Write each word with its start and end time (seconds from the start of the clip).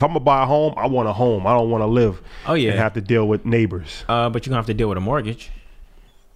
If 0.00 0.04
I'm 0.04 0.08
gonna 0.14 0.20
buy 0.20 0.44
a 0.44 0.46
home, 0.46 0.72
I 0.78 0.86
want 0.86 1.10
a 1.10 1.12
home. 1.12 1.46
I 1.46 1.52
don't 1.52 1.68
want 1.68 1.82
to 1.82 1.86
live. 1.86 2.22
Oh, 2.46 2.54
yeah. 2.54 2.70
and 2.70 2.78
have 2.78 2.94
to 2.94 3.02
deal 3.02 3.28
with 3.28 3.44
neighbors. 3.44 4.02
Uh, 4.08 4.30
but 4.30 4.46
you're 4.46 4.50
gonna 4.50 4.56
have 4.60 4.66
to 4.68 4.72
deal 4.72 4.88
with 4.88 4.96
a 4.96 5.00
mortgage. 5.02 5.50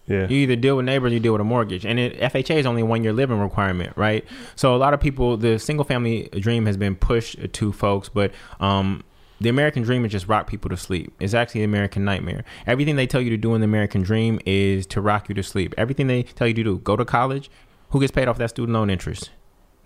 Yeah, 0.07 0.29
You 0.29 0.37
either 0.37 0.57
deal 0.57 0.77
with 0.77 0.85
neighbors, 0.85 1.13
or 1.13 1.15
you 1.15 1.21
deal 1.21 1.33
with 1.33 1.41
a 1.41 1.45
mortgage, 1.45 1.87
and 1.87 1.99
it, 1.99 2.21
FHA 2.21 2.57
is 2.57 2.67
only 2.67 2.83
one 2.83 3.03
year 3.03 3.15
living 3.15 3.41
requirement, 3.41 3.97
right? 3.97 4.23
So 4.55 4.75
a 4.75 4.77
lot 4.77 4.93
of 4.93 5.01
people, 5.01 5.39
the 5.39 5.59
single 5.59 5.87
family 5.87 6.29
dream 6.41 6.67
has 6.67 6.77
been 6.77 6.95
pushed 6.95 7.55
to 7.55 7.73
folks, 7.73 8.11
but 8.11 8.33
um, 8.61 9.03
the 9.41 9.49
American 9.49 9.83
dream 9.83 10.05
is 10.05 10.13
just 10.13 10.29
rock 10.29 10.47
people 10.47 10.69
to 10.69 10.77
sleep. 10.77 11.15
It's 11.19 11.33
actually 11.33 11.63
the 11.63 11.65
American 11.65 12.05
nightmare. 12.05 12.45
Everything 12.67 12.97
they 12.97 13.07
tell 13.07 13.23
you 13.23 13.31
to 13.31 13.39
do 13.39 13.55
in 13.55 13.63
the 13.63 13.65
American 13.65 14.03
dream 14.03 14.41
is 14.45 14.85
to 14.89 15.01
rock 15.01 15.31
you 15.31 15.35
to 15.37 15.43
sleep. 15.43 15.73
Everything 15.79 16.07
they 16.07 16.25
tell 16.25 16.47
you 16.47 16.53
to 16.53 16.65
do, 16.65 16.79
go 16.81 16.97
to 16.97 17.05
college. 17.07 17.51
Who 17.93 18.01
gets 18.01 18.13
paid 18.13 18.29
off 18.29 18.37
that 18.37 18.51
student 18.51 18.75
loan 18.75 18.91
interest? 18.91 19.31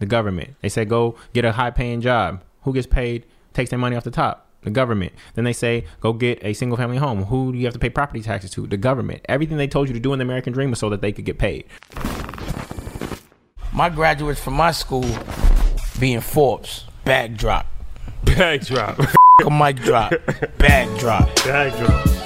The 0.00 0.06
government. 0.06 0.56
They 0.62 0.68
say 0.68 0.84
go 0.84 1.14
get 1.32 1.44
a 1.44 1.52
high 1.52 1.70
paying 1.70 2.00
job. 2.00 2.42
Who 2.62 2.72
gets 2.74 2.88
paid? 2.88 3.24
Takes 3.58 3.70
their 3.70 3.78
money 3.80 3.96
off 3.96 4.04
the 4.04 4.12
top. 4.12 4.46
The 4.62 4.70
government. 4.70 5.12
Then 5.34 5.42
they 5.44 5.52
say 5.52 5.84
go 5.98 6.12
get 6.12 6.38
a 6.44 6.52
single 6.52 6.76
family 6.76 6.96
home. 6.96 7.24
Who 7.24 7.50
do 7.50 7.58
you 7.58 7.64
have 7.64 7.74
to 7.74 7.80
pay 7.80 7.90
property 7.90 8.22
taxes 8.22 8.52
to? 8.52 8.68
The 8.68 8.76
government. 8.76 9.22
Everything 9.28 9.56
they 9.56 9.66
told 9.66 9.88
you 9.88 9.94
to 9.94 9.98
do 9.98 10.12
in 10.12 10.20
the 10.20 10.22
American 10.24 10.52
dream 10.52 10.70
was 10.70 10.78
so 10.78 10.88
that 10.90 11.00
they 11.00 11.10
could 11.10 11.24
get 11.24 11.38
paid. 11.38 11.64
My 13.72 13.88
graduates 13.88 14.40
from 14.40 14.54
my 14.54 14.70
school 14.70 15.04
being 15.98 16.20
Forbes, 16.20 16.84
bag 17.04 17.36
drop. 17.36 17.66
bag 18.22 18.64
drop, 18.64 18.96
A 19.44 19.50
mic 19.50 19.78
drop, 19.82 20.12
bag 20.58 20.96
drop. 21.00 21.34
bag 21.44 21.76
drop. 21.84 22.17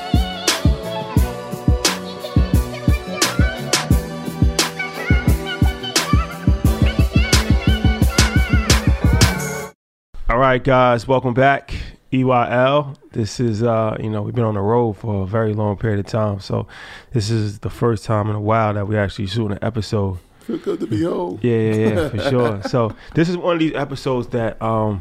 Right, 10.53 10.65
guys, 10.65 11.09
welcome 11.09 11.33
back. 11.33 11.73
EYL. 12.13 12.95
This 13.13 13.41
is, 13.41 13.63
uh, 13.63 13.97
you 13.99 14.11
know, 14.11 14.21
we've 14.21 14.35
been 14.35 14.45
on 14.45 14.53
the 14.53 14.61
road 14.61 14.99
for 14.99 15.23
a 15.23 15.27
very 15.27 15.55
long 15.55 15.79
period 15.79 15.99
of 15.99 16.05
time, 16.05 16.41
so 16.41 16.67
this 17.15 17.31
is 17.31 17.61
the 17.61 17.71
first 17.71 18.05
time 18.05 18.29
in 18.29 18.37
a 18.37 18.41
while 18.41 18.75
that 18.75 18.87
we 18.87 18.99
actually 18.99 19.29
shooting 19.29 19.53
an 19.53 19.59
episode. 19.63 20.19
Feel 20.41 20.59
good 20.59 20.81
to 20.81 20.87
be 20.87 21.05
home. 21.05 21.39
Yeah, 21.41 21.57
yeah, 21.57 21.75
yeah, 21.89 22.09
for 22.11 22.19
sure. 22.31 22.63
So 22.65 22.95
this 23.15 23.31
is 23.31 23.39
one 23.39 23.55
of 23.55 23.61
these 23.61 23.75
episodes 23.75 24.29
that 24.29 24.61
um 24.61 25.01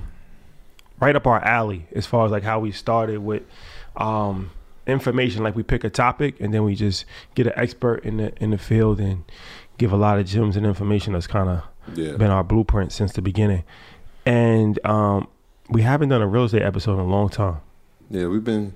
right 1.02 1.18
up 1.18 1.28
our 1.28 1.44
alley 1.44 1.86
as 1.94 2.06
far 2.06 2.26
as 2.26 2.32
like 2.32 2.44
how 2.44 2.62
we 2.62 2.72
started 2.72 3.20
with 3.20 3.44
um 3.98 4.52
information. 4.88 5.44
Like 5.44 5.56
we 5.58 5.64
pick 5.64 5.84
a 5.84 5.90
topic 5.90 6.40
and 6.40 6.54
then 6.54 6.64
we 6.64 6.76
just 6.76 7.04
get 7.36 7.46
an 7.48 7.54
expert 7.58 8.06
in 8.06 8.18
the 8.18 8.34
in 8.42 8.52
the 8.52 8.58
field 8.58 9.02
and 9.02 9.26
give 9.78 9.92
a 9.92 9.98
lot 9.98 10.18
of 10.18 10.26
gems 10.28 10.56
and 10.56 10.66
information 10.66 11.12
that's 11.12 11.28
kind 11.28 11.50
of 11.50 11.64
Yeah. 11.98 12.16
been 12.16 12.32
our 12.32 12.44
blueprint 12.46 12.94
since 12.94 13.12
the 13.12 13.22
beginning. 13.22 13.66
And 14.26 14.80
um 14.86 15.28
we 15.72 15.82
haven't 15.82 16.10
done 16.10 16.22
a 16.22 16.28
real 16.28 16.46
estate 16.46 16.62
episode 16.62 16.94
in 16.96 17.00
a 17.00 17.06
long 17.08 17.30
time. 17.30 17.58
Yeah, 18.10 18.28
we've 18.28 18.44
been 18.44 18.74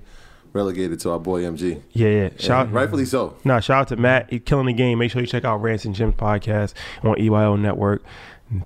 relegated 0.52 0.98
to 1.00 1.10
our 1.10 1.18
boy 1.18 1.42
MG. 1.42 1.82
Yeah, 1.92 2.08
yeah. 2.08 2.28
Shout 2.38 2.72
Rightfully 2.72 3.04
so. 3.04 3.36
No, 3.44 3.60
shout 3.60 3.82
out 3.82 3.88
to 3.88 3.96
Matt. 3.96 4.30
He's 4.30 4.40
killing 4.44 4.66
the 4.66 4.72
game. 4.72 4.98
Make 4.98 5.10
sure 5.10 5.20
you 5.20 5.26
check 5.26 5.44
out 5.44 5.58
Rants 5.58 5.84
and 5.84 5.94
Gems 5.94 6.14
podcast 6.14 6.72
on 7.02 7.16
EYL 7.16 7.60
Network. 7.60 8.02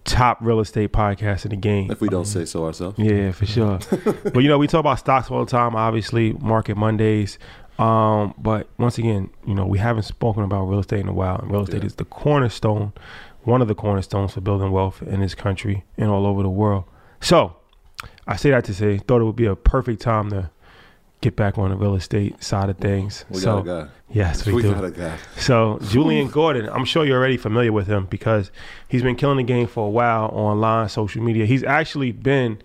Top 0.05 0.39
real 0.43 0.61
estate 0.61 0.93
podcast 0.93 1.45
in 1.47 1.51
the 1.51 1.57
game. 1.57 1.91
If 1.91 2.01
we 2.03 2.09
don't 2.09 2.27
say 2.27 2.45
so 2.45 2.67
ourselves. 2.67 2.99
Yeah, 2.99 3.33
for 3.33 3.47
sure. 3.47 3.79
but 4.25 4.41
you 4.41 4.49
know, 4.49 4.59
we 4.59 4.67
talk 4.67 4.81
about 4.81 4.99
stocks 4.99 5.31
all 5.31 5.45
the 5.45 5.51
time. 5.51 5.75
Obviously, 5.75 6.33
Market 6.35 6.77
Mondays. 6.77 7.39
Um, 7.79 8.35
but 8.37 8.69
once 8.79 8.99
again, 8.99 9.31
you 9.47 9.55
know, 9.55 9.65
we 9.67 9.79
haven't 9.79 10.03
spoken 10.03 10.43
about 10.45 10.65
real 10.65 10.81
estate 10.81 11.01
in 11.01 11.09
a 11.09 11.15
while. 11.15 11.37
And 11.41 11.51
real 11.51 11.63
estate 11.63 11.81
Yeah. 11.81 11.87
is 11.87 11.95
the 11.95 12.05
cornerstone, 12.05 12.93
one 13.45 13.63
of 13.63 13.69
the 13.69 13.75
cornerstones 13.75 14.35
for 14.35 14.43
building 14.43 14.71
wealth 14.71 15.01
in 15.03 15.21
this 15.21 15.35
country 15.35 15.85
and 15.97 16.11
all 16.11 16.27
over 16.27 16.43
the 16.43 16.51
world. 16.51 16.85
So, 17.23 17.57
I 18.31 18.37
say 18.37 18.51
that 18.51 18.65
to 18.67 18.75
say, 18.75 18.99
thought 18.99 19.21
it 19.21 19.25
would 19.25 19.37
be 19.37 19.47
a 19.47 19.57
perfect 19.57 20.01
time 20.01 20.31
to 20.31 20.51
get 21.21 21.37
back 21.37 21.59
on 21.59 21.69
the 21.71 21.77
real 21.77 21.95
estate 21.97 22.43
side 22.43 22.71
of 22.71 22.79
things. 22.79 23.25
We 23.29 23.41
so, 23.41 23.61
got 23.63 23.79
a 23.83 23.85
guy. 23.85 23.91
yes, 24.11 24.47
we, 24.47 24.55
We 24.55 24.63
do. 24.63 24.73
got 24.73 24.85
a 24.85 24.91
guy. 24.91 25.19
So 25.37 25.79
Julian 25.89 26.29
Gordon, 26.29 26.69
I'm 26.71 26.85
sure 26.87 27.05
you're 27.05 27.19
already 27.19 27.37
familiar 27.37 27.73
with 27.73 27.87
him 27.89 28.07
because 28.07 28.51
he's 28.89 29.03
been 29.03 29.17
killing 29.17 29.37
the 29.37 29.43
game 29.43 29.67
for 29.67 29.87
a 29.87 29.91
while 29.91 30.27
online, 30.33 30.89
social 30.89 31.23
media. 31.23 31.45
He's 31.45 31.63
actually 31.65 32.13
been 32.13 32.63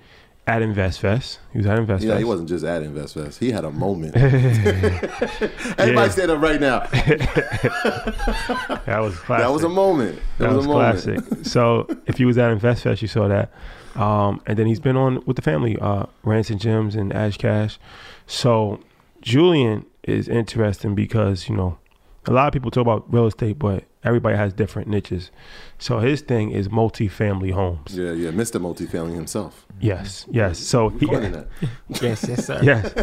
at 0.47 0.61
InvestFest. 0.61 1.39
He 1.51 1.57
was 1.57 1.65
at 1.67 1.79
InvestFest. 1.79 2.03
Yeah, 2.03 2.17
he 2.19 2.23
wasn't 2.23 2.47
just 2.47 2.63
at 2.63 2.83
InvestFest. 2.83 3.39
He 3.39 3.51
had 3.51 3.65
a 3.65 3.71
moment. 3.71 4.15
Everybody 4.15 5.91
Yeah. 5.93 6.07
stand 6.09 6.31
up 6.31 6.41
right 6.41 6.61
now. 6.61 6.79
That 8.85 8.99
was 9.01 9.17
classic. 9.19 9.43
That 9.45 9.51
was 9.51 9.63
a 9.63 9.69
moment. 9.69 10.19
That, 10.37 10.49
That 10.49 10.55
was, 10.55 10.57
was 10.57 10.65
a 10.65 10.69
moment. 10.69 11.03
classic. 11.25 11.45
so 11.45 11.87
if 12.05 12.19
you 12.19 12.27
was 12.27 12.37
at 12.37 12.55
InvestFest, 12.57 13.01
you 13.01 13.07
saw 13.07 13.27
that. 13.27 13.51
Um, 13.95 14.41
and 14.45 14.57
then 14.57 14.67
he's 14.67 14.79
been 14.79 14.97
on 14.97 15.23
with 15.25 15.35
the 15.35 15.41
family, 15.41 15.77
uh, 15.79 16.05
Rants 16.23 16.49
and 16.49 16.59
Gems 16.59 16.95
and 16.95 17.13
Ash 17.13 17.37
Cash. 17.37 17.79
So 18.27 18.79
Julian 19.21 19.85
is 20.03 20.27
interesting 20.27 20.95
because, 20.95 21.49
you 21.49 21.55
know, 21.55 21.77
a 22.27 22.31
lot 22.31 22.47
of 22.47 22.53
people 22.53 22.71
talk 22.71 22.81
about 22.81 23.11
real 23.13 23.27
estate, 23.27 23.59
but 23.59 23.83
everybody 24.03 24.35
has 24.35 24.53
different 24.53 24.87
niches. 24.87 25.31
So 25.77 25.99
his 25.99 26.21
thing 26.21 26.51
is 26.51 26.67
multifamily 26.69 27.51
homes. 27.51 27.97
Yeah, 27.97 28.11
yeah, 28.11 28.31
Mr. 28.31 28.59
Multifamily 28.59 29.15
himself. 29.15 29.65
Yes, 29.79 30.25
yes. 30.29 30.59
So 30.59 30.89
he, 30.89 31.05
that. 31.05 31.47
yes, 32.01 32.25
yes, 32.27 32.45
sir. 32.45 32.59
yes. 32.63 32.93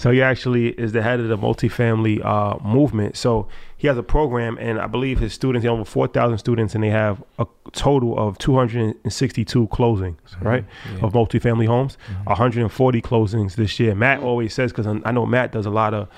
So 0.00 0.10
he 0.10 0.22
actually 0.22 0.68
is 0.70 0.92
the 0.92 1.02
head 1.02 1.20
of 1.20 1.28
the 1.28 1.38
multifamily 1.38 2.24
uh, 2.24 2.58
movement. 2.64 3.16
So 3.16 3.48
he 3.82 3.88
has 3.88 3.98
a 3.98 4.02
program, 4.04 4.56
and 4.60 4.78
I 4.78 4.86
believe 4.86 5.18
his 5.18 5.34
students, 5.34 5.64
he 5.64 5.66
has 5.68 5.74
over 5.74 5.84
4,000 5.84 6.38
students, 6.38 6.76
and 6.76 6.84
they 6.84 6.90
have 6.90 7.20
a 7.40 7.46
total 7.72 8.16
of 8.16 8.38
262 8.38 9.66
closings, 9.66 10.14
mm-hmm. 10.14 10.46
right, 10.46 10.64
of 11.02 11.12
multifamily 11.12 11.66
homes, 11.66 11.98
mm-hmm. 12.08 12.24
140 12.26 13.02
closings 13.02 13.56
this 13.56 13.80
year. 13.80 13.96
Matt 13.96 14.18
mm-hmm. 14.18 14.26
always 14.28 14.54
says, 14.54 14.70
because 14.70 14.86
I 14.86 15.10
know 15.10 15.26
Matt 15.26 15.50
does 15.50 15.66
a 15.66 15.70
lot 15.70 15.94
of 15.94 16.08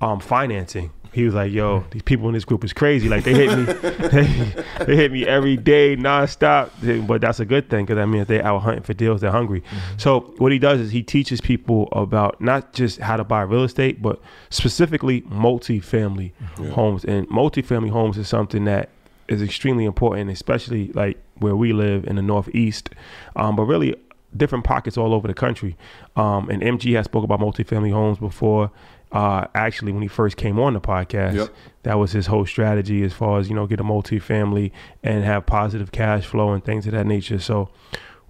um, 0.00 0.18
financing. 0.18 0.90
He 1.12 1.24
was 1.24 1.34
like, 1.34 1.52
"Yo, 1.52 1.84
these 1.90 2.02
people 2.02 2.28
in 2.28 2.34
this 2.34 2.44
group 2.44 2.64
is 2.64 2.72
crazy. 2.72 3.08
Like 3.08 3.24
they 3.24 3.34
hit 3.34 3.58
me, 3.58 3.64
they, 3.64 4.64
they 4.86 4.96
hit 4.96 5.12
me 5.12 5.26
every 5.26 5.56
day, 5.56 5.96
nonstop. 5.96 7.06
But 7.06 7.20
that's 7.20 7.40
a 7.40 7.44
good 7.44 7.68
thing 7.68 7.84
because 7.84 7.98
I 7.98 8.06
mean, 8.06 8.22
if 8.22 8.28
they 8.28 8.40
out 8.40 8.60
hunting 8.60 8.82
for 8.82 8.94
deals, 8.94 9.20
they're 9.20 9.30
hungry. 9.30 9.62
So 9.98 10.34
what 10.38 10.52
he 10.52 10.58
does 10.58 10.80
is 10.80 10.90
he 10.90 11.02
teaches 11.02 11.40
people 11.40 11.88
about 11.92 12.40
not 12.40 12.72
just 12.72 12.98
how 13.00 13.16
to 13.16 13.24
buy 13.24 13.42
real 13.42 13.64
estate, 13.64 14.00
but 14.00 14.20
specifically 14.50 15.22
multifamily 15.22 16.32
homes. 16.70 17.04
And 17.04 17.28
multifamily 17.28 17.90
homes 17.90 18.18
is 18.18 18.28
something 18.28 18.64
that 18.64 18.88
is 19.28 19.42
extremely 19.42 19.84
important, 19.84 20.30
especially 20.30 20.88
like 20.92 21.18
where 21.36 21.56
we 21.56 21.72
live 21.72 22.04
in 22.04 22.16
the 22.16 22.22
Northeast, 22.22 22.90
um, 23.36 23.56
but 23.56 23.64
really 23.64 23.94
different 24.36 24.64
pockets 24.64 24.96
all 24.96 25.14
over 25.14 25.28
the 25.28 25.34
country. 25.34 25.76
Um, 26.16 26.48
and 26.48 26.62
MG 26.62 26.94
has 26.96 27.04
spoke 27.04 27.24
about 27.24 27.40
multifamily 27.40 27.92
homes 27.92 28.18
before. 28.18 28.70
Uh, 29.12 29.46
actually, 29.54 29.92
when 29.92 30.02
he 30.02 30.08
first 30.08 30.36
came 30.36 30.58
on 30.58 30.72
the 30.74 30.80
podcast, 30.80 31.34
Yep. 31.34 31.48
that 31.82 31.98
was 31.98 32.12
his 32.12 32.26
whole 32.28 32.46
strategy 32.46 33.02
as 33.02 33.12
far 33.12 33.38
as 33.38 33.48
you 33.48 33.54
know, 33.54 33.66
get 33.66 33.78
a 33.80 33.84
multifamily 33.84 34.70
and 35.02 35.22
have 35.24 35.44
positive 35.46 35.92
cash 35.92 36.24
flow 36.24 36.52
and 36.52 36.64
things 36.64 36.86
of 36.86 36.92
that 36.92 37.06
nature. 37.06 37.38
So. 37.38 37.68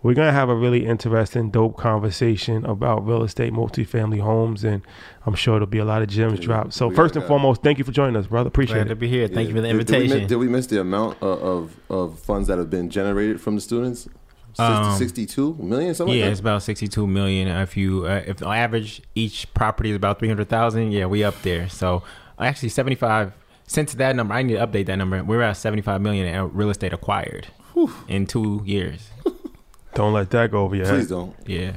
We're 0.05 0.15
gonna 0.15 0.33
have 0.33 0.49
a 0.49 0.57
really 0.57 0.85
interesting, 0.85 1.51
dope 1.53 1.77
conversation 1.77 2.65
about 2.67 3.07
real 3.07 3.23
estate, 3.23 3.53
multifamily 3.53 4.19
homes, 4.21 4.65
and 4.65 4.83
I'm 5.25 5.37
sure 5.37 5.55
there'll 5.55 5.69
be 5.69 5.79
a 5.79 5.85
lot 5.85 6.03
of 6.03 6.09
gems 6.09 6.41
dropped. 6.41 6.75
So 6.75 6.91
first 6.91 7.15
and 7.15 7.23
that. 7.23 7.29
foremost, 7.29 7.63
thank 7.63 7.79
you 7.79 7.85
for 7.85 7.93
joining 7.93 8.17
us, 8.17 8.27
brother. 8.27 8.49
Appreciate 8.49 8.79
Glad 8.79 8.89
to 8.89 8.97
be 8.97 9.07
here. 9.07 9.29
Thank 9.29 9.49
you 9.49 9.55
for 9.55 9.61
the 9.61 9.69
Yeah. 9.69 9.75
Did- 9.75 9.87
Did, 9.87 9.93
we, 9.93 9.97
invitation. 10.03 10.19
miss, 10.23 10.29
did 10.29 10.37
we 10.39 10.49
miss 10.49 10.67
the 10.67 10.81
amount 10.81 11.23
of, 11.23 11.41
of, 11.45 11.77
of 11.89 12.19
funds 12.19 12.49
that 12.49 12.59
have 12.59 12.69
been 12.69 12.91
generated 12.91 13.41
from 13.41 13.55
the 13.55 13.61
students? 13.61 14.09
60, 14.55 14.63
Um, 14.63 14.99
62 14.99 15.55
million, 15.61 15.95
something 15.95 16.17
yeah, 16.17 16.25
like 16.25 16.33
it's 16.33 16.41
about 16.41 16.63
sixty-two 16.63 17.07
million. 17.07 17.49
If 17.49 17.77
you, 17.77 18.07
uh, 18.07 18.23
if 18.27 18.43
on 18.43 18.57
average 18.57 19.03
each 19.15 19.53
property 19.55 19.91
is 19.91 19.97
about 19.97 20.19
three 20.19 20.29
hundred 20.29 20.49
thousand, 20.49 20.93
yeah, 20.93 21.07
we 21.07 21.25
up 21.25 21.41
there. 21.43 21.69
So 21.69 22.03
actually, 22.39 22.69
seventy-five. 22.71 23.33
Since 23.67 23.95
that 23.95 24.15
number, 24.17 24.35
I 24.35 24.43
need 24.43 24.55
to 24.55 24.67
update 24.67 24.87
that 24.87 24.97
number. 24.97 25.23
We're 25.25 25.41
at 25.43 25.57
seventy-five 25.57 26.01
million 26.03 26.27
in 26.27 26.53
real 26.53 26.69
estate 26.71 26.93
acquired 26.93 27.47
in 28.09 28.27
two 28.27 28.63
years. 28.67 29.09
Don't 29.95 30.13
let 30.13 30.31
that 30.31 30.51
go 30.51 30.63
over 30.63 30.75
your 30.77 30.87
Please 30.87 31.01
head. 31.01 31.09
don't. 31.09 31.35
Yeah. 31.47 31.73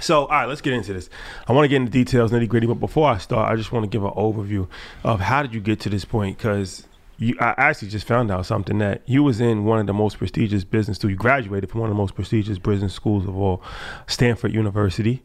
So, 0.00 0.22
all 0.22 0.28
right, 0.28 0.46
let's 0.46 0.60
get 0.60 0.72
into 0.72 0.92
this. 0.92 1.08
I 1.46 1.52
want 1.52 1.64
to 1.64 1.68
get 1.68 1.76
into 1.76 1.92
details, 1.92 2.32
nitty 2.32 2.48
gritty, 2.48 2.66
but 2.66 2.80
before 2.80 3.08
I 3.08 3.18
start, 3.18 3.48
I 3.50 3.54
just 3.54 3.70
want 3.70 3.84
to 3.84 3.88
give 3.88 4.04
an 4.04 4.10
overview 4.10 4.66
of 5.04 5.20
how 5.20 5.40
did 5.42 5.54
you 5.54 5.60
get 5.60 5.78
to 5.80 5.88
this 5.88 6.04
point? 6.04 6.36
Because 6.36 6.84
you, 7.18 7.36
I 7.40 7.54
actually 7.56 7.88
just 7.88 8.06
found 8.06 8.30
out 8.30 8.46
something 8.46 8.78
that 8.78 9.02
you 9.06 9.22
was 9.22 9.40
in 9.40 9.64
one 9.64 9.78
of 9.78 9.86
the 9.86 9.92
most 9.92 10.18
prestigious 10.18 10.64
business 10.64 10.98
schools. 10.98 11.10
You 11.12 11.16
graduated 11.16 11.70
from 11.70 11.80
one 11.80 11.90
of 11.90 11.96
the 11.96 12.00
most 12.00 12.14
prestigious 12.14 12.58
business 12.58 12.92
schools 12.92 13.24
of 13.24 13.36
all, 13.36 13.62
Stanford 14.06 14.52
University. 14.52 15.22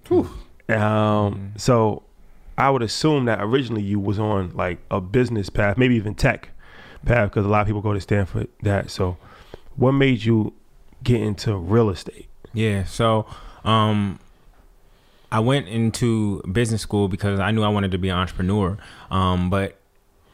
Um, 0.70 1.54
so, 1.58 2.04
I 2.58 2.70
would 2.70 2.84
assume 2.84 3.26
that 3.26 3.40
originally 3.42 3.82
you 3.82 4.00
was 4.00 4.20
on 4.20 4.52
like 4.56 4.80
a 4.92 5.02
business 5.02 5.50
path, 5.50 5.78
maybe 5.78 5.96
even 5.96 6.14
tech 6.14 6.50
path, 7.06 7.30
because 7.30 7.46
a 7.46 7.50
lot 7.50 7.62
of 7.62 7.68
people 7.68 7.82
go 7.82 7.94
to 7.94 8.02
Stanford. 8.02 8.50
That 8.62 8.92
so, 8.92 9.18
what 9.76 9.94
made 9.94 10.24
you 10.24 10.54
get 11.04 11.22
into 11.22 11.56
real 11.56 11.90
estate? 11.90 12.28
Yeah. 12.54 12.84
So, 12.84 13.26
um, 13.64 14.20
I 15.32 15.40
went 15.40 15.68
into 15.68 16.42
business 16.52 16.82
school 16.82 17.08
because 17.08 17.40
I 17.40 17.52
knew 17.52 17.64
I 17.64 17.70
wanted 17.70 17.92
to 17.92 17.98
be 17.98 18.10
an 18.10 18.18
entrepreneur. 18.18 18.78
Um, 19.10 19.50
but 19.50 19.79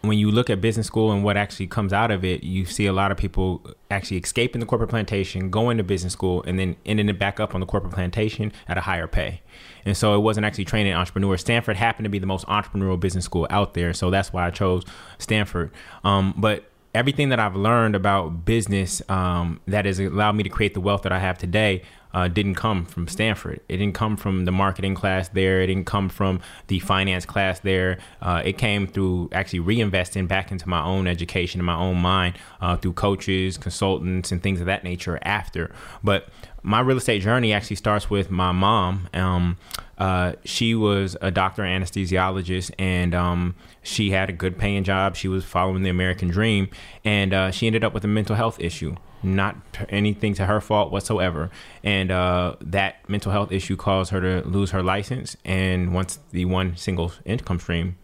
when 0.07 0.17
you 0.17 0.31
look 0.31 0.49
at 0.49 0.61
business 0.61 0.87
school 0.87 1.11
and 1.11 1.23
what 1.23 1.37
actually 1.37 1.67
comes 1.67 1.93
out 1.93 2.11
of 2.11 2.23
it, 2.23 2.43
you 2.43 2.65
see 2.65 2.85
a 2.85 2.93
lot 2.93 3.11
of 3.11 3.17
people 3.17 3.61
actually 3.91 4.17
escaping 4.17 4.59
the 4.59 4.65
corporate 4.65 4.89
plantation, 4.89 5.49
going 5.49 5.77
to 5.77 5.83
business 5.83 6.13
school, 6.13 6.43
and 6.43 6.59
then 6.59 6.75
ending 6.85 7.09
it 7.09 7.19
back 7.19 7.39
up 7.39 7.53
on 7.53 7.61
the 7.61 7.65
corporate 7.65 7.93
plantation 7.93 8.51
at 8.67 8.77
a 8.77 8.81
higher 8.81 9.07
pay. 9.07 9.41
And 9.85 9.95
so 9.95 10.15
it 10.15 10.19
wasn't 10.19 10.45
actually 10.45 10.65
training 10.65 10.93
entrepreneurs. 10.93 11.41
Stanford 11.41 11.77
happened 11.77 12.05
to 12.05 12.09
be 12.09 12.19
the 12.19 12.25
most 12.25 12.45
entrepreneurial 12.47 12.99
business 12.99 13.25
school 13.25 13.47
out 13.49 13.73
there, 13.73 13.93
so 13.93 14.09
that's 14.09 14.33
why 14.33 14.47
I 14.47 14.49
chose 14.49 14.83
Stanford. 15.17 15.71
Um, 16.03 16.33
but 16.37 16.65
everything 16.95 17.29
that 17.29 17.39
I've 17.39 17.55
learned 17.55 17.95
about 17.95 18.45
business 18.45 19.01
um, 19.09 19.59
that 19.67 19.85
has 19.85 19.99
allowed 19.99 20.35
me 20.35 20.43
to 20.43 20.49
create 20.49 20.73
the 20.73 20.81
wealth 20.81 21.01
that 21.03 21.11
I 21.11 21.19
have 21.19 21.37
today 21.37 21.83
uh, 22.15 22.29
didn't 22.29 22.55
come 22.55 22.85
from 22.85 23.09
Stanford. 23.09 23.59
It 23.67 23.75
didn't 23.75 23.93
come 23.93 24.15
from 24.15 24.45
the 24.45 24.51
marketing 24.51 24.95
class 24.95 25.27
there. 25.27 25.61
It 25.61 25.67
didn't 25.67 25.85
come 25.85 26.07
from 26.07 26.39
the 26.67 26.79
finance 26.79 27.25
class 27.25 27.59
there. 27.59 27.97
Uh, 28.21 28.41
it 28.43 28.57
came 28.57 28.87
through 28.87 29.27
actually 29.33 29.59
reinvesting 29.59 30.25
back 30.25 30.49
into 30.49 30.69
my 30.69 30.81
own 30.81 31.07
education 31.07 31.59
and 31.59 31.65
my 31.65 31.75
own 31.75 31.97
mind 31.97 32.37
uh, 32.61 32.77
through 32.77 32.93
coaches, 32.93 33.57
consultants, 33.57 34.31
and 34.31 34.41
things 34.41 34.61
of 34.61 34.65
that 34.65 34.85
nature 34.85 35.19
after. 35.23 35.75
But 36.05 36.29
my 36.63 36.79
real 36.79 36.97
estate 36.97 37.21
journey 37.21 37.51
actually 37.51 37.75
starts 37.75 38.09
with 38.09 38.31
my 38.31 38.53
mom. 38.53 39.09
Um, 39.13 39.57
uh, 39.97 40.33
she 40.45 40.73
was 40.73 41.17
a 41.21 41.31
doctor 41.31 41.63
anesthesiologist, 41.63 42.71
and 42.79 43.13
um, 43.13 43.55
she 43.83 44.11
had 44.11 44.29
a 44.29 44.33
good 44.33 44.57
paying 44.57 44.85
job. 44.85 45.17
She 45.17 45.27
was 45.27 45.43
following 45.43 45.83
the 45.83 45.89
American 45.89 46.29
dream, 46.29 46.69
and 47.03 47.33
uh, 47.33 47.51
she 47.51 47.67
ended 47.67 47.83
up 47.83 47.93
with 47.93 48.05
a 48.05 48.07
mental 48.07 48.37
health 48.37 48.57
issue. 48.61 48.95
Not 49.25 49.55
anything 49.89 50.33
to 50.35 50.45
her 50.45 50.61
fault 50.61 50.91
whatsoever, 50.91 51.49
and 51.83 52.11
uh, 52.11 52.55
that 52.61 53.09
mental 53.09 53.31
health 53.31 53.51
issue 53.51 53.75
caused 53.75 54.11
her 54.11 54.21
to 54.21 54.47
lose 54.47 54.71
her 54.71 54.83
license. 54.83 55.35
And 55.43 55.93
once 55.93 56.19
the 56.31 56.45
one 56.45 56.77
single 56.77 57.11
income 57.25 57.59
stream 57.59 57.97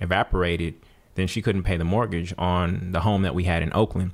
evaporated, 0.00 0.74
then 1.14 1.26
she 1.28 1.40
couldn't 1.40 1.62
pay 1.62 1.76
the 1.76 1.84
mortgage 1.84 2.34
on 2.36 2.92
the 2.92 3.00
home 3.00 3.22
that 3.22 3.34
we 3.34 3.44
had 3.44 3.62
in 3.62 3.70
Oakland. 3.72 4.12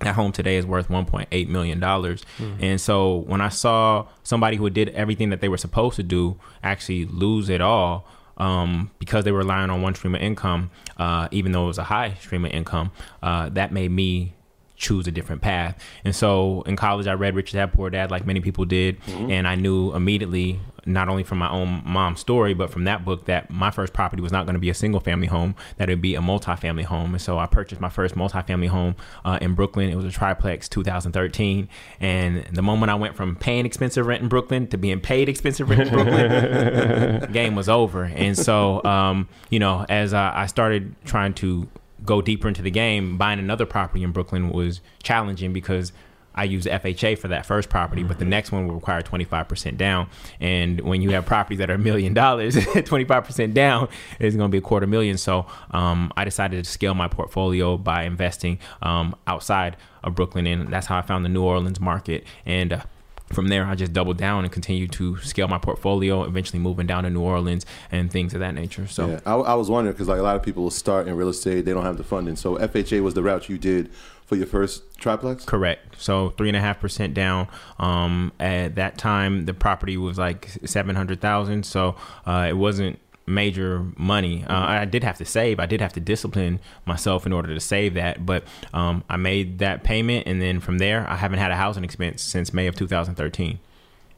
That 0.00 0.14
home 0.14 0.32
today 0.32 0.56
is 0.56 0.64
worth 0.64 0.88
1.8 0.88 1.48
million 1.48 1.78
dollars. 1.78 2.22
And 2.58 2.80
so 2.80 3.16
when 3.26 3.42
i 3.42 3.50
saw 3.50 4.06
somebody 4.22 4.56
who 4.56 4.70
did 4.70 4.88
everything 4.90 5.28
that 5.28 5.42
they 5.42 5.48
were 5.50 5.58
supposed 5.58 5.96
to 5.96 6.02
do 6.02 6.40
actually 6.62 7.04
lose 7.04 7.50
it 7.50 7.60
all 7.60 8.06
um, 8.38 8.90
because 8.98 9.24
they 9.24 9.32
were 9.32 9.40
relying 9.40 9.68
on 9.68 9.82
one 9.82 9.94
stream 9.94 10.14
of 10.14 10.22
income 10.22 10.70
uh, 10.96 11.28
even 11.30 11.52
though 11.52 11.64
it 11.64 11.66
was 11.66 11.78
a 11.78 11.84
high 11.84 12.14
stream 12.14 12.46
of 12.46 12.50
income 12.52 12.90
uh, 13.22 13.50
that 13.50 13.72
made 13.72 13.90
me 13.90 14.32
choose 14.80 15.06
a 15.06 15.10
different 15.12 15.42
path. 15.42 15.80
And 16.04 16.16
so 16.16 16.62
in 16.62 16.74
college 16.74 17.06
i 17.06 17.12
read 17.12 17.34
rich 17.36 17.52
dad 17.52 17.72
poor 17.72 17.90
dad 17.90 18.10
like 18.10 18.26
many 18.26 18.40
people 18.40 18.64
did. 18.64 18.96
And 19.06 19.46
i 19.46 19.54
knew 19.54 19.94
immediately 19.94 20.58
not 20.86 21.10
only 21.10 21.22
from 21.22 21.36
my 21.36 21.50
own 21.50 21.82
mom's 21.84 22.20
story 22.20 22.54
but 22.54 22.70
from 22.70 22.84
that 22.84 23.04
book 23.04 23.26
that 23.26 23.50
my 23.50 23.70
first 23.70 23.92
property 23.92 24.22
was 24.22 24.32
not 24.32 24.46
going 24.46 24.54
to 24.54 24.60
be 24.60 24.70
a 24.70 24.74
single 24.74 24.98
family 24.98 25.26
home 25.26 25.54
that 25.76 25.90
it 25.90 25.92
would 25.92 26.00
be 26.00 26.14
a 26.14 26.22
multi-family 26.22 26.82
home. 26.82 27.12
And 27.12 27.20
so 27.20 27.38
i 27.38 27.46
purchased 27.46 27.80
my 27.80 27.90
first 27.90 28.16
multi-family 28.16 28.68
home 28.68 28.96
uh, 29.24 29.38
in 29.40 29.54
brooklyn. 29.54 29.90
It 29.90 29.96
was 29.96 30.06
a 30.06 30.10
triplex 30.10 30.68
2013 30.68 31.68
and 32.00 32.44
the 32.52 32.62
moment 32.62 32.90
i 32.90 32.94
went 32.94 33.14
from 33.14 33.36
paying 33.36 33.66
expensive 33.66 34.06
rent 34.06 34.22
in 34.22 34.28
brooklyn 34.28 34.66
to 34.68 34.78
being 34.78 35.00
paid 35.00 35.28
expensive 35.28 35.68
rent 35.68 35.82
in 35.82 35.92
brooklyn 35.92 37.32
game 37.32 37.54
was 37.54 37.68
over. 37.68 38.04
And 38.04 38.36
so, 38.36 38.82
um, 38.84 39.28
you 39.50 39.58
know, 39.58 39.84
as 39.88 40.14
I, 40.14 40.42
I 40.42 40.46
started 40.46 40.94
trying 41.04 41.34
to 41.34 41.68
go 42.04 42.22
deeper 42.22 42.48
into 42.48 42.62
the 42.62 42.70
game, 42.70 43.18
buying 43.18 43.38
another 43.38 43.66
property 43.66 44.02
in 44.02 44.12
Brooklyn 44.12 44.50
was 44.50 44.80
challenging 45.02 45.52
because 45.52 45.92
I 46.34 46.44
used 46.44 46.68
FHA 46.68 47.18
for 47.18 47.28
that 47.28 47.44
first 47.44 47.68
property, 47.68 48.02
but 48.02 48.18
the 48.18 48.24
next 48.24 48.52
one 48.52 48.66
will 48.66 48.74
require 48.74 49.02
25% 49.02 49.76
down. 49.76 50.08
And 50.38 50.80
when 50.80 51.02
you 51.02 51.10
have 51.10 51.26
properties 51.26 51.58
that 51.58 51.70
are 51.70 51.74
a 51.74 51.78
million 51.78 52.14
dollars, 52.14 52.54
25% 52.56 53.52
down 53.52 53.88
is 54.18 54.36
going 54.36 54.48
to 54.48 54.52
be 54.52 54.58
a 54.58 54.62
quarter 54.62 54.86
million. 54.86 55.18
So 55.18 55.46
um, 55.72 56.12
I 56.16 56.24
decided 56.24 56.64
to 56.64 56.70
scale 56.70 56.94
my 56.94 57.08
portfolio 57.08 57.76
by 57.76 58.04
investing 58.04 58.58
um, 58.80 59.16
outside 59.26 59.76
of 60.04 60.14
Brooklyn. 60.14 60.46
And 60.46 60.68
that's 60.72 60.86
how 60.86 60.98
I 60.98 61.02
found 61.02 61.24
the 61.24 61.28
New 61.28 61.42
Orleans 61.42 61.80
market. 61.80 62.24
And 62.46 62.74
uh, 62.74 62.82
from 63.32 63.48
there, 63.48 63.64
I 63.64 63.74
just 63.74 63.92
doubled 63.92 64.16
down 64.16 64.44
and 64.44 64.52
continued 64.52 64.92
to 64.92 65.16
scale 65.18 65.48
my 65.48 65.58
portfolio, 65.58 66.24
eventually 66.24 66.58
moving 66.58 66.86
down 66.86 67.04
to 67.04 67.10
New 67.10 67.20
Orleans 67.20 67.64
and 67.90 68.10
things 68.10 68.34
of 68.34 68.40
that 68.40 68.54
nature. 68.54 68.86
So, 68.86 69.08
Yeah, 69.08 69.20
I, 69.24 69.34
I 69.34 69.54
was 69.54 69.70
wondering 69.70 69.94
because 69.94 70.08
like 70.08 70.18
a 70.18 70.22
lot 70.22 70.36
of 70.36 70.42
people 70.42 70.64
will 70.64 70.70
start 70.70 71.06
in 71.06 71.16
real 71.16 71.28
estate, 71.28 71.64
they 71.64 71.72
don't 71.72 71.84
have 71.84 71.96
the 71.96 72.04
funding. 72.04 72.36
So 72.36 72.56
FHA 72.56 73.02
was 73.02 73.14
the 73.14 73.22
route 73.22 73.48
you 73.48 73.58
did 73.58 73.90
for 74.26 74.36
your 74.36 74.46
first 74.46 74.96
triplex. 74.98 75.44
correct. 75.44 76.00
So, 76.00 76.30
three 76.30 76.48
and 76.48 76.56
a 76.56 76.60
half 76.60 76.78
percent 76.80 77.14
down. 77.14 77.48
Um, 77.80 78.32
at 78.38 78.76
that 78.76 78.96
time, 78.96 79.44
the 79.44 79.54
property 79.54 79.96
was 79.96 80.18
like 80.18 80.50
700,000. 80.64 81.64
So, 81.64 81.96
uh, 82.26 82.46
it 82.48 82.56
wasn't 82.56 83.00
major 83.26 83.86
money. 83.96 84.44
Uh, 84.44 84.54
I 84.54 84.84
did 84.84 85.04
have 85.04 85.18
to 85.18 85.24
save. 85.24 85.60
I 85.60 85.66
did 85.66 85.80
have 85.80 85.92
to 85.94 86.00
discipline 86.00 86.60
myself 86.84 87.26
in 87.26 87.32
order 87.32 87.54
to 87.54 87.60
save 87.60 87.94
that. 87.94 88.26
But 88.26 88.44
um, 88.74 89.04
I 89.08 89.16
made 89.16 89.58
that 89.60 89.84
payment. 89.84 90.26
And 90.26 90.40
then 90.42 90.60
from 90.60 90.78
there, 90.78 91.08
I 91.08 91.16
haven't 91.16 91.38
had 91.38 91.50
a 91.50 91.56
housing 91.56 91.84
expense 91.84 92.22
since 92.22 92.52
May 92.52 92.66
of 92.66 92.76
2013. 92.76 93.58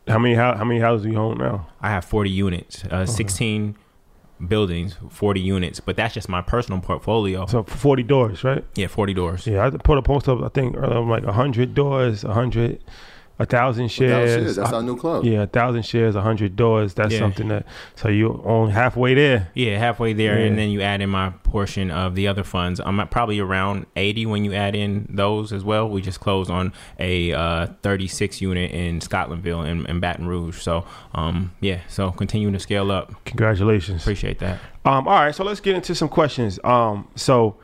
How 0.08 0.18
many 0.18 0.34
how, 0.34 0.56
how 0.56 0.64
many 0.64 0.80
houses 0.80 1.06
do 1.06 1.12
you 1.12 1.18
own 1.18 1.38
now? 1.38 1.68
I 1.80 1.90
have 1.90 2.04
40 2.04 2.28
units, 2.30 2.84
uh, 2.86 3.06
16 3.06 3.76
buildings, 4.48 4.96
40 5.10 5.40
units, 5.40 5.78
but 5.80 5.96
that's 5.96 6.14
just 6.14 6.28
my 6.28 6.42
personal 6.42 6.80
portfolio. 6.80 7.46
So 7.46 7.62
forty 7.62 8.02
doors, 8.02 8.42
right? 8.42 8.64
yeah, 8.74 8.88
40 8.88 9.14
doors. 9.14 9.46
Yeah, 9.46 9.64
I 9.64 9.70
put 9.70 9.98
a 9.98 10.02
post 10.02 10.28
up. 10.28 10.42
I 10.42 10.48
think 10.48 10.76
like 10.76 11.24
hundred 11.24 11.74
doors, 11.74 12.22
hundred, 12.22 12.82
a 13.38 13.46
thousand 13.46 13.88
shares. 13.88 14.30
shares, 14.30 14.56
that's 14.56 14.72
Uh, 14.72 14.76
our 14.76 14.82
new 14.82 14.96
club. 14.96 15.24
Yeah, 15.24 15.42
a 15.42 15.46
thousand 15.46 15.82
shares, 15.84 16.14
a 16.14 16.20
hundred 16.20 16.54
doors. 16.54 16.94
That's 16.94 17.12
Yeah. 17.14 17.18
something 17.20 17.48
that. 17.48 17.66
So 17.96 18.08
you 18.08 18.40
own 18.44 18.70
halfway 18.70 19.14
there. 19.14 19.48
Yeah, 19.54 19.78
halfway 19.78 20.12
there, 20.12 20.38
Yeah. 20.38 20.46
and 20.46 20.58
then 20.58 20.70
you 20.70 20.80
add 20.82 21.00
in 21.00 21.10
my 21.10 21.30
portion 21.42 21.90
of 21.90 22.14
the 22.14 22.28
other 22.28 22.44
funds. 22.44 22.80
I'm 22.84 23.00
at 23.00 23.10
probably 23.10 23.40
around 23.40 23.86
80 23.96 24.26
when 24.26 24.44
you 24.44 24.52
add 24.54 24.74
in 24.76 25.06
those 25.10 25.52
as 25.52 25.64
well. 25.64 25.88
We 25.88 26.00
just 26.02 26.20
closed 26.20 26.50
on 26.50 26.72
a 27.00 27.32
uh, 27.32 27.66
36 27.82 28.40
unit 28.40 28.70
in 28.70 29.00
Scotlandville 29.00 29.66
and, 29.66 29.88
and 29.88 30.00
Baton 30.00 30.26
Rouge. 30.28 30.60
So, 30.60 30.84
um, 31.14 31.52
yeah, 31.60 31.78
so 31.88 32.10
continuing 32.10 32.52
to 32.54 32.60
scale 32.60 32.90
up. 32.92 33.12
Congratulations. 33.24 34.02
Appreciate 34.02 34.38
that. 34.38 34.58
Um, 34.84 35.06
all 35.08 35.14
right, 35.14 35.34
so 35.34 35.42
let's 35.44 35.60
get 35.60 35.74
into 35.74 35.94
some 35.94 36.08
questions. 36.08 36.58
Um, 36.64 37.08
so 37.16 37.56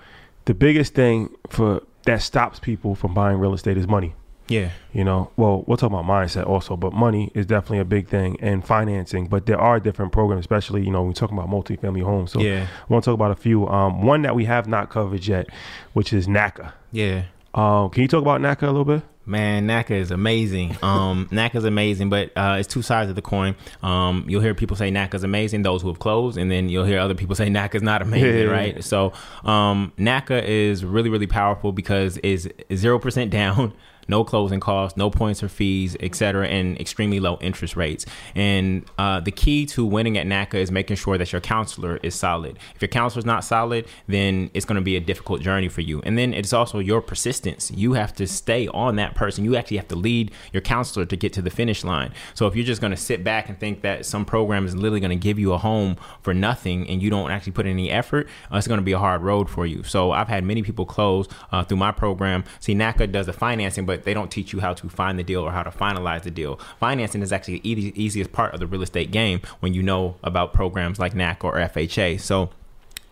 the 0.46 0.54
biggest 0.54 0.94
thing 0.94 1.30
for 1.48 1.82
that 2.04 2.22
stops 2.22 2.58
people 2.58 2.94
from 2.94 3.12
buying 3.14 3.38
real 3.38 3.52
estate 3.54 3.76
is 3.76 3.86
money. 3.86 4.14
Yeah, 4.48 4.70
You 4.92 5.04
know, 5.04 5.30
well, 5.36 5.64
we'll 5.66 5.76
talk 5.76 5.90
about 5.90 6.04
mindset 6.04 6.46
also, 6.46 6.76
but 6.76 6.92
money 6.92 7.30
is 7.34 7.46
definitely 7.46 7.78
a 7.80 7.84
big 7.84 8.08
thing 8.08 8.36
and 8.40 8.64
financing. 8.66 9.26
But 9.26 9.46
there 9.46 9.60
are 9.60 9.78
different 9.80 10.12
programs, 10.12 10.40
especially 10.40 10.84
you 10.84 10.90
know 10.90 11.00
when 11.00 11.08
we 11.08 11.14
talk 11.14 11.30
about 11.32 11.48
multifamily 11.48 12.02
homes. 12.02 12.32
So 12.32 12.40
Yeah. 12.40 12.66
I 12.88 12.92
want 12.92 13.04
to 13.04 13.10
talk 13.10 13.14
about 13.14 13.30
a 13.30 13.36
few. 13.36 13.66
Um, 13.68 14.02
one 14.02 14.22
that 14.22 14.34
we 14.34 14.44
have 14.46 14.66
not 14.68 14.90
covered 14.90 15.26
yet, 15.26 15.48
which 15.92 16.12
is 16.12 16.26
NACA. 16.26 16.72
yeah. 16.92 17.24
Um, 17.54 17.88
can 17.90 18.02
you 18.02 18.08
talk 18.08 18.20
about 18.22 18.40
NACA 18.42 18.62
a 18.64 18.66
little 18.66 18.84
bit? 18.84 19.02
Man, 19.24 19.66
NACA 19.66 19.90
is 19.92 20.10
amazing. 20.10 20.76
Um, 20.82 21.28
NACA 21.32 21.56
is 21.56 21.64
amazing, 21.64 22.08
but 22.08 22.30
uh, 22.36 22.56
it's 22.58 22.68
two 22.68 22.82
sides 22.82 23.08
of 23.10 23.16
the 23.16 23.22
coin. 23.22 23.56
Um, 23.82 24.24
you'll 24.28 24.42
hear 24.42 24.54
people 24.54 24.76
say 24.76 24.90
NACA 24.90 25.14
is 25.16 25.24
amazing, 25.24 25.62
those 25.62 25.82
who 25.82 25.88
have 25.88 25.98
closed, 25.98 26.36
and 26.38 26.50
then 26.50 26.68
you'll 26.68 26.84
hear 26.84 26.98
other 27.00 27.14
people 27.14 27.34
say 27.34 27.48
NACA 27.48 27.76
is 27.76 27.82
not 27.82 28.00
amazing, 28.02 28.46
Yeah. 28.46 28.52
right? 28.52 28.84
So 28.84 29.12
um, 29.44 29.92
NACA 29.98 30.42
is 30.44 30.84
really, 30.84 31.08
really 31.10 31.26
powerful 31.26 31.72
because 31.72 32.18
it's 32.22 32.46
zero 32.74 32.98
percent 32.98 33.30
down. 33.40 33.72
No 34.08 34.24
closing 34.24 34.58
costs, 34.58 34.96
no 34.96 35.10
points 35.10 35.42
or 35.42 35.48
fees, 35.48 35.96
et 36.00 36.14
cetera, 36.14 36.48
and 36.48 36.80
extremely 36.80 37.20
low 37.20 37.38
interest 37.40 37.76
rates. 37.76 38.06
And 38.34 38.84
uh, 38.98 39.20
the 39.20 39.30
key 39.30 39.66
to 39.66 39.84
winning 39.84 40.16
at 40.16 40.26
NACA 40.26 40.54
is 40.54 40.70
making 40.70 40.96
sure 40.96 41.18
that 41.18 41.30
your 41.30 41.40
counselor 41.40 41.98
is 42.02 42.14
solid. 42.14 42.58
If 42.74 42.82
your 42.82 42.88
counselor 42.88 43.20
is 43.20 43.26
not 43.26 43.44
solid, 43.44 43.86
then 44.06 44.50
it's 44.54 44.64
going 44.64 44.76
to 44.76 44.82
be 44.82 44.96
a 44.96 45.00
difficult 45.00 45.42
journey 45.42 45.68
for 45.68 45.82
you. 45.82 46.00
And 46.02 46.16
then 46.16 46.32
it's 46.32 46.52
also 46.52 46.78
your 46.78 47.02
persistence. 47.02 47.70
You 47.70 47.92
have 47.92 48.14
to 48.14 48.26
stay 48.26 48.66
on 48.68 48.96
that 48.96 49.14
person. 49.14 49.44
You 49.44 49.56
actually 49.56 49.76
have 49.76 49.88
to 49.88 49.96
lead 49.96 50.32
your 50.52 50.62
counselor 50.62 51.04
to 51.04 51.16
get 51.16 51.32
to 51.34 51.42
the 51.42 51.50
finish 51.50 51.84
line. 51.84 52.12
So 52.34 52.46
if 52.46 52.56
you're 52.56 52.64
just 52.64 52.80
going 52.80 52.92
to 52.92 52.96
sit 52.96 53.22
back 53.22 53.48
and 53.48 53.58
think 53.60 53.82
that 53.82 54.06
some 54.06 54.24
program 54.24 54.64
is 54.64 54.74
literally 54.74 55.00
going 55.00 55.10
to 55.10 55.16
give 55.16 55.38
you 55.38 55.52
a 55.52 55.58
home 55.58 55.96
for 56.22 56.32
nothing 56.32 56.88
and 56.88 57.02
you 57.02 57.10
don't 57.10 57.30
actually 57.30 57.52
put 57.52 57.66
any 57.66 57.90
effort, 57.90 58.26
uh, 58.52 58.56
it's 58.56 58.66
going 58.66 58.80
to 58.80 58.84
be 58.84 58.92
a 58.92 58.98
hard 58.98 59.22
road 59.22 59.50
for 59.50 59.66
you. 59.66 59.82
So 59.82 60.12
I've 60.12 60.28
had 60.28 60.44
many 60.44 60.62
people 60.62 60.86
close 60.86 61.28
uh, 61.52 61.64
through 61.64 61.76
my 61.76 61.92
program. 61.92 62.44
See, 62.60 62.74
NACA 62.74 63.12
does 63.12 63.26
the 63.26 63.32
financing, 63.32 63.84
but 63.84 63.97
they 64.04 64.14
don't 64.14 64.30
teach 64.30 64.52
you 64.52 64.60
how 64.60 64.74
to 64.74 64.88
find 64.88 65.18
the 65.18 65.22
deal 65.24 65.40
or 65.42 65.52
how 65.52 65.62
to 65.62 65.70
finalize 65.70 66.22
the 66.22 66.30
deal. 66.30 66.58
Financing 66.80 67.22
is 67.22 67.32
actually 67.32 67.60
the 67.60 67.70
easy, 67.70 68.02
easiest 68.02 68.32
part 68.32 68.54
of 68.54 68.60
the 68.60 68.66
real 68.66 68.82
estate 68.82 69.10
game 69.10 69.40
when 69.60 69.74
you 69.74 69.82
know 69.82 70.16
about 70.22 70.52
programs 70.52 70.98
like 70.98 71.14
NACA 71.14 71.44
or 71.44 71.54
FHA. 71.54 72.20
So 72.20 72.50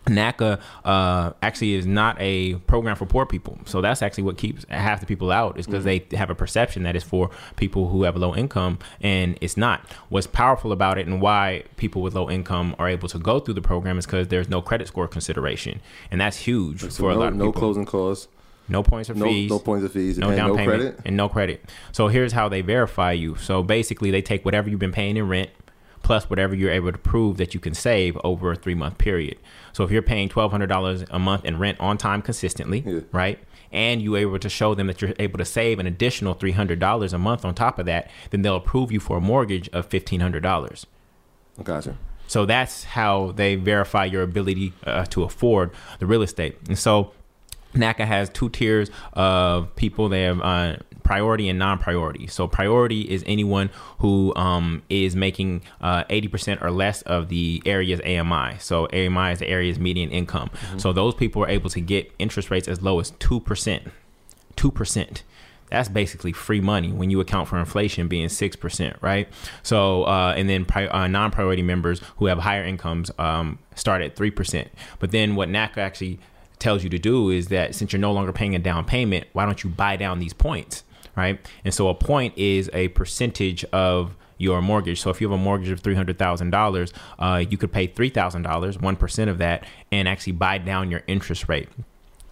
NACA 0.05 0.59
uh, 0.85 1.33
actually 1.41 1.73
is 1.73 1.85
not 1.85 2.15
a 2.21 2.55
program 2.59 2.95
for 2.95 3.05
poor 3.05 3.25
people. 3.25 3.57
So 3.65 3.81
that's 3.81 4.01
actually 4.01 4.23
what 4.23 4.37
keeps 4.37 4.65
half 4.69 5.01
the 5.01 5.05
people 5.05 5.31
out 5.31 5.59
is 5.59 5.65
because 5.65 5.83
they 5.83 6.05
have 6.13 6.29
a 6.29 6.35
perception 6.35 6.83
that 6.83 6.95
it's 6.95 7.03
for 7.03 7.29
people 7.57 7.89
who 7.89 8.03
have 8.03 8.15
low 8.15 8.33
income 8.33 8.79
and 9.01 9.37
it's 9.41 9.57
not. 9.57 9.81
What's 10.07 10.25
powerful 10.27 10.71
about 10.71 10.97
it 10.97 11.07
and 11.07 11.21
why 11.21 11.63
people 11.75 12.01
with 12.01 12.15
low 12.15 12.29
income 12.29 12.73
are 12.79 12.87
able 12.87 13.09
to 13.09 13.19
go 13.19 13.41
through 13.41 13.55
the 13.55 13.61
program 13.61 13.97
is 13.97 14.05
because 14.05 14.29
there's 14.29 14.47
no 14.47 14.61
credit 14.61 14.87
score 14.87 15.09
consideration. 15.09 15.81
And 16.09 16.21
that's 16.21 16.37
huge 16.37 16.81
So 16.81 16.89
for 16.89 17.11
a 17.11 17.13
no, 17.13 17.19
lot 17.19 17.27
of 17.33 17.35
no 17.35 17.45
people. 17.47 17.61
cleosing 17.61 17.85
costs, 17.85 18.29
No 18.69 18.83
points 18.83 19.09
or 19.09 19.13
no 19.13 19.25
fees. 19.25 19.49
no 19.49 19.59
points 19.59 19.85
of 19.85 19.91
fees, 19.93 20.17
No 20.17 20.27
and 20.27 20.35
down 20.37 20.49
no 20.49 20.55
payment 20.57 20.81
credit. 20.81 20.99
and 21.05 21.15
no 21.17 21.29
credit. 21.29 21.65
So 21.91 22.07
here's 22.09 22.33
how 22.33 22.49
they 22.49 22.61
verify 22.61 23.11
you. 23.13 23.35
So 23.37 23.63
basically, 23.63 24.11
they 24.11 24.21
take 24.21 24.43
whatever 24.45 24.69
you've 24.69 24.79
been 24.79 24.91
paying 24.91 25.15
in 25.17 25.27
rent 25.27 25.49
plus 26.03 26.29
whatever 26.29 26.55
you're 26.55 26.71
able 26.71 26.91
to 26.91 26.97
prove 26.97 27.35
that 27.37 27.53
you 27.53 27.59
can 27.59 27.73
save 27.73 28.17
over 28.23 28.51
a 28.51 28.55
three 28.55 28.75
month 28.75 28.97
period. 28.97 29.37
So 29.73 29.83
if 29.83 29.91
you're 29.91 30.01
paying 30.01 30.29
twelve 30.29 30.51
hundred 30.51 30.67
dollars 30.67 31.03
a 31.09 31.19
month 31.19 31.43
in 31.45 31.57
rent 31.59 31.79
on 31.79 31.97
time 31.97 32.21
consistently, 32.21 32.83
Yeah. 32.85 32.99
right? 33.11 33.39
And 33.71 34.01
you're 34.01 34.17
able 34.17 34.39
to 34.39 34.47
show 34.49 34.73
them 34.75 34.87
that 34.87 35.01
you're 35.01 35.13
able 35.19 35.37
to 35.39 35.43
save 35.45 35.79
an 35.79 35.87
additional 35.87 36.33
three 36.33 36.51
hundred 36.53 36.79
dollars 36.79 37.11
a 37.13 37.17
month 37.17 37.43
on 37.43 37.53
top 37.55 37.79
of 37.79 37.85
that, 37.87 38.09
then 38.29 38.41
they'll 38.41 38.55
approve 38.55 38.91
you 38.91 38.99
for 39.01 39.17
a 39.17 39.21
mortgage 39.21 39.67
of 39.69 39.85
fifteen 39.87 40.19
hundred 40.21 40.43
dollars. 40.43 40.85
Gotcha. 41.63 41.97
So 42.27 42.45
that's 42.45 42.83
how 42.83 43.31
they 43.31 43.55
verify 43.55 44.05
your 44.05 44.21
ability 44.21 44.73
uh, 44.85 45.05
to 45.05 45.23
afford 45.23 45.71
the 45.99 46.05
real 46.05 46.21
estate. 46.21 46.57
And 46.67 46.77
so 46.77 47.11
NACA 47.77 48.05
has 48.05 48.29
two 48.29 48.49
tiers 48.49 48.89
of 49.13 49.75
people. 49.75 50.09
They 50.09 50.23
have 50.23 50.41
uh, 50.41 50.77
priority 51.07 51.47
and 51.47 51.57
non-priority. 51.57 52.27
So 52.27 52.47
priority 52.47 53.01
is 53.01 53.23
anyone 53.25 53.69
who 53.99 54.35
um, 54.35 54.83
is 54.89 55.15
making 55.15 55.61
uh, 55.79 56.03
80% 56.05 56.61
or 56.61 56.69
less 56.69 57.01
of 57.03 57.29
the 57.29 57.61
area's 57.65 58.01
AMI. 58.01 58.57
So 58.59 58.87
AMI 58.87 59.31
is 59.31 59.39
the 59.39 59.47
area's 59.47 59.79
median 59.79 60.11
income. 60.11 60.51
So 60.75 60.91
those 60.91 61.15
people 61.15 61.41
are 61.43 61.49
able 61.49 61.69
to 61.69 61.79
get 61.79 62.11
interest 62.19 62.51
rates 62.51 62.67
as 62.67 62.81
low 62.81 62.99
as 62.99 63.11
2%. 63.11 63.89
2%. 64.57 65.21
That's 65.69 65.89
basically 65.89 66.33
free 66.33 66.61
money 66.61 66.91
when 66.91 67.09
you 67.09 67.19
account 67.19 67.47
for 67.47 67.57
inflation 67.57 68.07
being 68.07 68.27
6%, 68.27 69.01
right? 69.01 69.29
So, 69.63 70.03
uh, 70.03 70.33
and 70.35 70.49
then 70.49 70.65
pri- 70.65 70.87
uh, 70.87 71.07
non 71.07 71.31
priority 71.31 71.61
members 71.61 72.01
who 72.17 72.25
have 72.25 72.39
higher 72.39 72.63
incomes 72.63 73.11
um, 73.17 73.59
start 73.75 74.01
at 74.01 74.15
3%. 74.15 74.67
But 74.99 75.11
then 75.11 75.35
what 75.35 75.49
NACA 75.49 75.77
actually 75.77 76.19
tells 76.59 76.83
you 76.83 76.89
to 76.89 76.99
do 76.99 77.29
is 77.29 77.47
that 77.47 77.75
since 77.75 77.91
you're 77.93 77.99
no 77.99 78.11
longer 78.11 78.33
paying 78.33 78.55
a 78.55 78.59
down 78.59 78.85
payment, 78.85 79.27
why 79.33 79.45
don't 79.45 79.63
you 79.63 79.69
buy 79.69 79.95
down 79.95 80.19
these 80.19 80.33
points, 80.33 80.83
right? 81.15 81.39
And 81.63 81.73
so 81.73 81.89
a 81.89 81.95
point 81.95 82.37
is 82.37 82.69
a 82.73 82.89
percentage 82.89 83.63
of 83.65 84.15
your 84.37 84.61
mortgage. 84.61 85.01
So 85.01 85.09
if 85.09 85.19
you 85.19 85.29
have 85.29 85.39
a 85.39 85.43
mortgage 85.43 85.69
of 85.69 85.79
three 85.79 85.95
hundred 85.95 86.19
thousand 86.19 86.53
uh, 86.53 86.57
dollars, 86.57 86.93
you 87.49 87.57
could 87.57 87.71
pay 87.71 87.87
three 87.87 88.09
thousand 88.09 88.43
dollars, 88.43 88.77
one 88.79 88.95
percent 88.95 89.29
of 89.29 89.37
that, 89.39 89.65
and 89.91 90.07
actually 90.07 90.33
buy 90.33 90.57
down 90.57 90.91
your 90.91 91.03
interest 91.07 91.49
rate 91.49 91.69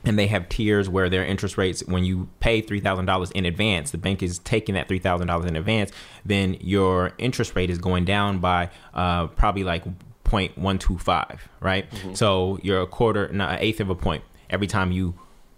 and 0.05 0.19
they 0.19 0.27
have 0.27 0.47
tiers 0.47 0.87
where 0.87 1.09
their 1.09 1.25
interest 1.25 1.57
rates 1.57 1.83
when 1.85 2.03
you 2.05 2.29
pay 2.39 2.61
$3000 2.61 3.31
in 3.31 3.45
advance 3.45 3.91
the 3.91 3.97
bank 3.97 4.21
is 4.21 4.39
taking 4.39 4.75
that 4.75 4.87
$3000 4.87 5.45
in 5.45 5.55
advance 5.55 5.91
then 6.23 6.55
your 6.61 7.13
interest 7.17 7.55
rate 7.55 7.69
is 7.69 7.77
going 7.77 8.05
down 8.05 8.39
by 8.39 8.69
uh, 8.93 9.27
probably 9.27 9.63
like 9.63 9.83
0.125 10.25 11.39
right? 11.61 11.85
So 12.13 12.59
you're 12.61 12.81
a 12.81 12.87
quarter 12.87 13.29
not 13.31 13.53
an 13.53 13.59
eighth 13.59 13.79
of 13.79 13.89
a 13.89 13.95
point 13.95 14.23
every 14.49 14.67
time 14.67 14.91
you 14.91 15.13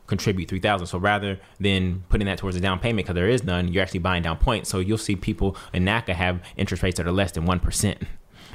contribute 0.05 0.47
3000 0.47 0.87
so 0.87 0.97
rather 0.97 1.37
than 1.59 2.03
putting 2.07 2.27
that 2.27 2.37
towards 2.37 2.55
a 2.55 2.61
down 2.61 2.79
payment 2.79 3.05
because 3.05 3.15
there 3.15 3.27
is 3.27 3.43
none 3.43 3.67
you're 3.67 3.83
actually 3.83 3.99
buying 3.99 4.23
down 4.23 4.37
points. 4.37 4.69
So 4.69 4.79
you'll 4.79 4.97
see 4.97 5.15
people 5.15 5.57
in 5.73 5.83
NACA 5.83 6.13
have 6.13 6.41
interest 6.55 6.83
rates 6.83 6.97
that 6.97 7.07
are 7.07 7.11
less 7.11 7.31
than 7.33 7.45
1% 7.45 8.07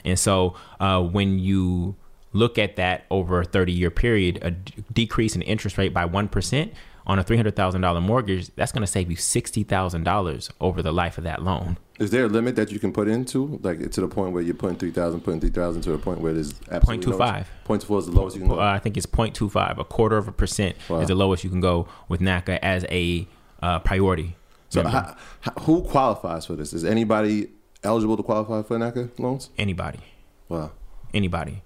and 0.04 0.18
so 0.18 0.54
uh, 0.80 1.02
when 1.02 1.38
you 1.38 1.96
look 2.32 2.58
at 2.58 2.76
that 2.76 3.04
over 3.10 3.40
a 3.40 3.44
30 3.44 3.72
year 3.72 3.90
period, 3.90 4.38
a 4.42 4.50
d- 4.52 4.84
decrease 4.92 5.36
in 5.36 5.42
interest 5.42 5.78
rate 5.78 5.92
by 5.92 6.06
1% 6.06 6.72
on 7.06 7.18
a 7.18 7.24
$300,000 7.24 8.02
mortgage, 8.02 8.48
that's 8.54 8.72
going 8.72 8.80
to 8.82 8.86
save 8.86 9.10
you 9.10 9.16
$60,000 9.16 10.50
over 10.60 10.82
the 10.82 10.92
life 10.92 11.18
of 11.18 11.24
that 11.24 11.42
loan. 11.42 11.76
Is 12.02 12.10
there 12.10 12.24
a 12.24 12.28
limit 12.28 12.56
that 12.56 12.72
you 12.72 12.80
can 12.80 12.92
put 12.92 13.06
into, 13.06 13.60
like 13.62 13.90
to 13.92 14.00
the 14.00 14.08
point 14.08 14.32
where 14.32 14.42
you're 14.42 14.54
putting 14.56 14.76
three 14.76 14.90
thousand, 14.90 15.20
putting 15.20 15.38
three 15.40 15.50
thousand 15.50 15.82
to 15.82 15.92
a 15.92 15.98
point 15.98 16.20
where 16.20 16.32
there's 16.32 16.52
absolutely 16.70 17.06
no- 17.12 17.16
0.25. 17.16 17.44
Point 17.64 17.82
two 17.82 17.86
five 17.88 17.98
is 18.00 18.06
the 18.06 18.12
lowest 18.12 18.36
you 18.36 18.42
can 18.42 18.50
Uh, 18.50 18.54
go. 18.56 18.60
I 18.60 18.78
think 18.80 18.96
it's 18.96 19.06
0.25, 19.06 19.78
a 19.78 19.84
quarter 19.84 20.16
of 20.16 20.26
a 20.26 20.32
percent 20.32 20.74
Wow. 20.88 20.98
is 20.98 21.08
the 21.08 21.14
lowest 21.14 21.44
you 21.44 21.50
can 21.50 21.60
go 21.60 21.86
with 22.08 22.20
NACA 22.20 22.58
as 22.60 22.84
a 22.90 23.28
uh, 23.62 23.78
priority. 23.78 24.34
So, 24.68 24.82
how, 24.82 25.14
how, 25.42 25.52
who 25.60 25.82
qualifies 25.82 26.46
for 26.46 26.54
this? 26.56 26.72
Is 26.72 26.84
anybody 26.84 27.50
eligible 27.84 28.16
to 28.16 28.22
qualify 28.24 28.62
for 28.66 28.76
NACA 28.78 29.10
loans? 29.20 29.50
Anybody, 29.56 30.00
Wow. 30.48 30.72
anybody. 31.14 31.62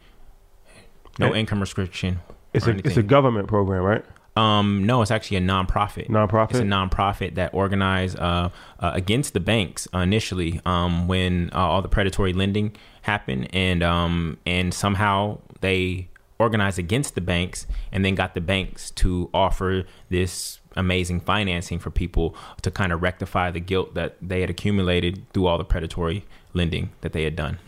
No 1.19 1.29
And- 1.29 1.37
income 1.37 1.61
restriction. 1.61 2.19
It's 2.53 2.67
or 2.67 2.73
a 2.73 2.77
it's 2.79 2.97
a 2.99 3.03
government 3.03 3.49
program, 3.49 3.83
right? 3.83 4.05
Um, 4.37 4.85
no, 4.85 5.01
it's 5.01 5.11
actually 5.11 5.39
a 5.39 5.41
nonprofit. 5.41 6.09
Nonprofit? 6.09 6.51
It's 6.51 6.59
a 6.59 6.63
nonprofit 6.63 7.35
that 7.37 7.55
organized 7.55 8.19
uh, 8.19 8.51
uh, 8.79 8.91
against 8.95 9.33
the 9.33 9.41
banks 9.41 9.89
uh, 9.95 9.99
initially 9.99 10.61
um, 10.67 11.09
when 11.09 11.51
uh, 11.55 11.59
all 11.59 11.83
the 11.83 11.89
predatory 11.89 12.35
lending 12.35 12.77
happened, 13.03 13.49
and 13.55 13.83
um, 13.83 14.37
and 14.45 14.75
somehow 14.75 15.39
they 15.61 16.09
organized 16.39 16.79
against 16.79 17.15
the 17.15 17.21
banks, 17.23 17.67
and 17.91 18.05
then 18.05 18.15
got 18.15 18.35
the 18.35 18.41
banks 18.43 18.91
to 18.91 19.31
offer 19.33 19.85
this 20.11 20.61
amazing 20.77 21.21
financing 21.21 21.79
for 21.79 21.91
people 21.91 22.37
to 22.61 22.71
kind 22.71 22.93
of 22.93 23.01
rectify 23.01 23.51
the 23.51 23.61
guilt 23.61 23.95
that 23.95 24.17
they 24.21 24.43
had 24.43 24.51
accumulated 24.51 25.25
through 25.33 25.47
all 25.47 25.57
the 25.57 25.65
predatory 25.65 26.27
lending 26.57 26.91
that 27.03 27.13
they 27.13 27.23
had 27.23 27.37
done. 27.37 27.59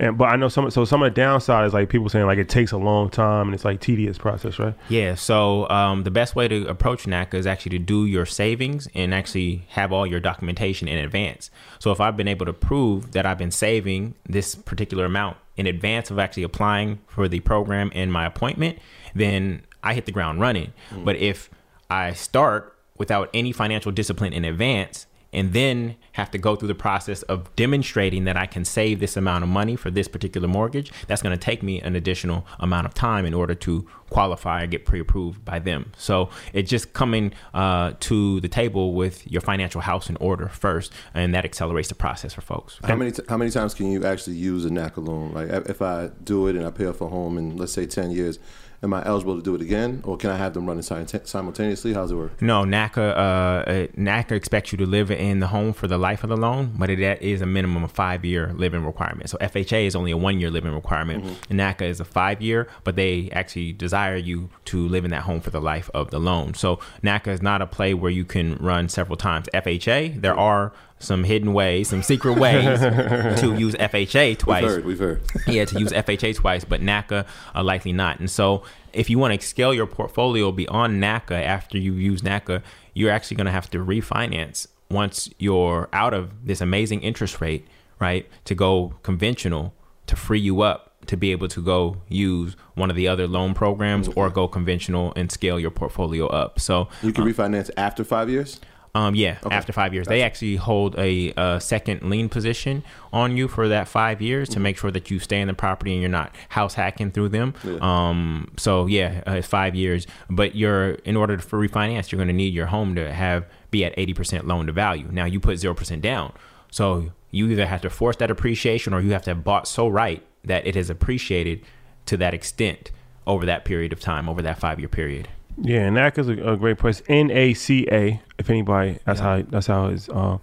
And 0.00 0.16
but 0.16 0.24
I 0.24 0.36
know 0.36 0.48
some 0.48 0.70
so 0.70 0.84
some 0.84 1.02
of 1.02 1.12
the 1.12 1.20
downside 1.20 1.66
is 1.66 1.74
like 1.74 1.88
people 1.88 2.08
saying 2.08 2.26
like 2.26 2.38
it 2.38 2.48
takes 2.48 2.72
a 2.72 2.78
long 2.78 3.10
time 3.10 3.46
and 3.46 3.54
it's 3.54 3.64
like 3.64 3.80
tedious 3.80 4.18
process, 4.18 4.58
right? 4.58 4.74
Yeah, 4.88 5.14
so 5.14 5.68
um, 5.68 6.04
the 6.04 6.10
best 6.10 6.34
way 6.34 6.48
to 6.48 6.66
approach 6.66 7.04
NACA 7.04 7.34
is 7.34 7.46
actually 7.46 7.78
to 7.78 7.78
do 7.78 8.06
your 8.06 8.26
savings 8.26 8.88
and 8.94 9.14
actually 9.14 9.66
have 9.68 9.92
all 9.92 10.06
your 10.06 10.18
documentation 10.18 10.88
in 10.88 10.98
advance. 10.98 11.50
So 11.78 11.92
if 11.92 12.00
I've 12.00 12.16
been 12.16 12.28
able 12.28 12.46
to 12.46 12.52
prove 12.52 13.12
that 13.12 13.26
I've 13.26 13.38
been 13.38 13.50
saving 13.50 14.14
this 14.26 14.54
particular 14.54 15.04
amount 15.04 15.36
in 15.56 15.66
advance 15.66 16.10
of 16.10 16.18
actually 16.18 16.42
applying 16.42 16.98
for 17.06 17.28
the 17.28 17.40
program 17.40 17.90
and 17.94 18.12
my 18.12 18.24
appointment, 18.26 18.78
then 19.14 19.62
I 19.82 19.94
hit 19.94 20.06
the 20.06 20.12
ground 20.12 20.40
running. 20.40 20.72
But 21.04 21.16
if 21.16 21.50
I 21.90 22.12
start 22.14 22.76
without 22.98 23.28
any 23.34 23.52
financial 23.52 23.92
discipline 23.92 24.32
in 24.32 24.44
advance 24.44 25.06
and 25.36 25.52
then 25.52 25.94
have 26.12 26.30
to 26.30 26.38
go 26.38 26.56
through 26.56 26.68
the 26.68 26.74
process 26.74 27.22
of 27.24 27.54
demonstrating 27.56 28.24
that 28.24 28.38
I 28.38 28.46
can 28.46 28.64
save 28.64 29.00
this 29.00 29.18
amount 29.18 29.44
of 29.44 29.50
money 29.50 29.76
for 29.76 29.90
this 29.90 30.08
particular 30.08 30.48
mortgage, 30.48 30.90
that's 31.06 31.20
going 31.20 31.36
to 31.36 31.40
take 31.40 31.62
me 31.62 31.78
an 31.82 31.94
additional 31.94 32.46
amount 32.58 32.86
of 32.86 32.94
time 32.94 33.26
in 33.26 33.34
order 33.34 33.54
to 33.54 33.86
qualify 34.08 34.62
or 34.62 34.66
get 34.66 34.86
pre-approved 34.86 35.44
by 35.44 35.58
them. 35.58 35.92
So 35.98 36.30
it's 36.54 36.70
just 36.70 36.94
coming 36.94 37.34
uh, 37.52 37.92
to 38.00 38.40
the 38.40 38.48
table 38.48 38.94
with 38.94 39.30
your 39.30 39.42
financial 39.42 39.82
house 39.82 40.08
in 40.08 40.16
order 40.16 40.48
first, 40.48 40.90
and 41.12 41.34
that 41.34 41.44
accelerates 41.44 41.88
the 41.88 41.94
process 41.94 42.32
for 42.32 42.40
folks. 42.40 42.78
How 42.82 42.96
many 42.96 43.12
t- 43.12 43.22
how 43.28 43.36
many 43.36 43.50
times 43.50 43.74
can 43.74 43.92
you 43.92 44.06
actually 44.06 44.36
use 44.36 44.64
a 44.64 44.70
NACA 44.70 45.06
loan? 45.06 45.34
Like 45.34 45.50
if 45.68 45.82
I 45.82 46.08
do 46.24 46.46
it 46.46 46.56
and 46.56 46.66
I 46.66 46.70
pay 46.70 46.86
off 46.86 47.02
a 47.02 47.08
home 47.08 47.36
in 47.36 47.58
let's 47.58 47.72
say 47.72 47.84
ten 47.84 48.10
years, 48.10 48.38
am 48.86 48.94
I 48.94 49.04
eligible 49.04 49.36
to 49.36 49.42
do 49.42 49.54
it 49.54 49.60
again, 49.60 50.00
or 50.04 50.16
can 50.16 50.30
I 50.30 50.36
have 50.36 50.54
them 50.54 50.66
running 50.66 50.82
simulta- 50.82 51.26
simultaneously? 51.26 51.92
How's 51.92 52.12
it 52.12 52.14
work? 52.14 52.40
No, 52.40 52.64
NACA 52.64 53.16
uh, 53.16 53.86
NACA 53.96 54.32
expects 54.32 54.72
you 54.72 54.78
to 54.78 54.86
live 54.86 55.10
in 55.10 55.40
the 55.40 55.48
home 55.48 55.72
for 55.72 55.88
the 55.88 55.98
life 55.98 56.22
of 56.22 56.30
the 56.30 56.36
loan, 56.36 56.74
but 56.78 56.88
it 56.88 57.00
that 57.00 57.20
is 57.20 57.42
a 57.42 57.46
minimum 57.46 57.84
of 57.84 57.92
five 57.92 58.24
year 58.24 58.52
living 58.54 58.84
requirement. 58.84 59.28
So 59.28 59.36
FHA 59.38 59.86
is 59.86 59.96
only 59.96 60.12
a 60.12 60.16
one 60.16 60.40
year 60.40 60.50
living 60.50 60.72
requirement, 60.72 61.24
and 61.50 61.58
NACA 61.58 61.82
is 61.82 62.00
a 62.00 62.04
five 62.04 62.40
year, 62.40 62.68
but 62.84 62.96
they 62.96 63.28
actually 63.32 63.72
desire 63.72 64.16
you 64.16 64.48
to 64.66 64.88
live 64.88 65.04
in 65.04 65.10
that 65.10 65.22
home 65.22 65.40
for 65.40 65.50
the 65.50 65.60
life 65.60 65.90
of 65.92 66.10
the 66.10 66.18
loan. 66.18 66.54
So 66.54 66.78
NACA 67.02 67.28
is 67.28 67.42
not 67.42 67.60
a 67.60 67.66
play 67.66 67.92
where 67.92 68.10
you 68.10 68.24
can 68.24 68.56
run 68.56 68.88
several 68.88 69.16
times. 69.16 69.48
FHA, 69.52 70.20
there 70.20 70.38
are 70.38 70.72
some 70.98 71.24
hidden 71.24 71.52
ways, 71.52 71.88
some 71.88 72.02
secret 72.02 72.38
ways 72.38 72.80
to 73.40 73.54
use 73.54 73.74
FHA 73.74 74.38
twice 74.38 74.62
We've 74.62 74.70
heard. 74.70 74.84
We've 74.84 74.98
heard. 75.06 75.22
yeah, 75.46 75.64
to 75.66 75.78
use 75.78 75.92
FHA 75.92 76.36
twice, 76.36 76.64
but 76.64 76.80
NACA 76.80 77.26
uh, 77.54 77.62
likely 77.62 77.92
not. 77.92 78.18
And 78.18 78.30
so, 78.30 78.62
if 78.92 79.10
you 79.10 79.18
want 79.18 79.38
to 79.38 79.46
scale 79.46 79.74
your 79.74 79.86
portfolio 79.86 80.50
beyond 80.52 81.02
NACA 81.02 81.42
after 81.44 81.76
you 81.76 81.92
use 81.92 82.22
NACA, 82.22 82.62
you're 82.94 83.10
actually 83.10 83.36
going 83.36 83.44
to 83.46 83.52
have 83.52 83.68
to 83.70 83.78
refinance 83.78 84.66
once 84.90 85.28
you're 85.38 85.88
out 85.92 86.14
of 86.14 86.46
this 86.46 86.60
amazing 86.62 87.02
interest 87.02 87.40
rate, 87.40 87.66
right? 88.00 88.26
To 88.44 88.54
go 88.54 88.94
conventional 89.02 89.74
to 90.06 90.16
free 90.16 90.40
you 90.40 90.62
up 90.62 90.94
to 91.06 91.16
be 91.16 91.30
able 91.30 91.46
to 91.48 91.62
go 91.62 91.96
use 92.08 92.56
one 92.74 92.90
of 92.90 92.96
the 92.96 93.06
other 93.06 93.28
loan 93.28 93.54
programs 93.54 94.08
or 94.08 94.28
go 94.28 94.48
conventional 94.48 95.12
and 95.14 95.30
scale 95.30 95.60
your 95.60 95.70
portfolio 95.70 96.26
up. 96.26 96.58
So, 96.58 96.88
You 97.02 97.12
can 97.12 97.24
refinance 97.24 97.70
after 97.76 98.02
five 98.02 98.28
years. 98.30 98.60
Um, 98.96 99.14
yeah, 99.14 99.38
after 99.50 99.72
five 99.72 99.92
years, 99.94 100.06
they 100.06 100.22
actually 100.22 100.56
hold 100.56 100.94
a, 100.98 101.32
uh 101.36 101.58
second 101.58 101.98
lien 102.10 102.28
position 102.28 102.82
on 103.12 103.36
you 103.36 103.48
for 103.48 103.68
that 103.68 103.86
five 103.88 104.22
years 104.22 104.48
to 104.50 104.60
make 104.60 104.76
sure 104.78 104.90
that 104.90 105.10
you 105.10 105.18
stay 105.18 105.40
in 105.40 105.48
the 105.48 105.54
property 105.54 105.92
and 105.92 106.00
you're 106.00 106.10
not 106.20 106.34
house 106.48 106.74
hacking 106.74 107.10
through 107.10 107.30
them. 107.30 107.54
Um, 107.80 108.50
so 108.56 108.86
yeah, 108.86 109.22
uh, 109.26 109.32
it's 109.32 109.46
five 109.46 109.74
years. 109.74 110.06
But 110.30 110.54
you're 110.54 110.92
in 111.04 111.16
order 111.16 111.38
for 111.38 111.58
refinance, 111.58 112.10
you're 112.10 112.18
going 112.18 112.28
to 112.28 112.40
need 112.44 112.54
your 112.54 112.66
home 112.66 112.94
to 112.96 113.12
have 113.12 113.46
be 113.70 113.84
at 113.84 113.92
eighty 113.96 114.14
percent 114.14 114.46
loan 114.46 114.66
to 114.66 114.72
value. 114.72 115.08
Now 115.10 115.26
you 115.26 115.40
put 115.40 115.58
zero 115.58 115.74
percent 115.74 116.02
down, 116.02 116.32
so 116.70 117.10
you 117.30 117.48
either 117.48 117.66
have 117.66 117.82
to 117.82 117.90
force 117.90 118.16
that 118.16 118.30
appreciation 118.30 118.94
or 118.94 119.00
you 119.00 119.12
have 119.12 119.22
to 119.22 119.30
have 119.30 119.44
bought 119.44 119.68
so 119.68 119.88
right 119.88 120.22
that 120.44 120.66
it 120.66 120.74
has 120.74 120.88
appreciated 120.88 121.60
to 122.06 122.16
that 122.16 122.32
extent 122.32 122.90
over 123.26 123.44
that 123.44 123.64
period 123.64 123.92
of 123.92 124.00
time, 124.00 124.28
over 124.28 124.40
that 124.42 124.58
five 124.58 124.78
year 124.78 124.88
period. 124.88 125.28
Yeah, 125.58 125.88
NACA's 125.88 126.28
a, 126.28 126.52
a 126.52 126.56
great 126.56 126.78
place. 126.78 127.02
N 127.08 127.30
A 127.30 127.54
C 127.54 127.86
A. 127.90 128.20
If 128.38 128.50
anybody, 128.50 128.98
that's 129.04 129.20
how 129.20 129.42
that's 129.42 129.66
how 129.66 129.86
it's 129.86 130.08
uh, 130.08 130.38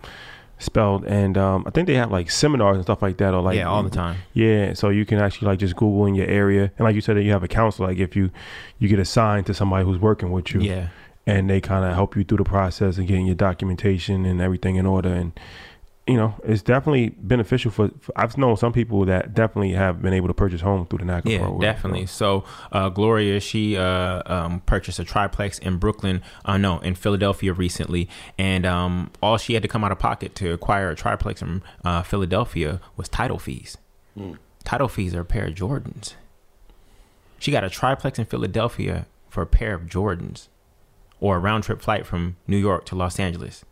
spelled. 0.57 1.05
And 1.05 1.37
um, 1.37 1.63
I 1.67 1.69
think 1.69 1.87
they 1.87 1.93
have 1.95 2.11
like 2.11 2.31
seminars 2.31 2.75
and 2.77 2.83
stuff 2.85 3.01
like 3.01 3.17
that, 3.17 3.33
or 3.33 3.41
like 3.41 3.57
yeah, 3.57 3.67
all 3.69 3.83
the 3.83 3.89
time. 3.89 4.17
Yeah, 4.33 4.73
so 4.73 4.89
you 4.89 5.05
can 5.05 5.19
actually 5.19 5.47
like 5.49 5.59
just 5.59 5.75
Google 5.75 6.05
in 6.07 6.15
your 6.15 6.27
area, 6.27 6.71
and 6.77 6.85
like 6.85 6.95
you 6.95 7.01
said, 7.01 7.21
you 7.23 7.31
have 7.31 7.43
a 7.43 7.47
counselor. 7.47 7.89
Like 7.89 7.99
if 7.99 8.15
you 8.15 8.31
you 8.79 8.87
get 8.87 8.99
assigned 8.99 9.45
to 9.47 9.53
somebody 9.53 9.85
who's 9.85 9.99
working 9.99 10.31
with 10.31 10.53
you, 10.53 10.61
Yeah. 10.61 10.87
and 11.27 11.49
they 11.49 11.61
kind 11.61 11.85
of 11.85 11.93
help 11.93 12.15
you 12.15 12.23
through 12.23 12.39
the 12.39 12.43
process 12.43 12.97
and 12.97 13.07
getting 13.07 13.27
your 13.27 13.35
documentation 13.35 14.25
and 14.25 14.41
everything 14.41 14.77
in 14.77 14.85
order. 14.87 15.13
And 15.13 15.33
you 16.05 16.17
know, 16.17 16.35
it's 16.43 16.61
definitely 16.61 17.09
beneficial 17.17 17.71
for, 17.71 17.89
for. 17.99 18.11
I've 18.17 18.37
known 18.37 18.57
some 18.57 18.73
people 18.73 19.05
that 19.05 19.33
definitely 19.33 19.71
have 19.71 20.01
been 20.01 20.13
able 20.13 20.27
to 20.27 20.33
purchase 20.33 20.59
home 20.59 20.85
through 20.85 20.99
the 20.99 21.05
NACA 21.05 21.21
Yeah, 21.29 21.37
program. 21.39 21.61
definitely. 21.61 22.05
So, 22.07 22.43
uh, 22.73 22.89
Gloria, 22.89 23.39
she 23.39 23.77
uh, 23.77 24.21
um, 24.25 24.59
purchased 24.65 24.99
a 24.99 25.05
triplex 25.05 25.59
in 25.59 25.77
Brooklyn, 25.77 26.21
uh, 26.43 26.57
no, 26.57 26.79
in 26.79 26.95
Philadelphia 26.95 27.53
recently, 27.53 28.09
and 28.37 28.65
um, 28.65 29.11
all 29.21 29.37
she 29.37 29.53
had 29.53 29.61
to 29.63 29.69
come 29.69 29.83
out 29.85 29.93
of 29.93 29.99
pocket 29.99 30.35
to 30.35 30.51
acquire 30.51 30.89
a 30.89 30.95
triplex 30.95 31.41
in 31.41 31.61
uh, 31.85 32.01
Philadelphia 32.03 32.81
was 32.97 33.07
title 33.07 33.39
fees. 33.39 33.77
Title 34.65 34.87
fees 34.89 35.15
are 35.15 35.21
a 35.21 35.25
pair 35.25 35.45
of 35.47 35.55
Jordans. 35.55 36.15
She 37.39 37.49
got 37.51 37.63
a 37.63 37.69
triplex 37.69 38.19
in 38.19 38.25
Philadelphia 38.25 39.05
for 39.29 39.41
a 39.41 39.47
pair 39.47 39.73
of 39.73 39.83
Jordans, 39.83 40.47
or 41.19 41.37
a 41.37 41.39
round 41.39 41.63
trip 41.63 41.81
flight 41.81 42.05
from 42.05 42.35
New 42.45 42.57
York 42.57 42.85
to 42.87 42.95
Los 42.95 43.19
Angeles. 43.19 43.63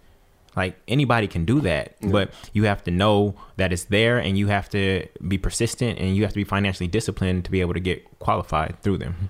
Like 0.55 0.79
anybody 0.87 1.27
can 1.27 1.45
do 1.45 1.61
that, 1.61 1.95
but 2.01 2.33
you 2.51 2.63
have 2.65 2.83
to 2.83 2.91
know 2.91 3.35
that 3.55 3.71
it's 3.71 3.85
there 3.85 4.17
and 4.17 4.37
you 4.37 4.47
have 4.47 4.69
to 4.69 5.07
be 5.27 5.37
persistent 5.37 5.97
and 5.99 6.15
you 6.15 6.23
have 6.23 6.31
to 6.31 6.39
be 6.39 6.43
financially 6.43 6.87
disciplined 6.87 7.45
to 7.45 7.51
be 7.51 7.61
able 7.61 7.73
to 7.73 7.79
get 7.79 8.19
qualified 8.19 8.81
through 8.81 8.97
them. 8.97 9.29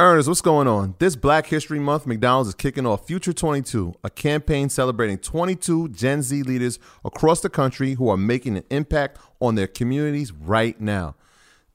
Earners, 0.00 0.26
what's 0.26 0.40
going 0.40 0.66
on? 0.66 0.94
This 0.98 1.14
Black 1.14 1.46
History 1.46 1.78
Month, 1.78 2.06
McDonald's 2.06 2.48
is 2.48 2.54
kicking 2.54 2.86
off 2.86 3.06
Future 3.06 3.34
22, 3.34 3.94
a 4.02 4.08
campaign 4.08 4.70
celebrating 4.70 5.18
22 5.18 5.90
Gen 5.90 6.22
Z 6.22 6.42
leaders 6.42 6.78
across 7.04 7.40
the 7.42 7.50
country 7.50 7.94
who 7.94 8.08
are 8.08 8.16
making 8.16 8.56
an 8.56 8.64
impact 8.70 9.18
on 9.40 9.56
their 9.56 9.66
communities 9.66 10.32
right 10.32 10.80
now. 10.80 11.16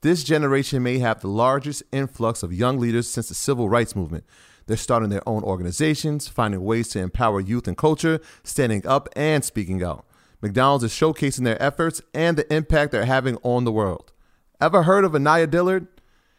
This 0.01 0.23
generation 0.23 0.81
may 0.81 0.97
have 0.97 1.21
the 1.21 1.27
largest 1.27 1.83
influx 1.91 2.41
of 2.41 2.51
young 2.51 2.79
leaders 2.79 3.07
since 3.07 3.27
the 3.27 3.35
civil 3.35 3.69
rights 3.69 3.95
movement. 3.95 4.23
They're 4.67 4.77
starting 4.77 5.09
their 5.09 5.27
own 5.27 5.43
organizations, 5.43 6.27
finding 6.27 6.63
ways 6.63 6.89
to 6.89 6.99
empower 6.99 7.39
youth 7.39 7.67
and 7.67 7.77
culture, 7.77 8.19
standing 8.43 8.85
up 8.87 9.09
and 9.15 9.43
speaking 9.43 9.83
out. 9.83 10.05
McDonald's 10.41 10.83
is 10.83 10.91
showcasing 10.91 11.43
their 11.43 11.61
efforts 11.61 12.01
and 12.13 12.37
the 12.37 12.53
impact 12.53 12.91
they're 12.91 13.05
having 13.05 13.37
on 13.43 13.63
the 13.63 13.71
world. 13.71 14.11
Ever 14.59 14.83
heard 14.83 15.03
of 15.03 15.15
Anaya 15.15 15.47
Dillard? 15.47 15.87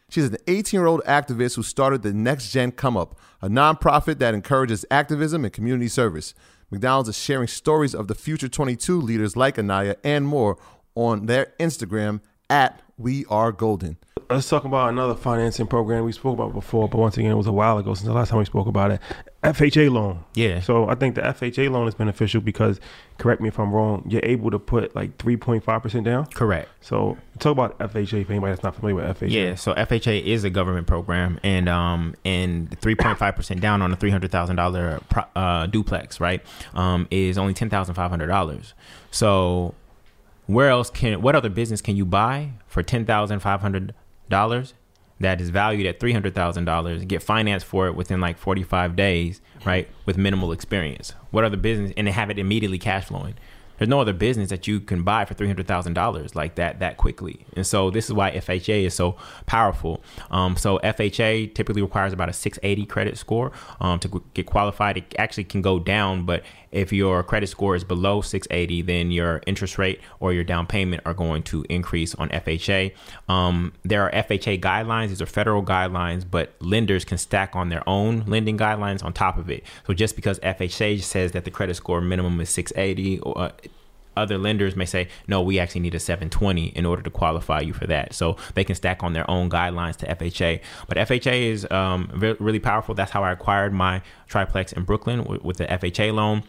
She's 0.09 0.25
an 0.25 0.37
18 0.47 0.79
year 0.79 0.87
old 0.87 1.03
activist 1.03 1.55
who 1.55 1.63
started 1.63 2.01
the 2.01 2.13
Next 2.13 2.51
Gen 2.51 2.71
Come 2.71 2.95
Up, 2.95 3.19
a 3.41 3.49
nonprofit 3.49 4.19
that 4.19 4.33
encourages 4.33 4.85
activism 4.89 5.43
and 5.43 5.53
community 5.53 5.89
service. 5.89 6.33
McDonald's 6.71 7.09
is 7.09 7.17
sharing 7.17 7.47
stories 7.47 7.93
of 7.93 8.07
the 8.07 8.15
Future 8.15 8.47
22 8.47 8.99
leaders 8.99 9.35
like 9.35 9.59
Anaya 9.59 9.95
and 10.03 10.25
more 10.25 10.57
on 10.95 11.25
their 11.25 11.53
Instagram 11.59 12.21
at 12.49 12.81
We 12.97 13.25
Are 13.25 13.51
Golden. 13.51 13.97
Let's 14.29 14.49
talk 14.49 14.65
about 14.65 14.89
another 14.89 15.15
financing 15.15 15.67
program 15.67 16.03
we 16.03 16.11
spoke 16.11 16.33
about 16.33 16.53
before, 16.53 16.89
but 16.89 16.97
once 16.97 17.17
again, 17.17 17.31
it 17.31 17.35
was 17.35 17.47
a 17.47 17.51
while 17.51 17.77
ago 17.77 17.93
since 17.93 18.07
the 18.07 18.13
last 18.13 18.29
time 18.29 18.39
we 18.39 18.45
spoke 18.45 18.67
about 18.67 18.91
it. 18.91 19.01
FHA 19.43 19.89
loan. 19.89 20.25
Yeah. 20.33 20.59
So 20.59 20.89
I 20.89 20.95
think 20.95 21.15
the 21.15 21.21
FHA 21.21 21.71
loan 21.71 21.87
is 21.87 21.95
beneficial 21.95 22.41
because, 22.41 22.81
correct 23.17 23.39
me 23.39 23.47
if 23.47 23.57
I'm 23.57 23.71
wrong, 23.71 24.03
you're 24.09 24.25
able 24.25 24.51
to 24.51 24.59
put 24.59 24.93
like 24.95 25.17
3.5% 25.17 26.03
down. 26.03 26.25
Correct. 26.25 26.67
So 26.81 27.17
talk 27.39 27.53
about 27.53 27.77
FHA 27.79 28.25
for 28.25 28.33
anybody 28.33 28.51
that's 28.51 28.63
not 28.63 28.75
familiar 28.75 28.95
with 28.95 29.19
FHA. 29.19 29.31
Yeah, 29.31 29.55
so 29.55 29.73
FHA 29.73 30.23
is 30.25 30.43
a 30.43 30.49
government 30.49 30.87
program, 30.87 31.39
and 31.43 31.69
um, 31.69 32.15
and 32.25 32.77
three 32.79 32.95
point 32.95 33.17
five 33.17 33.35
percent 33.35 33.61
down 33.61 33.81
on 33.81 33.91
a 33.91 33.95
three 33.95 34.09
hundred 34.09 34.31
thousand 34.31 34.55
dollar 34.57 35.01
uh, 35.35 35.67
duplex, 35.67 36.19
right, 36.19 36.41
um, 36.73 37.07
is 37.11 37.37
only 37.37 37.53
ten 37.53 37.69
thousand 37.69 37.95
five 37.95 38.09
hundred 38.09 38.27
dollars. 38.27 38.73
So, 39.11 39.75
where 40.47 40.69
else 40.69 40.89
can 40.89 41.21
what 41.21 41.35
other 41.35 41.49
business 41.49 41.81
can 41.81 41.95
you 41.95 42.05
buy 42.05 42.51
for 42.67 42.83
ten 42.83 43.05
thousand 43.05 43.39
five 43.39 43.61
hundred 43.61 43.93
dollars 44.29 44.73
that 45.19 45.41
is 45.41 45.49
valued 45.49 45.87
at 45.87 45.99
three 45.99 46.13
hundred 46.13 46.35
thousand 46.35 46.65
dollars? 46.65 47.05
Get 47.05 47.23
financed 47.23 47.65
for 47.65 47.87
it 47.87 47.95
within 47.95 48.21
like 48.21 48.37
forty 48.37 48.63
five 48.63 48.95
days, 48.95 49.41
right, 49.65 49.89
with 50.05 50.17
minimal 50.17 50.51
experience. 50.51 51.13
What 51.31 51.43
other 51.43 51.57
business 51.57 51.91
and 51.97 52.07
have 52.07 52.29
it 52.29 52.39
immediately 52.39 52.79
cash 52.79 53.05
flowing? 53.05 53.35
There's 53.77 53.89
no 53.89 53.99
other 54.01 54.13
business 54.13 54.49
that 54.49 54.67
you 54.67 54.79
can 54.79 55.03
buy 55.03 55.25
for 55.25 55.33
three 55.33 55.47
hundred 55.47 55.67
thousand 55.67 55.93
dollars 55.93 56.35
like 56.35 56.55
that 56.55 56.79
that 56.79 56.97
quickly, 56.97 57.45
and 57.55 57.65
so 57.65 57.89
this 57.89 58.05
is 58.05 58.13
why 58.13 58.31
FHA 58.31 58.85
is 58.85 58.93
so 58.93 59.17
powerful. 59.45 60.03
Um, 60.31 60.57
so 60.57 60.79
FHA 60.79 61.53
typically 61.55 61.81
requires 61.81 62.13
about 62.13 62.29
a 62.29 62.33
680 62.33 62.85
credit 62.85 63.17
score 63.17 63.51
um, 63.79 63.99
to 63.99 64.23
get 64.33 64.45
qualified. 64.45 64.97
It 64.97 65.15
actually 65.17 65.45
can 65.45 65.61
go 65.61 65.79
down, 65.79 66.25
but 66.25 66.43
if 66.71 66.91
your 66.91 67.23
credit 67.23 67.47
score 67.47 67.75
is 67.75 67.83
below 67.83 68.21
680, 68.21 68.81
then 68.81 69.11
your 69.11 69.41
interest 69.47 69.77
rate 69.77 70.01
or 70.19 70.33
your 70.33 70.43
down 70.43 70.67
payment 70.67 71.01
are 71.05 71.13
going 71.13 71.43
to 71.43 71.65
increase 71.69 72.13
on 72.15 72.29
FHA. 72.29 72.93
Um, 73.29 73.73
there 73.83 74.03
are 74.03 74.11
FHA 74.11 74.61
guidelines; 74.61 75.09
these 75.09 75.21
are 75.21 75.25
federal 75.25 75.63
guidelines, 75.63 76.25
but 76.29 76.53
lenders 76.59 77.05
can 77.05 77.17
stack 77.17 77.55
on 77.55 77.69
their 77.69 77.87
own 77.87 78.23
lending 78.27 78.57
guidelines 78.57 79.03
on 79.03 79.13
top 79.13 79.37
of 79.37 79.49
it. 79.49 79.63
So 79.85 79.93
just 79.93 80.15
because 80.15 80.39
FHA 80.39 81.01
says 81.01 81.31
that 81.31 81.45
the 81.45 81.51
credit 81.51 81.75
score 81.75 82.01
minimum 82.01 82.39
is 82.41 82.49
680, 82.49 83.19
or 83.19 83.37
uh, 83.39 83.51
other 84.17 84.37
lenders 84.37 84.75
may 84.75 84.85
say, 84.85 85.07
no, 85.27 85.41
we 85.41 85.59
actually 85.59 85.81
need 85.81 85.95
a 85.95 85.99
720 85.99 86.67
in 86.67 86.85
order 86.85 87.01
to 87.01 87.09
qualify 87.09 87.61
you 87.61 87.73
for 87.73 87.87
that. 87.87 88.13
So 88.13 88.37
they 88.55 88.63
can 88.63 88.75
stack 88.75 89.03
on 89.03 89.13
their 89.13 89.29
own 89.29 89.49
guidelines 89.49 89.95
to 89.97 90.07
FHA. 90.07 90.61
But 90.87 90.97
FHA 90.97 91.51
is 91.51 91.69
um, 91.71 92.09
re- 92.13 92.35
really 92.39 92.59
powerful. 92.59 92.95
That's 92.95 93.11
how 93.11 93.23
I 93.23 93.31
acquired 93.31 93.73
my 93.73 94.01
triplex 94.27 94.73
in 94.73 94.83
Brooklyn 94.83 95.23
with, 95.23 95.43
with 95.43 95.57
the 95.57 95.65
FHA 95.65 96.13
loan. 96.13 96.43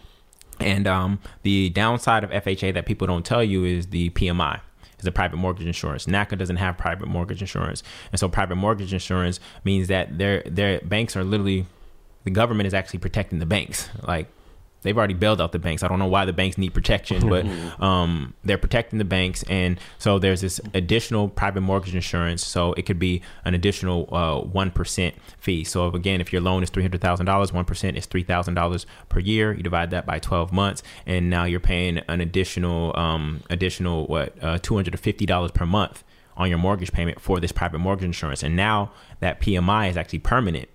And 0.60 0.86
um, 0.86 1.20
the 1.42 1.70
downside 1.70 2.24
of 2.24 2.30
FHA 2.30 2.74
that 2.74 2.86
people 2.86 3.06
don't 3.06 3.24
tell 3.24 3.44
you 3.44 3.64
is 3.64 3.88
the 3.88 4.10
PMI. 4.10 4.60
is 4.98 5.06
a 5.06 5.12
private 5.12 5.36
mortgage 5.36 5.66
insurance. 5.66 6.06
NACA 6.06 6.36
doesn't 6.36 6.56
have 6.56 6.76
private 6.76 7.06
mortgage 7.06 7.40
insurance, 7.40 7.82
and 8.10 8.18
so 8.18 8.28
private 8.28 8.56
mortgage 8.56 8.92
insurance 8.92 9.38
means 9.62 9.86
that 9.88 10.18
their 10.18 10.42
their 10.46 10.80
banks 10.80 11.16
are 11.16 11.22
literally 11.22 11.66
the 12.24 12.30
government 12.30 12.66
is 12.66 12.74
actually 12.74 12.98
protecting 12.98 13.38
the 13.38 13.46
banks. 13.46 13.88
Like 14.02 14.28
they've 14.82 14.96
already 14.96 15.14
bailed 15.14 15.40
out 15.40 15.52
the 15.52 15.58
banks. 15.58 15.82
I 15.82 15.88
don't 15.88 15.98
know 15.98 16.06
why 16.06 16.24
the 16.24 16.32
banks 16.32 16.58
need 16.58 16.74
protection, 16.74 17.28
but 17.28 17.46
um, 17.82 18.34
they're 18.44 18.58
protecting 18.58 18.98
the 18.98 19.04
banks, 19.04 19.42
and 19.44 19.78
so 19.98 20.18
there's 20.18 20.40
this 20.40 20.60
additional 20.74 21.28
private 21.28 21.60
mortgage 21.60 21.94
insurance. 21.94 22.44
So 22.44 22.72
it 22.74 22.82
could 22.82 22.98
be 22.98 23.22
an 23.44 23.54
additional 23.54 24.06
one 24.52 24.72
fee. 25.38 25.64
So 25.64 25.86
again, 25.88 26.20
if 26.20 26.32
your 26.32 26.42
loan 26.42 26.62
is 26.62 26.70
three 26.70 26.82
hundred 26.82 27.00
thousand 27.00 27.26
dollars, 27.26 27.52
one 27.52 27.64
percent 27.64 27.96
is 27.96 28.06
three 28.06 28.22
thousand 28.22 28.54
dollars 28.54 28.86
per 29.08 29.20
year. 29.20 29.52
You 29.52 29.62
divide 29.62 29.90
that 29.90 30.06
by 30.06 30.18
twelve 30.18 30.52
months, 30.52 30.82
and 31.06 31.30
now 31.30 31.44
you're 31.44 31.60
paying 31.60 31.98
an 32.08 32.20
additional 32.20 32.98
um, 32.98 33.42
additional 33.50 34.06
what 34.06 34.42
uh, 34.42 34.58
two 34.58 34.74
hundred 34.74 34.94
and 34.94 35.00
fifty 35.00 35.26
dollars 35.26 35.50
per 35.50 35.66
month 35.66 36.04
on 36.36 36.48
your 36.48 36.58
mortgage 36.58 36.92
payment 36.92 37.20
for 37.20 37.40
this 37.40 37.52
private 37.52 37.78
mortgage 37.78 38.04
insurance. 38.04 38.42
And 38.42 38.54
now 38.54 38.92
that 39.20 39.40
PMI 39.40 39.90
is 39.90 39.96
actually 39.96 40.20
permanent 40.20 40.68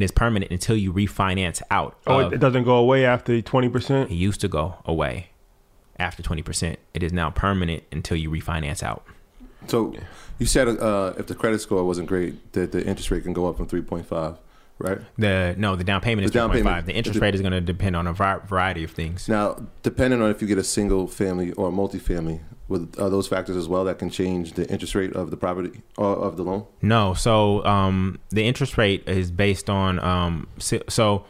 it 0.00 0.04
is 0.04 0.10
permanent 0.10 0.50
until 0.50 0.76
you 0.76 0.92
refinance 0.92 1.60
out. 1.70 1.96
Oh, 2.06 2.20
of- 2.20 2.32
it 2.32 2.38
doesn't 2.40 2.64
go 2.64 2.76
away 2.76 3.04
after 3.04 3.40
twenty 3.42 3.68
percent. 3.68 4.10
it 4.10 4.14
used 4.14 4.40
to 4.42 4.48
go 4.48 4.76
away 4.84 5.28
after 5.98 6.22
20%. 6.22 6.76
It 6.94 7.02
is 7.02 7.12
now 7.12 7.28
permanent 7.28 7.82
until 7.92 8.16
you 8.16 8.30
refinance 8.30 8.82
out. 8.82 9.04
So 9.66 9.94
you 10.38 10.46
said 10.46 10.66
uh, 10.66 11.12
if 11.18 11.26
the 11.26 11.34
credit 11.34 11.58
score 11.60 11.84
wasn't 11.84 12.08
great, 12.08 12.52
that 12.54 12.72
the 12.72 12.80
interest 12.86 13.10
rate 13.10 13.22
can 13.24 13.34
go 13.34 13.46
up 13.46 13.58
from 13.58 13.66
3.5, 13.68 14.38
right? 14.78 14.98
The 15.18 15.54
no, 15.58 15.76
the 15.76 15.84
down 15.84 16.00
payment 16.00 16.24
is 16.24 16.30
down 16.30 16.48
3.5. 16.48 16.52
payment- 16.54 16.86
The 16.86 16.94
interest 16.94 17.14
the- 17.20 17.20
rate 17.20 17.34
is 17.34 17.42
going 17.42 17.52
to 17.52 17.60
depend 17.60 17.96
on 17.96 18.06
a 18.06 18.14
variety 18.14 18.82
of 18.82 18.92
things. 18.92 19.28
Now, 19.28 19.60
depending 19.82 20.22
on 20.22 20.30
if 20.30 20.40
you 20.40 20.48
get 20.48 20.56
a 20.56 20.64
single 20.64 21.06
family 21.06 21.52
or 21.52 21.68
a 21.68 21.72
multifamily, 21.72 22.40
with 22.70 22.98
are 22.98 23.10
those 23.10 23.26
factors 23.26 23.56
as 23.56 23.68
well 23.68 23.84
that 23.84 23.98
can 23.98 24.08
change 24.08 24.54
the 24.54 24.66
interest 24.70 24.94
rate 24.94 25.12
of 25.12 25.30
the 25.30 25.36
property 25.36 25.82
or 25.98 26.16
of 26.16 26.36
the 26.36 26.44
loan? 26.44 26.64
No, 26.80 27.12
so 27.12 27.64
um, 27.66 28.18
the 28.30 28.46
interest 28.46 28.78
rate 28.78 29.06
is 29.06 29.30
based 29.30 29.68
on 29.68 29.98
um, 29.98 30.46
so 30.58 31.24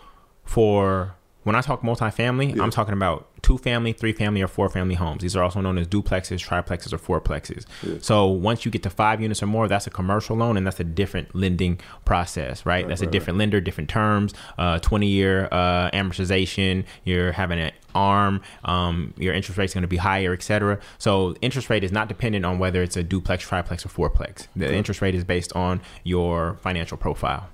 for 0.44 1.16
when 1.42 1.56
I 1.56 1.60
talk 1.62 1.82
multifamily, 1.82 2.56
Yeah. 2.56 2.62
I'm 2.62 2.70
talking 2.70 2.92
about 2.92 3.26
two 3.42 3.56
family, 3.56 3.92
three 3.94 4.12
family, 4.12 4.42
or 4.42 4.48
four 4.48 4.68
family 4.68 4.94
homes. 4.94 5.22
These 5.22 5.34
are 5.34 5.42
also 5.42 5.60
known 5.62 5.78
as 5.78 5.86
duplexes, 5.86 6.46
triplexes, 6.46 6.92
or 6.92 6.98
fourplexes. 6.98 7.64
So 8.04 8.26
once 8.26 8.64
you 8.66 8.70
get 8.70 8.82
to 8.82 8.90
five 8.90 9.22
units 9.22 9.42
or 9.42 9.46
more, 9.46 9.66
that's 9.66 9.86
a 9.86 9.90
commercial 9.90 10.36
loan, 10.36 10.58
and 10.58 10.66
that's 10.66 10.80
a 10.80 10.84
different 10.84 11.34
lending 11.34 11.80
process, 12.04 12.66
right? 12.66 12.86
that's 12.86 13.00
a 13.00 13.06
different 13.06 13.38
lender, 13.38 13.60
different 13.60 13.88
terms, 13.88 14.34
uh, 14.58 14.78
20 14.80 15.06
year 15.06 15.48
uh, 15.50 15.90
amortization. 15.92 16.84
You're 17.04 17.32
having 17.32 17.58
an 17.58 17.72
arm, 17.94 18.42
um, 18.64 19.14
your 19.16 19.32
interest 19.32 19.56
rate's 19.58 19.72
going 19.72 19.82
to 19.82 19.88
be 19.88 19.96
higher, 19.96 20.34
et 20.34 20.42
cetera. 20.42 20.78
So 20.98 21.34
interest 21.40 21.70
rate 21.70 21.82
is 21.82 21.90
not 21.92 22.08
dependent 22.08 22.44
on 22.44 22.58
whether 22.58 22.82
it's 22.82 22.96
a 22.98 23.02
duplex, 23.02 23.44
triplex, 23.44 23.86
or 23.86 23.88
fourplex. 23.88 24.46
The 24.54 24.72
interest 24.74 25.00
rate 25.00 25.14
is 25.14 25.24
based 25.24 25.54
on 25.56 25.80
your 26.04 26.58
financial 26.60 26.98
profile. 26.98 27.48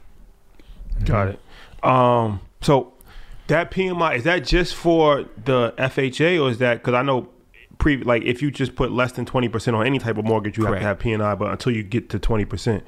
Got 1.05 1.29
it. 1.29 1.41
Um, 1.85 2.41
so 2.61 2.93
that 3.49 3.71
PMI 3.71 4.17
is 4.17 4.25
that 4.25 4.45
just 4.45 4.75
for 4.75 5.25
the 5.45 5.73
FHA 5.79 6.43
or 6.43 6.51
is 6.51 6.59
that 6.59 6.79
because 6.79 6.95
I 6.95 7.03
know 7.03 7.29
pre 7.79 7.99
like 7.99 8.23
if 8.23 8.43
you 8.43 8.51
just 8.51 8.75
put 8.75 8.93
less 8.93 9.13
than 9.13 9.25
twenty 9.27 9.49
percent 9.49 9.77
on 9.77 9.87
any 9.87 9.99
type 9.99 10.19
of 10.19 10.25
mortgage, 10.25 10.57
you 10.59 10.65
Correct. 10.65 10.83
have 10.83 10.99
to 10.99 11.09
have 11.09 11.21
PMI, 11.21 11.39
but 11.39 11.51
until 11.51 11.73
you 11.73 11.83
get 11.83 12.11
to 12.11 12.19
twenty 12.19 12.45
percent, 12.45 12.85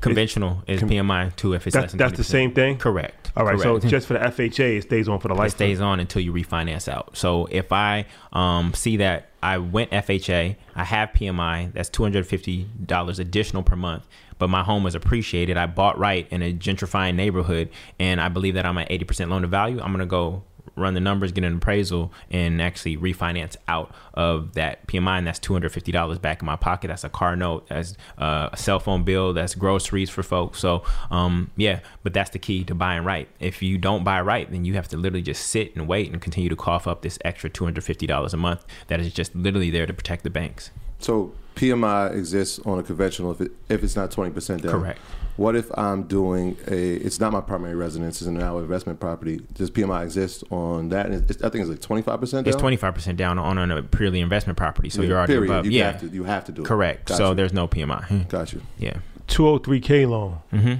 Conventional 0.00 0.62
is 0.66 0.80
PMI 0.82 1.34
too 1.36 1.54
if 1.54 1.66
it's 1.66 1.74
that's 1.74 1.84
less 1.84 1.90
than 1.92 1.98
that's 1.98 2.16
the 2.16 2.22
20%. 2.22 2.26
same 2.26 2.54
thing. 2.54 2.78
Correct. 2.78 3.32
All 3.36 3.44
right, 3.44 3.58
Correct. 3.58 3.82
so 3.82 3.88
just 3.88 4.06
for 4.06 4.14
the 4.14 4.20
FHA, 4.20 4.78
it 4.78 4.82
stays 4.82 5.08
on 5.08 5.20
for 5.20 5.28
the 5.28 5.34
life 5.34 5.48
it 5.52 5.56
stays 5.56 5.80
on 5.80 6.00
until 6.00 6.22
you 6.22 6.32
refinance 6.32 6.88
out. 6.88 7.16
So 7.16 7.46
if 7.50 7.72
I 7.72 8.06
um, 8.32 8.74
see 8.74 8.96
that 8.98 9.28
I 9.42 9.58
went 9.58 9.90
FHA, 9.90 10.56
I 10.74 10.84
have 10.84 11.10
PMI, 11.10 11.72
that's 11.72 11.88
two 11.88 12.02
hundred 12.02 12.26
fifty 12.26 12.64
dollars 12.84 13.18
additional 13.18 13.62
per 13.62 13.76
month, 13.76 14.06
but 14.38 14.48
my 14.48 14.62
home 14.62 14.84
was 14.84 14.94
appreciated. 14.94 15.56
I 15.56 15.66
bought 15.66 15.98
right 15.98 16.26
in 16.30 16.42
a 16.42 16.52
gentrifying 16.52 17.14
neighborhood, 17.14 17.68
and 17.98 18.20
I 18.20 18.28
believe 18.28 18.54
that 18.54 18.66
I'm 18.66 18.78
at 18.78 18.90
eighty 18.90 19.04
percent 19.04 19.30
loan 19.30 19.42
to 19.42 19.48
value. 19.48 19.80
I'm 19.80 19.92
gonna 19.92 20.06
go 20.06 20.42
run 20.76 20.94
the 20.94 21.00
numbers, 21.00 21.32
get 21.32 21.44
an 21.44 21.56
appraisal, 21.56 22.12
and 22.30 22.60
actually 22.60 22.96
refinance 22.96 23.56
out 23.66 23.94
of 24.14 24.54
that 24.54 24.86
PMI, 24.86 25.18
and 25.18 25.26
that's 25.26 25.38
two 25.38 25.52
hundred 25.52 25.72
fifty 25.72 25.92
dollars 25.92 26.18
back 26.18 26.42
in 26.42 26.46
my 26.46 26.56
pocket. 26.56 26.88
That's 26.88 27.04
a 27.04 27.08
car 27.08 27.36
note, 27.36 27.68
that's 27.68 27.96
uh, 28.18 28.50
a 28.52 28.56
cell 28.56 28.80
phone 28.80 29.04
bill, 29.04 29.32
that's 29.32 29.54
groceries 29.54 30.10
for 30.10 30.22
folks. 30.22 30.58
So 30.58 30.82
um, 31.10 31.50
yeah, 31.56 31.80
but 32.02 32.12
that's 32.12 32.30
the 32.30 32.38
key 32.38 32.64
to 32.64 32.74
buying 32.74 33.04
right. 33.04 33.28
If 33.40 33.62
you 33.62 33.78
don't 33.78 34.04
buy 34.04 34.20
right, 34.20 34.50
then 34.50 34.64
you 34.64 34.74
have 34.74 34.88
to 34.88 34.96
literally 34.96 35.22
just 35.22 35.46
sit 35.46 35.74
and 35.76 35.88
wait 35.88 36.12
and 36.12 36.20
continue 36.20 36.48
to 36.48 36.56
cough 36.56 36.86
up 36.86 37.02
this 37.02 37.18
extra 37.24 37.50
two 37.50 37.64
hundred 37.64 37.84
fifty 37.84 38.06
dollars 38.06 38.34
a 38.34 38.38
month. 38.38 38.64
That 38.88 39.00
is 39.00 39.12
just 39.12 39.34
literally 39.34 39.70
there 39.70 39.86
to 39.86 39.94
protect 39.94 40.24
the 40.24 40.30
banks. 40.30 40.70
So 40.98 41.32
PMI 41.56 42.14
exists 42.14 42.60
on 42.64 42.78
a 42.78 42.82
conventional 42.82 43.32
if, 43.32 43.40
it, 43.40 43.52
if 43.68 43.82
it's 43.82 43.96
not 43.96 44.10
20% 44.10 44.62
down. 44.62 44.72
Correct. 44.72 45.00
What 45.36 45.54
if 45.54 45.70
I'm 45.78 46.02
doing 46.04 46.56
a, 46.66 46.94
it's 46.94 47.20
not 47.20 47.32
my 47.32 47.40
primary 47.40 47.76
residence, 47.76 48.20
it's 48.20 48.26
an 48.26 48.34
now 48.34 48.58
investment 48.58 48.98
property. 48.98 49.40
Does 49.54 49.70
PMI 49.70 50.02
exist 50.04 50.42
on 50.50 50.88
that? 50.88 51.06
And 51.06 51.30
it's, 51.30 51.42
I 51.42 51.48
think 51.48 51.68
it's 51.68 51.70
like 51.70 52.04
25% 52.04 52.30
down? 52.32 52.46
It's 52.46 52.56
twenty 52.56 52.76
five 52.76 52.94
percent 52.94 53.16
down 53.18 53.38
on, 53.38 53.56
on 53.56 53.70
a 53.70 53.82
purely 53.84 54.20
investment 54.20 54.56
property, 54.56 54.90
so 54.90 55.00
Yeah, 55.02 55.08
you're 55.08 55.18
already 55.18 55.32
period. 55.34 55.50
above. 55.52 55.66
You 55.66 55.70
yeah, 55.72 55.92
have 55.92 56.00
to, 56.00 56.08
you 56.08 56.24
have 56.24 56.44
to 56.46 56.52
do 56.52 56.62
it. 56.62 56.64
correct. 56.64 57.10
So 57.10 57.28
you. 57.28 57.34
there's 57.36 57.52
no 57.52 57.68
PMI. 57.68 58.28
Got 58.28 58.52
you. 58.52 58.62
Yeah. 58.78 58.98
Two 59.28 59.44
hundred 59.44 59.64
three 59.64 59.80
k 59.80 60.06
loan. 60.06 60.38
Mm-hmm. 60.52 60.74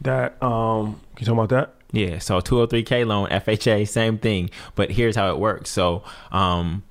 That 0.00 0.42
um, 0.42 1.00
can 1.16 1.20
you 1.20 1.26
talk 1.26 1.34
about 1.34 1.48
that? 1.50 1.74
Yeah, 1.90 2.18
so 2.18 2.40
203k 2.40 3.06
loan, 3.06 3.30
FHA, 3.30 3.88
same 3.88 4.18
thing. 4.18 4.50
But 4.74 4.90
here's 4.90 5.16
how 5.16 5.30
it 5.30 5.38
works. 5.38 5.70
So, 5.70 6.02
um, 6.32 6.82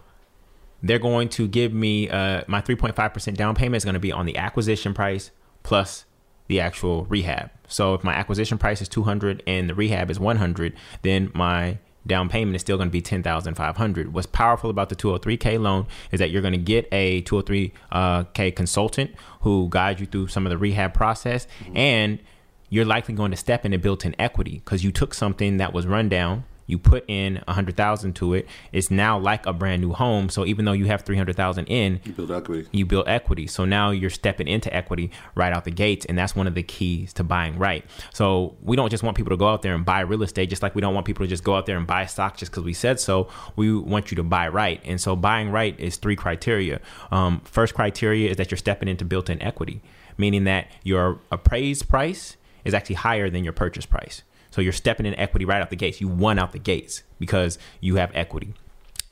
they're 0.81 0.99
going 0.99 1.29
to 1.29 1.47
give 1.47 1.73
me 1.73 2.09
uh, 2.09 2.43
my 2.47 2.61
3.5% 2.61 3.35
down 3.35 3.55
payment 3.55 3.77
is 3.77 3.83
going 3.83 3.93
to 3.93 3.99
be 3.99 4.11
on 4.11 4.25
the 4.25 4.37
acquisition 4.37 4.93
price 4.93 5.31
plus 5.63 6.05
the 6.47 6.59
actual 6.59 7.05
rehab. 7.05 7.51
So 7.67 7.93
if 7.93 8.03
my 8.03 8.13
acquisition 8.13 8.57
price 8.57 8.81
is 8.81 8.87
200 8.87 9.43
and 9.45 9.69
the 9.69 9.75
rehab 9.75 10.09
is 10.09 10.19
100, 10.19 10.73
then 11.01 11.31
my 11.33 11.79
down 12.05 12.29
payment 12.29 12.55
is 12.55 12.61
still 12.61 12.77
going 12.77 12.87
to 12.87 12.91
be 12.91 13.01
10,500. 13.01 14.13
What's 14.13 14.27
powerful 14.27 14.69
about 14.69 14.89
the 14.89 14.95
203k 14.95 15.59
loan 15.59 15.87
is 16.11 16.19
that 16.19 16.31
you're 16.31 16.41
going 16.41 16.53
to 16.53 16.57
get 16.57 16.87
a 16.91 17.21
203k 17.23 18.55
consultant 18.55 19.11
who 19.41 19.67
guides 19.69 19.99
you 19.99 20.05
through 20.05 20.27
some 20.27 20.45
of 20.45 20.49
the 20.49 20.57
rehab 20.57 20.93
process 20.93 21.47
and 21.75 22.19
you're 22.69 22.85
likely 22.85 23.13
going 23.13 23.31
to 23.31 23.37
step 23.37 23.65
into 23.65 23.77
built-in 23.77 24.15
equity 24.19 24.61
because 24.63 24.83
you 24.83 24.91
took 24.91 25.13
something 25.13 25.57
that 25.57 25.73
was 25.73 25.85
run 25.85 26.09
down 26.09 26.45
you 26.67 26.77
put 26.77 27.03
in 27.07 27.41
a 27.47 27.53
hundred 27.53 27.75
thousand 27.75 28.13
to 28.13 28.33
it 28.33 28.47
it's 28.71 28.91
now 28.91 29.17
like 29.17 29.45
a 29.45 29.53
brand 29.53 29.81
new 29.81 29.93
home 29.93 30.29
so 30.29 30.45
even 30.45 30.65
though 30.65 30.73
you 30.73 30.85
have 30.85 31.01
300000 31.01 31.65
in 31.65 31.99
You 32.05 32.11
build 32.13 32.31
equity. 32.31 32.67
you 32.71 32.85
build 32.85 33.07
equity. 33.07 33.47
So 33.47 33.65
now 33.65 33.89
you're 33.91 34.09
stepping 34.09 34.47
into 34.47 34.73
equity 34.75 35.11
right 35.35 35.51
out 35.53 35.63
the 35.63 35.71
gates. 35.71 36.05
And 36.05 36.17
that's 36.17 36.35
one 36.35 36.45
of 36.47 36.55
the 36.55 36.63
keys 36.63 37.13
to 37.13 37.23
buying 37.23 37.57
right. 37.57 37.83
So 38.13 38.55
we 38.61 38.75
don't 38.75 38.89
just 38.89 39.03
want 39.03 39.15
people 39.17 39.29
to 39.31 39.37
go 39.37 39.47
out 39.47 39.61
there 39.61 39.73
and 39.73 39.85
buy 39.85 40.01
real 40.01 40.21
estate, 40.23 40.49
just 40.49 40.61
like 40.61 40.75
we 40.75 40.81
don't 40.81 40.93
want 40.93 41.05
people 41.05 41.25
to 41.25 41.29
just 41.29 41.43
go 41.43 41.55
out 41.55 41.65
there 41.65 41.77
and 41.77 41.87
buy 41.87 42.05
stock 42.05 42.37
just 42.37 42.51
because 42.51 42.63
we 42.63 42.73
said 42.73 42.99
so. 42.99 43.29
We 43.55 43.73
want 43.75 44.11
you 44.11 44.15
to 44.17 44.23
buy 44.23 44.47
right. 44.49 44.81
And 44.85 44.99
so 44.99 45.15
buying 45.15 45.49
right 45.51 45.79
is 45.79 45.97
three 45.97 46.15
criteria. 46.15 46.79
Um, 47.11 47.41
first 47.45 47.73
criteria 47.73 48.29
is 48.29 48.37
that 48.37 48.51
you're 48.51 48.57
stepping 48.57 48.87
into 48.89 49.05
built 49.05 49.29
in 49.29 49.41
equity, 49.41 49.81
meaning 50.17 50.43
that 50.45 50.67
your 50.83 51.19
appraised 51.31 51.87
price 51.89 52.37
is 52.65 52.73
actually 52.73 52.95
higher 52.95 53.29
than 53.29 53.43
your 53.43 53.53
purchase 53.53 53.85
price. 53.85 54.23
So 54.57 54.61
you're 54.61 54.73
stepping 54.73 55.05
in 55.05 55.13
equity 55.19 55.45
right 55.45 55.61
out 55.61 55.69
the 55.69 55.75
gates. 55.75 56.01
You 56.01 56.07
won 56.07 56.39
out 56.39 56.51
the 56.51 56.57
gates 56.57 57.03
because 57.19 57.59
you 57.79 57.97
have 57.97 58.09
equity. 58.15 58.55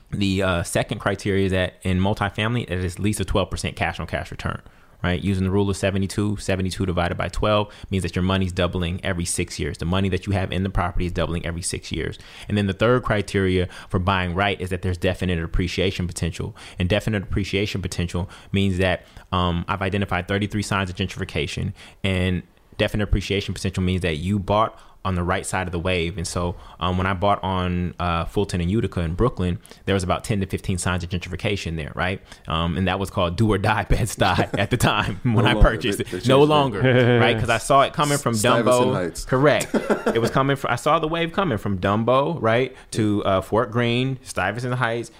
The 0.09 0.41
uh, 0.41 0.63
second 0.63 0.97
criteria 0.97 1.45
is 1.45 1.51
that 1.51 1.75
in 1.83 1.99
multifamily, 1.99 2.63
it 2.63 2.71
is 2.71 2.95
at 2.95 2.99
least 2.99 3.19
a 3.19 3.25
12% 3.25 3.75
cash 3.75 3.99
on 3.99 4.07
cash 4.07 4.31
return, 4.31 4.59
right? 5.03 5.23
Using 5.23 5.43
the 5.43 5.51
rule 5.51 5.69
of 5.69 5.77
72, 5.77 6.37
72 6.37 6.87
divided 6.87 7.15
by 7.15 7.27
12 7.27 7.71
means 7.91 8.01
that 8.01 8.15
your 8.15 8.23
money's 8.23 8.51
doubling 8.53 8.99
every 9.05 9.23
six 9.23 9.59
years. 9.59 9.77
The 9.77 9.85
money 9.85 10.09
that 10.09 10.25
you 10.25 10.33
have 10.33 10.51
in 10.51 10.63
the 10.63 10.69
property 10.71 11.05
is 11.05 11.11
doubling 11.11 11.45
every 11.45 11.61
six 11.61 11.91
years. 11.91 12.17
And 12.49 12.57
then 12.57 12.65
the 12.65 12.73
third 12.73 13.03
criteria 13.03 13.67
for 13.87 13.99
buying 13.99 14.33
right 14.33 14.59
is 14.59 14.71
that 14.71 14.81
there's 14.81 14.97
definite 14.97 15.37
appreciation 15.43 16.07
potential. 16.07 16.55
And 16.79 16.89
definite 16.89 17.21
appreciation 17.21 17.83
potential 17.83 18.31
means 18.51 18.79
that 18.79 19.05
um, 19.31 19.63
I've 19.67 19.83
identified 19.83 20.27
33 20.27 20.63
signs 20.63 20.89
of 20.89 20.95
gentrification. 20.95 21.73
And 22.03 22.41
definite 22.79 23.03
appreciation 23.03 23.53
potential 23.53 23.83
means 23.83 24.01
that 24.01 24.17
you 24.17 24.39
bought 24.39 24.79
on 25.05 25.15
the 25.15 25.23
right 25.23 25.45
side 25.45 25.67
of 25.67 25.71
the 25.71 25.79
wave. 25.79 26.17
And 26.17 26.27
so 26.27 26.55
um, 26.81 26.97
when 26.97 27.07
I 27.07 27.13
bought 27.13 27.41
on 27.43 27.93
uh, 27.99 28.25
Fulton 28.25 28.59
and 28.59 28.69
Utica 28.69 28.99
in 29.01 29.13
Brooklyn, 29.15 29.59
there 29.85 29.93
was 29.93 30.03
about 30.03 30.25
10 30.25 30.41
to 30.41 30.45
15 30.47 30.77
signs 30.77 31.03
of 31.03 31.09
gentrification 31.09 31.77
there, 31.77 31.93
right? 31.95 32.21
Um, 32.47 32.75
and 32.75 32.87
that 32.89 32.99
was 32.99 33.09
called 33.09 33.37
do 33.37 33.49
or 33.51 33.57
die 33.57 33.83
Bed-Stuy 33.89 34.49
at 34.59 34.69
the 34.71 34.77
time 34.77 35.19
when 35.23 35.45
No 35.45 35.51
I 35.51 35.53
longer. 35.53 35.69
purchased 35.69 35.99
They- 35.99 36.03
they 36.05 36.17
it. 36.17 36.27
No 36.27 36.41
that. 36.41 36.45
longer, 36.47 36.79
right? 37.21 37.33
Because 37.35 37.49
I 37.49 37.59
saw 37.59 37.83
it 37.83 37.93
coming 37.93 38.17
from 38.17 38.33
Dumbo. 38.33 39.25
Correct. 39.27 39.73
it 40.15 40.19
was 40.19 40.31
coming 40.31 40.55
from, 40.57 40.71
I 40.71 40.75
saw 40.75 40.99
the 40.99 41.07
wave 41.07 41.31
coming 41.31 41.57
from 41.57 41.79
Dumbo, 41.79 42.41
right? 42.41 42.75
To 42.91 43.23
uh, 43.23 43.41
Fort 43.41 43.71
Greene, 43.71 44.19
Stuyvesant 44.23 44.73
Heights, 44.73 45.11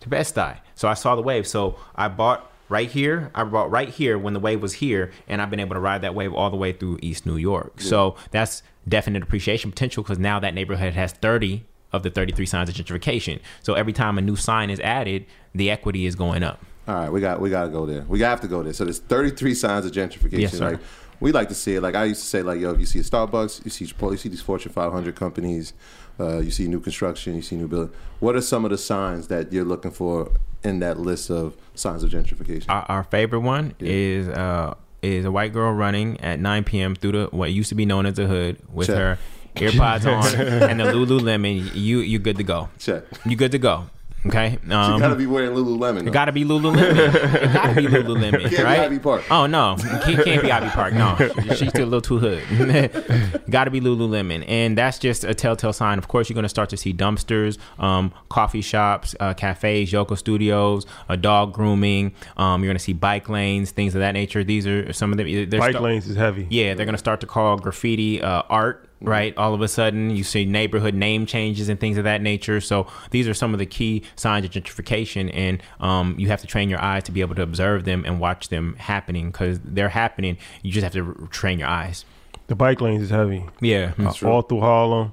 to 0.00 0.08
Bed-Stuy. 0.08 0.58
So 0.74 0.88
I 0.88 0.94
saw 0.94 1.14
the 1.16 1.22
wave. 1.22 1.46
So 1.46 1.76
I 1.96 2.08
bought 2.08 2.50
right 2.68 2.90
here. 2.90 3.30
I 3.34 3.44
bought 3.44 3.70
right 3.70 3.88
here 3.88 4.18
when 4.18 4.34
the 4.34 4.40
wave 4.40 4.62
was 4.62 4.74
here, 4.74 5.10
and 5.26 5.40
I've 5.40 5.50
been 5.50 5.60
able 5.60 5.74
to 5.74 5.80
ride 5.80 6.02
that 6.02 6.14
wave 6.14 6.34
all 6.34 6.50
the 6.50 6.56
way 6.56 6.72
through 6.72 6.98
East 7.02 7.26
New 7.26 7.36
York. 7.36 7.80
So 7.80 8.16
that's 8.30 8.62
definite 8.86 9.22
appreciation 9.22 9.70
potential 9.70 10.02
because 10.02 10.18
now 10.18 10.38
that 10.40 10.54
neighborhood 10.54 10.94
has 10.94 11.12
30 11.12 11.64
of 11.92 12.02
the 12.02 12.10
33 12.10 12.46
signs 12.46 12.68
of 12.68 12.74
gentrification. 12.74 13.40
So 13.62 13.74
every 13.74 13.92
time 13.92 14.18
a 14.18 14.20
new 14.20 14.36
sign 14.36 14.70
is 14.70 14.80
added, 14.80 15.26
the 15.54 15.70
equity 15.70 16.06
is 16.06 16.14
going 16.14 16.42
up. 16.42 16.64
All 16.86 16.94
right, 16.94 17.10
we 17.10 17.20
got 17.20 17.40
we 17.40 17.50
got 17.50 17.64
to 17.64 17.70
go 17.70 17.84
there. 17.84 18.02
We 18.08 18.20
have 18.20 18.40
to 18.40 18.48
go 18.48 18.62
there. 18.62 18.72
So 18.72 18.84
there's 18.84 18.98
33 18.98 19.54
signs 19.54 19.84
of 19.84 19.92
gentrification. 19.92 20.40
Yes, 20.40 20.56
sir. 20.56 20.70
Like 20.70 20.80
we 21.20 21.32
like 21.32 21.48
to 21.48 21.54
see 21.54 21.74
it. 21.74 21.82
Like 21.82 21.94
I 21.94 22.04
used 22.04 22.22
to 22.22 22.26
say, 22.26 22.42
like 22.42 22.60
yo, 22.60 22.70
if 22.70 22.80
you 22.80 22.86
see 22.86 23.00
a 23.00 23.02
Starbucks, 23.02 23.64
you 23.64 23.70
see 23.70 23.84
Chipotle, 23.84 24.12
you 24.12 24.16
see 24.16 24.28
these 24.30 24.40
Fortune 24.40 24.72
500 24.72 25.14
companies, 25.14 25.74
uh, 26.20 26.38
you 26.38 26.50
see 26.50 26.66
new 26.68 26.80
construction, 26.80 27.34
you 27.34 27.42
see 27.42 27.56
new 27.56 27.68
building. 27.68 27.94
What 28.20 28.34
are 28.36 28.40
some 28.40 28.64
of 28.64 28.70
the 28.70 28.78
signs 28.78 29.28
that 29.28 29.52
you're 29.52 29.64
looking 29.64 29.90
for 29.92 30.30
in 30.64 30.80
that 30.80 30.98
list 30.98 31.30
of 31.30 31.54
signs 31.74 32.02
of 32.02 32.10
gentrification? 32.10 32.66
Our, 32.68 32.82
our 32.88 33.04
favorite 33.04 33.40
one 33.40 33.74
Yeah. 33.78 33.90
is 33.92 34.28
uh 34.28 34.74
is 35.00 35.24
a 35.24 35.30
white 35.30 35.52
girl 35.52 35.72
running 35.72 36.20
at 36.20 36.40
9 36.40 36.64
p.m. 36.64 36.96
through 36.96 37.12
the 37.12 37.26
what 37.30 37.52
used 37.52 37.68
to 37.68 37.76
be 37.76 37.86
known 37.86 38.04
as 38.06 38.14
the 38.14 38.26
hood 38.26 38.56
with 38.72 38.88
Check. 38.88 38.96
her 38.96 39.18
earpods 39.54 40.04
on 40.06 40.40
and 40.70 40.80
the 40.80 40.84
Lululemon. 40.84 41.70
You 41.74 41.98
you 42.00 42.18
good 42.18 42.36
to 42.38 42.42
go. 42.44 42.68
Check. 42.78 43.04
You 43.24 43.36
good 43.36 43.52
to 43.52 43.58
go. 43.58 43.88
Okay. 44.28 44.58
You 44.66 44.72
Um, 44.74 45.00
gotta 45.00 45.14
be 45.16 45.26
wearing 45.26 45.52
Lululemon. 45.52 46.00
It 46.00 46.04
though. 46.06 46.10
gotta 46.12 46.32
be 46.32 46.44
Lululemon. 46.44 46.78
it 47.44 47.52
gotta 47.52 47.74
be 47.74 47.86
Lululemon, 47.86 48.40
Can't 48.40 48.50
be 48.56 48.62
right? 48.62 48.80
Ivy 48.80 48.98
Park. 48.98 49.24
Oh 49.30 49.46
no, 49.46 49.76
can't, 49.78 50.24
can't 50.24 50.42
be 50.42 50.52
Ivy 50.52 50.68
Park. 50.70 50.92
No, 50.94 51.16
she's 51.54 51.68
still 51.70 51.84
a 51.84 51.90
little 51.90 52.00
too 52.00 52.18
hood. 52.18 53.42
gotta 53.50 53.70
be 53.70 53.80
Lululemon, 53.80 54.44
and 54.48 54.76
that's 54.76 54.98
just 54.98 55.24
a 55.24 55.34
telltale 55.34 55.72
sign. 55.72 55.98
Of 55.98 56.08
course, 56.08 56.28
you're 56.28 56.34
gonna 56.34 56.48
start 56.48 56.68
to 56.70 56.76
see 56.76 56.92
dumpsters, 56.92 57.58
um, 57.78 58.12
coffee 58.28 58.60
shops, 58.62 59.14
uh, 59.20 59.34
cafes, 59.34 59.92
yoga 59.92 60.16
studios, 60.16 60.86
uh, 61.08 61.16
dog 61.16 61.52
grooming. 61.52 62.12
Um, 62.36 62.62
you're 62.62 62.70
gonna 62.72 62.78
see 62.78 62.92
bike 62.92 63.28
lanes, 63.28 63.70
things 63.70 63.94
of 63.94 64.00
that 64.00 64.12
nature. 64.12 64.44
These 64.44 64.66
are 64.66 64.92
some 64.92 65.12
of 65.12 65.18
them. 65.18 65.26
Bike 65.50 65.72
sta- 65.72 65.80
lanes 65.80 66.06
is 66.08 66.16
heavy. 66.16 66.46
yeah, 66.50 66.74
they're 66.74 66.86
gonna 66.86 66.98
start 66.98 67.20
to 67.20 67.26
call 67.26 67.56
graffiti 67.58 68.22
uh, 68.22 68.42
art. 68.50 68.87
Right, 69.00 69.36
all 69.36 69.54
of 69.54 69.60
a 69.60 69.68
sudden 69.68 70.10
you 70.10 70.24
see 70.24 70.44
neighborhood 70.44 70.92
name 70.94 71.24
changes 71.24 71.68
and 71.68 71.78
things 71.78 71.98
of 71.98 72.04
that 72.04 72.20
nature. 72.20 72.60
So 72.60 72.88
these 73.10 73.28
are 73.28 73.34
some 73.34 73.52
of 73.52 73.58
the 73.58 73.66
key 73.66 74.02
signs 74.16 74.44
of 74.44 74.50
gentrification, 74.50 75.30
and 75.32 75.62
um, 75.78 76.16
you 76.18 76.28
have 76.28 76.40
to 76.40 76.46
train 76.48 76.68
your 76.68 76.80
eyes 76.82 77.04
to 77.04 77.12
be 77.12 77.20
able 77.20 77.36
to 77.36 77.42
observe 77.42 77.84
them 77.84 78.04
and 78.04 78.18
watch 78.18 78.48
them 78.48 78.74
happening 78.78 79.30
because 79.30 79.60
they're 79.64 79.88
happening. 79.90 80.36
You 80.62 80.72
just 80.72 80.82
have 80.82 80.92
to 80.94 81.14
r- 81.20 81.26
train 81.28 81.60
your 81.60 81.68
eyes. 81.68 82.04
The 82.48 82.54
bike 82.56 82.80
lanes 82.80 83.02
is 83.02 83.10
heavy. 83.10 83.44
Yeah, 83.60 83.92
Uh, 83.98 84.12
all 84.26 84.42
through 84.42 84.60
Harlem. 84.60 85.12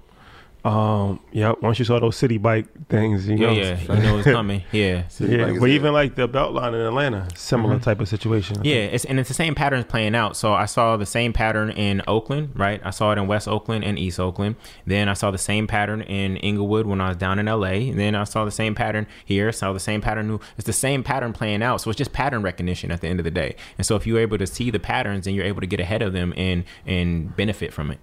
Um, 0.65 1.19
yeah. 1.31 1.53
Once 1.61 1.77
you 1.77 1.85
saw 1.85 1.99
those 1.99 2.17
Citi 2.17 2.41
Bike 2.41 2.65
things, 2.89 3.27
you 3.27 3.35
yeah, 3.37 3.47
know. 3.47 3.53
yeah. 3.53 3.79
You 3.81 3.87
know 4.03 4.17
it's 4.17 4.27
coming. 4.27 4.63
Yeah. 4.71 5.07
City 5.09 5.37
Yeah, 5.37 5.55
but 5.59 5.69
even 5.69 5.93
like 5.93 6.15
the 6.15 6.27
Beltline 6.27 6.69
in 6.73 6.81
Atlanta, 6.81 7.27
similar 7.35 7.77
type 7.77 7.99
of 8.01 8.07
situation. 8.09 8.57
I 8.57 8.59
Mm-hmm. 8.61 8.65
Yeah, 8.65 8.73
think. 8.81 8.93
it's 8.95 9.05
and 9.05 9.19
it's 9.19 9.27
the 9.29 9.35
same 9.35 9.53
patterns 9.53 9.85
playing 9.85 10.15
out. 10.15 10.35
So 10.35 10.53
I 10.53 10.65
saw 10.65 10.97
the 10.97 11.05
same 11.05 11.33
pattern 11.33 11.69
in 11.69 12.01
Oakland, 12.07 12.49
right? 12.55 12.81
I 12.83 12.89
saw 12.89 13.11
it 13.11 13.19
in 13.19 13.27
West 13.27 13.47
Oakland 13.47 13.83
and 13.83 13.99
East 13.99 14.19
Oakland. 14.19 14.55
Then 14.87 15.07
I 15.07 15.13
saw 15.13 15.29
the 15.29 15.37
same 15.37 15.67
pattern 15.67 16.01
in 16.01 16.37
Inglewood 16.37 16.87
when 16.87 16.99
I 16.99 17.09
was 17.09 17.17
down 17.17 17.37
in 17.37 17.45
LA. 17.45 17.91
And 17.91 17.99
then 17.99 18.15
I 18.15 18.23
saw 18.23 18.43
the 18.43 18.51
same 18.51 18.73
pattern 18.73 19.05
here. 19.23 19.51
Saw 19.51 19.71
the 19.71 19.79
same 19.79 20.01
pattern. 20.01 20.39
It's 20.57 20.65
the 20.65 20.73
same 20.73 21.03
pattern 21.03 21.31
playing 21.31 21.61
out. 21.61 21.79
So 21.81 21.91
it's 21.91 21.97
just 21.99 22.11
pattern 22.11 22.41
recognition 22.41 22.91
at 22.91 23.01
the 23.01 23.07
end 23.07 23.19
of 23.19 23.23
the 23.23 23.29
day. 23.31 23.55
And 23.77 23.85
so 23.85 23.95
if 23.95 24.07
you're 24.07 24.19
able 24.19 24.39
to 24.39 24.47
see 24.47 24.71
the 24.71 24.79
patterns, 24.79 25.25
then 25.25 25.35
you're 25.35 25.45
able 25.45 25.61
to 25.61 25.67
get 25.67 25.79
ahead 25.79 26.01
of 26.01 26.13
them 26.13 26.33
and 26.35 26.63
and 26.87 27.35
benefit 27.35 27.71
from 27.71 27.91
it. 27.91 27.99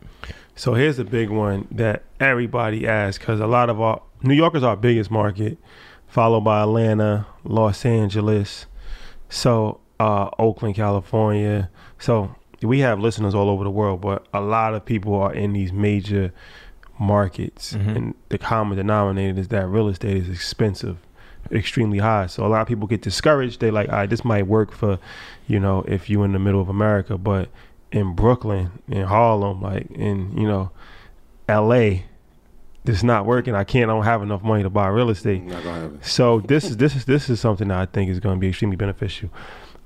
So 0.55 0.75
here's 0.75 0.99
a 0.99 1.05
big 1.05 1.31
one 1.31 1.67
that 1.71 2.03
everybody 2.21 2.87
asks 2.87 3.19
because 3.19 3.41
a 3.41 3.47
lot 3.47 3.71
of 3.71 3.81
our 3.81 4.03
New 4.23 4.35
York 4.35 4.55
is 4.55 4.63
our 4.63 4.77
biggest 4.77 5.11
market, 5.11 5.59
followed 6.09 6.43
by 6.43 6.63
Atlanta, 6.63 7.27
Los 7.45 7.85
Angeles, 7.85 8.67
so 9.29 9.81
uh, 9.99 10.29
Oakland, 10.39 10.75
California. 10.75 11.71
So 11.99 12.35
we 12.61 12.81
have 12.81 13.01
listeners 13.01 13.35
all 13.35 13.49
over 13.49 13.65
the 13.65 13.71
world, 13.71 14.01
but 14.03 14.27
a 14.35 14.41
lot 14.41 14.75
of 14.75 14.85
people 14.85 15.15
are 15.15 15.33
in 15.33 15.53
these 15.55 15.73
major 15.73 16.33
markets, 17.01 17.73
Mhm. 17.73 17.97
and 17.97 18.15
the 18.29 18.39
common 18.39 18.77
denominator 18.77 19.41
is 19.41 19.49
that 19.49 19.67
real 19.69 19.89
estate 19.89 20.19
is 20.19 20.29
expensive, 20.29 20.99
extremely 21.51 21.99
high. 21.99 22.27
So 22.27 22.47
a 22.47 22.49
lot 22.49 22.61
of 22.61 22.69
people 22.69 22.87
get 22.87 23.03
discouraged. 23.03 23.61
They 23.61 23.71
like, 23.71 23.89
all 23.89 23.97
right, 23.97 24.11
this 24.11 24.25
might 24.25 24.47
work 24.47 24.71
for, 24.71 24.99
you 25.49 25.59
know, 25.59 25.83
if 25.89 26.09
you're 26.11 26.25
in 26.25 26.33
the 26.33 26.39
middle 26.39 26.61
of 26.61 26.69
America, 26.69 27.17
but 27.19 27.49
in 27.93 28.15
Brooklyn, 28.15 28.71
in 28.89 29.05
Harlem, 29.05 29.61
like 29.61 29.91
in 29.91 30.37
you 30.37 30.49
know, 30.49 30.71
L.A. 31.49 32.07
It's 32.85 33.05
not 33.05 33.27
working. 33.27 33.55
I 33.55 33.63
can't. 33.63 33.89
I 33.89 33.95
don't 33.95 34.05
have 34.05 34.23
enough 34.23 34.43
money 34.43 34.65
to 34.65 34.71
buy 34.71 34.89
real 34.89 35.11
estate. 35.11 35.43
Not 35.45 35.63
gonna 35.63 35.81
happen. 35.83 36.03
So 36.03 36.41
this 36.41 36.65
is 36.65 36.79
this 36.79 36.97
is 36.97 37.05
this 37.05 37.31
is 37.31 37.39
something 37.39 37.69
that 37.69 37.79
I 37.79 37.87
think 37.87 38.11
is 38.11 38.19
going 38.19 38.37
to 38.37 38.41
be 38.41 38.49
extremely 38.49 38.77
beneficial. 38.77 39.31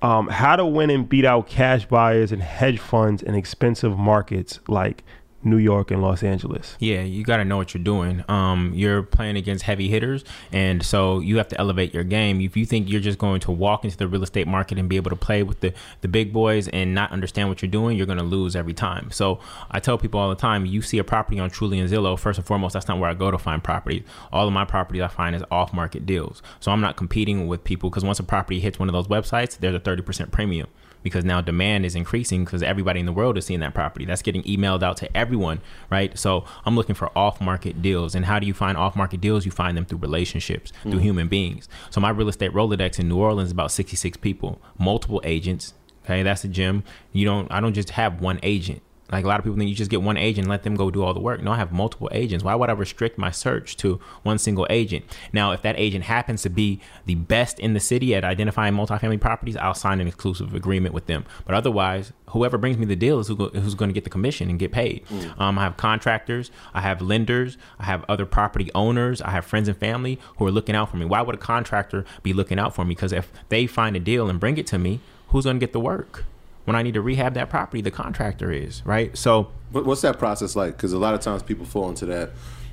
Um, 0.01 0.29
how 0.29 0.57
to 0.57 0.65
win 0.65 0.89
and 0.89 1.07
beat 1.07 1.25
out 1.25 1.47
cash 1.47 1.85
buyers 1.87 2.33
and 2.33 2.43
hedge 2.43 2.79
funds 2.79 3.23
in 3.23 3.35
expensive 3.35 3.99
markets 3.99 4.61
like 4.69 5.05
New 5.47 5.57
York 5.59 5.91
and 5.91 6.03
Los 6.03 6.23
Angeles. 6.23 6.77
Yeah, 6.81 7.03
you 7.03 7.25
got 7.25 7.37
to 7.37 7.45
know 7.45 7.57
what 7.57 7.73
you're 7.73 7.83
doing. 7.83 8.25
Um, 8.29 8.73
you're 8.75 9.03
playing 9.03 9.37
against 9.37 9.63
heavy 9.63 9.89
hitters, 9.89 10.25
and 10.51 10.83
so 10.83 11.21
you 11.21 11.39
have 11.39 11.49
to 11.49 11.61
elevate 11.61 11.95
your 11.95 12.05
game. 12.05 12.41
If 12.41 12.57
you 12.57 12.67
think 12.67 12.91
you're 12.91 13.01
just 13.01 13.19
going 13.19 13.41
to 13.41 13.53
walk 13.53 13.85
into 13.85 13.97
the 13.97 14.09
real 14.09 14.25
estate 14.25 14.49
market 14.49 14.77
and 14.77 14.89
be 14.89 14.97
able 14.97 15.11
to 15.11 15.17
play 15.17 15.43
with 15.43 15.61
the 15.61 15.73
the 16.01 16.09
big 16.09 16.33
boys 16.33 16.69
and 16.69 16.95
not 16.95 17.13
understand 17.13 17.49
what 17.49 17.63
you're 17.63 17.71
doing, 17.71 17.97
you're 17.97 18.07
going 18.07 18.19
to 18.19 18.25
lose 18.25 18.57
every 18.57 18.75
time. 18.75 19.11
So 19.13 19.39
I 19.71 19.79
tell 19.79 19.97
people 19.97 20.19
all 20.19 20.29
the 20.29 20.35
time: 20.35 20.67
you 20.67 20.83
see 20.83 20.99
a 20.99 21.05
property 21.05 21.39
on 21.39 21.49
Trulia 21.49 21.81
and 21.81 21.91
Zillow, 21.91 22.19
first 22.19 22.39
and 22.39 22.47
foremost, 22.47 22.73
that's 22.75 22.89
not 22.89 22.99
where 22.99 23.09
I 23.09 23.15
go 23.15 23.31
to 23.31 23.39
find 23.39 23.63
properties. 23.63 24.03
All 24.33 24.49
of 24.49 24.53
my 24.53 24.65
properties 24.65 25.03
I 25.03 25.09
find 25.09 25.37
is 25.37 25.45
off 25.51 25.73
market 25.73 26.05
deals. 26.05 26.43
So 26.59 26.73
I'm 26.73 26.81
not 26.81 26.97
competing 26.97 27.47
with 27.47 27.63
people 27.63 27.89
because 27.89 28.05
once 28.05 28.19
a 28.19 28.25
property 28.25 28.59
hits 28.59 28.81
one 28.81 28.89
of 28.89 28.93
those 28.93 29.07
websites, 29.07 29.57
there's 29.59 29.75
a 29.75 29.81
30% 29.81 30.33
premium 30.33 30.67
because 31.07 31.25
now 31.25 31.41
demand 31.41 31.87
is 31.87 31.95
increasing 31.95 32.45
because 32.45 32.65
everybody 32.65 32.99
in 32.99 33.07
the 33.07 33.13
world 33.13 33.39
is 33.39 33.47
seeing 33.47 33.61
that 33.61 33.73
property. 33.75 34.05
That's 34.05 34.23
getting 34.23 34.43
emailed 34.43 34.83
out 34.83 34.97
to 34.97 35.17
everyone, 35.17 35.61
right? 35.89 36.19
So 36.19 36.45
I'm 36.65 36.75
looking 36.75 36.97
for 36.97 37.17
off 37.17 37.41
market 37.41 37.81
deals. 37.81 38.17
And 38.17 38.25
how 38.25 38.41
do 38.41 38.47
you 38.49 38.53
find 38.53 38.77
off 38.77 38.97
market 38.97 39.21
deals? 39.21 39.47
You 39.47 39.53
find 39.53 39.77
them 39.77 39.85
through 39.85 39.99
relationships, 39.99 40.73
through 40.83 40.95
mm. 40.95 41.03
human 41.03 41.29
beings. 41.29 41.69
So 41.91 42.01
my 42.01 42.11
real 42.11 42.29
estate 42.29 42.51
Rolodex 42.51 42.99
in 42.99 43.09
New 43.09 43.19
Orleans 43.19 43.51
is 43.51 43.53
about 43.53 43.71
66 43.71 44.17
people, 44.17 44.61
multiple 44.79 45.21
agents. 45.23 45.75
Okay, 46.05 46.25
that's 46.25 46.43
a 46.43 46.49
gym. 46.49 46.83
You 47.13 47.25
don't 47.25 47.51
I 47.53 47.61
don't 47.61 47.73
just 47.73 47.91
have 47.91 48.21
one 48.21 48.41
agent. 48.43 48.83
Like 49.11 49.25
a 49.25 49.29
lot 49.29 49.39
of 49.39 49.45
people 49.45 49.59
think 49.59 49.69
you 49.69 49.77
just 49.77 49.91
get 49.91 50.03
one 50.03 50.17
agent, 50.17 50.45
and 50.45 50.51
let 50.51 50.63
them 50.63 50.75
go 50.75 50.91
do 50.91 51.03
all 51.03 51.15
the 51.15 51.21
work. 51.21 51.43
No, 51.43 51.53
I 51.53 51.57
have 51.57 51.73
multiple 51.73 52.09
agents. 52.13 52.45
Why 52.45 52.55
would 52.55 52.71
I 52.71 52.73
restrict 52.73 53.19
my 53.19 53.31
search 53.31 53.77
to 53.79 54.01
one 54.23 54.39
single 54.39 54.67
agent? 54.71 55.05
Now, 55.33 55.53
if 55.53 55.63
that 55.63 55.79
agent 55.79 56.05
happens 56.05 56.43
to 56.43 56.51
be 56.51 56.81
the 57.05 57.15
best 57.15 57.59
in 57.59 57.75
the 57.75 57.81
city 57.81 58.15
at 58.15 58.25
identifying 58.25 58.75
multifamily 58.75 59.21
properties, 59.21 59.57
I'll 59.57 59.75
sign 59.75 60.01
an 60.01 60.09
exclusive 60.09 60.55
agreement 60.55 60.95
with 60.95 61.07
them. 61.07 61.25
But 61.45 61.55
otherwise, 61.55 62.13
whoever 62.31 62.59
brings 62.59 62.77
me 62.79 62.87
the 62.87 62.97
deal 62.97 63.21
is 63.21 63.29
who 63.29 63.37
go, 63.37 63.49
who's 63.51 63.75
going 63.75 63.89
to 63.89 63.95
get 63.95 64.05
the 64.05 64.11
commission 64.11 64.51
and 64.51 64.59
get 64.59 64.73
paid. 64.73 65.05
Um, 65.39 65.59
I 65.59 65.63
have 65.63 65.77
contractors, 65.77 66.51
I 66.75 66.81
have 66.81 67.01
lenders, 67.01 67.57
I 67.79 67.85
have 67.85 68.05
other 68.09 68.27
property 68.27 68.71
owners, 68.75 69.23
I 69.23 69.31
have 69.31 69.45
friends 69.45 69.69
and 69.69 69.77
family 69.77 70.19
who 70.39 70.47
are 70.47 70.51
looking 70.51 70.75
out 70.75 70.91
for 70.91 70.97
me. 70.97 71.05
Why 71.05 71.23
would 71.23 71.35
a 71.35 71.39
contractor 71.39 72.05
be 72.23 72.33
looking 72.33 72.59
out 72.59 72.75
for 72.75 72.85
me? 72.85 72.95
Because 72.95 73.13
if 73.13 73.33
they 73.49 73.67
find 73.67 73.95
a 73.97 74.01
deal 74.01 74.29
and 74.29 74.41
bring 74.41 74.59
it 74.59 74.67
to 74.69 74.79
me, 74.79 75.01
who's 75.29 75.45
going 75.45 75.57
to 75.57 75.61
get 75.61 75.73
the 75.73 75.81
work? 75.81 76.25
When 76.67 76.77
I 76.77 76.83
need 76.83 76.95
to 76.95 77.01
rehab 77.01 77.35
that 77.35 77.49
property, 77.49 77.81
the 77.81 77.91
contractor 77.91 78.53
is, 78.53 78.85
right? 78.85 79.17
So, 79.17 79.51
what's 79.71 80.03
that 80.03 80.19
process 80.19 80.55
like? 80.55 80.77
Because 80.77 80.93
a 80.93 80.99
lot 80.99 81.15
of 81.15 81.21
times 81.21 81.43
people 81.43 81.65
fall 81.65 81.89
into 81.89 82.07
that. 82.07 82.31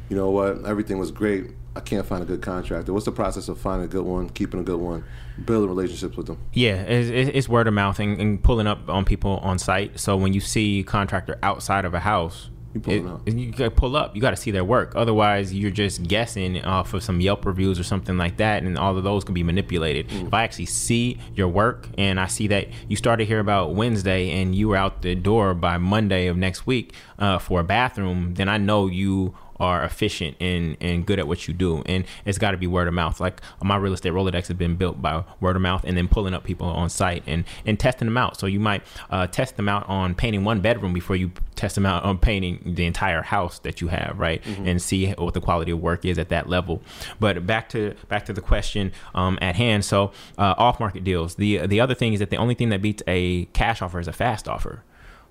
You 0.10 0.18
know 0.18 0.30
what? 0.30 0.66
Everything 0.66 1.00
was 1.00 1.12
great. 1.12 1.52
I 1.76 1.80
can't 1.80 2.06
find 2.06 2.22
a 2.22 2.26
good 2.26 2.42
contractor. 2.42 2.94
What's 2.94 3.06
the 3.06 3.12
process 3.12 3.48
of 3.48 3.60
finding 3.60 3.86
a 3.86 3.92
good 3.92 4.06
one, 4.06 4.30
keeping 4.30 4.60
a 4.60 4.64
good 4.64 4.80
one, 4.80 5.04
building 5.44 5.70
relationships 5.70 6.16
with 6.16 6.28
them? 6.28 6.40
Yeah, 6.54 6.82
it's, 6.82 7.34
it's 7.36 7.50
word 7.50 7.68
of 7.68 7.74
mouth 7.74 8.00
and, 8.00 8.20
and 8.20 8.44
pulling 8.44 8.68
up 8.68 8.90
on 8.90 9.06
people 9.06 9.38
on 9.38 9.58
site. 9.58 10.00
So 10.00 10.16
when 10.16 10.34
you 10.34 10.40
see 10.40 10.84
contractor 10.84 11.40
outside 11.42 11.86
of 11.86 11.94
a 11.94 12.00
house, 12.00 12.50
You 12.74 12.80
pulling 12.80 13.08
up. 13.08 13.22
you 13.28 13.70
pull 13.72 13.96
up. 13.96 14.16
You 14.16 14.22
got 14.22 14.32
to 14.32 14.36
see 14.36 14.52
their 14.52 14.64
work. 14.64 14.94
Otherwise, 14.96 15.54
you're 15.54 15.72
just 15.72 16.04
guessing 16.04 16.64
off 16.64 16.94
of 16.94 17.04
some 17.04 17.22
Yelp 17.22 17.46
reviews 17.46 17.80
or 17.80 17.84
something 17.84 18.18
like 18.18 18.38
that, 18.38 18.64
and 18.64 18.78
all 18.78 18.98
of 18.98 19.04
those 19.04 19.24
can 19.24 19.34
be 19.34 19.44
manipulated. 19.44 20.10
Mm. 20.10 20.28
If 20.28 20.34
I 20.34 20.44
actually 20.44 20.66
see 20.66 21.20
your 21.36 21.48
work 21.48 21.88
and 21.98 22.20
I 22.20 22.28
see 22.28 22.48
that 22.48 22.68
you 22.88 22.96
started 22.96 23.28
here 23.28 23.40
about 23.40 23.76
Wednesday 23.76 24.32
and 24.42 24.56
you 24.56 24.70
were 24.70 24.78
out 24.78 25.02
the 25.02 25.16
door 25.16 25.54
by 25.54 25.78
Monday 25.78 26.28
of 26.28 26.38
next 26.38 26.66
week 26.66 26.94
uh, 27.20 27.38
for 27.38 27.60
a 27.60 27.64
bathroom, 27.64 28.34
then 28.34 28.50
I 28.50 28.58
know 28.58 28.88
you 28.88 29.36
are 29.60 29.84
efficient 29.84 30.38
and, 30.40 30.78
and 30.82 31.06
good 31.06 31.20
at 31.20 31.28
what 31.28 31.48
you 31.48 31.54
do. 31.54 31.84
And 31.86 32.06
it's 32.26 32.38
got 32.38 32.52
to 32.52 32.58
be 32.58 32.68
word 32.68 32.88
of 32.88 32.94
mouth. 32.94 33.20
Like 33.20 33.42
my 33.62 33.76
real 33.76 33.94
estate 33.94 34.14
Rolodex 34.14 34.48
has 34.48 34.58
been 34.58 34.76
built 34.76 35.02
by 35.02 35.24
word 35.40 35.56
of 35.56 35.62
mouth 35.62 35.84
and 35.86 35.98
then 35.98 36.08
pulling 36.08 36.34
up 36.34 36.44
people 36.44 36.68
on 36.68 36.90
site 36.90 37.24
and, 37.28 37.46
and 37.66 37.80
testing 37.80 38.08
them 38.08 38.18
out. 38.18 38.40
So 38.40 38.46
you 38.48 38.60
might 38.60 38.84
uh, 39.10 39.28
test 39.28 39.56
them 39.58 39.70
out 39.70 39.88
on 39.88 40.16
painting 40.16 40.44
one 40.44 40.62
bedroom 40.62 40.94
before 40.94 41.16
you 41.16 41.32
test 41.56 41.76
them 41.76 41.86
out 41.86 42.04
on 42.04 42.18
painting 42.18 42.74
the 42.76 42.86
entire 42.86 43.22
house 43.22 43.60
that 43.60 43.80
you 43.80 43.88
have, 43.90 44.20
right? 44.20 44.42
And 44.68 44.82
see 44.82 45.12
what 45.12 45.34
the 45.34 45.42
quality 45.42 45.72
of 45.72 45.80
work 45.80 46.04
is 46.06 46.18
at 46.18 46.30
that 46.30 46.50
level. 46.50 46.82
But 47.20 47.46
back 47.46 47.70
to 47.70 47.96
back 48.10 48.26
to 48.26 48.34
the 48.34 48.42
question 48.42 48.92
um, 49.14 49.38
at 49.42 49.56
hand. 49.56 49.86
So 49.86 50.12
uh, 50.38 50.56
off 50.58 50.80
market 50.80 51.04
deals. 51.04 51.36
The 51.36 51.66
the 51.68 51.80
other 51.80 51.96
thing 51.96 52.14
is 52.14 52.20
that 52.20 52.30
the 52.30 52.38
only 52.38 52.56
thing 52.56 52.70
that 52.70 52.82
beats 52.82 53.04
a 53.08 53.46
cash 53.46 53.82
offer 53.82 54.00
is 54.00 54.08
a 54.08 54.14
fast 54.14 54.48
offer. 54.48 54.84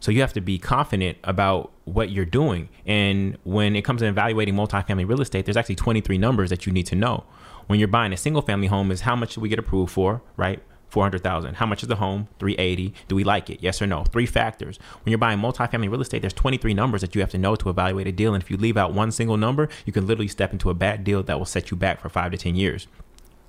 So 0.03 0.11
you 0.11 0.21
have 0.21 0.33
to 0.33 0.41
be 0.41 0.59
confident 0.59 1.17
about 1.23 1.71
what 1.85 2.11
you're 2.11 2.25
doing. 2.25 2.69
And 2.85 3.39
when 3.45 3.77
it 3.77 3.83
comes 3.83 4.01
to 4.01 4.09
evaluating 4.09 4.53
multifamily 4.53 5.09
real 5.09 5.21
estate, 5.21 5.45
there's 5.47 5.57
actually 5.57 5.77
23 5.77 6.19
numbers 6.19 6.51
that 6.51 6.67
you 6.67 6.73
need 6.73 6.87
to 6.87 6.97
know. 6.97 7.23
When 7.69 7.79
you're 7.79 7.87
buying 7.87 8.13
a 8.13 8.17
single 8.17 8.43
family 8.43 8.67
home 8.67 8.91
is 8.91 9.03
how 9.03 9.15
much 9.15 9.37
do 9.37 9.41
we 9.41 9.49
get 9.49 9.61
approved 9.61 9.93
for, 9.93 10.21
right? 10.37 10.61
400,000. 10.89 11.55
How 11.55 11.67
much 11.67 11.85
is 11.85 11.89
the 11.89 11.97
home? 11.97 12.27
380. 12.41 12.93
Do 13.07 13.15
we 13.15 13.23
like 13.23 13.49
it? 13.49 13.63
Yes 13.63 13.81
or 13.81 13.87
no? 13.87 14.03
Three 14.03 14.27
factors. 14.27 14.81
When 15.05 15.13
you're 15.13 15.19
buying 15.19 15.39
multifamily 15.39 15.89
real 15.89 16.01
estate, 16.01 16.21
there's 16.21 16.33
23 16.33 16.75
numbers 16.75 17.03
that 17.03 17.15
you 17.15 17.21
have 17.21 17.31
to 17.31 17.39
know 17.39 17.55
to 17.55 17.71
evaluate 17.71 18.09
a 18.09 18.13
deal. 18.13 18.35
And 18.35 18.43
if 18.43 18.51
you 18.51 18.57
leave 18.57 18.77
out 18.77 18.93
one 18.93 19.13
single 19.13 19.37
number, 19.37 19.69
you 19.87 19.93
can 19.93 20.09
literally 20.09 20.27
step 20.27 20.53
into 20.53 20.69
a 20.69 20.75
bad 20.75 21.05
deal 21.05 21.23
that 21.23 21.39
will 21.39 21.47
set 21.47 21.71
you 21.71 21.77
back 21.77 22.01
for 22.01 22.09
5 22.09 22.33
to 22.33 22.37
10 22.37 22.57
years. 22.57 22.89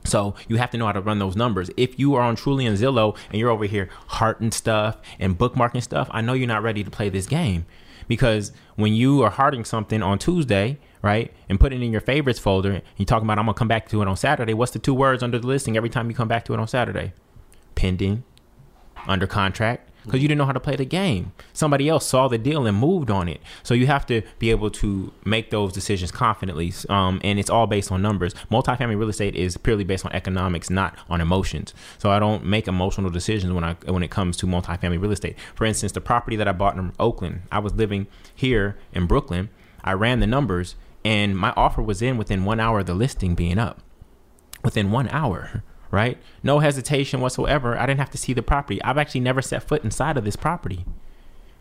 So 0.05 0.35
you 0.47 0.57
have 0.57 0.69
to 0.71 0.77
know 0.77 0.85
how 0.85 0.91
to 0.91 1.01
run 1.01 1.19
those 1.19 1.35
numbers. 1.35 1.69
If 1.77 1.97
you 1.97 2.15
are 2.15 2.21
on 2.21 2.35
Trulia 2.35 2.67
and 2.67 2.77
Zillow 2.77 3.17
and 3.29 3.39
you're 3.39 3.49
over 3.49 3.65
here 3.65 3.89
hearting 4.07 4.51
stuff 4.51 5.01
and 5.19 5.37
bookmarking 5.37 5.81
stuff, 5.81 6.07
I 6.11 6.21
know 6.21 6.33
you're 6.33 6.47
not 6.47 6.63
ready 6.63 6.83
to 6.83 6.91
play 6.91 7.09
this 7.09 7.25
game 7.25 7.65
because 8.07 8.51
when 8.75 8.93
you 8.93 9.21
are 9.23 9.29
hearting 9.29 9.65
something 9.65 10.01
on 10.01 10.19
Tuesday, 10.19 10.77
right, 11.01 11.31
and 11.49 11.59
putting 11.59 11.81
it 11.81 11.85
in 11.85 11.91
your 11.91 12.01
favorites 12.01 12.39
folder, 12.39 12.81
you're 12.97 13.05
talking 13.05 13.25
about 13.25 13.39
I'm 13.39 13.45
gonna 13.45 13.53
come 13.53 13.67
back 13.67 13.87
to 13.89 14.01
it 14.01 14.07
on 14.07 14.17
Saturday. 14.17 14.53
What's 14.53 14.71
the 14.71 14.79
two 14.79 14.93
words 14.93 15.23
under 15.23 15.39
the 15.39 15.47
listing 15.47 15.77
every 15.77 15.89
time 15.89 16.09
you 16.09 16.15
come 16.15 16.27
back 16.27 16.45
to 16.45 16.53
it 16.53 16.59
on 16.59 16.67
Saturday? 16.67 17.13
Pending, 17.75 18.23
under 19.07 19.27
contract, 19.27 19.89
because 20.03 20.21
you 20.21 20.27
didn't 20.27 20.37
know 20.37 20.45
how 20.45 20.51
to 20.51 20.59
play 20.59 20.75
the 20.75 20.85
game. 20.85 21.31
Somebody 21.53 21.89
else 21.89 22.05
saw 22.05 22.27
the 22.27 22.37
deal 22.37 22.65
and 22.65 22.77
moved 22.77 23.09
on 23.09 23.27
it. 23.27 23.41
So 23.63 23.73
you 23.73 23.87
have 23.87 24.05
to 24.07 24.21
be 24.39 24.51
able 24.51 24.69
to 24.71 25.13
make 25.25 25.49
those 25.49 25.73
decisions 25.73 26.11
confidently. 26.11 26.73
Um, 26.89 27.19
and 27.23 27.39
it's 27.39 27.49
all 27.49 27.67
based 27.67 27.91
on 27.91 28.01
numbers. 28.01 28.33
Multifamily 28.51 28.97
real 28.97 29.09
estate 29.09 29.35
is 29.35 29.57
purely 29.57 29.83
based 29.83 30.05
on 30.05 30.11
economics, 30.13 30.69
not 30.69 30.97
on 31.09 31.21
emotions. 31.21 31.73
So 31.97 32.11
I 32.11 32.19
don't 32.19 32.45
make 32.45 32.67
emotional 32.67 33.09
decisions 33.09 33.53
when 33.53 33.63
I 33.63 33.73
when 33.85 34.03
it 34.03 34.11
comes 34.11 34.37
to 34.37 34.45
multifamily 34.45 35.01
real 35.01 35.11
estate. 35.11 35.37
For 35.55 35.65
instance, 35.65 35.91
the 35.91 36.01
property 36.01 36.35
that 36.35 36.47
I 36.47 36.51
bought 36.51 36.77
in 36.77 36.91
Oakland, 36.99 37.43
I 37.51 37.59
was 37.59 37.73
living 37.73 38.07
here 38.33 38.77
in 38.93 39.07
Brooklyn. 39.07 39.49
I 39.83 39.93
ran 39.93 40.19
the 40.19 40.27
numbers, 40.27 40.75
and 41.03 41.37
my 41.37 41.53
offer 41.57 41.81
was 41.81 42.01
in 42.01 42.17
within 42.17 42.45
one 42.45 42.59
hour 42.59 42.79
of 42.79 42.85
the 42.85 42.93
listing 42.93 43.35
being 43.35 43.57
up. 43.57 43.81
Within 44.63 44.91
one 44.91 45.09
hour 45.09 45.61
right? 45.93 46.17
No 46.41 46.57
hesitation 46.57 47.21
whatsoever. 47.21 47.77
I 47.77 47.85
didn't 47.85 47.99
have 47.99 48.09
to 48.09 48.17
see 48.17 48.33
the 48.33 48.41
property. 48.41 48.81
I've 48.83 48.97
actually 48.97 49.21
never 49.21 49.43
set 49.43 49.61
foot 49.61 49.83
inside 49.83 50.17
of 50.17 50.25
this 50.25 50.35
property. 50.35 50.85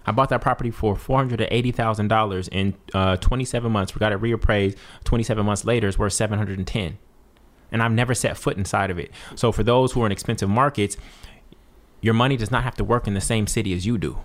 I 0.07 0.11
bought 0.11 0.31
that 0.31 0.41
property 0.41 0.71
for 0.71 0.97
four 0.97 1.19
hundred 1.19 1.43
and 1.43 1.53
eighty 1.53 1.71
thousand 1.71 2.09
dollars 2.09 2.49
in 2.49 2.75
uh, 2.95 3.17
twenty 3.19 3.45
seven 3.45 3.71
months. 3.71 3.95
We 3.95 3.99
got 3.99 4.11
it 4.11 4.21
reappraised. 4.21 4.77
Twenty 5.05 5.23
seven 5.23 5.45
months 5.45 5.67
later, 5.67 5.87
it's 5.87 5.99
worth 5.99 6.15
seven 6.15 6.39
hundred 6.39 6.57
and 6.57 6.67
ten, 6.67 6.97
and 7.71 7.83
I've 7.83 7.93
never 7.93 8.15
set 8.15 8.39
foot 8.39 8.57
inside 8.57 8.91
of 8.91 8.99
it. 8.99 9.11
So 9.35 9.53
for 9.53 9.63
those 9.63 9.93
who 9.93 10.03
are 10.03 10.07
in 10.07 10.13
expensive 10.13 10.49
markets, 10.49 10.97
your 12.01 12.15
money 12.15 12.39
does 12.39 12.51
not 12.51 12.65
have 12.65 12.75
to 12.77 12.85
work 12.85 13.07
in 13.07 13.13
the 13.13 13.21
same 13.21 13.47
city 13.47 13.75
as 13.75 13.85
you 13.85 13.99
do. 13.99 14.19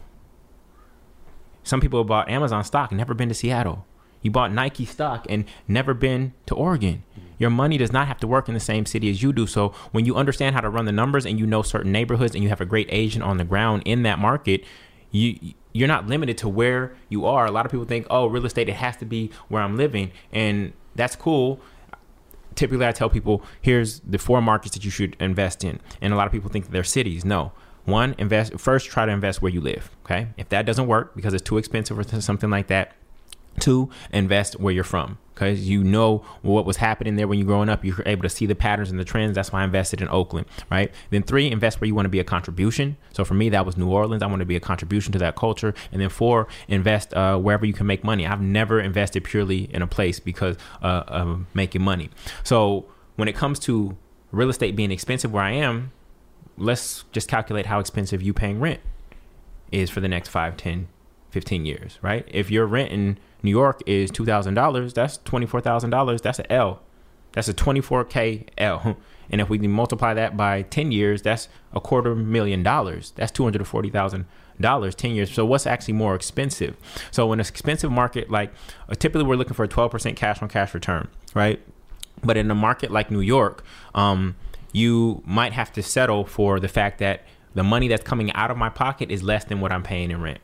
Some 1.63 1.81
people 1.81 2.01
bought 2.05 2.29
Amazon 2.29 2.63
stock 2.63 2.93
never 2.93 3.13
been 3.13 3.27
to 3.27 3.35
Seattle. 3.35 3.85
You 4.21 4.31
bought 4.31 4.51
Nike 4.51 4.85
stock 4.85 5.25
and 5.29 5.45
never 5.67 5.93
been 5.93 6.33
to 6.47 6.55
Oregon. 6.55 7.03
Your 7.39 7.49
money 7.49 7.77
does 7.77 7.91
not 7.91 8.07
have 8.07 8.17
to 8.19 8.27
work 8.27 8.47
in 8.47 8.53
the 8.53 8.59
same 8.59 8.85
city 8.85 9.09
as 9.09 9.21
you 9.21 9.31
do. 9.31 9.45
So 9.45 9.69
when 9.91 10.05
you 10.05 10.15
understand 10.15 10.55
how 10.55 10.61
to 10.61 10.69
run 10.69 10.85
the 10.85 10.91
numbers 10.91 11.25
and 11.25 11.39
you 11.39 11.45
know 11.45 11.61
certain 11.61 11.91
neighborhoods 11.91 12.33
and 12.33 12.43
you 12.43 12.49
have 12.49 12.61
a 12.61 12.65
great 12.65 12.87
agent 12.91 13.23
on 13.23 13.37
the 13.37 13.43
ground 13.43 13.83
in 13.85 14.03
that 14.03 14.19
market, 14.19 14.63
you 15.11 15.53
you're 15.73 15.87
not 15.87 16.07
limited 16.07 16.39
to 16.39 16.49
where 16.49 16.95
you 17.07 17.25
are. 17.25 17.45
A 17.45 17.51
lot 17.51 17.65
of 17.65 17.71
people 17.71 17.85
think, 17.85 18.07
"Oh, 18.09 18.25
real 18.25 18.45
estate 18.45 18.67
it 18.67 18.75
has 18.75 18.97
to 18.97 19.05
be 19.05 19.29
where 19.47 19.61
I'm 19.61 19.77
living." 19.77 20.11
And 20.31 20.73
that's 20.95 21.15
cool. 21.15 21.59
Typically 22.55 22.87
I 22.87 22.91
tell 22.91 23.09
people, 23.09 23.43
"Here's 23.61 23.99
the 23.99 24.17
four 24.17 24.41
markets 24.41 24.73
that 24.73 24.83
you 24.83 24.89
should 24.89 25.15
invest 25.19 25.63
in." 25.63 25.79
And 26.01 26.11
a 26.13 26.17
lot 26.17 26.25
of 26.25 26.33
people 26.33 26.49
think 26.49 26.71
they're 26.71 26.83
cities. 26.83 27.23
No. 27.23 27.51
One, 27.85 28.15
invest 28.17 28.59
first 28.59 28.89
try 28.89 29.05
to 29.05 29.11
invest 29.11 29.41
where 29.41 29.51
you 29.51 29.61
live, 29.61 29.91
okay? 30.03 30.27
If 30.35 30.49
that 30.49 30.65
doesn't 30.65 30.87
work 30.87 31.15
because 31.15 31.33
it's 31.33 31.43
too 31.43 31.57
expensive 31.57 31.97
or 31.97 32.21
something 32.21 32.49
like 32.49 32.67
that, 32.67 32.93
Two, 33.59 33.89
invest 34.11 34.59
where 34.59 34.73
you're 34.73 34.83
from 34.83 35.17
because 35.37 35.69
you 35.69 35.83
know 35.83 36.25
what 36.41 36.65
was 36.65 36.77
happening 36.77 37.15
there 37.15 37.27
when 37.27 37.37
you're 37.37 37.47
growing 37.47 37.69
up. 37.69 37.85
You're 37.85 38.01
able 38.07 38.23
to 38.23 38.29
see 38.29 38.47
the 38.47 38.55
patterns 38.55 38.89
and 38.89 38.99
the 38.99 39.05
trends. 39.05 39.35
That's 39.35 39.51
why 39.51 39.61
I 39.61 39.65
invested 39.65 40.01
in 40.01 40.09
Oakland, 40.09 40.47
right? 40.71 40.91
Then 41.11 41.21
three, 41.21 41.51
invest 41.51 41.79
where 41.79 41.87
you 41.87 41.93
want 41.93 42.05
to 42.05 42.09
be 42.09 42.19
a 42.19 42.23
contribution. 42.23 42.97
So 43.13 43.23
for 43.23 43.35
me, 43.35 43.49
that 43.49 43.63
was 43.63 43.77
New 43.77 43.87
Orleans. 43.87 44.23
I 44.23 44.25
want 44.25 44.39
to 44.39 44.47
be 44.47 44.55
a 44.55 44.59
contribution 44.59 45.11
to 45.13 45.19
that 45.19 45.35
culture. 45.35 45.75
And 45.91 46.01
then 46.01 46.09
four, 46.09 46.47
invest 46.67 47.13
uh, 47.13 47.37
wherever 47.37 47.67
you 47.67 47.73
can 47.73 47.85
make 47.85 48.03
money. 48.03 48.25
I've 48.25 48.41
never 48.41 48.79
invested 48.79 49.23
purely 49.23 49.71
in 49.73 49.83
a 49.83 49.87
place 49.87 50.19
because 50.19 50.57
uh, 50.81 51.03
of 51.07 51.45
making 51.53 51.83
money. 51.83 52.09
So 52.43 52.85
when 53.15 53.27
it 53.27 53.35
comes 53.35 53.59
to 53.59 53.95
real 54.31 54.49
estate 54.49 54.75
being 54.75 54.91
expensive 54.91 55.31
where 55.31 55.43
I 55.43 55.51
am, 55.51 55.91
let's 56.57 57.05
just 57.11 57.27
calculate 57.27 57.67
how 57.67 57.79
expensive 57.79 58.23
you 58.23 58.33
paying 58.33 58.59
rent 58.59 58.79
is 59.71 59.91
for 59.91 59.99
the 59.99 60.07
next 60.07 60.29
5, 60.29 60.57
10, 60.57 60.87
15 61.29 61.65
years, 61.65 61.99
right? 62.01 62.27
If 62.27 62.49
you're 62.49 62.65
renting 62.65 63.17
New 63.43 63.51
York 63.51 63.81
is 63.85 64.11
two 64.11 64.25
thousand 64.25 64.53
dollars. 64.55 64.93
That's 64.93 65.17
twenty 65.17 65.45
four 65.45 65.61
thousand 65.61 65.89
dollars. 65.89 66.21
That's 66.21 66.39
an 66.39 66.47
L. 66.49 66.81
That's 67.33 67.47
a 67.47 67.53
twenty 67.53 67.81
four 67.81 68.03
k 68.03 68.45
L. 68.57 68.97
And 69.29 69.41
if 69.41 69.49
we 69.49 69.57
multiply 69.57 70.13
that 70.13 70.37
by 70.37 70.61
ten 70.61 70.93
years, 70.93 71.21
that's 71.21 71.49
a 71.73 71.81
quarter 71.81 72.15
million 72.15 72.63
dollars. 72.63 73.11
That's 73.17 73.29
two 73.29 73.43
hundred 73.43 73.67
forty 73.67 73.89
thousand 73.89 74.25
dollars 74.59 74.95
10 74.95 75.11
years 75.11 75.31
so 75.31 75.45
what's 75.45 75.67
actually 75.67 75.93
more 75.93 76.15
expensive 76.15 76.75
so 77.11 77.31
in 77.31 77.39
an 77.39 77.45
expensive 77.45 77.91
market 77.91 78.29
like 78.29 78.51
uh, 78.89 78.95
typically 78.95 79.23
we're 79.23 79.35
looking 79.35 79.53
for 79.53 79.63
a 79.63 79.67
12% 79.67 80.15
cash 80.15 80.41
on 80.41 80.49
cash 80.49 80.73
return 80.73 81.07
right 81.33 81.61
but 82.23 82.37
in 82.37 82.49
a 82.49 82.55
market 82.55 82.91
like 82.91 83.11
new 83.11 83.21
york 83.21 83.63
um, 83.93 84.35
you 84.71 85.21
might 85.25 85.53
have 85.53 85.71
to 85.71 85.83
settle 85.83 86.25
for 86.25 86.59
the 86.59 86.67
fact 86.67 86.99
that 86.99 87.23
the 87.53 87.63
money 87.63 87.87
that's 87.87 88.03
coming 88.03 88.31
out 88.33 88.51
of 88.51 88.57
my 88.57 88.69
pocket 88.69 89.11
is 89.11 89.21
less 89.21 89.45
than 89.45 89.61
what 89.61 89.71
i'm 89.71 89.83
paying 89.83 90.09
in 90.11 90.21
rent 90.21 90.39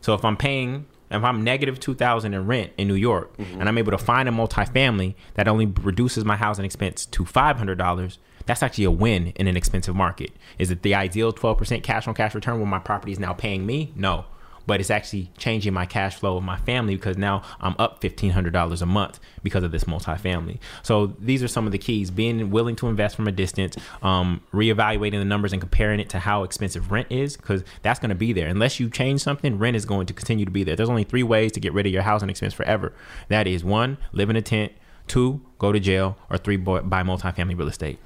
so 0.00 0.14
if 0.14 0.24
i'm 0.24 0.36
paying 0.36 0.86
if 1.10 1.22
I'm 1.24 1.42
negative 1.42 1.78
two 1.78 1.94
thousand 1.94 2.34
in 2.34 2.46
rent 2.46 2.72
in 2.76 2.88
New 2.88 2.94
York, 2.94 3.36
mm-hmm. 3.36 3.60
and 3.60 3.68
I'm 3.68 3.78
able 3.78 3.92
to 3.92 3.98
find 3.98 4.28
a 4.28 4.32
multifamily 4.32 5.14
that 5.34 5.48
only 5.48 5.66
reduces 5.66 6.24
my 6.24 6.36
housing 6.36 6.64
expense 6.64 7.06
to 7.06 7.24
five 7.24 7.58
hundred 7.58 7.78
dollars, 7.78 8.18
that's 8.46 8.62
actually 8.62 8.84
a 8.84 8.90
win 8.90 9.28
in 9.36 9.46
an 9.46 9.56
expensive 9.56 9.94
market. 9.94 10.32
Is 10.58 10.70
it 10.70 10.82
the 10.82 10.94
ideal 10.94 11.32
twelve 11.32 11.58
percent 11.58 11.82
cash 11.82 12.06
on 12.08 12.14
cash 12.14 12.34
return 12.34 12.60
when 12.60 12.68
my 12.68 12.78
property 12.78 13.12
is 13.12 13.18
now 13.18 13.32
paying 13.32 13.66
me? 13.66 13.92
No, 13.94 14.24
but 14.66 14.80
it's 14.80 14.90
actually 14.90 15.30
changing 15.38 15.72
my 15.72 15.86
cash 15.86 16.16
flow 16.16 16.36
of 16.36 16.42
my 16.42 16.56
family 16.58 16.96
because 16.96 17.16
now 17.16 17.42
I'm 17.60 17.74
up 17.78 18.00
$1,500 18.00 18.82
a 18.82 18.86
month 18.86 19.20
because 19.42 19.62
of 19.62 19.72
this 19.72 19.84
multifamily. 19.84 20.58
So 20.82 21.14
these 21.18 21.42
are 21.42 21.48
some 21.48 21.66
of 21.66 21.72
the 21.72 21.78
keys 21.78 22.10
being 22.10 22.50
willing 22.50 22.76
to 22.76 22.88
invest 22.88 23.16
from 23.16 23.28
a 23.28 23.32
distance, 23.32 23.76
um, 24.02 24.42
reevaluating 24.52 25.18
the 25.18 25.24
numbers 25.24 25.52
and 25.52 25.60
comparing 25.60 26.00
it 26.00 26.08
to 26.10 26.18
how 26.18 26.42
expensive 26.42 26.90
rent 26.90 27.06
is 27.10 27.36
because 27.36 27.64
that's 27.82 28.00
going 28.00 28.10
to 28.10 28.16
be 28.16 28.32
there. 28.32 28.48
Unless 28.48 28.80
you 28.80 28.90
change 28.90 29.20
something, 29.20 29.58
rent 29.58 29.76
is 29.76 29.84
going 29.84 30.06
to 30.06 30.12
continue 30.12 30.44
to 30.44 30.50
be 30.50 30.64
there. 30.64 30.76
There's 30.76 30.90
only 30.90 31.04
three 31.04 31.22
ways 31.22 31.52
to 31.52 31.60
get 31.60 31.72
rid 31.72 31.86
of 31.86 31.92
your 31.92 32.02
housing 32.02 32.28
expense 32.28 32.54
forever. 32.54 32.92
That 33.28 33.46
is 33.46 33.64
one, 33.64 33.98
live 34.12 34.30
in 34.30 34.36
a 34.36 34.42
tent, 34.42 34.72
two, 35.06 35.40
go 35.58 35.72
to 35.72 35.80
jail, 35.80 36.16
or 36.30 36.38
three, 36.38 36.56
buy 36.56 36.80
multifamily 36.80 37.56
real 37.56 37.68
estate. 37.68 37.98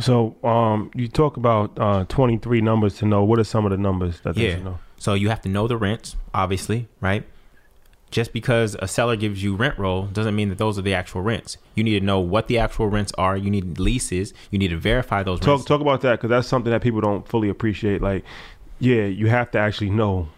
So 0.00 0.36
um, 0.44 0.90
you 0.94 1.08
talk 1.08 1.36
about 1.36 1.78
uh, 1.78 2.04
23 2.08 2.60
numbers 2.60 2.98
to 2.98 3.06
know. 3.06 3.24
What 3.24 3.38
are 3.38 3.44
some 3.44 3.64
of 3.64 3.70
the 3.70 3.78
numbers 3.78 4.20
that 4.20 4.36
yeah. 4.36 4.48
they 4.48 4.54
should 4.54 4.64
know? 4.64 4.78
So 4.98 5.14
you 5.14 5.28
have 5.28 5.40
to 5.42 5.48
know 5.48 5.66
the 5.66 5.76
rents, 5.76 6.16
obviously, 6.34 6.88
right? 7.00 7.24
Just 8.10 8.32
because 8.32 8.74
a 8.80 8.88
seller 8.88 9.16
gives 9.16 9.42
you 9.42 9.54
rent 9.54 9.78
roll 9.78 10.06
doesn't 10.06 10.34
mean 10.34 10.48
that 10.48 10.58
those 10.58 10.78
are 10.78 10.82
the 10.82 10.94
actual 10.94 11.20
rents. 11.20 11.58
You 11.74 11.84
need 11.84 11.98
to 11.98 12.04
know 12.04 12.20
what 12.20 12.48
the 12.48 12.58
actual 12.58 12.88
rents 12.88 13.12
are. 13.18 13.36
You 13.36 13.50
need 13.50 13.78
leases. 13.78 14.32
You 14.50 14.58
need 14.58 14.68
to 14.68 14.78
verify 14.78 15.22
those. 15.22 15.40
Talk 15.40 15.48
rents. 15.48 15.64
talk 15.66 15.80
about 15.80 16.00
that 16.02 16.12
because 16.12 16.30
that's 16.30 16.48
something 16.48 16.72
that 16.72 16.82
people 16.82 17.00
don't 17.00 17.28
fully 17.28 17.48
appreciate. 17.48 18.00
Like, 18.00 18.24
yeah, 18.78 19.04
you 19.04 19.28
have 19.28 19.50
to 19.50 19.58
actually 19.58 19.90
know 19.90 20.28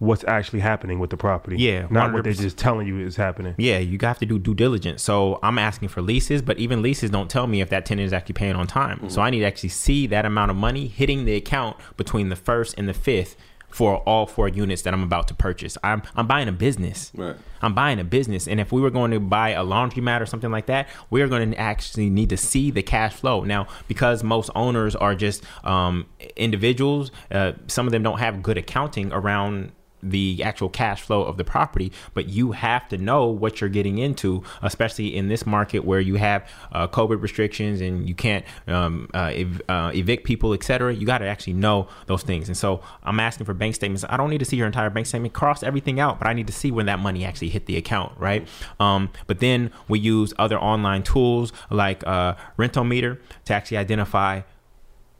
what's 0.00 0.24
actually 0.24 0.60
happening 0.60 0.98
with 0.98 1.10
the 1.10 1.16
property. 1.16 1.56
Yeah, 1.56 1.86
not 1.90 2.12
what 2.12 2.24
they're 2.24 2.32
just 2.32 2.58
telling 2.58 2.86
you 2.86 2.98
is 2.98 3.16
happening. 3.16 3.54
Yeah, 3.56 3.78
you 3.78 3.98
have 4.02 4.18
to 4.18 4.26
do 4.26 4.38
due 4.38 4.54
diligence. 4.54 5.02
So 5.02 5.38
I'm 5.42 5.58
asking 5.58 5.88
for 5.88 6.02
leases, 6.02 6.42
but 6.42 6.58
even 6.58 6.82
leases 6.82 7.10
don't 7.10 7.30
tell 7.30 7.46
me 7.46 7.60
if 7.60 7.70
that 7.70 7.86
tenant 7.86 8.06
is 8.06 8.12
actually 8.12 8.34
paying 8.34 8.56
on 8.56 8.66
time. 8.66 8.98
Mm-hmm. 8.98 9.08
So 9.08 9.22
I 9.22 9.30
need 9.30 9.40
to 9.40 9.46
actually 9.46 9.70
see 9.70 10.06
that 10.08 10.26
amount 10.26 10.50
of 10.50 10.56
money 10.56 10.88
hitting 10.88 11.24
the 11.24 11.36
account 11.36 11.76
between 11.96 12.28
the 12.28 12.36
first 12.36 12.74
and 12.76 12.88
the 12.88 12.94
fifth 12.94 13.36
for 13.74 13.96
all 14.06 14.24
four 14.24 14.46
units 14.46 14.82
that 14.82 14.94
I'm 14.94 15.02
about 15.02 15.26
to 15.26 15.34
purchase. 15.34 15.76
I'm 15.82 16.02
I'm 16.14 16.28
buying 16.28 16.46
a 16.46 16.52
business. 16.52 17.10
Right. 17.12 17.34
I'm 17.60 17.74
buying 17.74 17.98
a 17.98 18.04
business, 18.04 18.46
and 18.46 18.60
if 18.60 18.70
we 18.70 18.80
were 18.80 18.90
going 18.90 19.10
to 19.10 19.18
buy 19.18 19.48
a 19.48 19.64
laundromat 19.64 20.20
or 20.20 20.26
something 20.26 20.52
like 20.52 20.66
that, 20.66 20.86
we're 21.10 21.26
going 21.26 21.50
to 21.50 21.58
actually 21.58 22.08
need 22.08 22.30
to 22.30 22.36
see 22.36 22.70
the 22.70 22.84
cash 22.84 23.14
flow. 23.14 23.42
Now, 23.42 23.66
because 23.88 24.22
most 24.22 24.48
owners 24.54 24.94
are 24.94 25.16
just 25.16 25.42
um, 25.64 26.06
individuals, 26.36 27.10
uh, 27.32 27.54
some 27.66 27.86
of 27.88 27.92
them 27.92 28.04
don't 28.04 28.20
have 28.20 28.44
good 28.44 28.58
accounting 28.58 29.12
around 29.12 29.72
the 30.10 30.42
actual 30.42 30.68
cash 30.68 31.02
flow 31.02 31.24
of 31.24 31.36
the 31.36 31.44
property, 31.44 31.92
but 32.12 32.28
you 32.28 32.52
have 32.52 32.88
to 32.88 32.98
know 32.98 33.26
what 33.26 33.60
you're 33.60 33.70
getting 33.70 33.98
into, 33.98 34.42
especially 34.62 35.16
in 35.16 35.28
this 35.28 35.46
market 35.46 35.84
where 35.84 36.00
you 36.00 36.16
have 36.16 36.48
uh, 36.72 36.86
COVID 36.88 37.20
restrictions 37.20 37.80
and 37.80 38.08
you 38.08 38.14
can't 38.14 38.44
um, 38.66 39.08
uh, 39.14 39.32
ev- 39.34 39.62
uh, 39.68 39.90
evict 39.94 40.24
people, 40.24 40.52
etc. 40.52 40.94
You 40.94 41.06
got 41.06 41.18
to 41.18 41.26
actually 41.26 41.54
know 41.54 41.88
those 42.06 42.22
things. 42.22 42.48
And 42.48 42.56
so 42.56 42.80
I'm 43.02 43.20
asking 43.20 43.46
for 43.46 43.54
bank 43.54 43.74
statements. 43.74 44.04
I 44.08 44.16
don't 44.16 44.30
need 44.30 44.38
to 44.38 44.44
see 44.44 44.56
your 44.56 44.66
entire 44.66 44.90
bank 44.90 45.06
statement, 45.06 45.34
cross 45.34 45.62
everything 45.62 46.00
out, 46.00 46.18
but 46.18 46.28
I 46.28 46.32
need 46.32 46.46
to 46.46 46.52
see 46.52 46.70
when 46.70 46.86
that 46.86 46.98
money 46.98 47.24
actually 47.24 47.48
hit 47.48 47.66
the 47.66 47.76
account, 47.76 48.12
right? 48.18 48.46
Um, 48.78 49.10
but 49.26 49.40
then 49.40 49.70
we 49.88 49.98
use 49.98 50.32
other 50.38 50.58
online 50.58 51.02
tools 51.02 51.52
like 51.70 52.06
uh, 52.06 52.34
Rentometer 52.58 53.18
to 53.46 53.54
actually 53.54 53.78
identify 53.78 54.42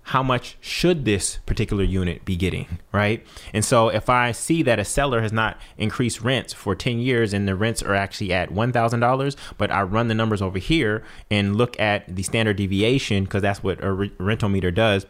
how 0.04 0.22
much 0.22 0.56
should 0.60 1.04
this 1.04 1.38
particular 1.46 1.82
unit 1.82 2.24
be 2.24 2.36
getting, 2.36 2.78
right? 2.92 3.26
And 3.52 3.64
so 3.64 3.88
if 3.88 4.10
I 4.10 4.32
see 4.32 4.62
that 4.62 4.78
a 4.78 4.84
seller 4.84 5.22
has 5.22 5.32
not 5.32 5.58
increased 5.78 6.20
rents 6.20 6.52
for 6.52 6.74
10 6.74 6.98
years 6.98 7.32
and 7.32 7.48
the 7.48 7.56
rents 7.56 7.82
are 7.82 7.94
actually 7.94 8.32
at 8.32 8.50
$1,000, 8.50 9.36
but 9.56 9.70
I 9.70 9.82
run 9.82 10.08
the 10.08 10.14
numbers 10.14 10.42
over 10.42 10.58
here 10.58 11.04
and 11.30 11.56
look 11.56 11.78
at 11.80 12.14
the 12.14 12.22
standard 12.22 12.56
deviation, 12.56 13.24
because 13.24 13.42
that's 13.42 13.62
what 13.62 13.80
a 13.80 13.88
Rentometer 13.88 14.74
does, 14.74 15.06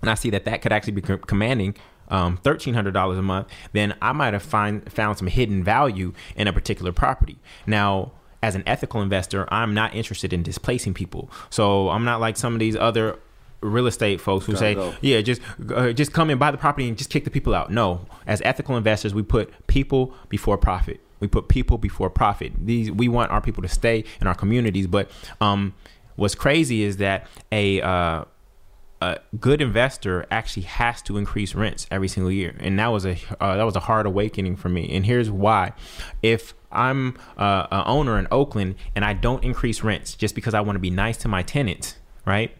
and 0.00 0.10
I 0.10 0.14
see 0.14 0.30
that 0.30 0.44
that 0.44 0.62
could 0.62 0.72
actually 0.72 0.94
be 0.94 1.02
commanding 1.02 1.76
um, 2.08 2.38
$1,300 2.38 3.18
a 3.18 3.22
month, 3.22 3.48
then 3.72 3.94
I 4.02 4.12
might 4.12 4.32
have 4.32 4.42
find, 4.42 4.90
found 4.92 5.18
some 5.18 5.28
hidden 5.28 5.62
value 5.64 6.12
in 6.36 6.48
a 6.48 6.52
particular 6.52 6.92
property. 6.92 7.38
Now, 7.66 8.12
as 8.42 8.54
an 8.54 8.62
ethical 8.66 9.00
investor, 9.00 9.46
I'm 9.52 9.72
not 9.72 9.94
interested 9.94 10.32
in 10.32 10.42
displacing 10.42 10.92
people. 10.92 11.30
So 11.48 11.88
I'm 11.88 12.04
not 12.04 12.20
like 12.20 12.36
some 12.36 12.52
of 12.52 12.60
these 12.60 12.76
other 12.76 13.18
real 13.68 13.86
estate 13.86 14.20
folks 14.20 14.46
who 14.46 14.56
say, 14.56 14.74
go. 14.74 14.94
yeah, 15.00 15.20
just 15.20 15.40
uh, 15.74 15.92
just 15.92 16.12
come 16.12 16.30
and 16.30 16.38
buy 16.38 16.50
the 16.50 16.58
property 16.58 16.88
and 16.88 16.96
just 16.96 17.10
kick 17.10 17.24
the 17.24 17.30
people 17.30 17.54
out. 17.54 17.70
No, 17.70 18.06
as 18.26 18.40
ethical 18.44 18.76
investors, 18.76 19.14
we 19.14 19.22
put 19.22 19.66
people 19.66 20.14
before 20.28 20.58
profit. 20.58 21.00
We 21.20 21.28
put 21.28 21.48
people 21.48 21.78
before 21.78 22.10
profit. 22.10 22.52
These 22.58 22.90
we 22.90 23.08
want 23.08 23.30
our 23.30 23.40
people 23.40 23.62
to 23.62 23.68
stay 23.68 24.04
in 24.20 24.26
our 24.26 24.34
communities. 24.34 24.86
But 24.86 25.10
um, 25.40 25.74
what's 26.16 26.34
crazy 26.34 26.82
is 26.82 26.98
that 26.98 27.26
a 27.50 27.80
uh, 27.80 28.24
a 29.00 29.18
good 29.38 29.60
investor 29.60 30.26
actually 30.30 30.62
has 30.62 31.02
to 31.02 31.16
increase 31.16 31.54
rents 31.54 31.86
every 31.90 32.08
single 32.08 32.30
year, 32.30 32.56
and 32.60 32.78
that 32.78 32.88
was 32.88 33.04
a 33.04 33.16
uh, 33.40 33.56
that 33.56 33.64
was 33.64 33.76
a 33.76 33.80
hard 33.80 34.06
awakening 34.06 34.56
for 34.56 34.68
me. 34.68 34.94
And 34.94 35.06
here's 35.06 35.30
why: 35.30 35.72
if 36.22 36.54
I'm 36.74 37.16
uh, 37.38 37.66
an 37.70 37.84
owner 37.86 38.18
in 38.18 38.26
Oakland 38.30 38.74
and 38.94 39.04
I 39.04 39.12
don't 39.14 39.42
increase 39.44 39.82
rents 39.82 40.14
just 40.14 40.34
because 40.34 40.54
I 40.54 40.60
want 40.60 40.76
to 40.76 40.80
be 40.80 40.90
nice 40.90 41.16
to 41.18 41.28
my 41.28 41.42
tenants, 41.42 41.96
right? 42.26 42.54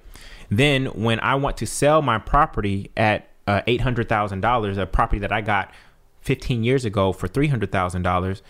Then 0.50 0.86
when 0.86 1.20
I 1.20 1.34
want 1.34 1.56
to 1.58 1.66
sell 1.66 2.02
my 2.02 2.18
property 2.18 2.90
at 2.96 3.28
uh, 3.46 3.62
eight 3.66 3.82
hundred 3.82 4.08
thousand 4.08 4.40
dollars, 4.40 4.78
a 4.78 4.86
property 4.86 5.20
that 5.20 5.32
I 5.32 5.40
got 5.40 5.72
fifteen 6.20 6.64
years 6.64 6.84
ago 6.84 7.12
for 7.12 7.28
three 7.28 7.48
hundred 7.48 7.72
thousand 7.72 8.02
dollars, 8.02 8.42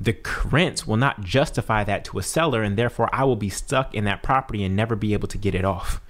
the 0.00 0.16
rents 0.50 0.86
will 0.86 0.96
not 0.96 1.20
justify 1.22 1.84
that 1.84 2.04
to 2.06 2.18
a 2.18 2.22
seller, 2.22 2.62
and 2.62 2.76
therefore 2.76 3.08
I 3.12 3.24
will 3.24 3.36
be 3.36 3.50
stuck 3.50 3.94
in 3.94 4.04
that 4.04 4.22
property 4.22 4.62
and 4.64 4.76
never 4.76 4.96
be 4.96 5.12
able 5.12 5.28
to 5.28 5.38
get 5.38 5.54
it 5.54 5.64
off. 5.64 6.00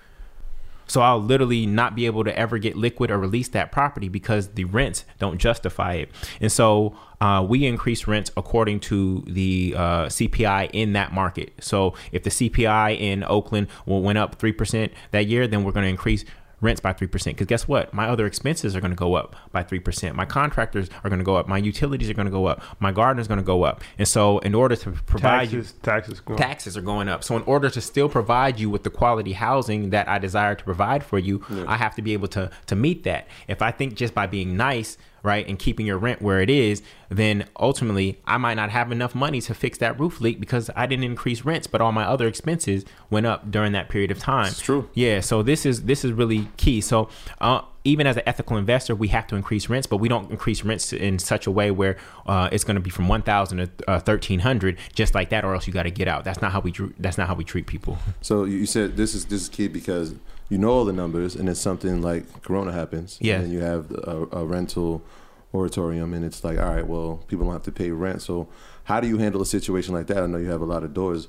So 0.88 1.00
I'll 1.02 1.22
literally 1.22 1.66
not 1.66 1.94
be 1.94 2.06
able 2.06 2.24
to 2.24 2.36
ever 2.36 2.58
get 2.58 2.76
liquid 2.76 3.10
or 3.10 3.18
release 3.18 3.48
that 3.48 3.70
property 3.70 4.08
because 4.08 4.48
the 4.48 4.64
rents 4.64 5.04
don't 5.18 5.38
justify 5.38 5.94
it. 5.94 6.10
And 6.40 6.50
so 6.50 6.96
uh, 7.20 7.44
we 7.48 7.66
increase 7.66 8.06
rents 8.06 8.30
according 8.36 8.80
to 8.80 9.22
the 9.26 9.74
uh, 9.76 10.06
CPI 10.06 10.70
in 10.72 10.94
that 10.94 11.12
market. 11.12 11.52
So 11.60 11.94
if 12.12 12.22
the 12.22 12.30
CPI 12.30 12.98
in 12.98 13.22
Oakland 13.24 13.68
went 13.86 14.18
up 14.18 14.36
three 14.36 14.52
percent 14.52 14.92
that 15.10 15.26
year, 15.26 15.46
then 15.46 15.64
we're 15.64 15.72
going 15.72 15.84
to 15.84 15.90
increase 15.90 16.24
rents 16.60 16.80
by 16.80 16.92
3% 16.92 17.24
because 17.24 17.46
guess 17.46 17.68
what? 17.68 17.92
My 17.94 18.08
other 18.08 18.26
expenses 18.26 18.74
are 18.74 18.80
going 18.80 18.90
to 18.90 18.96
go 18.96 19.14
up 19.14 19.36
by 19.52 19.62
3% 19.62 20.14
my 20.14 20.24
contractors 20.24 20.88
are 21.04 21.10
going 21.10 21.20
to 21.20 21.24
go 21.24 21.36
up. 21.36 21.48
My 21.48 21.58
utilities 21.58 22.10
are 22.10 22.14
going 22.14 22.26
to 22.26 22.32
go 22.32 22.46
up. 22.46 22.62
My 22.80 22.92
garden 22.92 23.20
is 23.20 23.28
going 23.28 23.38
to 23.38 23.44
go 23.44 23.62
up. 23.62 23.82
And 23.98 24.06
so 24.06 24.38
in 24.38 24.54
order 24.54 24.76
to 24.76 24.90
provide 24.90 25.52
you 25.52 25.62
Taxes, 25.62 25.74
taxes. 25.82 26.22
Taxes 26.36 26.76
are 26.76 26.82
going 26.82 27.08
up. 27.08 27.22
So 27.24 27.36
in 27.36 27.42
order 27.42 27.70
to 27.70 27.80
still 27.80 28.08
provide 28.08 28.58
you 28.58 28.70
with 28.70 28.82
the 28.82 28.90
quality 28.90 29.32
housing 29.32 29.90
that 29.90 30.08
I 30.08 30.18
desire 30.18 30.54
to 30.54 30.64
provide 30.64 31.04
for 31.04 31.18
you, 31.18 31.44
I 31.66 31.76
have 31.76 31.94
to 31.96 32.02
be 32.02 32.12
able 32.12 32.28
to 32.28 32.50
to 32.66 32.76
meet 32.76 33.04
that. 33.04 33.28
If 33.46 33.62
I 33.62 33.70
think 33.70 33.94
just 33.94 34.14
by 34.14 34.26
being 34.26 34.56
nice, 34.56 34.98
right, 35.22 35.46
and 35.48 35.58
keeping 35.58 35.86
your 35.86 35.98
rent 35.98 36.22
where 36.22 36.40
it 36.40 36.50
is, 36.50 36.82
then 37.08 37.46
ultimately 37.58 38.20
I 38.26 38.38
might 38.38 38.54
not 38.54 38.70
have 38.70 38.92
enough 38.92 39.14
money 39.14 39.40
to 39.42 39.54
fix 39.54 39.78
that 39.78 39.98
roof 39.98 40.20
leak 40.20 40.40
because 40.40 40.70
I 40.76 40.86
didn't 40.86 41.04
increase 41.04 41.44
rents, 41.44 41.66
but 41.66 41.80
all 41.80 41.92
my 41.92 42.04
other 42.04 42.26
expenses 42.26 42.84
went 43.10 43.26
up 43.26 43.50
during 43.50 43.72
that 43.72 43.88
period 43.88 44.10
of 44.10 44.18
time. 44.18 44.48
It's 44.48 44.60
true. 44.60 44.88
Yeah, 44.94 45.20
so 45.20 45.42
this 45.42 45.66
is 45.66 45.84
this 45.84 46.04
is 46.04 46.12
really 46.12 46.48
key. 46.56 46.80
So 46.80 47.08
uh, 47.40 47.62
even 47.84 48.06
as 48.06 48.16
an 48.16 48.22
ethical 48.26 48.56
investor, 48.56 48.94
we 48.94 49.08
have 49.08 49.26
to 49.28 49.36
increase 49.36 49.68
rents, 49.68 49.86
but 49.86 49.96
we 49.96 50.08
don't 50.08 50.30
increase 50.30 50.62
rents 50.62 50.92
in 50.92 51.18
such 51.18 51.46
a 51.46 51.50
way 51.50 51.70
where 51.70 51.96
uh, 52.26 52.48
it's 52.52 52.64
going 52.64 52.74
to 52.76 52.80
be 52.80 52.90
from 52.90 53.08
one 53.08 53.22
thousand 53.22 53.58
to 53.58 53.90
uh, 53.90 53.98
thirteen 53.98 54.40
hundred, 54.40 54.78
just 54.94 55.14
like 55.14 55.30
that, 55.30 55.44
or 55.44 55.54
else 55.54 55.66
you 55.66 55.72
got 55.72 55.84
to 55.84 55.90
get 55.90 56.08
out. 56.08 56.24
That's 56.24 56.42
not 56.42 56.52
how 56.52 56.60
we 56.60 56.72
that's 56.98 57.18
not 57.18 57.28
how 57.28 57.34
we 57.34 57.44
treat 57.44 57.66
people. 57.66 57.98
So 58.20 58.44
you 58.44 58.66
said 58.66 58.96
this 58.96 59.14
is 59.14 59.26
this 59.26 59.42
is 59.42 59.48
key 59.48 59.68
because 59.68 60.14
you 60.48 60.58
know 60.58 60.70
all 60.70 60.84
the 60.84 60.92
numbers, 60.92 61.36
and 61.36 61.48
then 61.48 61.54
something 61.54 62.00
like 62.02 62.42
Corona 62.42 62.72
happens, 62.72 63.18
Yeah. 63.20 63.36
and 63.36 63.44
then 63.44 63.52
you 63.52 63.60
have 63.60 63.90
a, 63.90 64.26
a 64.32 64.44
rental 64.44 65.02
moratorium, 65.52 66.12
and 66.14 66.24
it's 66.24 66.44
like, 66.44 66.58
all 66.58 66.68
right, 66.74 66.86
well, 66.86 67.24
people 67.28 67.44
don't 67.46 67.54
have 67.54 67.62
to 67.64 67.72
pay 67.72 67.90
rent. 67.90 68.22
So 68.22 68.48
how 68.84 69.00
do 69.00 69.08
you 69.08 69.18
handle 69.18 69.40
a 69.42 69.46
situation 69.46 69.94
like 69.94 70.06
that? 70.08 70.18
I 70.18 70.26
know 70.26 70.38
you 70.38 70.50
have 70.50 70.60
a 70.60 70.66
lot 70.66 70.82
of 70.84 70.94
doors. 70.94 71.28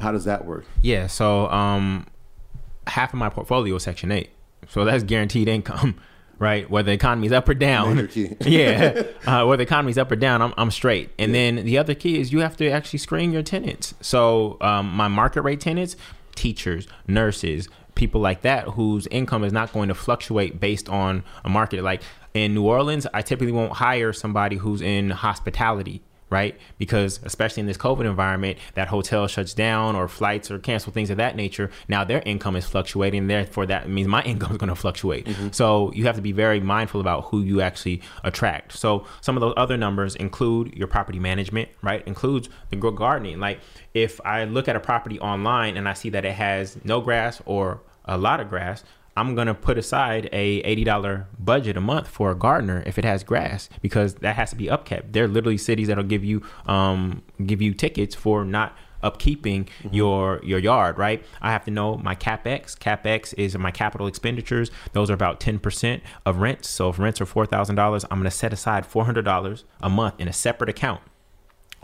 How 0.00 0.12
does 0.12 0.24
that 0.24 0.44
work? 0.44 0.64
Yeah, 0.82 1.06
so 1.06 1.48
um, 1.50 2.06
half 2.86 3.12
of 3.12 3.18
my 3.18 3.28
portfolio 3.28 3.74
is 3.76 3.82
Section 3.82 4.10
Eight, 4.12 4.30
so 4.68 4.84
that's 4.84 5.04
guaranteed 5.04 5.48
income, 5.48 5.96
right? 6.38 6.68
Whether 6.68 6.86
the 6.86 6.92
economy's 6.92 7.32
up 7.32 7.48
or 7.48 7.54
down. 7.54 8.08
Yeah, 8.40 9.02
uh, 9.26 9.44
whether 9.46 9.58
the 9.58 9.62
economy's 9.68 9.98
up 9.98 10.10
or 10.10 10.16
down, 10.16 10.42
I'm, 10.42 10.52
I'm 10.56 10.70
straight. 10.70 11.10
And 11.18 11.34
then 11.34 11.56
the 11.56 11.78
other 11.78 11.94
key 11.94 12.18
is 12.20 12.32
you 12.32 12.40
have 12.40 12.56
to 12.58 12.68
actually 12.70 12.98
screen 12.98 13.32
your 13.32 13.42
tenants. 13.42 13.94
So 14.00 14.56
um, 14.60 14.90
my 14.90 15.08
market 15.08 15.42
rate 15.42 15.60
tenants, 15.60 15.96
teachers, 16.34 16.86
nurses, 17.06 17.68
people 17.94 18.20
like 18.20 18.42
that, 18.42 18.68
whose 18.68 19.06
income 19.08 19.44
is 19.44 19.52
not 19.52 19.72
going 19.72 19.88
to 19.88 19.94
fluctuate 19.94 20.60
based 20.60 20.88
on 20.88 21.24
a 21.44 21.48
market. 21.48 21.82
Like 21.82 22.02
in 22.34 22.54
New 22.54 22.64
Orleans, 22.64 23.06
I 23.14 23.22
typically 23.22 23.52
won't 23.52 23.72
hire 23.72 24.12
somebody 24.12 24.56
who's 24.56 24.82
in 24.82 25.10
hospitality 25.10 26.02
right? 26.30 26.58
Because 26.78 27.20
especially 27.22 27.60
in 27.60 27.66
this 27.66 27.76
COVID 27.76 28.06
environment, 28.06 28.58
that 28.74 28.88
hotel 28.88 29.26
shuts 29.26 29.54
down 29.54 29.94
or 29.96 30.08
flights 30.08 30.50
are 30.50 30.58
canceled, 30.58 30.94
things 30.94 31.10
of 31.10 31.16
that 31.18 31.36
nature. 31.36 31.70
Now 31.88 32.04
their 32.04 32.22
income 32.26 32.56
is 32.56 32.66
fluctuating. 32.66 33.26
Therefore, 33.26 33.66
that 33.66 33.88
means 33.88 34.08
my 34.08 34.22
income 34.24 34.52
is 34.52 34.58
going 34.58 34.68
to 34.68 34.74
fluctuate. 34.74 35.26
Mm-hmm. 35.26 35.48
So 35.52 35.92
you 35.92 36.04
have 36.04 36.16
to 36.16 36.22
be 36.22 36.32
very 36.32 36.60
mindful 36.60 37.00
about 37.00 37.24
who 37.24 37.42
you 37.42 37.60
actually 37.60 38.02
attract. 38.22 38.72
So 38.72 39.06
some 39.20 39.36
of 39.36 39.40
those 39.40 39.54
other 39.56 39.76
numbers 39.76 40.16
include 40.16 40.74
your 40.74 40.88
property 40.88 41.18
management, 41.18 41.68
right? 41.82 42.06
Includes 42.06 42.48
the 42.70 42.76
gardening. 42.76 43.38
Like 43.38 43.60
if 43.92 44.20
I 44.24 44.44
look 44.44 44.68
at 44.68 44.76
a 44.76 44.80
property 44.80 45.18
online 45.20 45.76
and 45.76 45.88
I 45.88 45.94
see 45.94 46.10
that 46.10 46.24
it 46.24 46.34
has 46.34 46.76
no 46.84 47.00
grass 47.00 47.40
or 47.46 47.80
a 48.04 48.18
lot 48.18 48.40
of 48.40 48.48
grass, 48.48 48.84
I'm 49.16 49.34
gonna 49.34 49.54
put 49.54 49.78
aside 49.78 50.28
a 50.32 50.58
eighty 50.60 50.84
dollar 50.84 51.28
budget 51.38 51.76
a 51.76 51.80
month 51.80 52.08
for 52.08 52.30
a 52.30 52.34
gardener 52.34 52.82
if 52.86 52.98
it 52.98 53.04
has 53.04 53.22
grass 53.22 53.68
because 53.80 54.14
that 54.16 54.36
has 54.36 54.50
to 54.50 54.56
be 54.56 54.66
upkept. 54.66 55.12
There 55.12 55.24
are 55.24 55.28
literally 55.28 55.58
cities 55.58 55.88
that'll 55.88 56.04
give 56.04 56.24
you 56.24 56.42
um, 56.66 57.22
give 57.44 57.62
you 57.62 57.74
tickets 57.74 58.14
for 58.14 58.44
not 58.44 58.76
upkeeping 59.04 59.68
your 59.92 60.40
your 60.42 60.58
yard. 60.58 60.98
Right? 60.98 61.24
I 61.40 61.52
have 61.52 61.64
to 61.66 61.70
know 61.70 61.96
my 61.96 62.16
capex. 62.16 62.76
Capex 62.76 63.32
is 63.38 63.56
my 63.56 63.70
capital 63.70 64.06
expenditures. 64.06 64.70
Those 64.92 65.10
are 65.10 65.14
about 65.14 65.38
ten 65.38 65.58
percent 65.60 66.02
of 66.26 66.38
rents. 66.38 66.68
So 66.68 66.88
if 66.88 66.98
rents 66.98 67.20
are 67.20 67.26
four 67.26 67.46
thousand 67.46 67.76
dollars, 67.76 68.04
I'm 68.10 68.18
gonna 68.18 68.30
set 68.32 68.52
aside 68.52 68.84
four 68.84 69.04
hundred 69.04 69.24
dollars 69.24 69.64
a 69.80 69.88
month 69.90 70.14
in 70.18 70.26
a 70.26 70.32
separate 70.32 70.70
account 70.70 71.02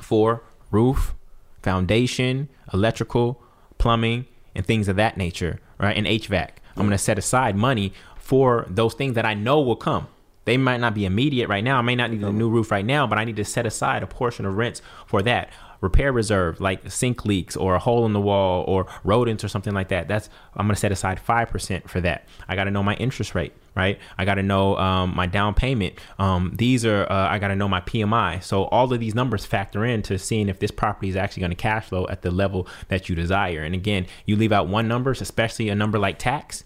for 0.00 0.42
roof, 0.70 1.14
foundation, 1.62 2.48
electrical, 2.72 3.40
plumbing, 3.78 4.26
and 4.54 4.66
things 4.66 4.88
of 4.88 4.96
that 4.96 5.16
nature, 5.16 5.60
right? 5.78 5.96
And 5.96 6.06
HVAC. 6.06 6.50
I'm 6.76 6.82
going 6.82 6.90
to 6.90 6.98
set 6.98 7.18
aside 7.18 7.56
money 7.56 7.92
for 8.16 8.66
those 8.68 8.94
things 8.94 9.14
that 9.14 9.26
I 9.26 9.34
know 9.34 9.60
will 9.60 9.76
come. 9.76 10.08
They 10.44 10.56
might 10.56 10.80
not 10.80 10.94
be 10.94 11.04
immediate 11.04 11.48
right 11.48 11.62
now. 11.62 11.78
I 11.78 11.82
may 11.82 11.94
not 11.94 12.10
need 12.10 12.22
a 12.22 12.32
new 12.32 12.48
roof 12.48 12.70
right 12.70 12.84
now, 12.84 13.06
but 13.06 13.18
I 13.18 13.24
need 13.24 13.36
to 13.36 13.44
set 13.44 13.66
aside 13.66 14.02
a 14.02 14.06
portion 14.06 14.46
of 14.46 14.56
rents 14.56 14.80
for 15.06 15.22
that. 15.22 15.50
Repair 15.80 16.12
reserve, 16.12 16.60
like 16.60 16.90
sink 16.90 17.24
leaks 17.24 17.56
or 17.56 17.74
a 17.74 17.78
hole 17.78 18.04
in 18.06 18.12
the 18.12 18.20
wall 18.20 18.64
or 18.66 18.86
rodents 19.04 19.42
or 19.42 19.48
something 19.48 19.74
like 19.74 19.88
that. 19.88 20.08
That's 20.08 20.28
I'm 20.54 20.66
gonna 20.66 20.76
set 20.76 20.92
aside 20.92 21.18
five 21.20 21.48
percent 21.48 21.88
for 21.88 22.00
that. 22.02 22.26
I 22.48 22.56
got 22.56 22.64
to 22.64 22.70
know 22.70 22.82
my 22.82 22.94
interest 22.96 23.34
rate, 23.34 23.52
right? 23.74 23.98
I 24.18 24.24
got 24.24 24.34
to 24.34 24.42
know 24.42 24.76
um, 24.76 25.14
my 25.14 25.26
down 25.26 25.54
payment. 25.54 25.94
Um, 26.18 26.52
these 26.56 26.84
are 26.84 27.10
uh, 27.10 27.28
I 27.28 27.38
got 27.38 27.48
to 27.48 27.56
know 27.56 27.68
my 27.68 27.80
PMI. 27.80 28.42
So 28.42 28.64
all 28.64 28.92
of 28.92 29.00
these 29.00 29.14
numbers 29.14 29.46
factor 29.46 29.84
into 29.84 30.18
seeing 30.18 30.48
if 30.48 30.58
this 30.58 30.70
property 30.70 31.08
is 31.08 31.16
actually 31.16 31.40
going 31.40 31.50
to 31.50 31.56
cash 31.56 31.86
flow 31.86 32.06
at 32.08 32.22
the 32.22 32.30
level 32.30 32.66
that 32.88 33.08
you 33.08 33.14
desire. 33.14 33.62
And 33.62 33.74
again, 33.74 34.06
you 34.26 34.36
leave 34.36 34.52
out 34.52 34.68
one 34.68 34.88
number, 34.88 35.12
especially 35.12 35.68
a 35.68 35.74
number 35.74 35.98
like 35.98 36.18
tax 36.18 36.64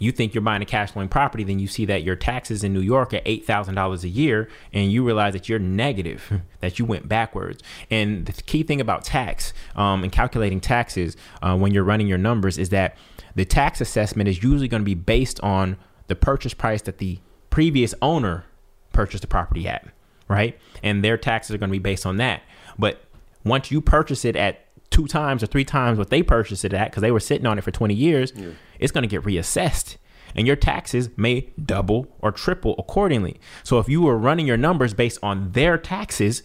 you 0.00 0.10
think 0.12 0.32
you're 0.32 0.40
buying 0.40 0.62
a 0.62 0.66
cash 0.66 0.92
flowing 0.92 1.10
property, 1.10 1.44
then 1.44 1.58
you 1.58 1.68
see 1.68 1.84
that 1.84 2.02
your 2.02 2.16
taxes 2.16 2.64
in 2.64 2.72
New 2.72 2.80
York 2.80 3.12
are 3.12 3.20
eight 3.26 3.44
thousand 3.44 3.74
dollars 3.74 4.02
a 4.02 4.08
year, 4.08 4.48
and 4.72 4.90
you 4.90 5.04
realize 5.04 5.34
that 5.34 5.48
you're 5.48 5.58
negative, 5.58 6.40
that 6.60 6.78
you 6.78 6.86
went 6.86 7.06
backwards. 7.06 7.62
And 7.90 8.24
the 8.24 8.32
key 8.32 8.62
thing 8.62 8.80
about 8.80 9.04
tax 9.04 9.52
um, 9.76 10.02
and 10.02 10.10
calculating 10.10 10.58
taxes 10.58 11.16
uh, 11.42 11.56
when 11.56 11.72
you're 11.74 11.84
running 11.84 12.06
your 12.06 12.18
numbers 12.18 12.56
is 12.56 12.70
that 12.70 12.96
the 13.34 13.44
tax 13.44 13.80
assessment 13.80 14.28
is 14.28 14.42
usually 14.42 14.68
going 14.68 14.80
to 14.80 14.86
be 14.86 14.94
based 14.94 15.38
on 15.40 15.76
the 16.06 16.16
purchase 16.16 16.54
price 16.54 16.82
that 16.82 16.96
the 16.96 17.18
previous 17.50 17.94
owner 18.00 18.46
purchased 18.94 19.20
the 19.20 19.28
property 19.28 19.68
at, 19.68 19.86
right? 20.28 20.58
And 20.82 21.04
their 21.04 21.18
taxes 21.18 21.54
are 21.54 21.58
going 21.58 21.68
to 21.68 21.72
be 21.72 21.78
based 21.78 22.06
on 22.06 22.16
that. 22.16 22.42
But 22.78 23.04
once 23.44 23.70
you 23.70 23.82
purchase 23.82 24.24
it 24.24 24.34
at 24.34 24.64
two 24.90 25.06
times 25.06 25.42
or 25.42 25.46
three 25.46 25.64
times 25.64 25.98
what 25.98 26.10
they 26.10 26.22
purchased 26.22 26.64
it 26.64 26.72
at 26.72 26.90
because 26.90 27.00
they 27.00 27.12
were 27.12 27.20
sitting 27.20 27.46
on 27.46 27.58
it 27.58 27.62
for 27.62 27.70
20 27.70 27.94
years, 27.94 28.32
it's 28.78 28.92
going 28.92 29.02
to 29.02 29.08
get 29.08 29.22
reassessed. 29.22 29.96
And 30.34 30.46
your 30.46 30.56
taxes 30.56 31.10
may 31.16 31.50
double 31.62 32.06
or 32.20 32.30
triple 32.30 32.76
accordingly. 32.78 33.40
So 33.64 33.78
if 33.78 33.88
you 33.88 34.02
were 34.02 34.16
running 34.16 34.46
your 34.46 34.56
numbers 34.56 34.94
based 34.94 35.18
on 35.22 35.52
their 35.52 35.76
taxes, 35.76 36.44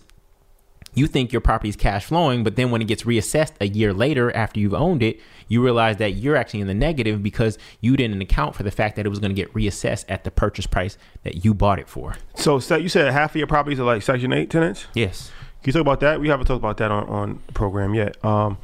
you 0.95 1.07
think 1.07 1.31
your 1.31 1.41
property 1.41 1.69
is 1.69 1.75
cash 1.75 2.05
flowing, 2.05 2.43
but 2.43 2.55
then 2.55 2.71
when 2.71 2.81
it 2.81 2.87
gets 2.87 3.03
reassessed 3.03 3.51
a 3.59 3.67
year 3.67 3.93
later 3.93 4.35
after 4.35 4.59
you've 4.59 4.73
owned 4.73 5.03
it, 5.03 5.19
you 5.47 5.61
realize 5.61 5.97
that 5.97 6.13
you're 6.13 6.37
actually 6.37 6.61
in 6.61 6.67
the 6.67 6.73
negative 6.73 7.21
because 7.21 7.57
you 7.81 7.97
didn't 7.97 8.21
account 8.21 8.55
for 8.55 8.63
the 8.63 8.71
fact 8.71 8.95
that 8.95 9.05
it 9.05 9.09
was 9.09 9.19
going 9.19 9.29
to 9.29 9.35
get 9.35 9.53
reassessed 9.53 10.05
at 10.07 10.23
the 10.23 10.31
purchase 10.31 10.65
price 10.65 10.97
that 11.23 11.43
you 11.43 11.53
bought 11.53 11.79
it 11.79 11.89
for. 11.89 12.15
So, 12.35 12.59
so 12.59 12.77
you 12.77 12.89
said 12.89 13.11
half 13.11 13.31
of 13.31 13.35
your 13.35 13.47
properties 13.47 13.79
are 13.79 13.83
like 13.83 14.01
Section 14.01 14.31
8 14.31 14.49
tenants? 14.49 14.87
Yes. 14.93 15.31
Can 15.66 15.72
you 15.72 15.74
talk 15.74 15.82
about 15.82 15.99
that? 16.01 16.20
We 16.22 16.28
haven't 16.30 16.45
talked 16.45 16.59
about 16.59 16.78
that 16.78 16.91
on, 16.91 17.09
on 17.09 17.39
the 17.47 17.53
program 17.53 17.95
yet. 17.95 18.24
Um, 18.24 18.59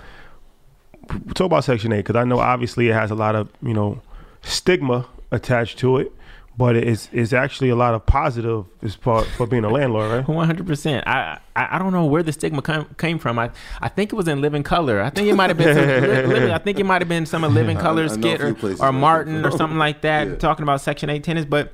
talk 1.33 1.47
about 1.47 1.63
Section 1.63 1.91
8 1.91 1.97
because 1.97 2.15
I 2.15 2.25
know 2.25 2.37
obviously 2.37 2.89
it 2.89 2.93
has 2.93 3.09
a 3.09 3.15
lot 3.15 3.35
of, 3.35 3.49
you 3.63 3.73
know, 3.73 4.01
stigma 4.43 5.07
attached 5.31 5.79
to 5.79 5.97
it. 5.97 6.11
but 6.57 6.75
it's 6.75 7.09
it's 7.11 7.33
actually 7.33 7.69
a 7.69 7.75
lot 7.75 7.95
of 7.95 8.05
positive 8.05 8.65
as 8.83 8.95
part 8.95 9.25
for 9.25 9.47
being 9.47 9.63
a 9.63 9.69
landlord, 9.69 10.11
right? 10.11 10.27
One 10.41 10.45
hundred 10.45 10.67
percent. 10.67 11.07
I 11.07 11.39
I 11.55 11.75
I 11.77 11.79
don't 11.79 11.91
know 11.91 12.05
where 12.05 12.21
the 12.21 12.31
stigma 12.33 12.61
come, 12.61 12.85
came 12.99 13.17
from. 13.17 13.39
I 13.39 13.49
I 13.81 13.87
think 13.87 14.13
it 14.13 14.15
was 14.15 14.27
in 14.27 14.41
Living 14.41 14.61
Color. 14.61 15.01
I 15.01 15.09
think 15.09 15.27
it 15.27 15.33
might 15.33 15.49
have 15.49 15.57
been. 15.57 15.75
Some, 15.75 15.87
Living- 15.87 16.51
I 16.57 16.57
think 16.59 16.79
it 16.79 16.85
might 16.85 17.01
have 17.01 17.09
been 17.09 17.25
some 17.25 17.43
of 17.43 17.51
Living 17.53 17.77
I- 17.77 17.81
Color 17.81 18.03
I 18.03 18.07
know 18.07 18.11
a 18.13 18.15
skit 18.15 18.41
or, 18.41 18.85
or 18.85 18.91
Martin 18.91 19.43
or 19.43 19.49
something 19.49 19.79
like 19.79 20.01
that 20.01 20.27
Yeah. 20.27 20.35
talking 20.35 20.61
about 20.61 20.81
Section 20.81 21.09
Eight 21.09 21.23
tenants, 21.23 21.49
but. 21.49 21.73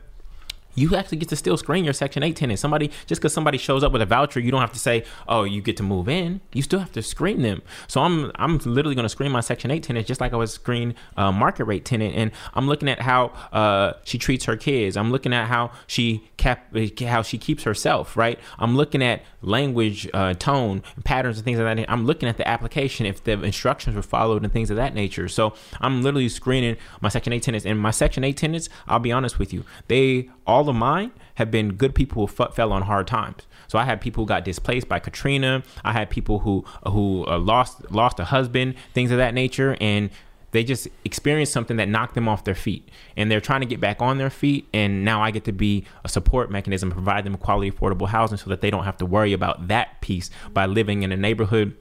You 0.78 0.96
actually 0.96 1.18
get 1.18 1.30
to 1.30 1.36
still 1.36 1.58
screen 1.58 1.84
your 1.84 1.94
Section 1.94 2.22
8 2.22 2.36
tenants. 2.36 2.62
Somebody, 2.62 2.92
just 3.08 3.20
because 3.20 3.34
somebody 3.34 3.58
shows 3.58 3.84
up 3.84 3.92
with 3.92 4.02
a 4.02 4.06
voucher, 4.06 4.40
you 4.40 4.52
don't 4.52 4.62
have 4.62 4.72
to 4.74 4.80
say, 4.80 5.04
oh, 5.28 5.44
you 5.44 5.62
get 5.62 5.76
to 5.78 5.84
move 5.84 6.08
in. 6.08 6.40
You 6.54 6.62
still 6.62 6.80
have 6.80 6.92
to 6.94 7.02
screen 7.02 7.42
them. 7.42 7.64
So 7.88 8.02
I'm 8.02 8.32
I'm 8.36 8.60
literally 8.60 8.94
going 8.94 9.06
to 9.06 9.10
screen 9.10 9.32
my 9.32 9.42
Section 9.42 9.72
8 9.72 9.82
tenants 9.82 10.08
just 10.08 10.22
like 10.22 10.34
I 10.34 10.38
would 10.38 10.50
screen 10.50 10.94
a 11.18 11.32
market 11.32 11.66
rate 11.66 11.84
tenant. 11.84 12.16
And 12.16 12.32
I'm 12.54 12.68
looking 12.68 12.88
at 12.90 13.02
how 13.02 13.34
uh, 13.52 13.94
she 14.04 14.20
treats 14.20 14.46
her 14.46 14.56
kids. 14.56 14.96
I'm 14.96 15.12
looking 15.12 15.34
at 15.34 15.48
how 15.48 15.72
she 15.88 16.30
cap- 16.38 16.76
how 17.02 17.24
she 17.24 17.40
keeps 17.40 17.64
herself, 17.64 18.16
right? 18.16 18.40
I'm 18.60 18.78
looking 18.78 19.02
at 19.02 19.24
language, 19.42 20.08
uh, 20.14 20.36
tone, 20.36 20.84
patterns, 21.04 21.38
and 21.38 21.46
things 21.46 21.58
of 21.58 21.66
that. 21.66 21.90
I'm 21.90 22.06
looking 22.06 22.30
at 22.30 22.38
the 22.38 22.48
application, 22.48 23.06
if 23.06 23.24
the 23.24 23.32
instructions 23.44 23.96
were 23.96 24.04
followed, 24.04 24.44
and 24.44 24.54
things 24.54 24.70
of 24.70 24.78
that 24.78 24.94
nature. 24.94 25.28
So 25.28 25.54
I'm 25.82 26.04
literally 26.04 26.30
screening 26.30 26.78
my 27.02 27.10
Section 27.10 27.34
8 27.34 27.42
tenants. 27.42 27.66
And 27.66 27.80
my 27.80 27.92
Section 27.92 28.24
8 28.24 28.38
tenants, 28.38 28.70
I'll 28.88 29.00
be 29.00 29.12
honest 29.12 29.40
with 29.40 29.52
you, 29.54 29.64
they 29.88 30.30
all 30.46 30.67
of 30.70 30.76
mine 30.76 31.12
have 31.36 31.52
been 31.52 31.74
good 31.74 31.96
people 31.96 32.26
who 32.26 32.44
f- 32.44 32.54
fell 32.56 32.72
on 32.72 32.84
hard 32.84 33.08
times. 33.08 33.44
So 33.68 33.78
I 33.78 33.84
had 33.84 34.00
people 34.02 34.24
who 34.24 34.28
got 34.28 34.46
displaced 34.46 34.88
by 34.88 35.00
Katrina. 35.00 35.64
I 35.84 35.94
had 35.94 36.10
people 36.10 36.40
who 36.40 36.66
who 36.86 37.26
uh, 37.28 37.38
lost 37.38 37.92
lost 37.92 38.20
a 38.20 38.26
husband, 38.26 38.76
things 38.94 39.12
of 39.12 39.18
that 39.18 39.34
nature, 39.34 39.78
and 39.82 40.10
they 40.52 40.64
just 40.64 40.88
experienced 41.04 41.52
something 41.52 41.78
that 41.78 41.90
knocked 41.90 42.16
them 42.16 42.28
off 42.28 42.44
their 42.44 42.56
feet. 42.56 42.90
And 43.16 43.30
they're 43.30 43.42
trying 43.42 43.62
to 43.62 43.68
get 43.68 43.80
back 43.80 44.02
on 44.02 44.18
their 44.18 44.30
feet. 44.30 44.68
And 44.74 45.04
now 45.04 45.22
i 45.22 45.32
get 45.32 45.44
to 45.46 45.52
be 45.52 45.86
a 46.04 46.10
support 46.10 46.50
mechanism 46.50 46.92
provide 46.92 47.26
them 47.26 47.36
quality 47.38 47.70
affordable 47.70 48.08
housing 48.08 48.38
so 48.38 48.50
that 48.50 48.62
they 48.62 48.72
don't 48.72 48.86
have 48.86 48.98
to 48.98 49.06
worry 49.06 49.34
about 49.34 49.68
that 49.68 50.02
piece 50.02 50.30
by 50.54 50.66
living 50.66 51.04
in 51.04 51.12
a 51.12 51.18
neighborhood 51.18 51.76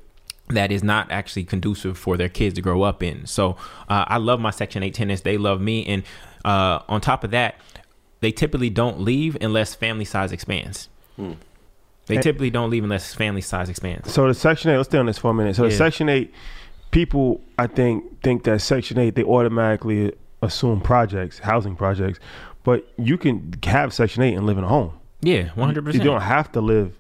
that 0.48 0.70
is 0.70 0.82
not 0.82 1.10
actually 1.10 1.44
conducive 1.44 1.98
for 1.98 2.16
their 2.16 2.28
kids 2.28 2.54
to 2.54 2.62
grow 2.62 2.82
up 2.82 3.02
in. 3.02 3.26
So 3.26 3.56
uh, 3.88 4.04
i 4.06 4.16
love 4.18 4.40
my 4.40 4.50
section 4.50 4.82
8 4.82 4.94
tenants. 4.94 5.22
They 5.22 5.38
love 5.38 5.60
me. 5.60 5.84
And 5.86 6.02
uh, 6.44 6.80
on 6.88 7.00
top 7.00 7.24
of 7.24 7.30
that 7.32 7.56
they 8.26 8.32
typically 8.32 8.68
don't 8.70 9.00
leave 9.00 9.36
unless 9.40 9.76
family 9.76 10.04
size 10.04 10.32
expands 10.32 10.88
they 12.06 12.16
Eh. 12.18 12.20
typically 12.20 12.50
don't 12.50 12.70
leave 12.70 12.82
unless 12.82 13.14
family 13.14 13.40
size 13.40 13.68
expands 13.68 14.12
So 14.12 14.26
the 14.26 14.34
Section 14.34 14.70
Eight. 14.72 14.76
Let's 14.78 14.88
stay 14.88 14.98
on 14.98 15.06
this 15.06 15.16
for 15.18 15.30
a 15.30 15.34
minute. 15.34 15.54
So 15.54 15.62
the 15.62 15.70
Section 15.70 16.08
Eight 16.08 16.34
people, 16.90 17.40
I 17.56 17.68
think, 17.68 18.20
think 18.22 18.42
that 18.44 18.60
Section 18.60 18.98
Eight 18.98 19.14
they 19.14 19.22
automatically 19.22 20.12
assume 20.42 20.80
projects, 20.80 21.38
housing 21.38 21.76
projects, 21.76 22.18
but 22.64 22.84
you 22.98 23.16
can 23.16 23.54
have 23.64 23.94
Section 23.94 24.24
Eight 24.24 24.34
and 24.34 24.44
live 24.44 24.58
in 24.58 24.64
a 24.64 24.68
home. 24.68 24.92
yeah 25.22 25.50
100% 25.56 25.94
You 25.94 26.00
don't 26.00 26.20
have 26.22 26.50
to 26.52 26.60
live. 26.60 26.98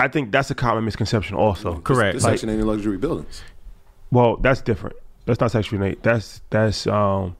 I 0.00 0.08
think 0.08 0.32
that's 0.32 0.50
a 0.50 0.54
common 0.54 0.84
misconception, 0.84 1.36
also. 1.36 1.78
Correct. 1.80 2.14
This 2.14 2.24
Like- 2.24 2.32
section 2.32 2.48
ain't 2.50 2.60
in 2.60 2.66
luxury 2.66 2.96
buildings. 2.98 3.42
Well, 4.10 4.36
that's 4.38 4.60
different. 4.62 4.96
That's 5.26 5.40
not 5.40 5.50
Section 5.52 5.82
Eight. 5.82 6.02
That's 6.02 6.40
that's 6.50 6.86
um, 6.86 7.36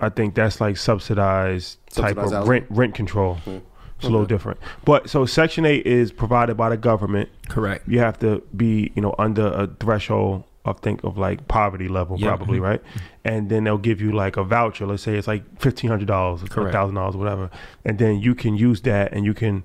I 0.00 0.08
think 0.10 0.34
that's 0.34 0.60
like 0.60 0.76
subsidized, 0.76 1.78
type 1.90 2.16
of 2.16 2.30
housing? 2.32 2.48
rent 2.50 2.66
rent 2.70 2.94
control. 2.94 3.38
Mm. 3.46 3.62
It's 3.98 4.04
a 4.04 4.10
little 4.10 4.26
different. 4.26 4.60
But 4.84 5.08
so 5.08 5.24
Section 5.24 5.64
Eight 5.64 5.86
is 5.86 6.12
provided 6.12 6.54
by 6.56 6.68
the 6.68 6.76
government. 6.76 7.30
correct 7.48 7.88
You 7.88 8.00
have 8.00 8.18
to 8.18 8.42
be 8.54 8.92
you 8.94 9.00
know 9.02 9.14
under 9.18 9.46
a 9.46 9.68
threshold 9.80 10.44
of 10.66 10.80
think 10.80 11.02
of 11.04 11.16
like 11.16 11.46
poverty 11.48 11.88
level 11.88 12.16
Yeah. 12.18 12.36
probably 12.36 12.60
right, 12.60 12.82
and 13.24 13.48
then 13.48 13.64
they'll 13.64 13.78
give 13.78 14.00
you 14.02 14.12
like 14.12 14.36
a 14.36 14.44
voucher. 14.44 14.84
Let's 14.86 15.02
say 15.02 15.16
it's 15.16 15.26
like 15.28 15.44
fifteen 15.60 15.88
hundred 15.88 16.08
dollars, 16.08 16.42
Correct. 16.48 16.72
thousand 16.74 16.96
dollars, 16.96 17.16
whatever, 17.16 17.48
and 17.86 17.98
then 17.98 18.20
you 18.20 18.34
can 18.34 18.54
use 18.56 18.82
that 18.82 19.12
and 19.14 19.24
you 19.24 19.32
can 19.32 19.64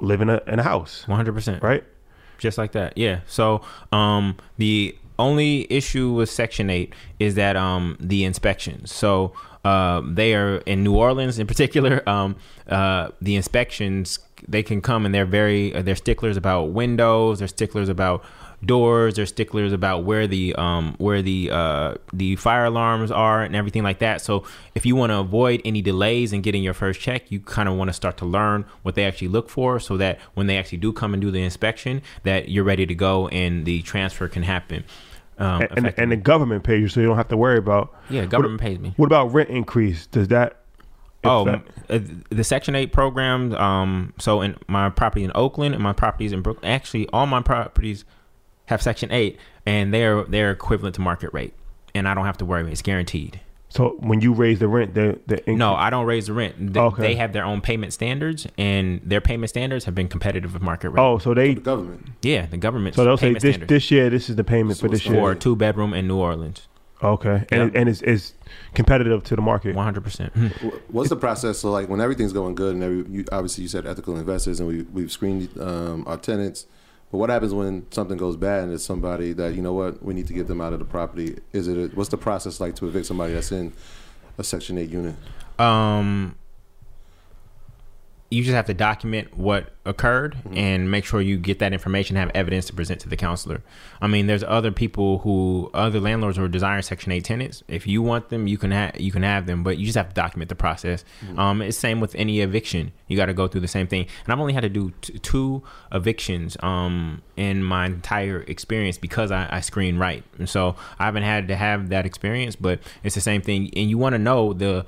live 0.00 0.20
in 0.20 0.28
a 0.28 0.42
in 0.46 0.58
a 0.58 0.62
house, 0.64 1.04
100% 1.08 1.62
right? 1.62 1.84
just 2.36 2.56
like 2.58 2.70
that 2.70 2.96
yeah 2.96 3.18
so 3.26 3.60
um 3.90 4.36
the 4.58 4.96
only 5.18 5.66
issue 5.70 6.12
with 6.12 6.30
section 6.30 6.70
8 6.70 6.94
is 7.18 7.34
that 7.34 7.56
um 7.56 7.96
the 8.00 8.24
inspections 8.24 8.92
so 8.92 9.32
uh, 9.64 10.00
they 10.04 10.34
are 10.34 10.58
in 10.58 10.82
New 10.82 10.96
Orleans 10.96 11.38
in 11.38 11.46
particular. 11.46 12.02
Um, 12.08 12.36
uh, 12.68 13.10
the 13.20 13.36
inspections 13.36 14.18
they 14.46 14.62
can 14.62 14.80
come 14.80 15.04
and 15.04 15.14
they're 15.14 15.26
very 15.26 15.74
uh, 15.74 15.82
they're 15.82 15.94
sticklers 15.94 16.38
about 16.38 16.70
windows. 16.70 17.40
They're 17.40 17.48
sticklers 17.48 17.90
about 17.90 18.24
doors. 18.64 19.16
They're 19.16 19.26
sticklers 19.26 19.74
about 19.74 20.04
where 20.04 20.26
the 20.26 20.54
um, 20.54 20.94
where 20.96 21.20
the 21.20 21.50
uh, 21.50 21.94
the 22.14 22.36
fire 22.36 22.64
alarms 22.64 23.10
are 23.10 23.42
and 23.42 23.54
everything 23.54 23.82
like 23.82 23.98
that. 23.98 24.22
So 24.22 24.44
if 24.74 24.86
you 24.86 24.96
want 24.96 25.10
to 25.10 25.18
avoid 25.18 25.60
any 25.66 25.82
delays 25.82 26.32
in 26.32 26.40
getting 26.40 26.62
your 26.62 26.74
first 26.74 26.98
check, 26.98 27.30
you 27.30 27.40
kind 27.40 27.68
of 27.68 27.74
want 27.74 27.88
to 27.88 27.94
start 27.94 28.16
to 28.18 28.24
learn 28.24 28.64
what 28.82 28.94
they 28.94 29.04
actually 29.04 29.28
look 29.28 29.50
for, 29.50 29.78
so 29.78 29.98
that 29.98 30.18
when 30.32 30.46
they 30.46 30.56
actually 30.56 30.78
do 30.78 30.92
come 30.92 31.12
and 31.12 31.20
do 31.20 31.30
the 31.30 31.42
inspection, 31.42 32.00
that 32.22 32.48
you're 32.48 32.64
ready 32.64 32.86
to 32.86 32.94
go 32.94 33.28
and 33.28 33.66
the 33.66 33.82
transfer 33.82 34.28
can 34.28 34.44
happen. 34.44 34.84
Um, 35.38 35.62
And, 35.76 35.94
and, 35.96 36.10
the 36.12 36.16
government 36.16 36.64
pays 36.64 36.80
you, 36.80 36.88
so 36.88 37.00
you 37.00 37.06
don't 37.06 37.16
have 37.16 37.28
to 37.28 37.36
worry 37.36 37.58
about. 37.58 37.94
yeah, 38.10 38.24
government 38.26 38.60
pays 38.60 38.78
me. 38.78 38.92
What 38.96 39.06
about 39.06 39.32
rent 39.32 39.50
increase? 39.50 40.06
Does 40.06 40.28
that? 40.28 40.56
Oh, 41.24 41.46
affect- 41.48 41.70
uh, 41.90 41.98
the 42.30 42.44
Section 42.44 42.74
Eight 42.74 42.92
programs. 42.92 43.54
Um, 43.54 44.14
so 44.18 44.40
in 44.40 44.56
my 44.68 44.88
property 44.90 45.24
in 45.24 45.32
Oakland 45.34 45.74
and 45.74 45.82
my 45.82 45.92
properties 45.92 46.32
in 46.32 46.42
Brooklyn, 46.42 46.70
actually, 46.70 47.08
all 47.08 47.26
my 47.26 47.42
properties 47.42 48.04
have 48.66 48.80
Section 48.82 49.10
Eight, 49.12 49.38
and 49.66 49.92
they're 49.92 50.22
they're 50.24 50.50
equivalent 50.50 50.94
to 50.96 51.00
market 51.00 51.32
rate, 51.32 51.54
and 51.94 52.06
I 52.08 52.14
don't 52.14 52.24
have 52.26 52.38
to 52.38 52.44
worry. 52.44 52.70
It's 52.70 52.82
guaranteed. 52.82 53.40
So 53.70 53.96
when 54.00 54.20
you 54.20 54.32
raise 54.32 54.58
the 54.60 54.68
rent, 54.68 54.94
they 54.94 55.16
they 55.26 55.36
increase. 55.38 55.58
No, 55.58 55.74
I 55.74 55.90
don't 55.90 56.06
raise 56.06 56.26
the 56.26 56.32
rent. 56.32 56.72
They, 56.72 56.80
Okay. 56.80 57.02
they 57.02 57.14
have 57.16 57.32
their 57.32 57.44
own 57.44 57.60
payment 57.60 57.92
standards, 57.92 58.46
and 58.56 59.00
their 59.04 59.20
payment 59.20 59.50
standards 59.50 59.84
have 59.84 59.94
been 59.94 60.08
competitive 60.08 60.52
with 60.54 60.62
market 60.62 60.90
rate. 60.90 61.02
Oh, 61.02 61.18
so 61.18 61.34
they 61.34 61.54
The 61.54 61.60
government. 61.60 62.06
yeah, 62.22 62.46
the 62.46 62.56
government. 62.56 62.96
so 62.96 63.04
they'll 63.04 63.16
say 63.16 63.32
this 63.34 63.42
standards 63.42 63.68
this 63.68 63.90
year 63.90 64.08
this 64.10 64.30
is 64.30 64.36
the 64.36 64.44
payment 64.44 64.78
So 64.78 64.86
for 64.86 64.88
this 64.90 65.04
year. 65.06 65.14
for 65.20 65.34
two 65.34 65.54
bedroom 65.56 65.92
in 65.94 66.08
New 66.08 66.16
Orleans. 66.16 66.66
Okay, 67.00 67.44
and 67.52 67.62
it, 67.62 67.76
and 67.76 67.88
it's, 67.88 68.02
it's 68.02 68.34
competitive 68.74 69.22
to 69.24 69.36
the 69.36 69.42
market. 69.42 69.76
One 69.76 69.84
hundred 69.84 70.02
percent. 70.02 70.32
What's 70.88 71.10
the 71.10 71.16
process? 71.16 71.58
So, 71.60 71.70
like, 71.70 71.88
when 71.88 72.00
everything's 72.00 72.32
going 72.32 72.56
good, 72.56 72.74
and 72.74 72.82
every, 72.82 73.04
you, 73.08 73.24
obviously 73.30 73.62
you 73.62 73.68
said 73.68 73.86
ethical 73.86 74.16
investors, 74.16 74.58
and 74.58 74.68
we 74.68 74.82
we've 74.82 75.12
screened 75.12 75.48
um, 75.60 76.02
our 76.08 76.16
tenants. 76.16 76.66
But 77.10 77.18
what 77.18 77.30
happens 77.30 77.54
when 77.54 77.90
something 77.90 78.18
goes 78.18 78.36
bad 78.36 78.64
and 78.64 78.72
it's 78.72 78.84
somebody 78.84 79.32
that 79.32 79.54
you 79.54 79.62
know 79.62 79.72
what 79.72 80.02
we 80.02 80.12
need 80.14 80.26
to 80.26 80.34
get 80.34 80.46
them 80.46 80.60
out 80.60 80.72
of 80.72 80.78
the 80.78 80.84
property? 80.84 81.38
Is 81.52 81.66
it 81.68 81.76
a, 81.78 81.94
what's 81.96 82.10
the 82.10 82.18
process 82.18 82.60
like 82.60 82.74
to 82.76 82.86
evict 82.86 83.06
somebody 83.06 83.32
that's 83.32 83.50
in 83.52 83.72
a 84.36 84.44
Section 84.44 84.76
Eight 84.78 84.90
unit? 84.90 85.16
um 85.58 86.36
you 88.30 88.42
just 88.42 88.54
have 88.54 88.66
to 88.66 88.74
document 88.74 89.36
what 89.36 89.72
occurred 89.86 90.36
and 90.52 90.90
make 90.90 91.02
sure 91.02 91.18
you 91.18 91.38
get 91.38 91.60
that 91.60 91.72
information 91.72 92.14
have 92.16 92.30
evidence 92.34 92.66
to 92.66 92.74
present 92.74 93.00
to 93.00 93.08
the 93.08 93.16
counselor. 93.16 93.62
I 94.02 94.06
mean 94.06 94.26
there's 94.26 94.44
other 94.44 94.70
people 94.70 95.20
who 95.20 95.70
other 95.72 95.98
landlords 95.98 96.36
who 96.36 96.44
are 96.44 96.48
desiring 96.48 96.82
section 96.82 97.10
8 97.10 97.24
tenants. 97.24 97.62
If 97.68 97.86
you 97.86 98.02
want 98.02 98.28
them 98.28 98.46
you 98.46 98.58
can 98.58 98.70
have 98.70 99.00
you 99.00 99.10
can 99.10 99.22
have 99.22 99.46
them 99.46 99.62
but 99.62 99.78
you 99.78 99.86
just 99.86 99.96
have 99.96 100.10
to 100.10 100.14
document 100.14 100.50
the 100.50 100.54
process. 100.54 101.04
Um 101.38 101.62
it's 101.62 101.78
same 101.78 102.00
with 102.00 102.14
any 102.16 102.40
eviction. 102.40 102.92
You 103.06 103.16
got 103.16 103.26
to 103.26 103.34
go 103.34 103.48
through 103.48 103.62
the 103.62 103.68
same 103.68 103.86
thing. 103.86 104.06
And 104.24 104.32
i've 104.32 104.40
only 104.40 104.52
had 104.52 104.62
to 104.62 104.68
do 104.68 104.92
t- 105.00 105.18
two 105.20 105.62
evictions 105.90 106.58
um 106.60 107.22
in 107.36 107.62
my 107.62 107.86
entire 107.86 108.40
experience 108.42 108.98
because 108.98 109.30
I, 109.30 109.48
I 109.50 109.60
screen 109.60 109.96
right. 109.96 110.22
And 110.38 110.48
so 110.48 110.76
i 110.98 111.06
haven't 111.06 111.22
had 111.22 111.48
to 111.48 111.56
have 111.56 111.88
that 111.88 112.04
experience 112.04 112.56
but 112.56 112.80
it's 113.02 113.14
the 113.14 113.22
same 113.22 113.40
thing. 113.40 113.70
And 113.74 113.88
you 113.88 113.96
want 113.96 114.12
to 114.12 114.18
know 114.18 114.52
the 114.52 114.84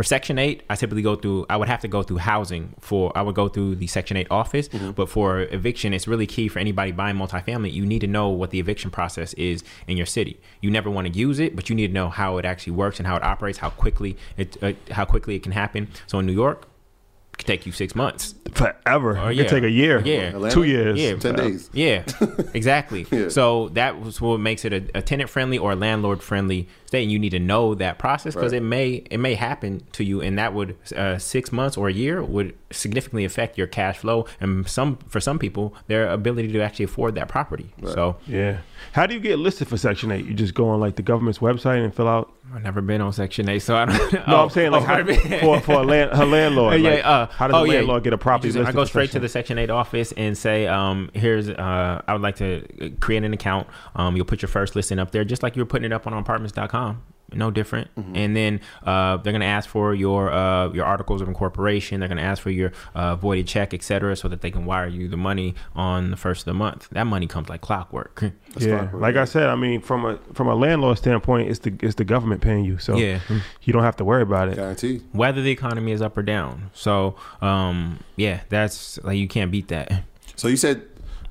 for 0.00 0.04
Section 0.04 0.38
8, 0.38 0.62
I 0.70 0.76
typically 0.76 1.02
go 1.02 1.14
through, 1.14 1.44
I 1.50 1.58
would 1.58 1.68
have 1.68 1.80
to 1.80 1.88
go 1.88 2.02
through 2.02 2.16
housing 2.16 2.74
for, 2.80 3.12
I 3.14 3.20
would 3.20 3.34
go 3.34 3.48
through 3.48 3.76
the 3.76 3.86
Section 3.86 4.16
8 4.16 4.28
office. 4.30 4.66
But 4.68 5.10
for 5.10 5.40
eviction, 5.40 5.92
it's 5.92 6.08
really 6.08 6.26
key 6.26 6.48
for 6.48 6.58
anybody 6.58 6.90
buying 6.90 7.16
multifamily. 7.16 7.70
You 7.70 7.84
need 7.84 7.98
to 7.98 8.06
know 8.06 8.30
what 8.30 8.48
the 8.48 8.60
eviction 8.60 8.90
process 8.90 9.34
is 9.34 9.62
in 9.86 9.98
your 9.98 10.06
city. 10.06 10.40
You 10.62 10.70
never 10.70 10.88
want 10.88 11.06
to 11.08 11.12
use 11.12 11.38
it, 11.38 11.54
but 11.54 11.68
you 11.68 11.74
need 11.76 11.88
to 11.88 11.92
know 11.92 12.08
how 12.08 12.38
it 12.38 12.46
actually 12.46 12.72
works 12.72 12.98
and 12.98 13.06
how 13.06 13.14
it 13.14 13.22
operates, 13.22 13.58
how 13.58 13.68
quickly 13.68 14.16
it, 14.38 14.56
uh, 14.62 14.72
how 14.90 15.04
quickly 15.04 15.36
it 15.36 15.42
can 15.42 15.52
happen. 15.52 15.88
So 16.06 16.18
in 16.18 16.24
New 16.24 16.32
York, 16.32 16.66
it 17.34 17.36
could 17.36 17.46
take 17.46 17.66
you 17.66 17.72
six 17.72 17.94
months. 17.94 18.34
Forever. 18.52 19.18
Oh, 19.18 19.28
it 19.28 19.36
yeah. 19.36 19.42
could 19.42 19.50
take 19.50 19.64
a 19.64 19.70
year. 19.70 20.00
Yeah. 20.00 20.30
Atlanta? 20.30 20.54
Two 20.54 20.62
years. 20.62 20.98
Yeah. 20.98 21.16
Ten 21.16 21.34
days. 21.34 21.68
Yeah, 21.74 22.04
exactly. 22.54 23.06
Yeah. 23.10 23.28
So 23.28 23.68
that 23.74 24.00
was 24.00 24.18
what 24.18 24.40
makes 24.40 24.64
it 24.64 24.72
a, 24.72 24.98
a 24.98 25.02
tenant 25.02 25.28
friendly 25.28 25.58
or 25.58 25.74
landlord 25.76 26.22
friendly 26.22 26.68
state. 26.90 27.02
And 27.04 27.12
you 27.12 27.18
need 27.18 27.30
to 27.30 27.38
know 27.38 27.74
that 27.76 27.98
process 27.98 28.34
because 28.34 28.52
Right. 28.52 28.60
it 28.62 28.64
may 28.64 28.88
it 29.10 29.18
may 29.18 29.34
happen 29.34 29.82
to 29.92 30.04
you, 30.04 30.20
and 30.20 30.38
that 30.38 30.52
would 30.54 30.76
uh, 30.96 31.18
six 31.18 31.50
months 31.52 31.76
or 31.76 31.88
a 31.88 31.92
year 31.92 32.22
would 32.22 32.54
significantly 32.72 33.24
affect 33.24 33.58
your 33.58 33.66
cash 33.66 33.98
flow 33.98 34.26
and 34.40 34.68
some 34.68 34.96
for 35.08 35.20
some 35.20 35.38
people 35.38 35.74
their 35.88 36.08
ability 36.08 36.52
to 36.52 36.60
actually 36.60 36.84
afford 36.84 37.14
that 37.16 37.28
property. 37.28 37.72
So 37.84 38.16
Yeah. 38.26 38.58
How 38.92 39.06
do 39.06 39.14
you 39.14 39.20
get 39.20 39.38
listed 39.38 39.68
for 39.68 39.76
Section 39.76 40.10
8? 40.10 40.24
You 40.24 40.32
just 40.34 40.54
go 40.54 40.68
on 40.70 40.80
like 40.80 40.96
the 40.96 41.02
government's 41.02 41.38
website 41.40 41.84
and 41.84 41.94
fill 41.94 42.08
out. 42.08 42.32
I've 42.54 42.62
never 42.64 42.80
been 42.80 43.00
on 43.00 43.12
Section 43.12 43.48
Eight, 43.48 43.60
so 43.60 43.76
I 43.76 43.84
don't. 43.84 44.12
No, 44.26 44.36
oh, 44.36 44.42
I'm 44.44 44.50
saying 44.50 44.72
like 44.72 44.82
oh, 44.82 44.86
how, 44.86 45.04
for- 45.04 45.38
for 45.38 45.60
for 45.60 45.72
a, 45.82 45.84
land, 45.84 46.10
a 46.12 46.24
landlord. 46.24 46.80
yeah, 46.80 46.90
like, 46.90 47.04
uh, 47.06 47.26
how 47.26 47.46
does 47.48 47.54
oh, 47.56 47.64
a 47.64 47.66
yeah. 47.68 47.74
landlord 47.74 48.02
get 48.04 48.12
a 48.12 48.18
property 48.18 48.52
just- 48.52 48.68
I 48.68 48.72
go 48.72 48.82
for 48.82 48.86
straight 48.88 49.10
to 49.12 49.20
the 49.20 49.28
Section 49.28 49.58
8 49.58 49.70
office 49.70 50.12
and 50.16 50.36
say, 50.36 50.66
um, 50.66 51.10
here's, 51.14 51.48
uh, 51.48 52.02
I 52.08 52.12
would 52.12 52.22
like 52.22 52.36
to 52.36 52.92
create 53.00 53.22
an 53.22 53.32
account. 53.34 53.68
Um, 53.94 54.16
you'll 54.16 54.24
put 54.24 54.42
your 54.42 54.48
first 54.48 54.74
listing 54.74 54.98
up 54.98 55.10
there, 55.12 55.24
just 55.24 55.42
like 55.44 55.54
you 55.54 55.62
were 55.62 55.66
putting 55.66 55.86
it 55.86 55.92
up 55.92 56.06
on 56.06 56.12
apartments.com. 56.14 56.79
no 57.32 57.48
different. 57.50 57.94
Mm-hmm. 57.94 58.16
And 58.16 58.36
then 58.36 58.60
uh, 58.84 59.16
they're 59.18 59.32
gonna 59.32 59.44
ask 59.44 59.68
for 59.68 59.94
your 59.94 60.32
uh, 60.32 60.68
your 60.72 60.84
articles 60.84 61.20
of 61.22 61.28
incorporation. 61.28 62.00
They're 62.00 62.08
gonna 62.08 62.22
ask 62.22 62.42
for 62.42 62.50
your 62.50 62.72
uh, 62.94 63.14
voided 63.16 63.46
check, 63.46 63.72
etc., 63.72 64.16
so 64.16 64.26
that 64.28 64.40
they 64.40 64.50
can 64.50 64.64
wire 64.64 64.88
you 64.88 65.08
the 65.08 65.16
money 65.16 65.54
on 65.76 66.10
the 66.10 66.16
first 66.16 66.40
of 66.42 66.44
the 66.46 66.54
month. 66.54 66.88
That 66.90 67.04
money 67.04 67.26
comes 67.28 67.48
like 67.48 67.60
clockwork. 67.60 68.22
yeah, 68.58 68.90
fine. 68.90 69.00
like 69.00 69.16
I 69.16 69.24
said, 69.26 69.48
I 69.48 69.54
mean, 69.54 69.80
from 69.80 70.04
a 70.04 70.18
from 70.34 70.48
a 70.48 70.54
landlord 70.54 70.98
standpoint, 70.98 71.48
it's 71.50 71.60
the 71.60 71.72
it's 71.80 71.94
the 71.94 72.04
government 72.04 72.42
paying 72.42 72.64
you, 72.64 72.78
so 72.78 72.96
Yeah. 72.96 73.20
you 73.62 73.72
don't 73.72 73.84
have 73.84 73.96
to 73.96 74.04
worry 74.04 74.22
about 74.22 74.48
it. 74.48 74.56
Guaranteed. 74.56 75.04
Whether 75.12 75.40
the 75.40 75.52
economy 75.52 75.92
is 75.92 76.02
up 76.02 76.16
or 76.18 76.22
down. 76.22 76.70
So 76.74 77.14
um, 77.40 78.00
yeah, 78.16 78.40
that's 78.48 78.98
like 79.04 79.18
you 79.18 79.28
can't 79.28 79.50
beat 79.52 79.68
that. 79.68 80.02
So 80.34 80.48
you 80.48 80.56
said 80.56 80.82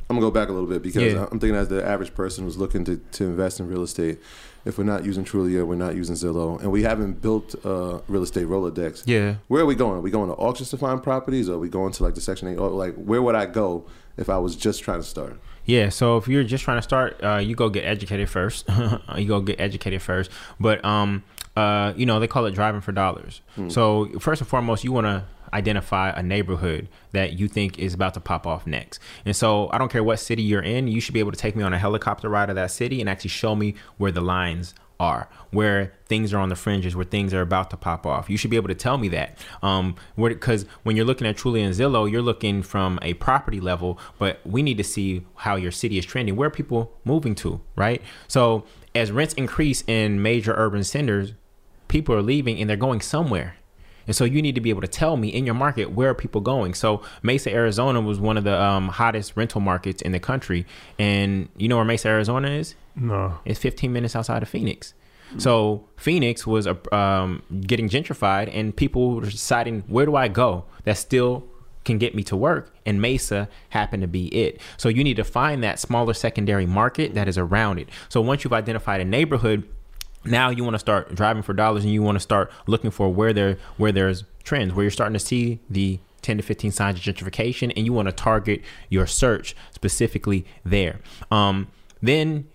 I'm 0.09 0.15
gonna 0.15 0.25
go 0.25 0.31
back 0.31 0.49
a 0.49 0.51
little 0.51 0.67
bit 0.67 0.81
because 0.81 1.13
Yeah. 1.13 1.27
I'm 1.31 1.39
thinking 1.39 1.55
as 1.55 1.67
the 1.67 1.85
average 1.85 2.15
person 2.15 2.43
who's 2.43 2.57
looking 2.57 2.83
to, 2.85 2.97
to 2.97 3.25
invest 3.25 3.59
in 3.59 3.67
real 3.67 3.83
estate, 3.83 4.19
if 4.65 4.77
we're 4.77 4.83
not 4.83 5.05
using 5.05 5.23
Trulia, 5.23 5.65
we're 5.65 5.75
not 5.75 5.95
using 5.95 6.15
Zillow, 6.15 6.59
and 6.59 6.71
we 6.71 6.83
haven't 6.83 7.21
built 7.21 7.55
uh, 7.65 7.99
real 8.07 8.23
estate 8.23 8.45
Rolodex. 8.47 9.03
Yeah. 9.05 9.35
Where 9.47 9.63
are 9.63 9.65
we 9.65 9.75
going? 9.75 9.97
Are 9.97 10.01
we 10.01 10.11
going 10.11 10.29
to 10.29 10.35
auctions 10.35 10.69
to 10.71 10.77
find 10.77 11.01
properties? 11.01 11.49
Or 11.49 11.53
are 11.55 11.59
we 11.59 11.69
going 11.69 11.93
to 11.93 12.03
like 12.03 12.15
the 12.15 12.21
Section 12.21 12.47
Eight? 12.47 12.57
Or 12.57 12.69
like 12.69 12.95
where 12.95 13.21
would 13.21 13.35
I 13.35 13.45
go 13.45 13.85
if 14.17 14.29
I 14.29 14.37
was 14.37 14.55
just 14.55 14.83
trying 14.83 14.99
to 14.99 15.05
start? 15.05 15.39
Yeah, 15.65 15.89
so 15.89 16.17
if 16.17 16.27
you're 16.27 16.43
just 16.43 16.63
trying 16.63 16.79
to 16.79 16.81
start, 16.81 17.23
uh, 17.23 17.37
you 17.37 17.55
go 17.55 17.69
get 17.69 17.85
educated 17.85 18.29
first. 18.29 18.67
you 19.17 19.27
go 19.27 19.39
get 19.39 19.59
educated 19.59 20.01
first. 20.01 20.31
But 20.59 20.83
um, 20.83 21.23
uh, 21.55 21.93
you 21.95 22.05
know, 22.05 22.19
they 22.19 22.27
call 22.27 22.45
it 22.45 22.51
driving 22.51 22.81
for 22.81 22.91
dollars. 22.91 23.41
So 23.67 24.09
first 24.19 24.41
and 24.41 24.47
foremost, 24.47 24.83
you 24.83 24.91
want 24.91 25.05
to 25.05 25.25
identify 25.53 26.09
a 26.11 26.23
neighborhood 26.23 26.87
that 27.11 27.33
you 27.33 27.47
think 27.47 27.79
is 27.79 27.93
about 27.93 28.13
to 28.15 28.19
pop 28.19 28.45
off 28.45 28.67
next. 28.67 28.99
And 29.25 29.35
so 29.35 29.69
I 29.71 29.77
don't 29.77 29.91
care 29.91 30.03
what 30.03 30.19
city 30.19 30.43
you're 30.43 30.61
in, 30.61 30.87
you 30.87 31.01
should 31.01 31.13
be 31.13 31.19
able 31.19 31.31
to 31.31 31.37
take 31.37 31.55
me 31.55 31.63
on 31.63 31.73
a 31.73 31.79
helicopter 31.79 32.29
ride 32.29 32.49
of 32.49 32.55
that 32.55 32.71
city 32.71 32.99
and 33.01 33.09
actually 33.09 33.29
show 33.29 33.55
me 33.55 33.75
where 33.97 34.11
the 34.11 34.21
lines 34.21 34.73
are, 34.99 35.29
where 35.51 35.93
things 36.07 36.33
are 36.33 36.39
on 36.39 36.49
the 36.49 36.55
fringes, 36.55 36.95
where 36.95 37.05
things 37.05 37.33
are 37.33 37.41
about 37.41 37.69
to 37.69 37.77
pop 37.77 38.05
off. 38.05 38.29
You 38.29 38.35
should 38.35 38.51
be 38.51 38.57
able 38.57 38.67
to 38.67 38.75
tell 38.75 38.97
me 38.97 39.07
that. 39.09 39.37
Um, 39.63 39.95
because 40.17 40.65
when 40.83 40.95
you're 40.95 41.05
looking 41.05 41.25
at 41.25 41.37
Trulia 41.37 41.65
and 41.65 41.73
Zillow, 41.73 42.09
you're 42.09 42.21
looking 42.21 42.61
from 42.61 42.99
a 43.01 43.13
property 43.15 43.61
level, 43.61 43.97
but 44.17 44.39
we 44.45 44.61
need 44.61 44.77
to 44.77 44.83
see 44.83 45.25
how 45.35 45.55
your 45.55 45.71
city 45.71 45.97
is 45.97 46.05
trending. 46.05 46.35
Where 46.35 46.47
are 46.47 46.51
people 46.51 46.91
moving 47.05 47.33
to, 47.35 47.61
right? 47.75 48.01
So 48.27 48.65
as 48.93 49.11
rents 49.11 49.33
increase 49.35 49.83
in 49.87 50.21
major 50.21 50.53
urban 50.53 50.83
centers, 50.83 51.33
people 51.87 52.13
are 52.13 52.21
leaving 52.21 52.59
and 52.59 52.69
they're 52.69 52.77
going 52.77 53.01
somewhere. 53.01 53.55
And 54.09 54.15
so 54.15 54.23
you 54.23 54.41
need 54.41 54.55
to 54.55 54.61
be 54.61 54.71
able 54.71 54.81
to 54.81 54.87
tell 54.87 55.17
me 55.17 55.27
in 55.27 55.45
your 55.45 55.53
market 55.53 55.91
where 55.91 56.09
are 56.09 56.15
people 56.15 56.41
going. 56.41 56.73
So 56.73 57.03
Mesa, 57.21 57.53
Arizona 57.53 58.01
was 58.01 58.19
one 58.19 58.37
of 58.37 58.43
the 58.43 58.59
um, 58.59 58.87
hottest 58.87 59.37
rental 59.37 59.61
markets 59.61 60.01
in 60.01 60.13
the 60.13 60.19
country. 60.19 60.65
And 60.97 61.47
you 61.57 61.67
know 61.67 61.75
where 61.75 61.85
Mesa, 61.85 62.07
Arizona 62.07 62.49
is? 62.49 62.73
No, 62.95 63.37
It's 63.45 63.59
15 63.59 63.93
minutes 63.93 64.15
outside 64.15 64.41
of 64.41 64.49
Phoenix. 64.49 64.95
So 65.37 65.87
Phoenix 65.95 66.47
was 66.47 66.65
uh, 66.65 66.73
um, 66.91 67.43
getting 67.61 67.87
gentrified, 67.87 68.49
and 68.51 68.75
people 68.75 69.13
were 69.13 69.21
deciding 69.21 69.81
where 69.81 70.07
do 70.07 70.15
I 70.15 70.27
go 70.27 70.65
that 70.85 70.97
still 70.97 71.43
can 71.85 71.99
get 71.99 72.15
me 72.15 72.23
to 72.23 72.35
work. 72.35 72.73
And 72.83 72.99
Mesa 72.99 73.47
happened 73.69 74.01
to 74.01 74.07
be 74.07 74.25
it. 74.29 74.59
So 74.77 74.89
you 74.89 75.03
need 75.03 75.17
to 75.17 75.23
find 75.23 75.63
that 75.63 75.77
smaller 75.77 76.15
secondary 76.15 76.65
market 76.65 77.13
that 77.13 77.27
is 77.27 77.37
around 77.37 77.77
it. 77.77 77.89
So 78.09 78.21
once 78.21 78.43
you've 78.43 78.53
identified 78.53 79.01
a 79.01 79.05
neighborhood, 79.05 79.69
now 80.25 80.49
you 80.49 80.63
want 80.63 80.75
to 80.75 80.79
start 80.79 81.15
driving 81.15 81.43
for 81.43 81.53
dollars, 81.53 81.83
and 81.83 81.93
you 81.93 82.01
want 82.01 82.15
to 82.15 82.19
start 82.19 82.51
looking 82.67 82.91
for 82.91 83.11
where 83.13 83.33
there 83.33 83.57
where 83.77 83.91
there's 83.91 84.23
trends, 84.43 84.73
where 84.73 84.83
you're 84.83 84.91
starting 84.91 85.13
to 85.13 85.19
see 85.19 85.59
the 85.69 85.99
10 86.21 86.37
to 86.37 86.43
15 86.43 86.71
signs 86.71 86.97
of 86.97 87.03
gentrification, 87.03 87.71
and 87.75 87.85
you 87.85 87.93
want 87.93 88.07
to 88.07 88.11
target 88.11 88.61
your 88.89 89.07
search 89.07 89.55
specifically 89.71 90.45
there. 90.63 90.99
Um, 91.31 91.67
then 92.01 92.47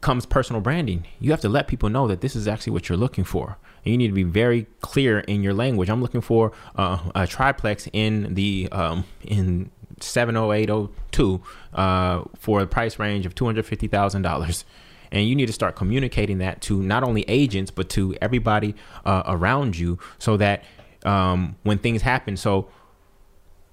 comes 0.00 0.26
personal 0.26 0.60
branding. 0.60 1.06
You 1.20 1.30
have 1.30 1.40
to 1.42 1.48
let 1.48 1.68
people 1.68 1.88
know 1.88 2.08
that 2.08 2.20
this 2.20 2.34
is 2.34 2.48
actually 2.48 2.72
what 2.72 2.88
you're 2.88 2.98
looking 2.98 3.24
for. 3.24 3.56
And 3.84 3.92
you 3.92 3.98
need 3.98 4.08
to 4.08 4.14
be 4.14 4.24
very 4.24 4.66
clear 4.80 5.20
in 5.20 5.42
your 5.42 5.54
language. 5.54 5.88
I'm 5.88 6.02
looking 6.02 6.20
for 6.20 6.52
uh, 6.76 6.98
a 7.14 7.26
triplex 7.26 7.88
in 7.92 8.34
the 8.34 8.68
um, 8.72 9.04
in 9.22 9.70
70802 10.00 11.40
uh, 11.74 12.22
for 12.38 12.60
a 12.60 12.66
price 12.66 12.98
range 12.98 13.26
of 13.26 13.34
$250,000. 13.34 14.64
And 15.12 15.28
you 15.28 15.36
need 15.36 15.46
to 15.46 15.52
start 15.52 15.76
communicating 15.76 16.38
that 16.38 16.60
to 16.62 16.82
not 16.82 17.04
only 17.04 17.24
agents 17.28 17.70
but 17.70 17.88
to 17.90 18.16
everybody 18.20 18.74
uh, 19.04 19.22
around 19.26 19.78
you, 19.78 19.98
so 20.18 20.36
that 20.38 20.64
um, 21.04 21.56
when 21.62 21.78
things 21.78 22.02
happen, 22.02 22.36
so 22.36 22.68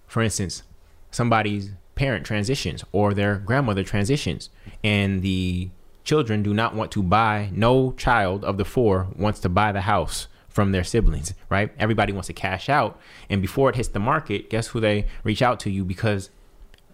for 0.05 0.21
instance, 0.21 0.63
somebody's 1.11 1.71
parent 1.95 2.25
transitions 2.25 2.83
or 2.91 3.13
their 3.13 3.37
grandmother 3.37 3.83
transitions, 3.83 4.49
and 4.83 5.21
the 5.21 5.69
children 6.03 6.43
do 6.43 6.53
not 6.53 6.75
want 6.75 6.91
to 6.91 7.03
buy, 7.03 7.49
no 7.53 7.91
child 7.93 8.43
of 8.43 8.57
the 8.57 8.65
four 8.65 9.07
wants 9.15 9.39
to 9.39 9.49
buy 9.49 9.71
the 9.71 9.81
house 9.81 10.27
from 10.49 10.71
their 10.71 10.83
siblings, 10.83 11.33
right? 11.49 11.71
Everybody 11.77 12.11
wants 12.11 12.27
to 12.27 12.33
cash 12.33 12.67
out. 12.67 12.99
And 13.29 13.41
before 13.41 13.69
it 13.69 13.75
hits 13.75 13.89
the 13.89 13.99
market, 13.99 14.49
guess 14.49 14.67
who 14.67 14.79
they 14.79 15.05
reach 15.23 15.41
out 15.41 15.59
to 15.61 15.69
you 15.69 15.85
because 15.85 16.31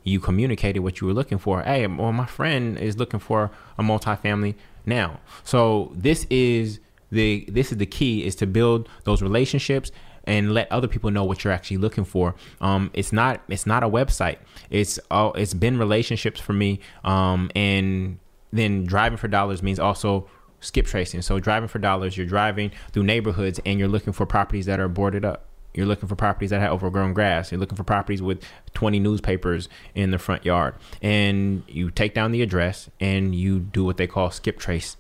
you 0.06 0.20
communicated 0.20 0.80
what 0.80 1.02
you 1.02 1.08
were 1.08 1.14
looking 1.14 1.38
for. 1.38 1.62
Hey, 1.64 1.86
well, 1.88 2.14
my 2.14 2.28
friend 2.28 2.78
is 2.78 2.98
looking 2.98 3.20
for 3.20 3.52
a 3.78 3.84
multifamily 3.84 4.56
now. 4.86 5.20
So 5.44 5.92
this 5.96 6.26
is 6.30 6.80
the 7.12 7.46
this 7.50 7.72
is 7.72 7.80
the 7.80 7.86
key 7.86 8.26
is 8.26 8.36
to 8.36 8.48
build 8.48 8.88
those 9.04 9.22
relationships 9.22 9.92
and 10.24 10.54
let 10.54 10.72
other 10.72 10.88
people 10.88 11.12
know 11.12 11.24
what 11.24 11.44
you're 11.44 11.54
actually 11.54 11.78
looking 11.78 12.06
for. 12.06 12.36
Um, 12.62 12.92
it's 12.94 13.12
not 13.12 13.42
it's 13.48 13.66
not 13.66 13.84
a 13.84 13.90
website. 13.90 14.38
It's 14.70 15.00
all 15.10 15.34
it's 15.34 15.54
been 15.54 15.78
relationships 15.78 16.40
for 16.40 16.54
me. 16.54 16.80
Um, 17.04 17.50
and 17.56 18.20
then 18.54 18.86
driving 18.86 19.18
for 19.18 19.28
dollars 19.28 19.64
means 19.64 19.80
also 19.80 20.28
skip 20.60 20.86
tracing. 20.86 21.24
So 21.24 21.40
driving 21.40 21.68
for 21.68 21.80
dollars, 21.80 22.16
you're 22.16 22.28
driving 22.28 22.72
through 22.92 23.04
neighborhoods 23.04 23.60
and 23.66 23.80
you're 23.80 23.88
looking 23.88 24.14
for 24.14 24.26
properties 24.26 24.68
that 24.68 24.80
are 24.80 24.88
boarded 24.88 25.26
up. 25.26 25.48
You're 25.76 25.86
looking 25.86 26.08
for 26.08 26.16
properties 26.16 26.50
that 26.52 26.62
have 26.62 26.72
overgrown 26.72 27.14
grass. 27.14 27.52
You're 27.52 27.60
looking 27.60 27.76
for 27.78 27.84
properties 27.84 28.22
with 28.22 28.44
20 28.74 29.00
newspapers 29.00 29.70
in 29.94 30.12
the 30.12 30.18
front 30.18 30.46
yard. 30.46 30.76
And 31.02 31.64
you 31.68 31.92
take 31.92 32.14
down 32.14 32.32
the 32.32 32.42
address 32.42 32.90
and 33.00 33.36
you 33.36 33.60
do 33.60 33.84
what 33.84 33.98
they 33.98 34.08
call 34.08 34.32
skip 34.32 34.58
trace. 34.58 34.98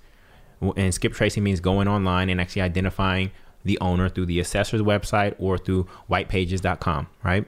And 0.76 0.94
skip 0.94 1.14
tracing 1.14 1.44
means 1.44 1.60
going 1.60 1.88
online 1.88 2.30
and 2.30 2.42
actually 2.42 2.62
identifying 2.64 3.32
the 3.64 3.80
owner 3.80 4.10
through 4.10 4.28
the 4.28 4.40
assessor's 4.40 4.82
website 4.82 5.36
or 5.40 5.58
through 5.58 5.88
whitepages.com, 6.10 7.08
right? 7.24 7.46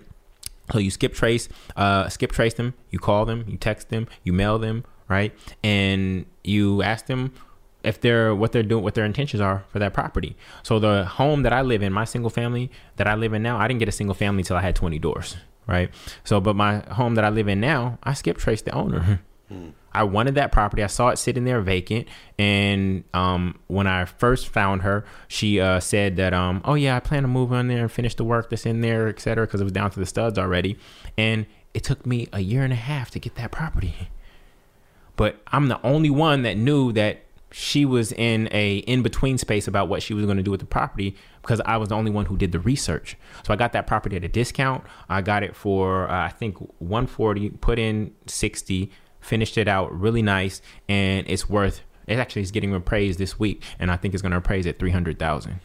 So 0.71 0.79
you 0.79 0.91
skip 0.91 1.13
trace, 1.13 1.47
uh, 1.75 2.09
skip 2.09 2.31
trace 2.31 2.55
them. 2.55 2.73
You 2.89 2.99
call 2.99 3.25
them, 3.25 3.45
you 3.47 3.57
text 3.57 3.89
them, 3.89 4.07
you 4.23 4.33
mail 4.33 4.57
them, 4.59 4.83
right? 5.07 5.33
And 5.63 6.25
you 6.43 6.81
ask 6.81 7.05
them 7.05 7.33
if 7.87 8.01
they're 8.01 8.35
what 8.35 8.51
they're 8.51 8.63
doing, 8.63 8.83
what 8.83 8.95
their 8.95 9.05
intentions 9.05 9.41
are 9.41 9.63
for 9.69 9.79
that 9.79 9.93
property. 9.93 10.35
So 10.63 10.79
the 10.79 11.05
home 11.05 11.43
that 11.43 11.53
I 11.53 11.61
live 11.61 11.81
in, 11.81 11.93
my 11.93 12.05
single 12.05 12.29
family 12.29 12.69
that 12.97 13.07
I 13.07 13.15
live 13.15 13.33
in 13.33 13.41
now, 13.41 13.57
I 13.57 13.67
didn't 13.67 13.79
get 13.79 13.89
a 13.89 13.93
single 13.93 14.13
family 14.13 14.41
until 14.41 14.57
I 14.57 14.61
had 14.61 14.75
20 14.75 14.99
doors, 14.99 15.37
right? 15.65 15.89
So, 16.23 16.39
but 16.41 16.55
my 16.55 16.79
home 16.91 17.15
that 17.15 17.25
I 17.25 17.29
live 17.29 17.47
in 17.47 17.59
now, 17.59 17.97
I 18.03 18.13
skip 18.13 18.37
traced 18.37 18.65
the 18.65 18.71
owner. 18.71 19.21
I 19.93 20.03
wanted 20.03 20.35
that 20.35 20.51
property. 20.51 20.83
I 20.83 20.87
saw 20.87 21.09
it 21.09 21.17
sitting 21.17 21.45
there 21.45 21.61
vacant, 21.61 22.07
and 22.37 23.03
um, 23.13 23.57
when 23.67 23.87
I 23.87 24.05
first 24.05 24.49
found 24.49 24.81
her, 24.81 25.05
she 25.27 25.59
uh, 25.59 25.79
said 25.79 26.17
that, 26.17 26.33
um, 26.33 26.61
"Oh 26.65 26.75
yeah, 26.75 26.97
I 26.97 26.99
plan 26.99 27.23
to 27.23 27.27
move 27.29 27.51
on 27.53 27.67
there 27.67 27.83
and 27.83 27.91
finish 27.91 28.13
the 28.13 28.25
work 28.25 28.49
that's 28.49 28.65
in 28.65 28.81
there, 28.81 29.07
et 29.07 29.19
cetera," 29.19 29.47
because 29.47 29.61
it 29.61 29.63
was 29.63 29.73
down 29.73 29.89
to 29.91 29.99
the 29.99 30.05
studs 30.05 30.37
already. 30.37 30.77
And 31.17 31.45
it 31.73 31.83
took 31.83 32.05
me 32.05 32.27
a 32.33 32.41
year 32.41 32.63
and 32.63 32.73
a 32.73 32.75
half 32.75 33.09
to 33.11 33.19
get 33.19 33.35
that 33.35 33.51
property. 33.51 34.09
But 35.15 35.41
I'm 35.47 35.67
the 35.67 35.81
only 35.81 36.11
one 36.11 36.43
that 36.43 36.57
knew 36.57 36.91
that 36.93 37.23
she 37.51 37.85
was 37.85 38.11
in 38.11 38.49
a 38.51 38.77
in 38.79 39.01
between 39.03 39.37
space 39.37 39.67
about 39.67 39.87
what 39.87 40.03
she 40.03 40.13
was 40.13 40.25
going 40.25 40.37
to 40.37 40.43
do 40.43 40.51
with 40.51 40.59
the 40.59 40.65
property 40.65 41.15
because 41.41 41.61
I 41.65 41.77
was 41.77 41.89
the 41.89 41.95
only 41.95 42.11
one 42.11 42.25
who 42.25 42.35
did 42.35 42.51
the 42.51 42.59
research. 42.59 43.15
So 43.45 43.53
I 43.53 43.55
got 43.55 43.71
that 43.71 43.87
property 43.87 44.17
at 44.17 44.23
a 44.23 44.27
discount. 44.27 44.83
I 45.07 45.21
got 45.21 45.43
it 45.43 45.55
for 45.55 46.09
uh, 46.09 46.25
I 46.25 46.29
think 46.29 46.57
140, 46.79 47.51
put 47.51 47.79
in 47.79 48.13
60, 48.25 48.91
finished 49.21 49.57
it 49.57 49.67
out 49.67 49.97
really 49.97 50.21
nice, 50.21 50.61
and 50.89 51.25
it's 51.29 51.49
worth. 51.49 51.81
It 52.05 52.19
actually 52.19 52.41
is 52.41 52.51
getting 52.51 52.73
appraised 52.73 53.17
this 53.19 53.37
week, 53.39 53.61
and 53.79 53.91
I 53.91 53.95
think 53.97 54.13
it's 54.13 54.21
going 54.21 54.31
to 54.33 54.37
appraise 54.37 54.65
at 54.67 54.77
three 54.79 54.91
hundred 54.91 55.17
thousand. 55.19 55.59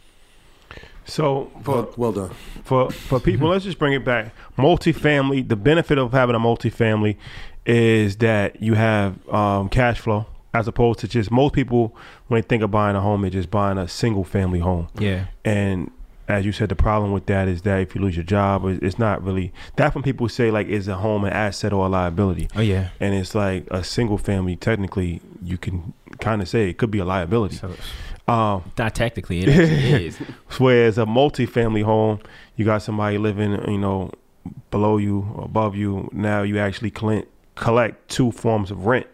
so 1.05 1.51
for 1.63 1.75
Well, 1.83 1.93
well 1.97 2.11
done. 2.13 2.29
for 2.63 2.91
for 2.91 3.19
people, 3.19 3.49
let's 3.49 3.63
just 3.65 3.79
bring 3.79 3.93
it 3.93 4.05
back. 4.05 4.33
Multifamily. 4.57 5.47
The 5.47 5.55
benefit 5.55 5.97
of 5.97 6.11
having 6.13 6.35
a 6.35 6.39
multifamily 6.39 7.17
is 7.65 8.17
that 8.17 8.61
you 8.61 8.73
have 8.73 9.25
um, 9.29 9.69
cash 9.69 9.99
flow, 9.99 10.25
as 10.53 10.67
opposed 10.67 10.99
to 10.99 11.07
just 11.07 11.31
most 11.31 11.53
people 11.53 11.95
when 12.27 12.41
they 12.41 12.47
think 12.47 12.63
of 12.63 12.71
buying 12.71 12.95
a 12.95 13.01
home, 13.01 13.21
they're 13.21 13.29
just 13.31 13.49
buying 13.49 13.77
a 13.77 13.87
single 13.87 14.23
family 14.23 14.59
home. 14.59 14.87
Yeah, 14.99 15.25
And 15.43 15.91
as 16.27 16.45
you 16.45 16.51
said, 16.53 16.69
the 16.69 16.75
problem 16.75 17.11
with 17.11 17.25
that 17.25 17.47
is 17.49 17.63
that 17.63 17.81
if 17.81 17.95
you 17.95 18.01
lose 18.01 18.15
your 18.15 18.23
job, 18.23 18.63
it's 18.65 18.97
not 18.97 19.21
really. 19.23 19.51
That's 19.75 19.93
when 19.93 20.03
people 20.03 20.29
say 20.29 20.51
like, 20.51 20.67
is 20.67 20.87
a 20.87 20.95
home 20.95 21.25
an 21.25 21.33
asset 21.33 21.73
or 21.73 21.85
a 21.85 21.89
liability? 21.89 22.47
oh 22.55 22.61
yeah. 22.61 22.89
And 22.99 23.13
it's 23.13 23.35
like 23.35 23.67
a 23.71 23.83
single 23.83 24.17
family. 24.17 24.55
Technically, 24.55 25.19
you 25.43 25.57
can 25.57 25.93
kind 26.19 26.41
of 26.41 26.47
say 26.47 26.69
it 26.69 26.77
could 26.77 26.91
be 26.91 26.99
a 26.99 27.05
liability. 27.05 27.57
So 27.57 27.71
Um, 28.25 28.71
not 28.77 28.95
technically, 28.95 29.39
it 29.41 29.49
is. 29.49 30.17
Whereas 30.57 30.97
a 30.97 31.05
multi-family 31.05 31.81
home, 31.81 32.19
you 32.55 32.63
got 32.63 32.81
somebody 32.81 33.17
living, 33.17 33.51
you 33.69 33.77
know, 33.77 34.11
below 34.71 34.95
you, 34.97 35.37
above 35.43 35.75
you. 35.75 36.09
Now 36.13 36.43
you 36.43 36.57
actually 36.57 36.91
collect 37.55 38.07
two 38.09 38.31
forms 38.31 38.71
of 38.71 38.85
rent. 38.85 39.07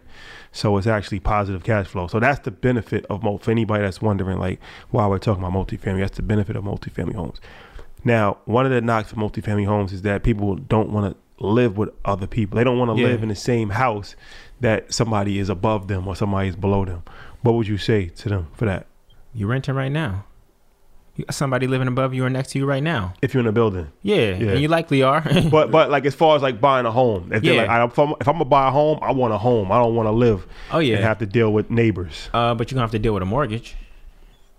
So 0.52 0.76
it's 0.76 0.86
actually 0.86 1.20
positive 1.20 1.62
cash 1.62 1.86
flow. 1.86 2.06
So 2.08 2.18
that's 2.20 2.40
the 2.40 2.50
benefit 2.50 3.06
of 3.06 3.22
mo 3.22 3.38
for 3.38 3.50
anybody 3.50 3.84
that's 3.84 4.02
wondering 4.02 4.38
like 4.38 4.60
why 4.90 5.06
we're 5.06 5.18
talking 5.18 5.44
about 5.44 5.52
multifamily. 5.66 6.00
That's 6.00 6.16
the 6.16 6.22
benefit 6.22 6.56
of 6.56 6.64
multifamily 6.64 7.14
homes. 7.14 7.40
Now, 8.04 8.38
one 8.46 8.64
of 8.66 8.72
the 8.72 8.80
knocks 8.80 9.10
for 9.10 9.16
multifamily 9.16 9.66
homes 9.66 9.92
is 9.92 10.02
that 10.02 10.22
people 10.22 10.56
don't 10.56 10.90
want 10.90 11.14
to 11.14 11.44
live 11.44 11.76
with 11.78 11.90
other 12.04 12.26
people. 12.26 12.56
They 12.56 12.64
don't 12.64 12.78
want 12.78 12.96
to 12.96 13.00
Yeah. 13.00 13.08
live 13.08 13.22
in 13.22 13.28
the 13.28 13.34
same 13.34 13.70
house 13.70 14.16
that 14.60 14.92
somebody 14.92 15.38
is 15.38 15.48
above 15.48 15.88
them 15.88 16.06
or 16.08 16.16
somebody 16.16 16.48
is 16.48 16.56
below 16.56 16.84
them. 16.84 17.02
What 17.42 17.54
would 17.54 17.68
you 17.68 17.78
say 17.78 18.06
to 18.06 18.28
them 18.28 18.48
for 18.52 18.64
that? 18.66 18.86
You're 19.32 19.48
renting 19.48 19.74
right 19.74 19.92
now. 19.92 20.24
Somebody 21.30 21.66
living 21.66 21.88
above 21.88 22.14
you 22.14 22.24
or 22.24 22.30
next 22.30 22.50
to 22.52 22.58
you 22.58 22.66
right 22.66 22.82
now. 22.82 23.14
If 23.22 23.34
you're 23.34 23.40
in 23.40 23.46
a 23.46 23.52
building. 23.52 23.88
Yeah, 24.02 24.16
Yeah. 24.16 24.50
and 24.52 24.60
you 24.60 24.68
likely 24.68 25.02
are. 25.02 25.22
But 25.50 25.70
but 25.70 25.90
like 25.90 26.06
as 26.06 26.14
far 26.14 26.36
as 26.36 26.42
like 26.42 26.60
buying 26.60 26.86
a 26.86 26.90
home, 26.92 27.32
if 27.32 27.42
Yeah. 27.42 27.54
like 27.54 27.68
I, 27.68 27.84
if, 27.84 27.98
I'm, 27.98 28.14
if 28.20 28.28
I'm 28.28 28.34
gonna 28.34 28.44
buy 28.44 28.68
a 28.68 28.70
home, 28.70 28.98
I 29.02 29.12
want 29.12 29.32
a 29.34 29.38
home. 29.38 29.70
I 29.72 29.78
don't 29.78 29.94
want 29.94 30.06
to 30.06 30.12
live. 30.12 30.46
Oh, 30.72 30.78
yeah. 30.78 30.96
and 30.96 31.04
have 31.04 31.18
to 31.18 31.26
deal 31.26 31.52
with 31.52 31.70
neighbors. 31.70 32.28
uh, 32.32 32.54
but 32.54 32.70
you're 32.70 32.76
gonna 32.76 32.84
have 32.84 32.90
to 32.92 32.98
deal 32.98 33.14
with 33.14 33.22
a 33.22 33.26
mortgage. 33.26 33.76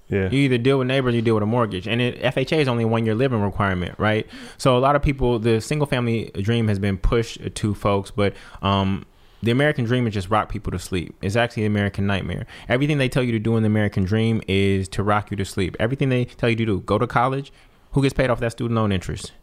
Yeah, 0.09 0.30
You 0.30 0.39
either 0.39 0.57
deal 0.57 0.78
with 0.80 0.88
neighbors, 0.89 1.14
or 1.14 1.16
you 1.16 1.22
deal 1.22 1.36
with 1.36 1.43
a 1.43 1.45
mortgage, 1.45 1.88
and 1.88 2.01
it, 2.01 2.22
FHA 2.22 2.59
is 2.59 2.68
only 2.68 2.84
one 2.84 3.05
year 3.05 3.16
living 3.16 3.41
requirement, 3.41 3.97
right? 3.97 4.28
So 4.57 4.78
a 4.78 4.80
lot 4.80 4.97
of 4.97 5.01
people, 5.01 5.39
the 5.39 5.62
single 5.62 5.88
family 5.88 6.32
dream 6.41 6.68
has 6.68 6.80
been 6.80 6.97
pushed 6.97 7.39
to 7.55 7.74
folks, 7.74 8.12
but 8.12 8.34
um, 8.62 9.05
the 9.44 9.52
American 9.52 9.86
dream 9.86 10.06
is 10.08 10.14
just 10.14 10.30
rock 10.30 10.50
people 10.50 10.72
to 10.72 10.80
sleep. 10.80 11.16
It's 11.22 11.36
actually 11.36 11.64
the 11.64 11.68
American 11.68 12.06
nightmare. 12.06 12.46
Everything 12.70 12.98
they 12.98 13.10
tell 13.10 13.24
you 13.24 13.32
to 13.32 13.39
do 13.39 13.58
in 13.58 13.64
the 13.64 13.68
American 13.68 14.04
dream 14.04 14.42
is 14.48 14.88
to 14.89 15.04
rock 15.04 15.32
you 15.32 15.38
to 15.38 15.46
sleep. 15.46 15.76
Everything 15.80 16.10
they 16.10 16.26
tell 16.26 16.50
you 16.50 16.56
to 16.58 16.66
do, 16.66 16.80
go 16.82 16.98
to 16.98 17.08
college. 17.08 17.52
Who 17.94 18.02
gets 18.02 18.14
paid 18.14 18.30
off 18.30 18.39
that 18.39 18.52
student 18.52 18.76
loan 18.76 18.92
interest? 18.92 19.34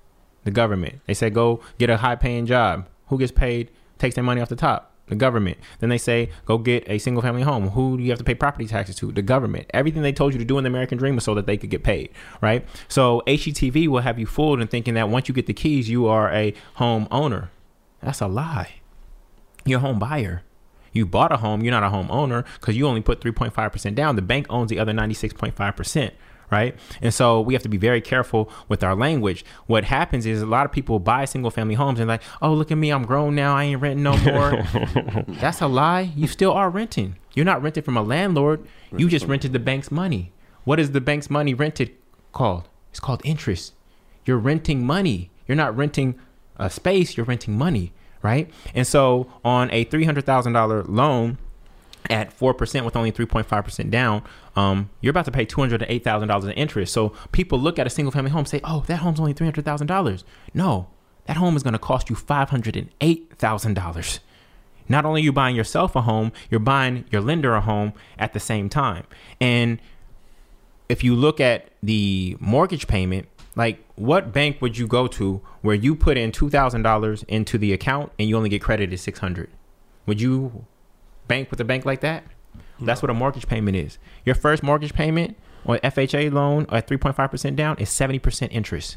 The 0.44 0.50
government. 0.50 1.00
They 1.06 1.14
say 1.14 1.30
go 1.30 1.60
get 1.78 1.90
a 1.90 1.98
high 1.98 2.16
paying 2.16 2.46
job. 2.46 2.88
Who 3.08 3.18
gets 3.18 3.32
paid? 3.32 3.70
Takes 3.98 4.14
their 4.14 4.24
money 4.24 4.40
off 4.40 4.48
the 4.48 4.56
top. 4.56 4.92
The 5.08 5.16
government. 5.16 5.58
Then 5.80 5.88
they 5.88 5.98
say 5.98 6.30
go 6.44 6.58
get 6.58 6.88
a 6.88 6.98
single 6.98 7.22
family 7.22 7.42
home. 7.42 7.70
Who 7.70 7.96
do 7.96 8.02
you 8.02 8.10
have 8.10 8.18
to 8.18 8.24
pay 8.24 8.34
property 8.34 8.66
taxes 8.66 8.96
to? 8.96 9.10
The 9.10 9.22
government. 9.22 9.66
Everything 9.74 10.02
they 10.02 10.12
told 10.12 10.32
you 10.32 10.38
to 10.38 10.44
do 10.44 10.58
in 10.58 10.64
the 10.64 10.68
American 10.68 10.96
dream 10.96 11.16
was 11.16 11.24
so 11.24 11.34
that 11.34 11.46
they 11.46 11.56
could 11.56 11.70
get 11.70 11.82
paid, 11.82 12.10
right? 12.40 12.64
So 12.86 13.22
HGTV 13.26 13.88
will 13.88 14.00
have 14.00 14.18
you 14.18 14.26
fooled 14.26 14.60
in 14.60 14.68
thinking 14.68 14.94
that 14.94 15.08
once 15.08 15.28
you 15.28 15.34
get 15.34 15.46
the 15.46 15.54
keys, 15.54 15.88
you 15.88 16.06
are 16.06 16.32
a 16.32 16.54
home 16.74 17.08
owner. 17.10 17.50
That's 18.00 18.20
a 18.20 18.28
lie. 18.28 18.74
You're 19.64 19.78
a 19.78 19.82
home 19.82 19.98
buyer. 19.98 20.42
You 20.92 21.06
bought 21.06 21.32
a 21.32 21.36
home, 21.36 21.62
you're 21.62 21.70
not 21.70 21.82
a 21.82 21.90
home 21.90 22.10
owner 22.10 22.44
because 22.54 22.76
you 22.76 22.86
only 22.86 23.02
put 23.02 23.20
3.5% 23.20 23.94
down. 23.94 24.16
The 24.16 24.22
bank 24.22 24.46
owns 24.48 24.70
the 24.70 24.78
other 24.78 24.92
96.5%, 24.92 26.10
right? 26.50 26.74
And 27.02 27.12
so 27.12 27.40
we 27.40 27.54
have 27.54 27.62
to 27.62 27.68
be 27.68 27.76
very 27.76 28.00
careful 28.00 28.50
with 28.68 28.82
our 28.82 28.94
language. 28.96 29.44
What 29.66 29.84
happens 29.84 30.26
is 30.26 30.40
a 30.40 30.46
lot 30.46 30.64
of 30.64 30.72
people 30.72 30.98
buy 30.98 31.24
single 31.26 31.50
family 31.50 31.74
homes 31.74 32.00
and 32.00 32.08
like, 32.08 32.22
oh, 32.40 32.54
look 32.54 32.72
at 32.72 32.78
me, 32.78 32.90
I'm 32.90 33.04
grown 33.04 33.34
now, 33.34 33.54
I 33.54 33.64
ain't 33.64 33.80
renting 33.80 34.02
no 34.02 34.16
more. 34.16 34.64
That's 35.28 35.60
a 35.60 35.66
lie. 35.68 36.12
You 36.16 36.26
still 36.26 36.52
are 36.52 36.70
renting. 36.70 37.16
You're 37.34 37.44
not 37.44 37.62
renting 37.62 37.82
from 37.82 37.96
a 37.96 38.02
landlord, 38.02 38.66
you 38.96 39.08
just 39.08 39.26
rented 39.26 39.52
the 39.52 39.58
bank's 39.58 39.90
money. 39.90 40.32
What 40.64 40.80
is 40.80 40.92
the 40.92 41.00
bank's 41.00 41.30
money 41.30 41.54
rented 41.54 41.94
called? 42.32 42.68
It's 42.90 43.00
called 43.00 43.20
interest. 43.24 43.74
You're 44.24 44.38
renting 44.38 44.84
money. 44.84 45.30
You're 45.46 45.56
not 45.56 45.76
renting 45.76 46.18
a 46.58 46.68
space, 46.68 47.16
you're 47.16 47.26
renting 47.26 47.56
money, 47.56 47.92
right? 48.22 48.50
And 48.74 48.86
so 48.86 49.30
on 49.44 49.70
a 49.70 49.84
$300,000 49.84 50.86
loan 50.88 51.36
at 52.10 52.36
4% 52.38 52.84
with 52.84 52.96
only 52.96 53.12
3.5% 53.12 53.90
down, 53.90 54.22
um, 54.56 54.90
you're 55.00 55.10
about 55.10 55.26
to 55.26 55.30
pay 55.30 55.46
$208,000 55.46 56.44
in 56.44 56.50
interest. 56.52 56.92
So 56.92 57.12
people 57.32 57.58
look 57.58 57.78
at 57.78 57.86
a 57.86 57.90
single 57.90 58.10
family 58.10 58.30
home 58.30 58.40
and 58.40 58.48
say, 58.48 58.60
oh, 58.64 58.82
that 58.86 59.00
home's 59.00 59.20
only 59.20 59.34
$300,000. 59.34 60.24
No, 60.54 60.88
that 61.26 61.36
home 61.36 61.54
is 61.56 61.62
going 61.62 61.74
to 61.74 61.78
cost 61.78 62.08
you 62.10 62.16
$508,000. 62.16 64.18
Not 64.90 65.04
only 65.04 65.20
are 65.20 65.24
you 65.24 65.32
buying 65.32 65.54
yourself 65.54 65.94
a 65.94 66.00
home, 66.02 66.32
you're 66.50 66.60
buying 66.60 67.04
your 67.10 67.20
lender 67.20 67.54
a 67.54 67.60
home 67.60 67.92
at 68.18 68.32
the 68.32 68.40
same 68.40 68.70
time. 68.70 69.04
And 69.40 69.80
if 70.88 71.04
you 71.04 71.14
look 71.14 71.40
at 71.40 71.68
the 71.82 72.36
mortgage 72.40 72.86
payment, 72.86 73.28
like 73.58 73.84
what 73.96 74.32
bank 74.32 74.62
would 74.62 74.78
you 74.78 74.86
go 74.86 75.08
to 75.08 75.42
where 75.62 75.74
you 75.74 75.96
put 75.96 76.16
in 76.16 76.30
two 76.30 76.48
thousand 76.48 76.82
dollars 76.82 77.24
into 77.24 77.58
the 77.58 77.72
account 77.72 78.12
and 78.18 78.28
you 78.28 78.36
only 78.36 78.48
get 78.48 78.62
credited 78.62 78.98
six 79.00 79.18
hundred? 79.18 79.50
Would 80.06 80.20
you 80.20 80.64
bank 81.26 81.50
with 81.50 81.60
a 81.60 81.64
bank 81.64 81.84
like 81.84 82.00
that? 82.00 82.24
That's 82.80 83.02
what 83.02 83.10
a 83.10 83.14
mortgage 83.14 83.48
payment 83.48 83.76
is. 83.76 83.98
Your 84.24 84.36
first 84.36 84.62
mortgage 84.62 84.94
payment 84.94 85.36
on 85.66 85.78
FHA 85.78 86.32
loan 86.32 86.66
at 86.70 86.86
three 86.86 86.96
point 86.96 87.16
five 87.16 87.32
percent 87.32 87.56
down 87.56 87.76
is 87.78 87.90
seventy 87.90 88.20
percent 88.20 88.52
interest. 88.52 88.96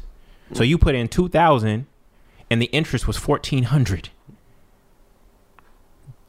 So 0.52 0.62
you 0.62 0.78
put 0.78 0.94
in 0.94 1.08
two 1.08 1.28
thousand, 1.28 1.86
and 2.48 2.62
the 2.62 2.66
interest 2.66 3.08
was 3.08 3.16
fourteen 3.16 3.64
hundred. 3.64 4.10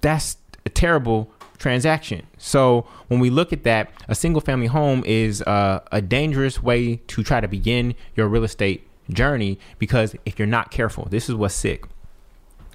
That's 0.02 0.38
a 0.66 0.70
terrible 0.70 1.32
transaction. 1.64 2.28
So 2.38 2.86
when 3.08 3.20
we 3.22 3.30
look 3.30 3.54
at 3.54 3.64
that, 3.64 3.90
a 4.10 4.16
single 4.16 4.42
family 4.42 4.68
home 4.68 5.02
is 5.06 5.42
uh, 5.44 5.80
a 5.92 6.02
dangerous 6.02 6.62
way 6.62 6.98
to 7.08 7.24
try 7.24 7.40
to 7.40 7.48
begin 7.48 7.96
your 8.16 8.28
real 8.28 8.44
estate 8.44 8.86
journey 9.10 9.58
because 9.80 10.14
if 10.26 10.38
you're 10.38 10.46
not 10.46 10.72
careful, 10.72 11.08
this 11.10 11.30
is 11.30 11.36
what's 11.36 11.56
sick. 11.56 11.86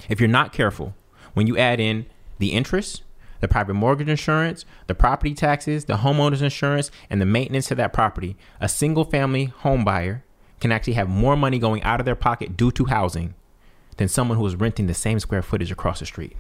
If 0.09 0.21
you're 0.21 0.29
not 0.29 0.53
careful, 0.53 0.95
when 1.35 1.47
you 1.47 1.59
add 1.59 1.81
in 1.81 2.07
the 2.39 2.53
interest, 2.53 3.03
the 3.41 3.47
private 3.47 3.75
mortgage 3.75 4.09
insurance, 4.09 4.65
the 4.87 4.95
property 4.95 5.35
taxes, 5.35 5.85
the 5.85 5.99
homeowner's 5.99 6.43
insurance, 6.43 6.91
and 7.11 7.21
the 7.21 7.27
maintenance 7.27 7.71
of 7.71 7.77
that 7.77 7.93
property, 7.93 8.37
a 8.59 8.69
single 8.69 9.05
family 9.05 9.45
home 9.45 9.85
buyer 9.85 10.25
can 10.61 10.73
actually 10.73 10.95
have 10.95 11.09
more 11.09 11.37
money 11.37 11.59
going 11.59 11.83
out 11.83 12.01
of 12.01 12.07
their 12.07 12.17
pocket 12.17 12.57
due 12.57 12.73
to 12.73 12.87
housing 12.87 13.35
than 13.99 14.09
someone 14.09 14.39
who 14.39 14.47
is 14.47 14.57
renting 14.57 14.87
the 14.87 14.95
same 14.95 15.21
square 15.21 15.43
footage 15.43 15.71
across 15.71 16.01
the 16.01 16.07
street. 16.07 16.37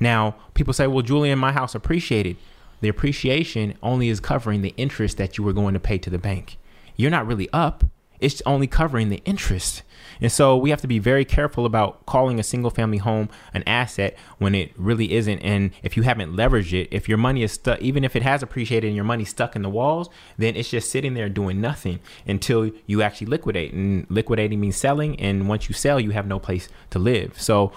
Now, 0.00 0.36
people 0.54 0.72
say, 0.72 0.86
well, 0.86 1.02
Julian, 1.02 1.38
my 1.38 1.52
house 1.52 1.74
appreciated. 1.74 2.36
The 2.80 2.88
appreciation 2.88 3.76
only 3.82 4.08
is 4.08 4.20
covering 4.20 4.62
the 4.62 4.74
interest 4.76 5.16
that 5.16 5.38
you 5.38 5.44
were 5.44 5.52
going 5.52 5.74
to 5.74 5.80
pay 5.80 5.98
to 5.98 6.10
the 6.10 6.18
bank. 6.18 6.58
You're 6.96 7.10
not 7.10 7.26
really 7.26 7.48
up, 7.52 7.84
it's 8.20 8.42
only 8.46 8.66
covering 8.66 9.08
the 9.08 9.22
interest. 9.24 9.82
And 10.20 10.32
so 10.32 10.56
we 10.56 10.70
have 10.70 10.80
to 10.80 10.86
be 10.86 10.98
very 10.98 11.24
careful 11.24 11.66
about 11.66 12.06
calling 12.06 12.40
a 12.40 12.42
single 12.42 12.70
family 12.70 12.98
home 12.98 13.28
an 13.52 13.62
asset 13.66 14.16
when 14.38 14.54
it 14.54 14.72
really 14.76 15.12
isn't. 15.12 15.38
And 15.40 15.72
if 15.82 15.96
you 15.96 16.02
haven't 16.02 16.34
leveraged 16.34 16.72
it, 16.72 16.88
if 16.90 17.08
your 17.08 17.18
money 17.18 17.42
is 17.42 17.52
stuck, 17.52 17.80
even 17.82 18.04
if 18.04 18.16
it 18.16 18.22
has 18.22 18.42
appreciated 18.42 18.86
and 18.86 18.96
your 18.96 19.04
money's 19.04 19.28
stuck 19.28 19.54
in 19.54 19.62
the 19.62 19.68
walls, 19.68 20.08
then 20.38 20.56
it's 20.56 20.70
just 20.70 20.90
sitting 20.90 21.14
there 21.14 21.28
doing 21.28 21.60
nothing 21.60 22.00
until 22.26 22.70
you 22.86 23.02
actually 23.02 23.26
liquidate. 23.26 23.74
And 23.74 24.06
liquidating 24.08 24.60
means 24.60 24.76
selling. 24.76 25.20
And 25.20 25.48
once 25.48 25.68
you 25.68 25.74
sell, 25.74 26.00
you 26.00 26.10
have 26.12 26.26
no 26.26 26.38
place 26.38 26.68
to 26.90 26.98
live. 26.98 27.40
So 27.40 27.72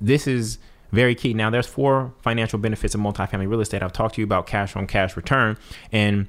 this 0.00 0.26
is 0.26 0.58
very 0.92 1.14
key. 1.14 1.34
Now, 1.34 1.50
there's 1.50 1.66
four 1.66 2.12
financial 2.20 2.58
benefits 2.58 2.94
of 2.94 3.00
multifamily 3.00 3.48
real 3.48 3.60
estate. 3.60 3.82
I've 3.82 3.92
talked 3.92 4.16
to 4.16 4.20
you 4.20 4.24
about 4.24 4.46
cash 4.46 4.76
on 4.76 4.86
cash 4.86 5.16
return, 5.16 5.56
and 5.90 6.28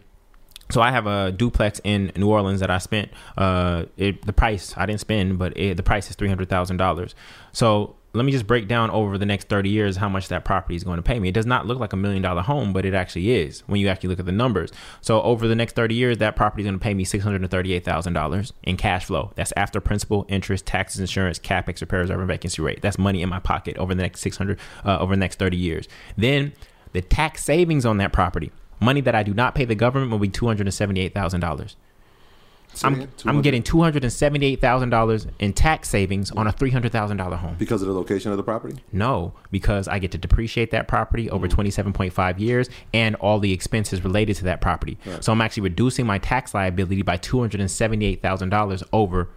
so 0.71 0.81
I 0.81 0.91
have 0.91 1.07
a 1.07 1.31
duplex 1.31 1.81
in 1.83 2.11
New 2.15 2.29
Orleans 2.29 2.59
that 2.61 2.69
I 2.69 2.77
spent. 2.77 3.11
Uh, 3.37 3.85
it, 3.97 4.25
the 4.25 4.33
price 4.33 4.73
I 4.77 4.85
didn't 4.85 5.01
spend, 5.01 5.37
but 5.37 5.57
it, 5.57 5.77
the 5.77 5.83
price 5.83 6.09
is 6.09 6.15
three 6.15 6.29
hundred 6.29 6.49
thousand 6.49 6.77
dollars. 6.77 7.15
So 7.51 7.96
let 8.13 8.25
me 8.25 8.31
just 8.31 8.47
break 8.47 8.67
down 8.67 8.89
over 8.89 9.17
the 9.17 9.25
next 9.25 9.47
30 9.47 9.69
years 9.69 9.97
how 9.97 10.09
much 10.09 10.27
that 10.29 10.45
property 10.45 10.75
is 10.75 10.83
going 10.83 10.97
to 10.97 11.03
pay 11.03 11.19
me. 11.19 11.29
It 11.29 11.33
does 11.33 11.45
not 11.45 11.67
look 11.67 11.79
like 11.79 11.93
a 11.93 11.97
million 11.97 12.21
dollar 12.21 12.41
home, 12.41 12.73
but 12.73 12.85
it 12.85 12.93
actually 12.93 13.31
is 13.31 13.61
when 13.67 13.79
you 13.79 13.87
actually 13.87 14.09
look 14.09 14.19
at 14.19 14.25
the 14.25 14.31
numbers. 14.31 14.71
So 15.01 15.21
over 15.21 15.47
the 15.47 15.55
next 15.55 15.75
30 15.75 15.93
years, 15.93 16.17
that 16.17 16.35
property 16.35 16.63
is 16.63 16.65
going 16.65 16.79
to 16.79 16.83
pay 16.83 16.93
me 16.93 17.05
$638,000 17.05 18.51
in 18.63 18.77
cash 18.77 19.05
flow. 19.05 19.31
That's 19.35 19.53
after 19.55 19.79
principal, 19.79 20.25
interest, 20.29 20.65
taxes, 20.65 20.99
insurance, 21.01 21.39
capex, 21.39 21.81
repairs, 21.81 22.09
and 22.09 22.27
vacancy 22.27 22.61
rate. 22.61 22.81
That's 22.81 22.97
money 22.97 23.21
in 23.21 23.29
my 23.29 23.39
pocket 23.39 23.77
over 23.77 23.93
the 23.93 24.01
next 24.01 24.21
600 24.21 24.59
uh, 24.85 24.97
over 24.99 25.15
the 25.15 25.19
next 25.19 25.37
30 25.37 25.57
years. 25.57 25.87
Then 26.17 26.53
the 26.93 27.01
tax 27.01 27.43
savings 27.43 27.85
on 27.85 27.97
that 27.97 28.13
property, 28.13 28.51
money 28.79 29.01
that 29.01 29.15
I 29.15 29.23
do 29.23 29.33
not 29.33 29.53
pay 29.53 29.65
the 29.65 29.75
government, 29.75 30.11
will 30.11 30.19
be 30.19 30.29
$278,000. 30.29 31.75
I'm, 32.83 33.07
I'm 33.25 33.41
getting 33.41 33.63
two 33.63 33.81
hundred 33.81 34.03
and 34.03 34.13
seventy-eight 34.13 34.61
thousand 34.61 34.89
dollars 34.89 35.27
in 35.39 35.53
tax 35.53 35.89
savings 35.89 36.31
on 36.31 36.47
a 36.47 36.51
three 36.51 36.71
hundred 36.71 36.91
thousand 36.91 37.17
dollar 37.17 37.37
home. 37.37 37.55
because 37.57 37.81
of 37.81 37.87
the 37.87 37.93
location 37.93 38.31
of 38.31 38.37
the 38.37 38.43
property. 38.43 38.81
No, 38.91 39.33
because 39.51 39.87
I 39.87 39.99
get 39.99 40.11
to 40.11 40.17
depreciate 40.17 40.71
that 40.71 40.87
property 40.87 41.29
over 41.29 41.47
mm. 41.47 41.53
27.5 41.53 42.39
years 42.39 42.69
and 42.93 43.15
all 43.15 43.39
the 43.39 43.51
expenses 43.51 44.03
related 44.03 44.35
to 44.37 44.43
that 44.45 44.61
property. 44.61 44.97
So 45.21 45.31
I'm 45.31 45.41
actually 45.41 45.63
reducing 45.63 46.05
my 46.05 46.17
tax 46.17 46.53
liability 46.53 47.01
by 47.01 47.17
$278,000 47.17 48.83
over 48.93 49.29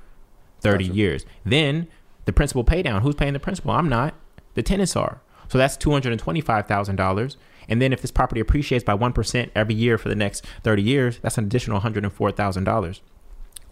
30 0.61 0.85
years. 0.85 1.27
Then 1.45 1.89
the 2.25 2.33
principal 2.33 2.65
pay 2.65 2.83
down, 2.83 3.03
who's 3.03 3.15
paying 3.15 3.33
the 3.33 3.41
principal? 3.41 3.73
I'm 3.73 3.89
not. 3.89 4.15
The 4.55 4.63
tenants 4.63 4.97
are. 4.97 5.21
So 5.49 5.59
that's 5.59 5.77
$225,000. 5.77 7.37
And 7.69 7.81
then 7.81 7.93
if 7.93 8.03
this 8.03 8.11
property 8.11 8.41
appreciates 8.41 8.85
by 8.85 8.97
1% 8.97 9.51
every 9.55 9.75
year 9.75 9.97
for 9.97 10.09
the 10.09 10.15
next 10.15 10.45
30 10.63 10.83
years, 10.83 11.19
that's 11.23 11.39
an 11.39 11.45
additional 11.45 11.81
$104,000. 11.81 13.01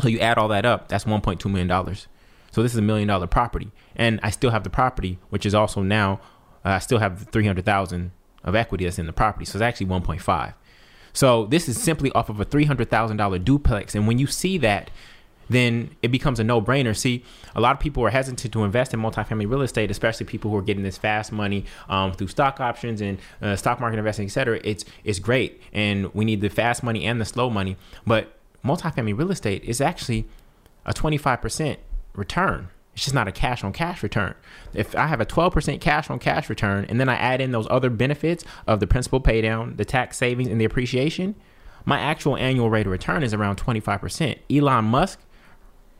So 0.01 0.09
you 0.09 0.20
add 0.20 0.38
all 0.38 0.49
that 0.49 0.64
up, 0.64 0.88
that's 0.88 1.05
$1.2 1.05 1.51
million. 1.51 1.96
So 2.51 2.62
this 2.62 2.72
is 2.72 2.78
a 2.78 2.82
million 2.82 3.09
dollar 3.09 3.26
property. 3.26 3.70
And 3.96 4.20
I 4.22 4.30
still 4.30 4.51
have 4.51 4.64
the 4.64 4.70
property, 4.70 5.18
which 5.30 5.44
is 5.44 5.55
also 5.55 5.82
now, 5.82 6.20
uh, 6.64 6.70
I 6.70 6.78
still 6.78 6.99
have 6.99 7.28
300,000 7.30 8.12
of 8.44 8.55
equity 8.55 8.84
that's 8.84 8.99
in 8.99 9.07
the 9.07 9.12
property. 9.12 9.44
So 9.44 9.59
it's 9.59 9.62
actually 9.62 9.86
1.5. 9.86 10.55
So 11.12 11.46
this 11.46 11.68
is 11.68 11.80
simply 11.80 12.12
off 12.12 12.28
of 12.28 12.40
a 12.40 12.44
$300,000 12.44 13.44
duplex. 13.44 13.94
And 13.94 14.07
when 14.07 14.18
you 14.18 14.26
see 14.26 14.59
that, 14.59 14.90
then 15.49 15.96
it 16.03 16.09
becomes 16.09 16.38
a 16.38 16.44
no-brainer. 16.44 16.96
See, 16.96 17.24
a 17.55 17.61
lot 17.61 17.74
of 17.74 17.80
people 17.80 18.05
are 18.05 18.11
hesitant 18.11 18.53
to 18.53 18.64
invest 18.64 18.92
in 18.92 19.01
multifamily 19.01 19.51
real 19.51 19.62
estate, 19.62 19.90
especially 19.90 20.26
people 20.26 20.51
who 20.51 20.57
are 20.59 20.62
getting 20.62 20.82
this 20.82 20.99
fast 20.99 21.32
money 21.32 21.64
um, 21.88 22.12
through 22.12 22.28
stock 22.28 22.61
options 22.61 23.01
and 23.01 23.18
uh, 23.40 23.57
stock 23.57 23.80
market 23.80 23.99
investing, 23.99 24.26
et 24.26 24.30
cetera. 24.30 24.61
It's 24.62 24.84
it's 25.05 25.18
great, 25.18 25.62
and 25.72 26.12
we 26.14 26.24
need 26.24 26.42
the 26.42 26.51
fast 26.51 26.82
money 26.82 27.07
and 27.07 27.20
the 27.20 27.24
slow 27.24 27.49
money. 27.49 27.76
But 28.07 28.38
multifamily 28.64 29.16
real 29.16 29.30
estate 29.30 29.62
is 29.64 29.80
actually 29.80 30.26
a 30.84 30.92
25% 30.92 31.76
return. 32.14 32.68
It's 32.94 33.04
just 33.04 33.14
not 33.14 33.28
a 33.28 33.32
cash 33.32 33.62
on 33.62 33.72
cash 33.72 34.02
return. 34.02 34.34
If 34.74 34.96
I 34.96 35.06
have 35.06 35.20
a 35.20 35.26
12% 35.26 35.80
cash 35.80 36.11
on 36.11 36.18
cash 36.18 36.50
return 36.50 36.84
and 36.88 37.00
then 37.00 37.09
I 37.09 37.14
add 37.14 37.40
in 37.40 37.52
those 37.52 37.68
other 37.70 37.90
benefits 37.90 38.44
of 38.66 38.80
the 38.80 38.86
principal 38.88 39.20
pay 39.20 39.40
down, 39.40 39.76
the 39.76 39.84
tax 39.84 40.16
savings, 40.16 40.48
and 40.48 40.61
the 40.61 40.64
appreciation, 40.64 41.36
my 41.84 42.00
actual 42.00 42.36
annual 42.36 42.70
rate 42.70 42.86
of 42.86 42.92
return 42.92 43.22
is 43.22 43.32
around 43.32 43.56
25%. 43.56 44.38
Elon 44.50 44.84
Musk, 44.86 45.20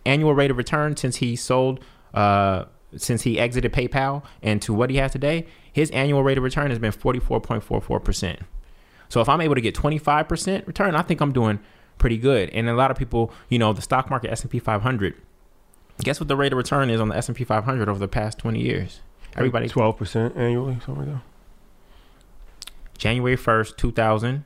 annual 0.05 0.35
rate 0.35 0.51
of 0.51 0.57
return 0.57 0.97
since 0.97 1.17
he 1.17 1.37
sold, 1.37 1.85
uh, 2.15 2.65
since 2.97 3.23
he 3.23 3.39
exited 3.39 3.73
PayPal 3.73 4.25
and 4.43 4.61
to 4.63 4.75
what 4.75 4.91
he 4.91 4.97
has 4.97 5.13
today, 5.13 5.47
his 5.73 5.91
annual 5.93 6.23
rate 6.25 6.39
of 6.39 6.45
return 6.45 6.71
has 6.71 6.79
been 6.79 6.93
44.44%. 6.93 8.41
So 9.09 9.21
if 9.21 9.29
I'm 9.29 9.41
able 9.41 9.55
to 9.55 9.61
get 9.61 9.75
25% 9.75 10.67
return, 10.67 10.95
I 10.97 11.03
think 11.03 11.21
I'm 11.21 11.33
doing 11.33 11.61
pretty 11.99 12.19
good. 12.19 12.51
And 12.51 12.69
a 12.69 12.75
lot 12.75 12.91
of 12.91 12.97
people, 12.97 13.33
you 13.49 13.59
know, 13.59 13.73
the 13.73 13.83
stock 13.83 14.11
market 14.11 14.31
S&P 14.31 14.59
500, 14.59 15.15
guess 16.03 16.21
what 16.21 16.29
the 16.29 16.37
rate 16.37 16.53
of 16.53 16.57
return 16.57 16.91
is 16.91 17.01
on 17.01 17.09
the 17.09 17.17
S&P 17.17 17.45
500 17.45 17.89
over 17.89 17.99
the 17.99 18.09
past 18.09 18.39
20 18.39 18.61
years? 18.61 19.01
Everybody 19.37 19.69
twelve 19.69 19.97
percent 19.97 20.37
annually, 20.37 20.79
something 20.85 21.07
like 21.07 21.15
that. 21.15 21.23
January 22.97 23.37
1st, 23.37 23.77
2000 23.77 24.45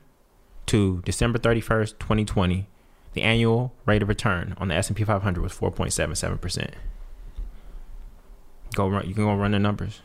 to 0.67 1.01
December 1.03 1.39
31st, 1.39 1.97
2020, 1.99 2.67
the 3.13 3.21
annual 3.21 3.73
rate 3.85 4.03
of 4.03 4.07
return 4.07 4.55
on 4.57 4.67
the 4.67 4.75
S&P 4.75 5.03
500 5.03 5.41
was 5.41 5.51
4.77%. 5.53 6.71
Go 8.75 8.87
run, 8.87 9.07
you 9.07 9.15
can 9.15 9.23
go 9.23 9.33
run 9.35 9.51
the 9.51 9.59
numbers. 9.59 10.01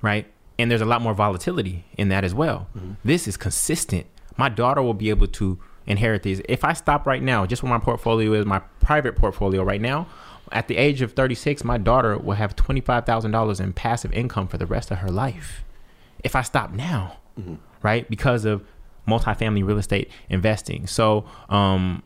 Right? 0.00 0.26
And 0.58 0.70
there's 0.70 0.80
a 0.80 0.86
lot 0.86 1.02
more 1.02 1.14
volatility 1.14 1.84
in 1.98 2.08
that 2.08 2.24
as 2.24 2.34
well. 2.34 2.68
Mm-hmm. 2.76 2.92
This 3.04 3.28
is 3.28 3.36
consistent. 3.36 4.06
My 4.36 4.48
daughter 4.48 4.82
will 4.82 4.94
be 4.94 5.10
able 5.10 5.28
to 5.28 5.58
inherit 5.86 6.22
these. 6.22 6.40
If 6.48 6.64
I 6.64 6.72
stop 6.72 7.06
right 7.06 7.22
now, 7.22 7.46
just 7.46 7.62
where 7.62 7.70
my 7.70 7.78
portfolio 7.78 8.32
is, 8.34 8.46
my 8.46 8.60
private 8.80 9.16
portfolio 9.16 9.62
right 9.62 9.80
now, 9.80 10.06
at 10.50 10.68
the 10.68 10.76
age 10.76 11.00
of 11.00 11.12
36, 11.12 11.64
my 11.64 11.78
daughter 11.78 12.16
will 12.18 12.34
have 12.34 12.54
$25,000 12.56 13.60
in 13.60 13.72
passive 13.72 14.12
income 14.12 14.48
for 14.48 14.58
the 14.58 14.66
rest 14.66 14.90
of 14.90 14.98
her 14.98 15.10
life. 15.10 15.64
If 16.22 16.36
I 16.36 16.42
stop 16.42 16.72
now, 16.72 17.18
right? 17.82 18.08
Because 18.08 18.44
of 18.44 18.64
multifamily 19.08 19.66
real 19.66 19.78
estate 19.78 20.10
investing. 20.28 20.86
So, 20.86 21.24
um, 21.48 22.02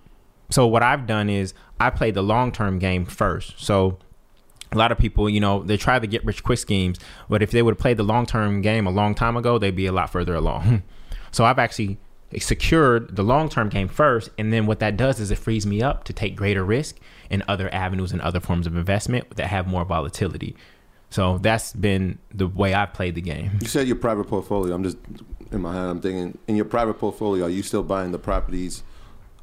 so 0.51 0.67
what 0.67 0.83
I've 0.83 1.07
done 1.07 1.29
is 1.29 1.55
I 1.81 1.91
played 1.91 2.15
the 2.15 2.23
long 2.23 2.53
term 2.53 2.79
game 2.79 3.05
first. 3.05 3.61
So 3.61 3.99
a 4.73 4.77
lot 4.77 4.93
of 4.93 4.99
people, 4.99 5.29
you 5.29 5.41
know, 5.41 5.63
they 5.63 5.77
try 5.77 5.99
to 5.99 6.07
get 6.07 6.25
rich 6.25 6.43
quick 6.43 6.59
schemes, 6.59 6.99
but 7.29 7.43
if 7.43 7.51
they 7.51 7.63
would 7.63 7.73
have 7.73 7.79
played 7.79 7.97
the 7.97 8.05
long 8.05 8.27
term 8.27 8.63
game 8.63 8.87
a 8.87 8.91
long 8.91 9.15
time 9.15 9.37
ago, 9.37 9.59
they'd 9.59 9.77
be 9.77 9.87
a 9.87 9.93
lot 9.93 10.11
further 10.11 10.35
along. 10.35 10.83
so 11.31 11.45
I've 11.45 11.59
actually 11.59 11.99
secured 12.39 13.17
the 13.17 13.23
long 13.23 13.49
term 13.49 13.69
game 13.69 13.89
first, 13.89 14.31
and 14.39 14.53
then 14.53 14.67
what 14.67 14.79
that 14.81 14.97
does 14.97 15.21
is 15.21 15.31
it 15.31 15.39
frees 15.39 15.67
me 15.67 15.83
up 15.83 16.05
to 16.05 16.13
take 16.13 16.37
greater 16.37 16.65
risk 16.65 16.97
in 17.31 17.43
other 17.49 17.73
avenues 17.73 18.13
and 18.13 18.21
other 18.21 18.41
forms 18.41 18.67
of 18.67 18.77
investment 18.77 19.37
that 19.37 19.47
have 19.47 19.67
more 19.67 19.85
volatility. 19.85 20.57
So 21.11 21.39
that's 21.39 21.73
been 21.73 22.19
the 22.35 22.47
way 22.47 22.75
I've 22.75 22.93
played 22.93 23.15
the 23.15 23.21
game. 23.21 23.59
You 23.61 23.69
said 23.69 23.87
your 23.87 23.97
private 23.97 24.25
portfolio. 24.25 24.75
I'm 24.75 24.83
just 24.83 24.99
in 25.53 25.61
my 25.61 25.73
head. 25.73 25.89
I'm 25.89 26.01
thinking 26.01 26.37
in 26.49 26.57
your 26.57 26.65
private 26.65 26.95
portfolio, 26.95 27.47
are 27.47 27.51
you 27.51 27.63
still 27.63 27.83
buying 27.83 28.13
the 28.13 28.19
properties 28.19 28.83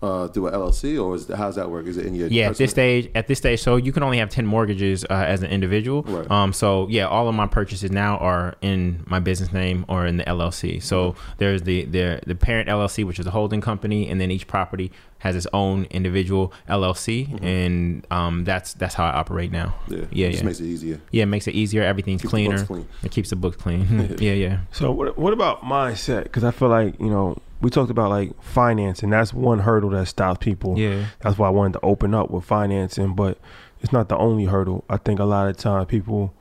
uh, 0.04 0.28
through 0.28 0.48
an 0.48 0.54
LLC, 0.54 1.02
or 1.02 1.16
is 1.16 1.30
how's 1.30 1.56
that 1.56 1.72
work? 1.72 1.86
Is 1.86 1.96
it 1.96 2.06
in 2.06 2.14
your 2.14 2.28
Yeah, 2.28 2.50
at 2.50 2.58
this 2.58 2.72
stage, 2.72 3.10
at 3.16 3.28
this 3.28 3.38
stage, 3.38 3.62
so 3.62 3.78
you 3.78 3.94
can 3.94 4.04
only 4.04 4.18
have 4.18 4.30
ten 4.30 4.46
mortgages 4.46 5.06
uh, 5.06 5.14
as 5.14 5.42
an 5.42 5.50
individual. 5.50 6.04
Right. 6.04 6.30
Um, 6.30 6.52
so 6.52 6.88
yeah, 6.90 7.08
all 7.08 7.30
of 7.30 7.36
my 7.36 7.48
purchases 7.48 7.90
now 7.90 8.18
are 8.18 8.56
in 8.62 9.06
my 9.08 9.20
business 9.20 9.54
name 9.54 9.86
or 9.88 10.06
in 10.06 10.18
the 10.18 10.26
LLC. 10.26 10.84
So 10.84 11.16
there's 11.38 11.64
the 11.64 11.86
the 11.86 12.20
the 12.28 12.36
parent 12.36 12.68
LLC, 12.68 13.06
which 13.06 13.18
is 13.18 13.26
a 13.26 13.32
holding 13.32 13.62
company, 13.62 14.10
and 14.10 14.20
then 14.20 14.30
each 14.30 14.46
property 14.46 14.92
has 15.20 15.38
its 15.38 15.48
own 15.54 15.86
individual 15.86 16.52
LLC, 16.68 17.42
and 17.42 18.06
um, 18.12 18.44
that's 18.44 18.74
that's 18.74 18.96
how 18.96 19.06
I 19.06 19.14
operate 19.14 19.54
now. 19.54 19.74
Yeah, 19.88 20.00
yeah, 20.12 20.28
it 20.28 20.32
just 20.32 20.44
yeah. 20.44 20.48
makes 20.48 20.60
it 20.60 20.66
easier. 20.66 21.02
Yeah, 21.12 21.24
it 21.24 21.28
makes 21.28 21.48
it 21.48 21.56
easier. 21.56 21.82
Everything's 21.82 22.22
Keep 22.22 22.32
the 22.32 22.48
books 22.48 22.64
cleaner. 22.64 22.66
clean. 22.66 22.88
It 23.04 23.12
keeps 23.12 23.30
the 23.30 23.38
books 23.38 23.56
clean. 23.56 24.18
yeah, 24.20 24.34
yeah. 24.34 24.60
So 24.74 24.92
what 24.92 25.18
what 25.18 25.32
about 25.32 25.62
mindset? 25.62 26.24
Because 26.24 26.44
I 26.44 26.52
feel 26.52 26.68
like 26.68 27.00
you 27.00 27.10
know 27.10 27.38
we 27.64 27.70
talked 27.72 27.90
about 27.90 28.10
like 28.12 28.40
financing. 28.44 29.10
That's 29.10 29.34
one 29.34 29.60
hurdle 29.60 29.90
that 29.92 30.06
stops 30.08 30.38
people. 30.44 30.78
Yeah. 30.78 31.06
That's 31.22 31.38
why 31.40 31.48
I 31.48 31.52
wanted 31.52 31.74
to 31.74 31.80
open 31.82 32.14
up 32.14 32.30
with 32.30 32.44
financing, 32.46 33.16
but 33.16 33.40
it's 33.82 33.92
not 33.92 34.10
the 34.10 34.18
only 34.18 34.46
hurdle. 34.46 34.84
I 34.90 34.98
think 34.98 35.20
a 35.20 35.24
lot 35.26 35.48
of 35.48 35.58
times 35.58 35.88
people 35.88 36.34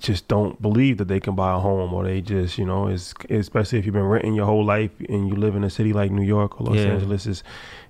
just 0.00 0.28
don't 0.28 0.62
believe 0.62 0.98
that 0.98 1.08
they 1.08 1.18
can 1.18 1.34
buy 1.34 1.52
a 1.54 1.58
home, 1.58 1.92
or 1.92 2.04
they 2.04 2.20
just 2.20 2.56
you 2.58 2.64
know, 2.64 2.86
it's, 2.86 3.14
especially 3.30 3.78
if 3.80 3.84
you've 3.86 3.94
been 3.94 4.04
renting 4.04 4.34
your 4.34 4.46
whole 4.46 4.64
life 4.64 4.92
and 5.08 5.28
you 5.28 5.34
live 5.34 5.56
in 5.56 5.64
a 5.64 5.70
city 5.70 5.92
like 5.92 6.12
New 6.12 6.22
York 6.22 6.60
or 6.60 6.66
Los 6.66 6.76
Yeah. 6.76 6.92
Angeles, 6.92 7.26
is 7.26 7.42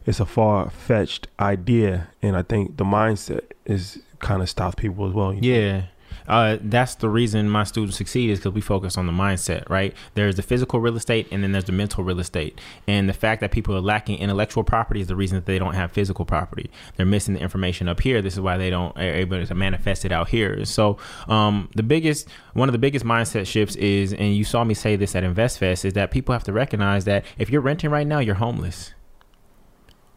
it's 0.06 0.18
a 0.20 0.24
far 0.24 0.70
fetched 0.70 1.26
idea, 1.38 2.08
and 2.22 2.34
I 2.36 2.42
think 2.42 2.78
the 2.78 2.84
mindset 2.84 3.42
is 3.66 3.98
kind 4.20 4.40
of 4.42 4.48
stops 4.48 4.76
people 4.76 5.06
as 5.06 5.12
well. 5.12 5.34
you 5.34 5.40
know? 5.42 5.82
Uh, 6.28 6.58
that's 6.60 6.94
the 6.96 7.08
reason 7.08 7.48
my 7.48 7.64
students 7.64 7.96
succeed 7.96 8.30
is 8.30 8.38
because 8.38 8.52
we 8.52 8.60
focus 8.60 8.96
on 8.96 9.06
the 9.06 9.12
mindset, 9.12 9.68
right? 9.68 9.94
There's 10.14 10.36
the 10.36 10.42
physical 10.42 10.80
real 10.80 10.96
estate 10.96 11.26
and 11.32 11.42
then 11.42 11.52
there's 11.52 11.64
the 11.64 11.72
mental 11.72 12.04
real 12.04 12.20
estate. 12.20 12.60
And 12.86 13.08
the 13.08 13.12
fact 13.12 13.40
that 13.40 13.50
people 13.50 13.74
are 13.74 13.80
lacking 13.80 14.18
intellectual 14.18 14.64
property 14.64 15.00
is 15.00 15.06
the 15.06 15.16
reason 15.16 15.36
that 15.36 15.46
they 15.46 15.58
don't 15.58 15.74
have 15.74 15.90
physical 15.92 16.24
property. 16.24 16.70
They're 16.96 17.06
missing 17.06 17.34
the 17.34 17.40
information 17.40 17.88
up 17.88 18.00
here. 18.00 18.20
This 18.22 18.34
is 18.34 18.40
why 18.40 18.58
they 18.58 18.70
don't 18.70 18.96
are 18.96 19.02
able 19.02 19.44
to 19.44 19.54
manifest 19.54 20.04
it 20.04 20.12
out 20.12 20.28
here. 20.28 20.64
So, 20.64 20.98
um, 21.28 21.70
the 21.74 21.82
biggest, 21.82 22.28
one 22.52 22.68
of 22.68 22.72
the 22.72 22.78
biggest 22.78 23.04
mindset 23.04 23.46
shifts 23.46 23.76
is, 23.76 24.12
and 24.12 24.36
you 24.36 24.44
saw 24.44 24.64
me 24.64 24.74
say 24.74 24.96
this 24.96 25.16
at 25.16 25.24
InvestFest, 25.24 25.84
is 25.84 25.94
that 25.94 26.10
people 26.10 26.32
have 26.32 26.44
to 26.44 26.52
recognize 26.52 27.04
that 27.06 27.24
if 27.38 27.50
you're 27.50 27.60
renting 27.60 27.90
right 27.90 28.06
now, 28.06 28.18
you're 28.18 28.34
homeless. 28.34 28.94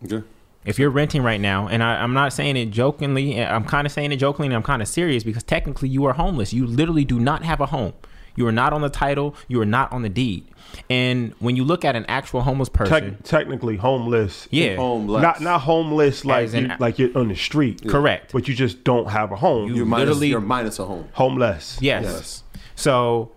Okay. 0.04 0.24
If 0.64 0.78
you're 0.78 0.90
renting 0.92 1.24
right 1.24 1.42
now, 1.42 1.68
and 1.68 1.82
I, 1.82 1.96
I'm 2.04 2.14
not 2.14 2.34
saying 2.34 2.56
it 2.56 2.68
jokingly, 2.72 3.36
eh, 3.38 3.52
I'm 3.52 3.66
kind 3.66 3.88
of 3.88 3.92
saying 3.92 4.12
it 4.12 4.18
jokingly, 4.18 4.48
and 4.48 4.56
I'm 4.56 4.64
kind 4.64 4.82
of 4.82 4.88
serious 4.88 5.24
because 5.24 5.44
technically 5.44 5.90
you 5.90 6.06
are 6.06 6.14
homeless. 6.14 6.54
You 6.54 6.68
literally 6.68 7.04
do 7.06 7.20
not 7.20 7.44
have 7.44 7.60
a 7.62 7.66
home. 7.68 7.94
You 8.36 8.48
are 8.48 8.52
not 8.52 8.72
on 8.72 8.82
the 8.82 8.90
title. 8.90 9.36
You 9.48 9.60
are 9.62 9.66
not 9.66 9.92
on 9.92 10.04
the 10.04 10.10
deed. 10.10 10.48
And 10.90 11.34
when 11.40 11.58
you 11.58 11.66
look 11.66 11.84
at 11.84 11.96
an 11.98 12.06
actual 12.08 12.42
homeless 12.42 12.70
person, 12.70 13.16
Tec- 13.16 13.24
technically 13.24 13.76
homeless. 13.76 14.48
yeah, 14.52 14.76
Homeless. 14.78 15.22
Not 15.22 15.42
not 15.42 15.62
homeless 15.62 16.24
like 16.24 16.46
As 16.46 16.54
in- 16.54 16.70
you, 16.70 16.76
like 16.80 16.98
you're 16.98 17.18
on 17.18 17.28
the 17.28 17.36
street. 17.36 17.86
correct. 17.90 18.32
But 18.32 18.48
you 18.48 18.54
just 18.54 18.84
don't 18.86 19.10
have 19.10 19.32
a 19.34 19.36
home. 19.36 19.68
You 19.70 19.76
You're 19.78 19.86
minus, 19.86 20.08
literally- 20.10 20.28
you're 20.30 20.40
minus 20.40 20.80
a 20.80 20.86
home. 20.86 21.10
homeless. 21.14 21.78
Yes. 21.82 22.04
Yes. 22.06 22.44
So 22.76 23.32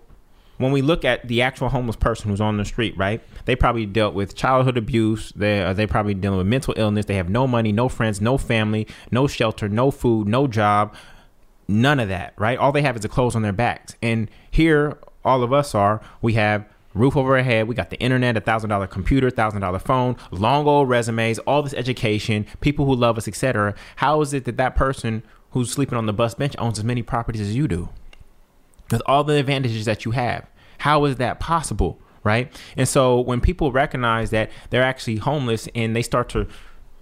when 0.64 0.72
we 0.72 0.80
look 0.80 1.04
at 1.04 1.28
the 1.28 1.42
actual 1.42 1.68
homeless 1.68 1.94
person 1.94 2.30
who's 2.30 2.40
on 2.40 2.56
the 2.56 2.64
street, 2.64 2.96
right? 2.96 3.20
They 3.44 3.54
probably 3.54 3.84
dealt 3.84 4.14
with 4.14 4.34
childhood 4.34 4.78
abuse. 4.78 5.30
They 5.36 5.62
uh, 5.62 5.74
they 5.74 5.86
probably 5.86 6.14
dealing 6.14 6.38
with 6.38 6.46
mental 6.46 6.72
illness. 6.78 7.04
They 7.04 7.16
have 7.16 7.28
no 7.28 7.46
money, 7.46 7.70
no 7.70 7.90
friends, 7.90 8.18
no 8.22 8.38
family, 8.38 8.86
no 9.10 9.26
shelter, 9.26 9.68
no 9.68 9.90
food, 9.90 10.26
no 10.26 10.46
job, 10.46 10.94
none 11.68 12.00
of 12.00 12.08
that, 12.08 12.32
right? 12.38 12.56
All 12.58 12.72
they 12.72 12.80
have 12.80 12.96
is 12.96 13.02
the 13.02 13.10
clothes 13.10 13.36
on 13.36 13.42
their 13.42 13.52
backs. 13.52 13.94
And 14.00 14.30
here, 14.50 14.96
all 15.22 15.42
of 15.42 15.52
us 15.52 15.74
are. 15.74 16.00
We 16.22 16.32
have 16.32 16.64
roof 16.94 17.14
over 17.14 17.36
our 17.36 17.42
head. 17.42 17.68
We 17.68 17.74
got 17.74 17.90
the 17.90 17.98
internet, 17.98 18.34
a 18.34 18.40
thousand 18.40 18.70
dollar 18.70 18.86
computer, 18.86 19.28
thousand 19.28 19.60
dollar 19.60 19.80
phone, 19.80 20.16
long 20.30 20.66
old 20.66 20.88
resumes, 20.88 21.38
all 21.40 21.62
this 21.62 21.74
education, 21.74 22.46
people 22.62 22.86
who 22.86 22.94
love 22.94 23.18
us, 23.18 23.28
etc. 23.28 23.74
How 23.96 24.22
is 24.22 24.32
it 24.32 24.46
that 24.46 24.56
that 24.56 24.76
person 24.76 25.24
who's 25.50 25.70
sleeping 25.70 25.98
on 25.98 26.06
the 26.06 26.14
bus 26.14 26.34
bench 26.34 26.54
owns 26.58 26.78
as 26.78 26.86
many 26.86 27.02
properties 27.02 27.42
as 27.42 27.54
you 27.54 27.68
do? 27.68 27.90
with 28.90 29.02
all 29.06 29.24
the 29.24 29.34
advantages 29.34 29.84
that 29.84 30.04
you 30.04 30.12
have. 30.12 30.46
How 30.84 31.06
is 31.06 31.16
that 31.16 31.40
possible? 31.40 31.98
Right. 32.24 32.52
And 32.76 32.86
so 32.86 33.18
when 33.18 33.40
people 33.40 33.72
recognize 33.72 34.28
that 34.32 34.50
they're 34.68 34.82
actually 34.82 35.16
homeless 35.16 35.66
and 35.74 35.96
they 35.96 36.02
start 36.02 36.28
to 36.30 36.46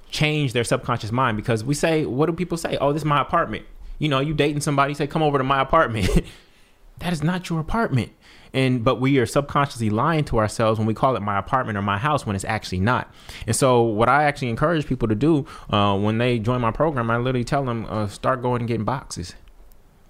change 0.09 0.53
their 0.53 0.63
subconscious 0.63 1.11
mind, 1.11 1.37
because 1.37 1.65
we 1.65 1.75
say, 1.75 2.07
what 2.07 2.27
do 2.27 2.33
people 2.33 2.57
say? 2.57 2.77
Oh, 2.81 2.93
this 2.93 3.03
is 3.03 3.07
my 3.07 3.21
apartment. 3.21 3.67
You 3.99 4.09
know, 4.09 4.21
you 4.21 4.35
dating 4.35 4.61
somebody, 4.61 4.95
say, 4.95 5.09
come 5.09 5.21
over 5.21 5.37
to 5.37 5.43
my 5.43 5.61
apartment. 5.61 6.09
that 6.99 7.13
is 7.13 7.25
not 7.25 7.51
your 7.51 7.59
apartment. 7.59 8.13
And 8.53 8.85
but 8.85 9.01
we 9.01 9.19
are 9.19 9.27
subconsciously 9.27 9.91
lying 9.91 10.23
to 10.27 10.39
ourselves 10.39 10.79
when 10.79 10.87
we 10.87 10.95
call 10.95 11.17
it 11.17 11.21
my 11.21 11.37
apartment 11.37 11.77
or 11.77 11.83
my 11.83 11.99
house 11.99 12.25
when 12.25 12.37
it's 12.37 12.45
actually 12.45 12.81
not. 12.81 13.13
And 13.49 13.57
so 13.57 13.83
what 13.83 14.09
I 14.09 14.25
actually 14.25 14.51
encourage 14.51 14.87
people 14.87 15.09
to 15.09 15.17
do 15.17 15.45
uh, 15.71 15.99
when 15.99 16.19
they 16.19 16.39
join 16.39 16.61
my 16.61 16.71
program, 16.71 17.11
I 17.11 17.17
literally 17.17 17.43
tell 17.43 17.65
them 17.65 17.87
uh, 17.89 18.07
start 18.07 18.43
going 18.43 18.61
and 18.61 18.69
getting 18.69 18.85
boxes, 18.85 19.35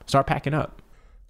start 0.04 0.26
packing 0.26 0.52
up. 0.52 0.81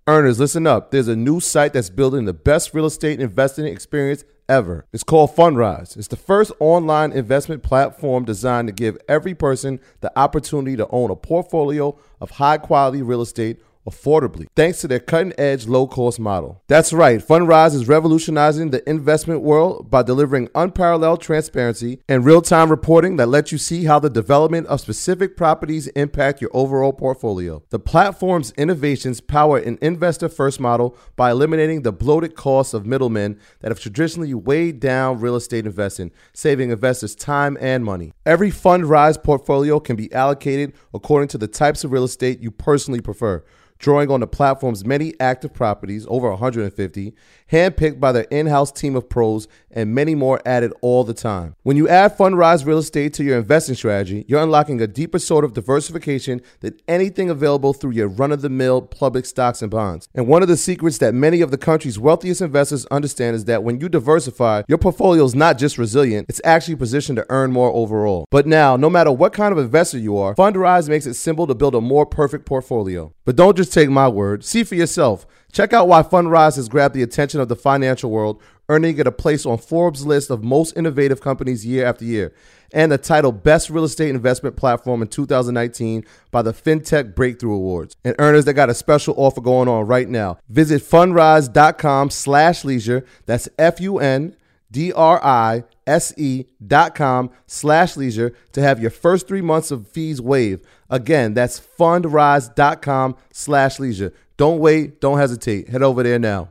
Earners, 0.08 0.40
listen 0.40 0.66
up. 0.66 0.90
There's 0.90 1.06
a 1.06 1.14
new 1.14 1.38
site 1.38 1.74
that's 1.74 1.88
building 1.88 2.24
the 2.24 2.32
best 2.32 2.74
real 2.74 2.86
estate 2.86 3.20
investing 3.20 3.66
experience 3.66 4.24
ever. 4.48 4.84
It's 4.92 5.04
called 5.04 5.36
Fundrise. 5.36 5.96
It's 5.96 6.08
the 6.08 6.16
first 6.16 6.50
online 6.58 7.12
investment 7.12 7.62
platform 7.62 8.24
designed 8.24 8.66
to 8.66 8.74
give 8.74 8.98
every 9.08 9.32
person 9.32 9.78
the 10.00 10.10
opportunity 10.18 10.76
to 10.76 10.88
own 10.88 11.12
a 11.12 11.14
portfolio 11.14 11.96
of 12.20 12.32
high 12.32 12.58
quality 12.58 13.00
real 13.00 13.22
estate 13.22 13.62
affordably 13.88 14.46
thanks 14.54 14.80
to 14.80 14.88
their 14.88 15.00
cutting 15.00 15.32
edge 15.38 15.66
low 15.66 15.86
cost 15.86 16.20
model. 16.20 16.62
That's 16.68 16.92
right, 16.92 17.20
Fundrise 17.20 17.74
is 17.74 17.88
revolutionizing 17.88 18.70
the 18.70 18.88
investment 18.88 19.42
world 19.42 19.90
by 19.90 20.02
delivering 20.02 20.48
unparalleled 20.54 21.20
transparency 21.20 22.00
and 22.08 22.24
real 22.24 22.42
time 22.42 22.70
reporting 22.70 23.16
that 23.16 23.28
lets 23.28 23.52
you 23.52 23.58
see 23.58 23.84
how 23.84 23.98
the 23.98 24.10
development 24.10 24.66
of 24.68 24.80
specific 24.80 25.36
properties 25.36 25.88
impact 25.88 26.40
your 26.40 26.50
overall 26.52 26.92
portfolio. 26.92 27.62
The 27.70 27.78
platform's 27.78 28.52
innovations 28.52 29.20
power 29.20 29.58
an 29.58 29.78
investor 29.82 30.28
first 30.28 30.60
model 30.60 30.96
by 31.16 31.30
eliminating 31.30 31.82
the 31.82 31.92
bloated 31.92 32.34
costs 32.36 32.74
of 32.74 32.86
middlemen 32.86 33.38
that 33.60 33.70
have 33.70 33.80
traditionally 33.80 34.34
weighed 34.34 34.80
down 34.80 35.20
real 35.20 35.36
estate 35.36 35.66
investing, 35.66 36.12
saving 36.32 36.70
investors 36.70 37.14
time 37.14 37.56
and 37.60 37.84
money. 37.84 38.12
Every 38.24 38.50
Fundrise 38.50 39.22
portfolio 39.22 39.80
can 39.80 39.96
be 39.96 40.12
allocated 40.12 40.74
according 40.94 41.28
to 41.28 41.38
the 41.38 41.48
types 41.48 41.84
of 41.84 41.92
real 41.92 42.04
estate 42.04 42.40
you 42.40 42.50
personally 42.50 43.00
prefer 43.00 43.44
drawing 43.82 44.10
on 44.10 44.20
the 44.20 44.26
platform's 44.26 44.84
many 44.84 45.12
active 45.20 45.52
properties, 45.52 46.06
over 46.08 46.30
150, 46.30 47.14
handpicked 47.52 48.00
by 48.00 48.10
their 48.10 48.26
in 48.30 48.46
house 48.46 48.72
team 48.72 48.96
of 48.96 49.08
pros, 49.08 49.46
and 49.70 49.94
many 49.94 50.14
more 50.14 50.40
added 50.44 50.72
all 50.80 51.04
the 51.04 51.14
time. 51.14 51.54
When 51.62 51.76
you 51.76 51.88
add 51.88 52.16
Fundrise 52.16 52.66
Real 52.66 52.78
Estate 52.78 53.14
to 53.14 53.24
your 53.24 53.38
investing 53.38 53.74
strategy, 53.74 54.24
you're 54.26 54.42
unlocking 54.42 54.80
a 54.80 54.86
deeper 54.86 55.18
sort 55.18 55.44
of 55.44 55.52
diversification 55.52 56.40
than 56.60 56.78
anything 56.88 57.30
available 57.30 57.72
through 57.72 57.92
your 57.92 58.08
run 58.08 58.32
of 58.32 58.42
the 58.42 58.48
mill 58.48 58.82
public 58.82 59.26
stocks 59.26 59.62
and 59.62 59.70
bonds. 59.70 60.08
And 60.14 60.26
one 60.26 60.42
of 60.42 60.48
the 60.48 60.56
secrets 60.56 60.98
that 60.98 61.14
many 61.14 61.40
of 61.40 61.50
the 61.50 61.58
country's 61.58 61.98
wealthiest 61.98 62.40
investors 62.40 62.86
understand 62.86 63.36
is 63.36 63.44
that 63.46 63.62
when 63.62 63.80
you 63.80 63.88
diversify, 63.88 64.62
your 64.68 64.78
portfolio 64.78 65.24
is 65.24 65.34
not 65.34 65.58
just 65.58 65.78
resilient, 65.78 66.26
it's 66.28 66.40
actually 66.44 66.76
positioned 66.76 67.16
to 67.16 67.26
earn 67.28 67.52
more 67.52 67.72
overall. 67.72 68.26
But 68.30 68.46
now, 68.46 68.76
no 68.76 68.90
matter 68.90 69.12
what 69.12 69.32
kind 69.32 69.52
of 69.52 69.58
investor 69.58 69.98
you 69.98 70.16
are, 70.16 70.34
Fundrise 70.34 70.88
makes 70.88 71.06
it 71.06 71.14
simple 71.14 71.46
to 71.46 71.54
build 71.54 71.74
a 71.74 71.80
more 71.80 72.06
perfect 72.06 72.46
portfolio. 72.46 73.12
But 73.24 73.36
don't 73.36 73.56
just 73.56 73.72
take 73.72 73.90
my 73.90 74.08
word, 74.08 74.44
see 74.44 74.64
for 74.64 74.74
yourself. 74.74 75.26
Check 75.52 75.74
out 75.74 75.86
why 75.86 76.02
Fundrise 76.02 76.56
has 76.56 76.70
grabbed 76.70 76.94
the 76.94 77.02
attention 77.02 77.38
of 77.38 77.48
the 77.48 77.56
financial 77.56 78.10
world, 78.10 78.42
earning 78.70 78.96
it 78.96 79.06
a 79.06 79.12
place 79.12 79.44
on 79.44 79.58
Forbes' 79.58 80.06
list 80.06 80.30
of 80.30 80.42
most 80.42 80.74
innovative 80.76 81.20
companies 81.20 81.66
year 81.66 81.84
after 81.84 82.06
year, 82.06 82.32
and 82.72 82.90
the 82.90 82.96
title 82.96 83.32
Best 83.32 83.68
Real 83.68 83.84
Estate 83.84 84.08
Investment 84.08 84.56
Platform 84.56 85.02
in 85.02 85.08
2019 85.08 86.06
by 86.30 86.40
the 86.40 86.54
FinTech 86.54 87.14
Breakthrough 87.14 87.54
Awards. 87.54 87.94
And 88.02 88.16
earners 88.18 88.46
that 88.46 88.54
got 88.54 88.70
a 88.70 88.74
special 88.74 89.14
offer 89.18 89.42
going 89.42 89.68
on 89.68 89.86
right 89.86 90.08
now. 90.08 90.38
Visit 90.48 90.82
fundrise.com 90.82 92.08
slash 92.08 92.64
leisure. 92.64 93.04
That's 93.26 93.48
F-U-N 93.58 94.34
D-R-I-S-E 94.70 96.46
dot 96.66 96.94
com 96.94 97.30
slash 97.46 97.96
leisure 97.96 98.32
to 98.52 98.62
have 98.62 98.80
your 98.80 98.90
first 98.90 99.28
three 99.28 99.42
months 99.42 99.70
of 99.70 99.86
fees 99.86 100.18
waived. 100.18 100.64
Again, 100.88 101.34
that's 101.34 101.60
fundrise.com 101.60 103.16
slash 103.32 103.78
leisure. 103.78 104.14
Don't 104.42 104.58
wait. 104.58 105.00
Don't 105.00 105.18
hesitate. 105.18 105.68
Head 105.68 105.84
over 105.84 106.02
there 106.02 106.18
now. 106.18 106.48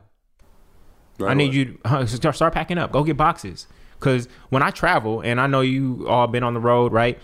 I 1.22 1.34
need 1.34 1.52
you 1.52 1.78
to 1.84 2.06
start, 2.06 2.36
start 2.36 2.54
packing 2.54 2.78
up. 2.78 2.90
Go 2.90 3.04
get 3.04 3.18
boxes. 3.18 3.66
Because 3.98 4.28
when 4.48 4.62
I 4.62 4.70
travel, 4.70 5.20
and 5.20 5.38
I 5.38 5.46
know 5.46 5.60
you 5.60 6.08
all 6.08 6.26
been 6.26 6.42
on 6.42 6.54
the 6.54 6.60
road, 6.60 6.90
right? 6.90 7.18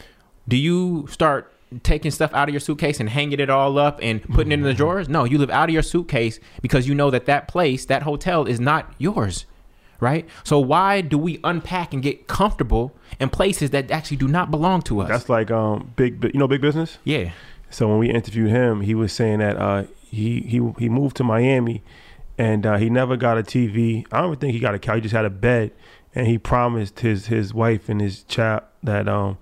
Do 0.46 0.58
you 0.58 1.06
start 1.10 1.50
taking 1.84 2.10
stuff 2.10 2.34
out 2.34 2.50
of 2.50 2.52
your 2.52 2.60
suitcase 2.60 3.00
and 3.00 3.08
hanging 3.08 3.40
it 3.40 3.48
all 3.48 3.78
up 3.78 3.98
and 4.02 4.22
putting 4.22 4.52
it 4.52 4.56
in 4.56 4.62
the 4.62 4.74
drawers? 4.74 5.08
No, 5.08 5.24
you 5.24 5.38
live 5.38 5.48
out 5.48 5.70
of 5.70 5.72
your 5.72 5.82
suitcase 5.82 6.38
because 6.60 6.86
you 6.86 6.94
know 6.94 7.10
that 7.12 7.24
that 7.24 7.48
place, 7.48 7.86
that 7.86 8.02
hotel 8.02 8.44
is 8.44 8.60
not 8.60 8.92
yours, 8.98 9.46
right? 10.00 10.28
So 10.44 10.58
why 10.58 11.00
do 11.00 11.16
we 11.16 11.40
unpack 11.44 11.94
and 11.94 12.02
get 12.02 12.26
comfortable 12.26 12.94
in 13.18 13.30
places 13.30 13.70
that 13.70 13.90
actually 13.90 14.18
do 14.18 14.28
not 14.28 14.50
belong 14.50 14.82
to 14.82 15.00
us? 15.00 15.08
That's 15.08 15.30
like 15.30 15.50
um 15.50 15.94
big, 15.96 16.22
you 16.24 16.38
know, 16.38 16.46
big 16.46 16.60
business. 16.60 16.98
yeah. 17.04 17.30
So 17.70 17.86
when 17.86 17.98
we 17.98 18.08
interviewed 18.08 18.50
him, 18.50 18.80
he 18.80 18.94
was 18.94 19.12
saying 19.12 19.40
that 19.40 19.56
uh, 19.58 19.84
he 20.10 20.40
he 20.40 20.72
he 20.78 20.88
moved 20.88 21.16
to 21.16 21.24
Miami, 21.24 21.82
and 22.36 22.66
uh, 22.66 22.76
he 22.76 22.90
never 22.90 23.16
got 23.16 23.38
a 23.38 23.42
TV. 23.42 24.06
I 24.12 24.20
don't 24.20 24.38
think 24.40 24.52
he 24.52 24.58
got 24.58 24.74
a 24.74 24.78
couch. 24.78 24.96
He 24.96 25.00
just 25.02 25.14
had 25.14 25.24
a 25.24 25.30
bed, 25.30 25.72
and 26.14 26.26
he 26.26 26.38
promised 26.38 27.00
his 27.00 27.26
his 27.26 27.54
wife 27.54 27.88
and 27.88 28.00
his 28.00 28.22
child 28.24 28.62
that 28.82 29.08
um 29.08 29.38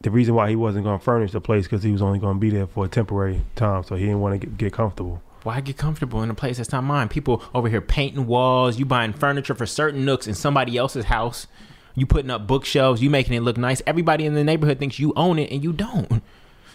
the 0.00 0.10
reason 0.10 0.34
why 0.34 0.48
he 0.48 0.56
wasn't 0.56 0.84
going 0.84 0.98
to 0.98 1.04
furnish 1.04 1.32
the 1.32 1.40
place 1.40 1.64
because 1.64 1.82
he 1.82 1.92
was 1.92 2.00
only 2.00 2.18
going 2.18 2.36
to 2.36 2.40
be 2.40 2.50
there 2.50 2.66
for 2.66 2.86
a 2.86 2.88
temporary 2.88 3.42
time, 3.54 3.84
so 3.84 3.96
he 3.96 4.06
didn't 4.06 4.20
want 4.20 4.40
to 4.40 4.46
get, 4.46 4.56
get 4.56 4.72
comfortable. 4.72 5.22
Why 5.42 5.60
get 5.60 5.76
comfortable 5.76 6.22
in 6.22 6.30
a 6.30 6.34
place 6.34 6.58
that's 6.58 6.72
not 6.72 6.84
mine? 6.84 7.08
People 7.08 7.42
over 7.54 7.68
here 7.68 7.80
painting 7.80 8.26
walls, 8.26 8.78
you 8.78 8.84
buying 8.84 9.12
furniture 9.12 9.54
for 9.54 9.66
certain 9.66 10.04
nooks 10.04 10.26
in 10.26 10.34
somebody 10.34 10.76
else's 10.76 11.06
house, 11.06 11.46
you 11.94 12.06
putting 12.06 12.30
up 12.30 12.46
bookshelves, 12.46 13.02
you 13.02 13.10
making 13.10 13.34
it 13.34 13.40
look 13.40 13.56
nice. 13.56 13.82
Everybody 13.86 14.26
in 14.26 14.34
the 14.34 14.44
neighborhood 14.44 14.78
thinks 14.78 14.98
you 14.98 15.12
own 15.16 15.38
it 15.38 15.50
and 15.50 15.62
you 15.62 15.72
don't. 15.72 16.22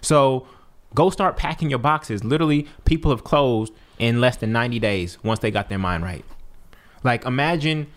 So 0.01 0.47
go 0.95 1.09
start 1.09 1.37
packing 1.37 1.69
your 1.69 1.79
boxes. 1.79 2.23
Literally, 2.23 2.67
people 2.85 3.11
have 3.11 3.23
closed 3.23 3.73
in 3.99 4.19
less 4.19 4.37
than 4.37 4.51
90 4.51 4.79
days 4.79 5.17
once 5.23 5.39
they 5.39 5.51
got 5.51 5.69
their 5.69 5.77
mind 5.77 6.03
right. 6.03 6.25
Like 7.03 7.25
imagine 7.25 7.87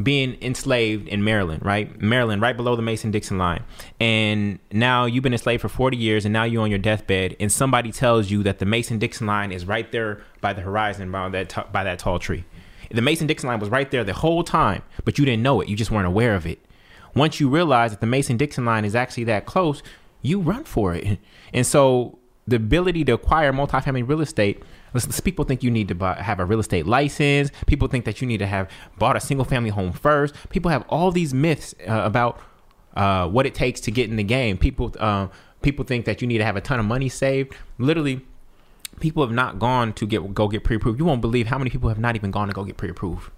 being 0.00 0.40
enslaved 0.40 1.08
in 1.08 1.24
Maryland, 1.24 1.64
right? 1.64 2.00
Maryland, 2.00 2.40
right 2.40 2.56
below 2.56 2.76
the 2.76 2.82
Mason 2.82 3.10
Dixon 3.10 3.38
line. 3.38 3.64
And 3.98 4.58
now 4.70 5.06
you've 5.06 5.24
been 5.24 5.32
enslaved 5.32 5.62
for 5.62 5.68
40 5.68 5.96
years 5.96 6.24
and 6.24 6.32
now 6.32 6.44
you're 6.44 6.62
on 6.62 6.70
your 6.70 6.78
deathbed 6.78 7.34
and 7.40 7.50
somebody 7.50 7.90
tells 7.90 8.30
you 8.30 8.42
that 8.44 8.58
the 8.58 8.66
Mason 8.66 8.98
Dixon 8.98 9.26
line 9.26 9.50
is 9.50 9.64
right 9.64 9.90
there 9.90 10.22
by 10.40 10.52
the 10.52 10.60
horizon 10.60 11.10
by 11.10 11.28
that 11.30 11.48
t- 11.48 11.62
by 11.72 11.82
that 11.82 11.98
tall 11.98 12.18
tree. 12.18 12.44
The 12.90 13.02
Mason 13.02 13.26
Dixon 13.26 13.48
line 13.48 13.58
was 13.58 13.68
right 13.68 13.90
there 13.90 14.04
the 14.04 14.14
whole 14.14 14.44
time, 14.44 14.82
but 15.04 15.18
you 15.18 15.24
didn't 15.24 15.42
know 15.42 15.60
it. 15.60 15.68
You 15.68 15.76
just 15.76 15.90
weren't 15.90 16.06
aware 16.06 16.34
of 16.34 16.46
it. 16.46 16.64
Once 17.14 17.40
you 17.40 17.48
realize 17.48 17.90
that 17.90 18.00
the 18.00 18.06
Mason 18.06 18.36
Dixon 18.36 18.64
line 18.64 18.84
is 18.84 18.94
actually 18.94 19.24
that 19.24 19.46
close, 19.46 19.82
you 20.22 20.40
run 20.40 20.64
for 20.64 20.94
it. 20.94 21.18
And 21.52 21.66
so 21.66 22.17
the 22.48 22.56
ability 22.56 23.04
to 23.04 23.12
acquire 23.12 23.52
multifamily 23.52 24.08
real 24.08 24.20
estate 24.20 24.62
listen, 24.94 25.12
people 25.22 25.44
think 25.44 25.62
you 25.62 25.70
need 25.70 25.88
to 25.88 25.94
buy, 25.94 26.14
have 26.14 26.40
a 26.40 26.44
real 26.44 26.60
estate 26.60 26.86
license. 26.86 27.50
People 27.66 27.88
think 27.88 28.04
that 28.04 28.20
you 28.20 28.26
need 28.26 28.38
to 28.38 28.46
have 28.46 28.70
bought 28.98 29.16
a 29.16 29.20
single 29.20 29.44
family 29.44 29.70
home 29.70 29.92
first. 29.92 30.34
People 30.50 30.70
have 30.70 30.84
all 30.88 31.10
these 31.10 31.34
myths 31.34 31.74
uh, 31.86 32.02
about 32.04 32.40
uh, 32.94 33.28
what 33.28 33.46
it 33.46 33.54
takes 33.54 33.80
to 33.82 33.90
get 33.90 34.08
in 34.10 34.16
the 34.16 34.24
game. 34.24 34.56
People 34.58 34.94
uh, 34.98 35.28
people 35.62 35.84
think 35.84 36.04
that 36.06 36.20
you 36.22 36.28
need 36.28 36.38
to 36.38 36.44
have 36.44 36.56
a 36.56 36.60
ton 36.60 36.78
of 36.78 36.86
money 36.86 37.08
saved. 37.08 37.54
Literally 37.78 38.20
people 39.00 39.22
have 39.22 39.32
not 39.32 39.58
gone 39.58 39.92
to 39.94 40.06
get 40.06 40.34
go 40.34 40.48
get 40.48 40.64
pre-approved. 40.64 40.98
You 40.98 41.04
won't 41.04 41.20
believe 41.20 41.48
how 41.48 41.58
many 41.58 41.70
people 41.70 41.88
have 41.88 41.98
not 41.98 42.16
even 42.16 42.30
gone 42.30 42.48
to 42.48 42.54
go 42.54 42.64
get 42.64 42.76
pre-approved 42.76 43.30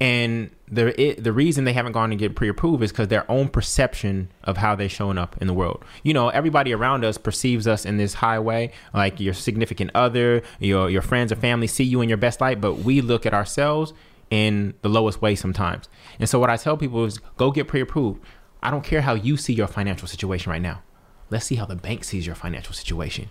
and 0.00 0.50
the 0.68 1.00
it, 1.00 1.24
the 1.24 1.32
reason 1.32 1.64
they 1.64 1.72
haven't 1.72 1.92
gone 1.92 2.10
to 2.10 2.16
get 2.16 2.36
pre-approved 2.36 2.82
is 2.82 2.92
because 2.92 3.08
their 3.08 3.28
own 3.30 3.48
perception 3.48 4.30
of 4.44 4.56
how 4.56 4.74
they're 4.74 4.88
showing 4.88 5.18
up 5.18 5.36
in 5.40 5.46
the 5.46 5.54
world. 5.54 5.84
You 6.02 6.14
know, 6.14 6.28
everybody 6.28 6.72
around 6.72 7.04
us 7.04 7.18
perceives 7.18 7.66
us 7.66 7.84
in 7.84 7.96
this 7.96 8.14
high 8.14 8.38
way, 8.38 8.72
like 8.94 9.18
your 9.18 9.34
significant 9.34 9.90
other, 9.94 10.42
your 10.60 10.88
your 10.90 11.02
friends 11.02 11.32
or 11.32 11.36
family 11.36 11.66
see 11.66 11.84
you 11.84 12.00
in 12.00 12.08
your 12.08 12.18
best 12.18 12.40
light, 12.40 12.60
but 12.60 12.78
we 12.78 13.00
look 13.00 13.26
at 13.26 13.34
ourselves 13.34 13.92
in 14.30 14.74
the 14.82 14.88
lowest 14.88 15.22
way 15.22 15.34
sometimes. 15.34 15.88
And 16.18 16.28
so 16.28 16.38
what 16.38 16.50
I 16.50 16.56
tell 16.56 16.76
people 16.76 17.04
is 17.04 17.18
go 17.36 17.50
get 17.50 17.66
pre-approved. 17.66 18.22
I 18.62 18.70
don't 18.70 18.84
care 18.84 19.00
how 19.00 19.14
you 19.14 19.36
see 19.36 19.54
your 19.54 19.68
financial 19.68 20.06
situation 20.06 20.50
right 20.50 20.62
now. 20.62 20.82
Let's 21.30 21.46
see 21.46 21.56
how 21.56 21.66
the 21.66 21.76
bank 21.76 22.04
sees 22.04 22.26
your 22.26 22.34
financial 22.34 22.74
situation. 22.74 23.30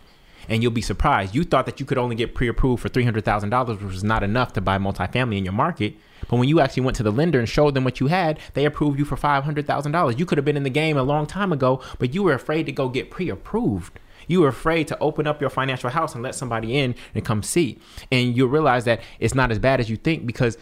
And 0.50 0.64
you'll 0.64 0.72
be 0.72 0.82
surprised. 0.82 1.36
You 1.36 1.44
thought 1.44 1.66
that 1.66 1.80
you 1.80 1.86
could 1.86 1.98
only 1.98 2.16
get 2.16 2.34
pre-approved 2.34 2.82
for 2.82 2.90
three 2.90 3.04
hundred 3.04 3.26
thousand 3.26 3.50
dollars, 3.50 3.82
which 3.82 3.92
was 3.94 4.04
not 4.04 4.24
enough 4.24 4.54
to 4.54 4.62
buy 4.62 4.78
multifamily 4.78 5.38
in 5.38 5.44
your 5.44 5.54
market. 5.54 5.96
But 6.30 6.38
when 6.38 6.50
you 6.50 6.60
actually 6.60 6.84
went 6.84 6.98
to 6.98 7.04
the 7.04 7.12
lender 7.12 7.40
and 7.40 7.48
showed 7.48 7.74
them 7.74 7.84
what 7.84 8.00
you 8.00 8.08
had, 8.08 8.40
they 8.54 8.66
approved 8.66 8.98
you 8.98 9.06
for 9.06 9.18
five 9.18 9.44
hundred 9.44 9.68
thousand 9.68 9.92
dollars. 9.92 10.18
You 10.18 10.26
could 10.26 10.38
have 10.38 10.46
been 10.46 10.58
in 10.58 10.64
the 10.64 10.70
game 10.70 10.98
a 10.98 11.04
long 11.04 11.26
time 11.26 11.52
ago, 11.52 11.82
but 12.00 12.14
you 12.14 12.24
were 12.24 12.34
afraid 12.34 12.66
to 12.66 12.72
go 12.72 12.90
get 12.90 13.12
pre-approved. 13.12 14.00
You 14.28 14.42
were 14.42 14.50
afraid 14.50 14.88
to 14.90 15.00
open 15.00 15.26
up 15.26 15.40
your 15.40 15.50
financial 15.50 15.90
house 15.90 16.14
and 16.14 16.24
let 16.24 16.36
somebody 16.36 16.78
in 16.78 16.96
and 17.16 17.24
come 17.24 17.44
see. 17.44 17.80
And 18.12 18.36
you'll 18.36 18.50
realize 18.50 18.84
that 18.86 19.02
it's 19.20 19.36
not 19.36 19.52
as 19.52 19.60
bad 19.60 19.80
as 19.80 19.90
you 19.90 19.96
think 19.96 20.26
because 20.26 20.58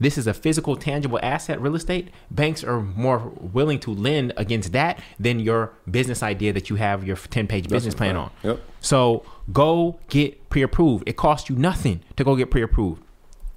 this 0.00 0.18
is 0.18 0.26
a 0.26 0.34
physical, 0.34 0.76
tangible 0.76 1.20
asset, 1.22 1.60
real 1.60 1.74
estate. 1.74 2.08
Banks 2.30 2.64
are 2.64 2.80
more 2.80 3.32
willing 3.40 3.78
to 3.80 3.90
lend 3.90 4.32
against 4.36 4.72
that 4.72 5.00
than 5.18 5.38
your 5.38 5.72
business 5.90 6.22
idea 6.22 6.52
that 6.52 6.68
you 6.68 6.76
have 6.76 7.04
your 7.04 7.16
10 7.16 7.46
page 7.46 7.68
business 7.68 7.94
plan 7.94 8.16
fact. 8.16 8.44
on. 8.44 8.50
Yep. 8.50 8.60
So 8.80 9.24
go 9.52 9.98
get 10.08 10.48
pre 10.50 10.62
approved. 10.62 11.08
It 11.08 11.16
costs 11.16 11.48
you 11.48 11.56
nothing 11.56 12.00
to 12.16 12.24
go 12.24 12.36
get 12.36 12.50
pre 12.50 12.62
approved. 12.62 13.02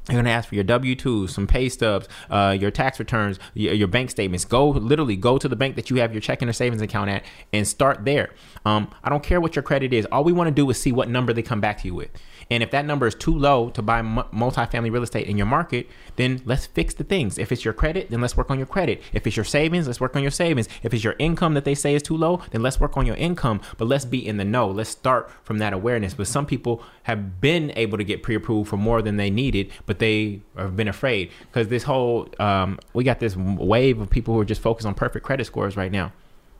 They're 0.07 0.15
gonna 0.15 0.29
ask 0.29 0.47
for 0.47 0.55
your 0.55 0.63
W 0.63 0.95
twos, 0.95 1.33
some 1.33 1.47
pay 1.47 1.67
stubs, 1.67 2.07
uh, 2.29 2.55
your 2.57 2.71
tax 2.71 2.97
returns, 2.97 3.39
your, 3.53 3.73
your 3.73 3.87
bank 3.89 4.09
statements. 4.09 4.45
Go 4.45 4.69
literally 4.69 5.17
go 5.17 5.37
to 5.37 5.49
the 5.49 5.55
bank 5.55 5.75
that 5.75 5.89
you 5.89 5.97
have 5.97 6.13
your 6.13 6.21
checking 6.21 6.47
or 6.47 6.53
savings 6.53 6.81
account 6.81 7.09
at, 7.09 7.23
and 7.51 7.67
start 7.67 8.05
there. 8.05 8.29
Um, 8.65 8.89
I 9.03 9.09
don't 9.09 9.21
care 9.21 9.41
what 9.41 9.55
your 9.55 9.63
credit 9.63 9.91
is. 9.91 10.05
All 10.05 10.23
we 10.23 10.31
want 10.31 10.47
to 10.47 10.53
do 10.53 10.69
is 10.69 10.79
see 10.79 10.93
what 10.93 11.09
number 11.09 11.33
they 11.33 11.41
come 11.41 11.59
back 11.59 11.79
to 11.81 11.87
you 11.87 11.95
with. 11.95 12.09
And 12.49 12.63
if 12.63 12.71
that 12.71 12.85
number 12.85 13.07
is 13.07 13.15
too 13.15 13.37
low 13.37 13.69
to 13.71 13.81
buy 13.81 14.01
mu- 14.01 14.23
multifamily 14.33 14.91
real 14.91 15.03
estate 15.03 15.27
in 15.27 15.37
your 15.37 15.45
market, 15.45 15.87
then 16.15 16.41
let's 16.45 16.65
fix 16.65 16.93
the 16.93 17.03
things. 17.03 17.37
If 17.37 17.51
it's 17.51 17.65
your 17.65 17.73
credit, 17.73 18.09
then 18.09 18.21
let's 18.21 18.37
work 18.37 18.49
on 18.49 18.57
your 18.57 18.67
credit. 18.67 19.01
If 19.13 19.27
it's 19.27 19.35
your 19.35 19.45
savings, 19.45 19.87
let's 19.87 19.99
work 19.99 20.15
on 20.15 20.21
your 20.21 20.31
savings. 20.31 20.67
If 20.83 20.93
it's 20.93 21.03
your 21.03 21.15
income 21.19 21.53
that 21.55 21.65
they 21.65 21.75
say 21.75 21.95
is 21.95 22.03
too 22.03 22.17
low, 22.17 22.41
then 22.51 22.61
let's 22.61 22.79
work 22.79 22.97
on 22.97 23.05
your 23.05 23.15
income. 23.15 23.61
But 23.77 23.85
let's 23.85 24.05
be 24.05 24.25
in 24.25 24.37
the 24.37 24.45
know. 24.45 24.69
Let's 24.69 24.89
start 24.89 25.29
from 25.43 25.57
that 25.59 25.73
awareness. 25.73 26.13
But 26.13 26.27
some 26.27 26.45
people 26.45 26.81
have 27.03 27.41
been 27.41 27.71
able 27.75 27.97
to 27.97 28.03
get 28.03 28.23
pre-approved 28.23 28.69
for 28.69 28.77
more 28.77 29.01
than 29.01 29.17
they 29.17 29.29
needed, 29.29 29.71
but 29.85 29.99
they 29.99 30.41
have 30.55 30.75
been 30.75 30.87
afraid 30.87 31.31
because 31.41 31.67
this 31.67 31.83
whole 31.83 32.27
um, 32.39 32.79
we 32.93 33.03
got 33.03 33.19
this 33.19 33.35
wave 33.35 33.99
of 33.99 34.09
people 34.09 34.33
who 34.33 34.39
are 34.39 34.45
just 34.45 34.61
focused 34.61 34.87
on 34.87 34.93
perfect 34.93 35.25
credit 35.25 35.45
scores 35.45 35.75
right 35.77 35.91
now. 35.91 36.11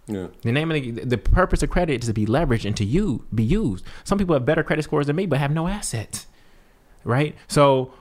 Yeah. 0.08 0.28
The 0.42 0.52
name 0.52 0.72
of 0.72 0.76
the, 0.76 0.92
the 0.92 1.18
purpose 1.18 1.62
of 1.64 1.70
credit 1.70 2.02
is 2.02 2.08
to 2.08 2.14
be 2.14 2.26
leveraged 2.26 2.66
and 2.66 2.76
to 2.78 2.86
you 2.86 3.26
be 3.34 3.44
used. 3.44 3.86
Some 4.04 4.18
people 4.18 4.34
have 4.34 4.46
better 4.46 4.64
credit 4.64 4.84
scores 4.84 5.08
than 5.08 5.16
me, 5.16 5.26
but 5.26 5.40
have 5.40 5.52
no 5.52 5.68
assets, 5.68 6.28
right? 7.04 7.36
So 7.48 7.94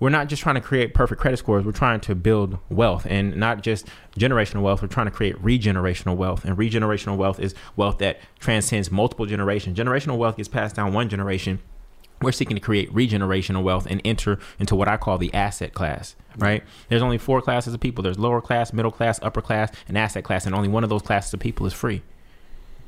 we're 0.00 0.10
not 0.10 0.28
just 0.28 0.42
trying 0.42 0.56
to 0.56 0.60
create 0.60 0.94
perfect 0.94 1.20
credit 1.20 1.36
scores. 1.36 1.64
We're 1.64 1.72
trying 1.72 2.00
to 2.00 2.14
build 2.14 2.58
wealth 2.68 3.06
and 3.08 3.36
not 3.36 3.62
just 3.62 3.86
generational 4.18 4.62
wealth. 4.62 4.82
We're 4.82 4.88
trying 4.88 5.06
to 5.06 5.12
create 5.12 5.36
regenerational 5.42 6.16
wealth. 6.16 6.44
And 6.44 6.56
regenerational 6.56 7.16
wealth 7.16 7.38
is 7.38 7.54
wealth 7.76 7.98
that 7.98 8.20
transcends 8.38 8.90
multiple 8.90 9.26
generations. 9.26 9.78
Generational 9.78 10.16
wealth 10.16 10.36
gets 10.36 10.48
passed 10.48 10.76
down 10.76 10.92
one 10.92 11.08
generation. 11.08 11.60
We're 12.22 12.32
seeking 12.32 12.56
to 12.56 12.60
create 12.60 12.92
regenerational 12.94 13.62
wealth 13.62 13.86
and 13.88 14.00
enter 14.04 14.38
into 14.58 14.74
what 14.74 14.88
I 14.88 14.96
call 14.96 15.18
the 15.18 15.32
asset 15.34 15.74
class, 15.74 16.16
right? 16.38 16.62
There's 16.88 17.02
only 17.02 17.18
four 17.18 17.42
classes 17.42 17.74
of 17.74 17.80
people 17.80 18.02
there's 18.02 18.18
lower 18.18 18.40
class, 18.40 18.72
middle 18.72 18.92
class, 18.92 19.18
upper 19.22 19.42
class, 19.42 19.70
and 19.88 19.98
asset 19.98 20.24
class. 20.24 20.46
And 20.46 20.54
only 20.54 20.68
one 20.68 20.84
of 20.84 20.90
those 20.90 21.02
classes 21.02 21.34
of 21.34 21.40
people 21.40 21.66
is 21.66 21.72
free. 21.72 22.02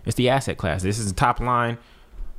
It's 0.06 0.16
the 0.16 0.28
asset 0.28 0.56
class. 0.56 0.82
This 0.82 0.98
is 0.98 1.08
the 1.08 1.14
top 1.14 1.40
line 1.40 1.78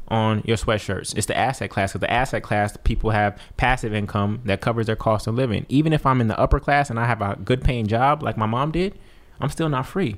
on 0.08 0.42
your 0.46 0.58
sweatshirts. 0.58 1.16
It's 1.16 1.28
the 1.28 1.38
asset 1.38 1.70
class. 1.70 1.92
Because 1.92 2.02
the 2.02 2.12
asset 2.12 2.42
class, 2.42 2.78
people 2.84 3.12
have 3.12 3.40
passive 3.58 3.94
income 3.94 4.42
that 4.46 4.62
covers 4.62 4.88
their 4.88 4.96
cost 4.96 5.28
of 5.28 5.36
living. 5.36 5.66
Even 5.70 5.94
if 5.94 6.06
I'm 6.06 6.22
in 6.22 6.28
the 6.28 6.40
upper 6.40 6.60
class 6.60 6.90
and 6.90 7.00
I 7.00 7.06
have 7.06 7.22
a 7.22 7.38
good 7.44 7.64
paying 7.64 7.88
job 7.88 8.24
like 8.24 8.38
my 8.38 8.46
mom 8.46 8.72
did, 8.72 8.98
I'm 9.40 9.50
still 9.50 9.70
not 9.70 9.86
free. 9.86 10.18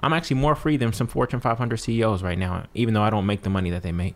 I'm 0.00 0.12
actually 0.12 0.36
more 0.36 0.54
free 0.54 0.76
than 0.76 0.92
some 0.92 1.06
Fortune 1.06 1.40
500 1.40 1.76
CEOs 1.78 2.22
right 2.22 2.38
now, 2.38 2.66
even 2.74 2.94
though 2.94 3.02
I 3.02 3.10
don't 3.10 3.26
make 3.26 3.42
the 3.42 3.50
money 3.50 3.70
that 3.70 3.82
they 3.82 3.92
make. 3.92 4.14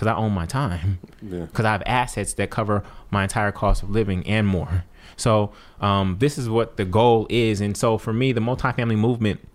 Because 0.00 0.14
I 0.14 0.16
own 0.16 0.32
my 0.32 0.46
time. 0.46 0.98
Yeah. 1.20 1.40
Because 1.40 1.66
I 1.66 1.72
have 1.72 1.82
assets 1.84 2.32
that 2.34 2.48
cover 2.48 2.82
my 3.10 3.24
entire 3.24 3.52
cost 3.52 3.82
of 3.82 3.90
living 3.90 4.26
and 4.26 4.46
more. 4.46 4.84
So 5.18 5.52
um, 5.82 6.16
this 6.20 6.38
is 6.38 6.48
what 6.48 6.78
the 6.78 6.86
goal 6.86 7.26
is. 7.28 7.60
And 7.60 7.76
so 7.76 7.98
for 7.98 8.14
me, 8.14 8.32
the 8.32 8.40
multifamily 8.40 8.96
movement 8.96 9.46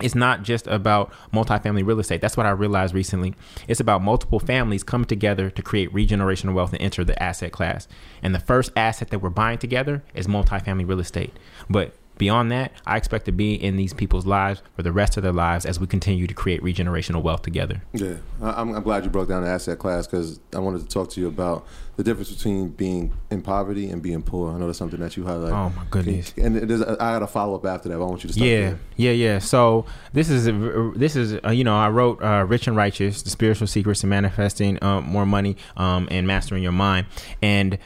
it's 0.00 0.14
not 0.14 0.42
just 0.42 0.66
about 0.66 1.12
multifamily 1.34 1.86
real 1.86 2.00
estate. 2.00 2.22
That's 2.22 2.36
what 2.36 2.46
I 2.46 2.50
realized 2.50 2.94
recently. 2.94 3.34
It's 3.68 3.78
about 3.78 4.02
multiple 4.02 4.40
families 4.40 4.82
coming 4.82 5.04
together 5.04 5.50
to 5.50 5.62
create 5.62 5.92
regenerational 5.92 6.54
wealth 6.54 6.72
and 6.72 6.80
enter 6.80 7.04
the 7.04 7.22
asset 7.22 7.52
class. 7.52 7.86
And 8.22 8.34
the 8.34 8.40
first 8.40 8.72
asset 8.74 9.10
that 9.10 9.18
we're 9.18 9.28
buying 9.28 9.58
together 9.58 10.02
is 10.14 10.26
multifamily 10.26 10.88
real 10.88 10.98
estate. 10.98 11.36
But 11.68 11.94
beyond 12.22 12.52
that, 12.52 12.70
I 12.86 12.96
expect 12.98 13.24
to 13.24 13.32
be 13.32 13.52
in 13.54 13.76
these 13.76 13.92
people's 13.92 14.26
lives 14.26 14.62
for 14.76 14.84
the 14.84 14.92
rest 14.92 15.16
of 15.16 15.24
their 15.24 15.32
lives 15.32 15.66
as 15.66 15.80
we 15.80 15.88
continue 15.88 16.28
to 16.28 16.34
create 16.34 16.62
regenerational 16.62 17.20
wealth 17.20 17.42
together. 17.42 17.82
Yeah, 17.92 18.14
I'm, 18.40 18.76
I'm 18.76 18.82
glad 18.84 19.02
you 19.02 19.10
broke 19.10 19.28
down 19.28 19.42
the 19.42 19.48
asset 19.48 19.80
class 19.80 20.06
because 20.06 20.38
I 20.52 20.60
wanted 20.60 20.82
to 20.82 20.86
talk 20.88 21.10
to 21.10 21.20
you 21.20 21.26
about 21.26 21.66
the 21.96 22.04
difference 22.04 22.30
between 22.30 22.68
being 22.68 23.12
in 23.32 23.42
poverty 23.42 23.90
and 23.90 24.00
being 24.00 24.22
poor. 24.22 24.54
I 24.54 24.58
know 24.58 24.66
that's 24.66 24.78
something 24.78 25.00
that 25.00 25.16
you 25.16 25.24
highlight. 25.24 25.52
Oh, 25.52 25.70
my 25.76 25.84
goodness. 25.90 26.32
And 26.36 26.56
I 26.56 26.96
got 26.96 27.22
a 27.24 27.26
follow 27.26 27.56
up 27.56 27.66
after 27.66 27.88
that. 27.88 27.96
I 27.96 27.98
want 27.98 28.22
you 28.22 28.30
to. 28.30 28.38
Yeah, 28.38 28.60
there. 28.60 28.78
yeah, 28.96 29.10
yeah. 29.10 29.38
So 29.40 29.84
this 30.12 30.30
is 30.30 30.46
a, 30.46 30.92
this 30.94 31.16
is 31.16 31.40
uh, 31.44 31.50
you 31.50 31.64
know 31.64 31.76
I 31.76 31.88
wrote 31.88 32.22
uh, 32.22 32.44
"Rich 32.48 32.68
and 32.68 32.76
Righteous: 32.76 33.22
The 33.22 33.30
Spiritual 33.30 33.66
Secrets 33.66 34.00
to 34.02 34.06
Manifesting 34.06 34.82
uh, 34.82 35.00
More 35.00 35.26
Money 35.26 35.56
um, 35.76 36.06
and 36.10 36.26
Mastering 36.26 36.62
Your 36.62 36.72
Mind," 36.72 37.06
and 37.42 37.78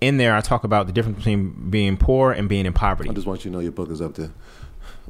in 0.00 0.16
there 0.16 0.34
I 0.34 0.40
talk 0.40 0.64
about 0.64 0.86
the 0.86 0.92
difference 0.92 1.18
between 1.18 1.70
being 1.70 1.96
poor 1.96 2.32
and 2.32 2.48
being 2.48 2.66
in 2.66 2.72
poverty. 2.72 3.10
I 3.10 3.12
just 3.12 3.26
want 3.26 3.44
you 3.44 3.50
to 3.50 3.56
know 3.56 3.60
your 3.60 3.72
book 3.72 3.90
is 3.90 4.00
up 4.00 4.14
there. 4.14 4.30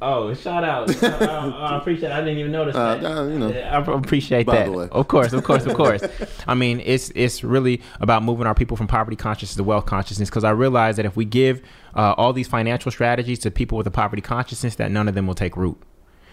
Oh, 0.03 0.35
shout 0.35 0.63
out! 0.63 1.03
I, 1.03 1.79
appreciate. 1.79 2.13
I 2.13 2.21
didn't 2.21 2.39
even 2.39 2.53
notice 2.53 2.77
Uh, 2.77 3.01
uh, 3.03 3.27
you 3.29 3.39
know, 3.39 3.49
I 3.49 3.79
appreciate 3.79 4.45
By 4.47 4.57
that. 4.57 4.65
the 4.67 4.73
way. 4.73 4.89
Of 4.93 5.09
course, 5.09 5.33
of 5.33 5.43
course, 5.43 5.65
of 5.65 5.75
course. 5.83 6.03
I 6.47 6.55
mean, 6.55 6.83
it's 6.85 7.11
it's 7.15 7.43
really 7.43 7.81
about 8.01 8.23
moving 8.23 8.47
our 8.47 8.55
people 8.55 8.77
from 8.77 8.89
poverty 8.89 9.17
consciousness 9.17 9.57
to 9.57 9.65
wealth 9.65 9.87
consciousness 9.87 10.29
because 10.29 10.45
I 10.45 10.51
realize 10.51 10.97
that 10.97 11.07
if 11.07 11.17
we 11.17 11.25
give 11.25 11.63
uh, 11.95 12.13
all 12.19 12.35
these 12.35 12.47
financial 12.47 12.91
strategies 12.91 13.39
to 13.41 13.51
people 13.51 13.79
with 13.79 13.87
a 13.87 13.91
poverty 13.91 14.21
consciousness, 14.21 14.75
that 14.77 14.91
none 14.91 15.09
of 15.09 15.15
them 15.15 15.27
will 15.27 15.35
take 15.35 15.57
root. 15.57 15.79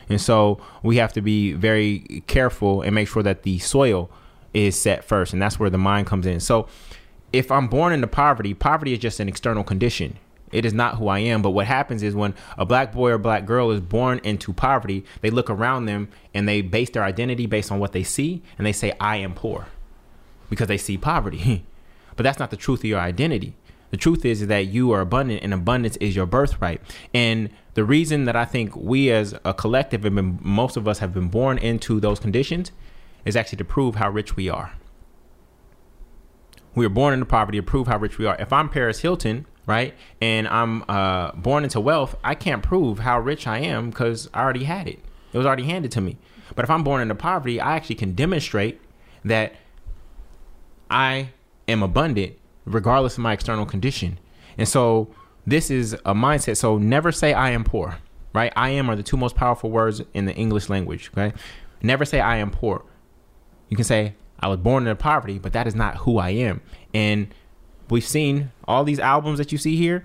And 0.10 0.20
so 0.20 0.60
we 0.82 0.97
have 0.97 1.14
to 1.14 1.22
be 1.22 1.54
very 1.54 2.24
careful 2.28 2.82
and 2.82 2.93
make 2.93 3.08
sure 3.08 3.24
that 3.24 3.43
the 3.43 3.60
soil 3.60 4.12
is 4.54 4.78
set 4.80 5.06
first, 5.06 5.32
and 5.32 5.41
that's 5.41 5.58
where 5.58 5.70
the 5.70 5.78
mind 5.78 6.06
comes 6.08 6.26
in. 6.26 6.41
So 6.41 6.68
if 7.34 7.51
I'm 7.51 7.67
born 7.67 7.91
into 7.91 8.07
poverty, 8.07 8.53
poverty 8.53 8.93
is 8.93 8.99
just 8.99 9.19
an 9.19 9.27
external 9.27 9.63
condition. 9.63 10.17
It 10.51 10.65
is 10.65 10.73
not 10.73 10.97
who 10.97 11.07
I 11.07 11.19
am. 11.19 11.41
But 11.41 11.49
what 11.49 11.65
happens 11.65 12.03
is 12.03 12.13
when 12.13 12.36
a 12.57 12.65
black 12.65 12.93
boy 12.93 13.11
or 13.11 13.17
black 13.17 13.45
girl 13.45 13.71
is 13.71 13.81
born 13.81 14.21
into 14.23 14.53
poverty, 14.53 15.03
they 15.21 15.31
look 15.31 15.49
around 15.49 15.86
them 15.86 16.09
and 16.34 16.47
they 16.47 16.61
base 16.61 16.91
their 16.91 17.03
identity 17.03 17.47
based 17.47 17.71
on 17.71 17.79
what 17.79 17.91
they 17.91 18.03
see 18.03 18.43
and 18.57 18.65
they 18.65 18.71
say, 18.71 18.93
I 18.99 19.17
am 19.17 19.34
poor 19.34 19.67
because 20.49 20.67
they 20.67 20.77
see 20.77 20.97
poverty. 20.97 21.65
but 22.15 22.23
that's 22.23 22.38
not 22.38 22.51
the 22.51 22.55
truth 22.55 22.81
of 22.81 22.86
your 22.86 22.99
identity. 22.99 23.55
The 23.89 23.97
truth 23.97 24.25
is 24.25 24.45
that 24.47 24.67
you 24.67 24.91
are 24.91 25.01
abundant 25.01 25.43
and 25.43 25.53
abundance 25.53 25.97
is 25.97 26.15
your 26.15 26.25
birthright. 26.27 26.81
And 27.13 27.49
the 27.73 27.84
reason 27.84 28.25
that 28.25 28.36
I 28.36 28.45
think 28.45 28.75
we 28.75 29.11
as 29.11 29.36
a 29.43 29.53
collective 29.53 30.03
have 30.03 30.13
been, 30.13 30.39
most 30.41 30.77
of 30.77 30.88
us 30.88 30.99
have 30.99 31.13
been 31.13 31.29
born 31.29 31.57
into 31.57 31.99
those 31.99 32.19
conditions 32.19 32.71
is 33.25 33.36
actually 33.36 33.57
to 33.57 33.65
prove 33.65 33.95
how 33.95 34.09
rich 34.09 34.36
we 34.36 34.49
are. 34.49 34.73
We 36.76 36.86
were 36.86 36.93
born 36.93 37.13
into 37.13 37.26
poverty 37.26 37.59
to 37.59 37.63
prove 37.63 37.88
how 37.88 37.97
rich 37.97 38.17
we 38.17 38.26
are. 38.26 38.36
If 38.39 38.51
I'm 38.51 38.69
Paris 38.69 38.99
Hilton, 38.99 39.45
right, 39.65 39.93
and 40.21 40.47
I'm 40.47 40.84
uh, 40.89 41.32
born 41.34 41.63
into 41.63 41.80
wealth, 41.80 42.15
I 42.24 42.36
can't 42.36 42.63
prove 42.63 42.99
how 42.99 43.19
rich 43.19 43.47
I 43.47 43.59
am 43.59 43.89
because 43.89 44.30
I 44.34 44.41
already 44.41 44.63
had 44.63 44.88
it. 44.88 44.99
It 45.32 45.38
was 45.38 45.45
already 45.45 45.63
handed 45.63 45.91
to 45.91 46.01
me. 46.01 46.17
But 46.55 46.63
if 46.63 46.69
I'm 46.69 46.84
born 46.84 47.01
into 47.01 47.15
poverty, 47.15 47.59
I 47.59 47.76
actually 47.76 47.95
can 47.95 48.13
demonstrate 48.13 48.82
that 49.24 49.55
I 50.89 51.30
am 51.67 51.84
abundant 51.84 52.38
regardless 52.65 53.13
of 53.13 53.19
my 53.19 53.34
external 53.34 53.65
condition. 53.65 54.19
And 54.57 54.67
so 54.67 55.13
this 55.45 55.69
is 55.69 55.93
a 56.05 56.13
mindset. 56.13 56.57
So 56.57 56.78
never 56.78 57.11
say 57.11 57.34
I 57.34 57.49
am 57.51 57.63
poor, 57.63 57.97
right? 58.34 58.53
I 58.55 58.69
am 58.69 58.89
are 58.89 58.95
the 58.95 59.03
two 59.03 59.17
most 59.17 59.36
powerful 59.36 59.71
words 59.71 60.01
in 60.13 60.26
the 60.26 60.34
English 60.34 60.69
language, 60.69 61.11
okay? 61.13 61.36
Never 61.82 62.05
say 62.05 62.19
I 62.19 62.38
am 62.38 62.51
poor. 62.51 62.84
You 63.69 63.76
can 63.76 63.86
say 63.86 64.15
I 64.44 64.48
was 64.48 64.58
born 64.58 64.84
into 64.84 64.96
poverty, 64.96 65.39
but 65.39 65.54
that 65.54 65.68
is 65.68 65.74
not 65.74 65.98
who 65.98 66.18
I 66.18 66.32
am. 66.32 66.62
And 66.94 67.34
we've 67.89 68.06
seen 68.06 68.52
all 68.68 68.84
these 68.84 69.00
albums 69.00 69.38
that 69.38 69.54
you 69.54 69.58
see 69.58 69.78
here. 69.78 70.04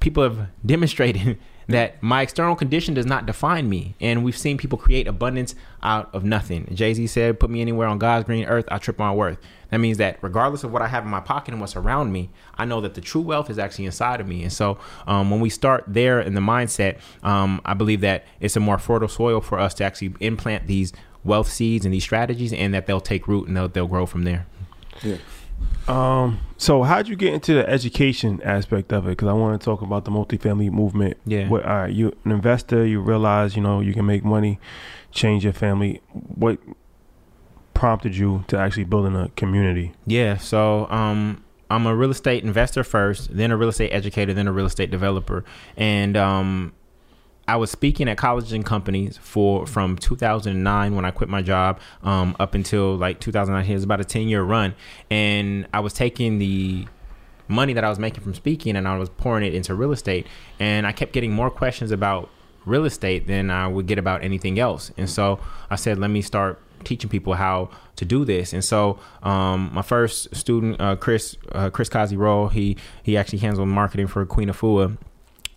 People 0.00 0.22
have 0.22 0.48
demonstrated 0.66 1.38
that 1.68 2.02
my 2.02 2.22
external 2.22 2.56
condition 2.56 2.94
does 2.94 3.06
not 3.06 3.26
define 3.26 3.68
me. 3.68 3.94
And 4.00 4.24
we've 4.24 4.36
seen 4.36 4.56
people 4.56 4.78
create 4.78 5.06
abundance 5.06 5.54
out 5.82 6.12
of 6.14 6.24
nothing. 6.24 6.66
Jay 6.74 6.94
Z 6.94 7.06
said, 7.08 7.38
Put 7.38 7.50
me 7.50 7.60
anywhere 7.60 7.86
on 7.86 7.98
God's 7.98 8.24
green 8.24 8.44
earth, 8.46 8.64
I'll 8.70 8.78
trip 8.78 8.98
my 8.98 9.12
worth. 9.12 9.38
That 9.70 9.78
means 9.78 9.98
that 9.98 10.18
regardless 10.22 10.64
of 10.64 10.72
what 10.72 10.82
I 10.82 10.88
have 10.88 11.04
in 11.04 11.10
my 11.10 11.20
pocket 11.20 11.52
and 11.52 11.60
what's 11.60 11.76
around 11.76 12.12
me, 12.12 12.30
I 12.56 12.64
know 12.64 12.80
that 12.80 12.94
the 12.94 13.00
true 13.00 13.20
wealth 13.20 13.50
is 13.50 13.58
actually 13.58 13.84
inside 13.84 14.20
of 14.20 14.26
me. 14.26 14.42
And 14.42 14.52
so 14.52 14.78
um, 15.06 15.30
when 15.30 15.40
we 15.40 15.50
start 15.50 15.84
there 15.86 16.20
in 16.20 16.34
the 16.34 16.40
mindset, 16.40 16.98
um, 17.22 17.60
I 17.64 17.74
believe 17.74 18.00
that 18.00 18.24
it's 18.40 18.56
a 18.56 18.60
more 18.60 18.78
fertile 18.78 19.08
soil 19.08 19.40
for 19.40 19.58
us 19.58 19.74
to 19.74 19.84
actually 19.84 20.14
implant 20.20 20.66
these 20.66 20.92
wealth 21.24 21.50
seeds 21.50 21.84
and 21.84 21.92
these 21.92 22.04
strategies 22.04 22.52
and 22.52 22.72
that 22.74 22.86
they'll 22.86 23.00
take 23.00 23.28
root 23.28 23.48
and 23.48 23.56
they'll, 23.56 23.68
they'll 23.68 23.86
grow 23.86 24.06
from 24.06 24.24
there. 24.24 24.46
Yeah. 25.02 25.16
Um, 25.88 26.40
so 26.56 26.82
how'd 26.82 27.08
you 27.08 27.16
get 27.16 27.34
into 27.34 27.54
the 27.54 27.68
education 27.68 28.40
aspect 28.44 28.92
of 28.92 29.06
it? 29.06 29.10
Because 29.10 29.28
I 29.28 29.32
want 29.32 29.60
to 29.60 29.64
talk 29.64 29.82
about 29.82 30.04
the 30.04 30.10
multifamily 30.10 30.70
movement. 30.70 31.16
Yeah. 31.26 31.48
What, 31.48 31.64
all 31.64 31.76
right, 31.82 31.92
you 31.92 32.16
an 32.24 32.32
investor, 32.32 32.86
you 32.86 33.00
realize 33.00 33.56
you 33.56 33.62
know 33.62 33.80
you 33.80 33.92
can 33.92 34.06
make 34.06 34.24
money, 34.24 34.58
change 35.10 35.44
your 35.44 35.52
family. 35.52 36.00
What 36.12 36.58
prompted 37.74 38.16
you 38.16 38.44
to 38.48 38.58
actually 38.58 38.84
building 38.84 39.16
a 39.16 39.30
community? 39.30 39.92
Yeah. 40.06 40.36
So 40.36 40.86
um, 40.90 41.42
I'm 41.70 41.86
a 41.86 41.94
real 41.94 42.10
estate 42.10 42.44
investor 42.44 42.84
first, 42.84 43.36
then 43.36 43.50
a 43.50 43.56
real 43.56 43.68
estate 43.68 43.90
educator, 43.90 44.34
then 44.34 44.48
a 44.48 44.52
real 44.52 44.66
estate 44.66 44.90
developer. 44.90 45.44
And 45.76 46.16
um, 46.16 46.72
I 47.50 47.56
was 47.56 47.68
speaking 47.68 48.08
at 48.08 48.16
colleges 48.16 48.52
and 48.52 48.64
companies 48.64 49.18
for 49.18 49.66
from 49.66 49.98
2009 49.98 50.94
when 50.94 51.04
I 51.04 51.10
quit 51.10 51.28
my 51.28 51.42
job 51.42 51.80
um, 52.04 52.36
up 52.38 52.54
until 52.54 52.94
like 52.94 53.18
2019. 53.18 53.72
It 53.72 53.74
was 53.74 53.82
about 53.82 54.00
a 54.00 54.04
10 54.04 54.28
year 54.28 54.44
run, 54.44 54.72
and 55.10 55.66
I 55.74 55.80
was 55.80 55.92
taking 55.92 56.38
the 56.38 56.86
money 57.48 57.72
that 57.72 57.82
I 57.82 57.88
was 57.88 57.98
making 57.98 58.22
from 58.22 58.34
speaking 58.34 58.76
and 58.76 58.86
I 58.86 58.96
was 58.96 59.08
pouring 59.08 59.44
it 59.44 59.52
into 59.52 59.74
real 59.74 59.90
estate, 59.90 60.28
and 60.60 60.86
I 60.86 60.92
kept 60.92 61.12
getting 61.12 61.32
more 61.32 61.50
questions 61.50 61.90
about 61.90 62.30
real 62.66 62.84
estate 62.84 63.26
than 63.26 63.50
I 63.50 63.66
would 63.66 63.88
get 63.88 63.98
about 63.98 64.22
anything 64.22 64.60
else. 64.60 64.92
And 64.96 65.10
so 65.10 65.40
I 65.70 65.74
said, 65.74 65.98
let 65.98 66.10
me 66.10 66.22
start 66.22 66.60
teaching 66.84 67.10
people 67.10 67.34
how 67.34 67.70
to 67.96 68.04
do 68.04 68.24
this. 68.24 68.52
And 68.52 68.64
so 68.64 69.00
um, 69.24 69.70
my 69.72 69.82
first 69.82 70.36
student, 70.36 70.80
uh, 70.80 70.94
Chris 70.94 71.36
uh, 71.50 71.70
Chris 71.70 71.88
Kazi 71.88 72.16
Roll, 72.16 72.46
he 72.46 72.76
he 73.02 73.16
actually 73.16 73.40
handles 73.40 73.66
marketing 73.66 74.06
for 74.06 74.24
Queen 74.24 74.48
Afua 74.48 74.96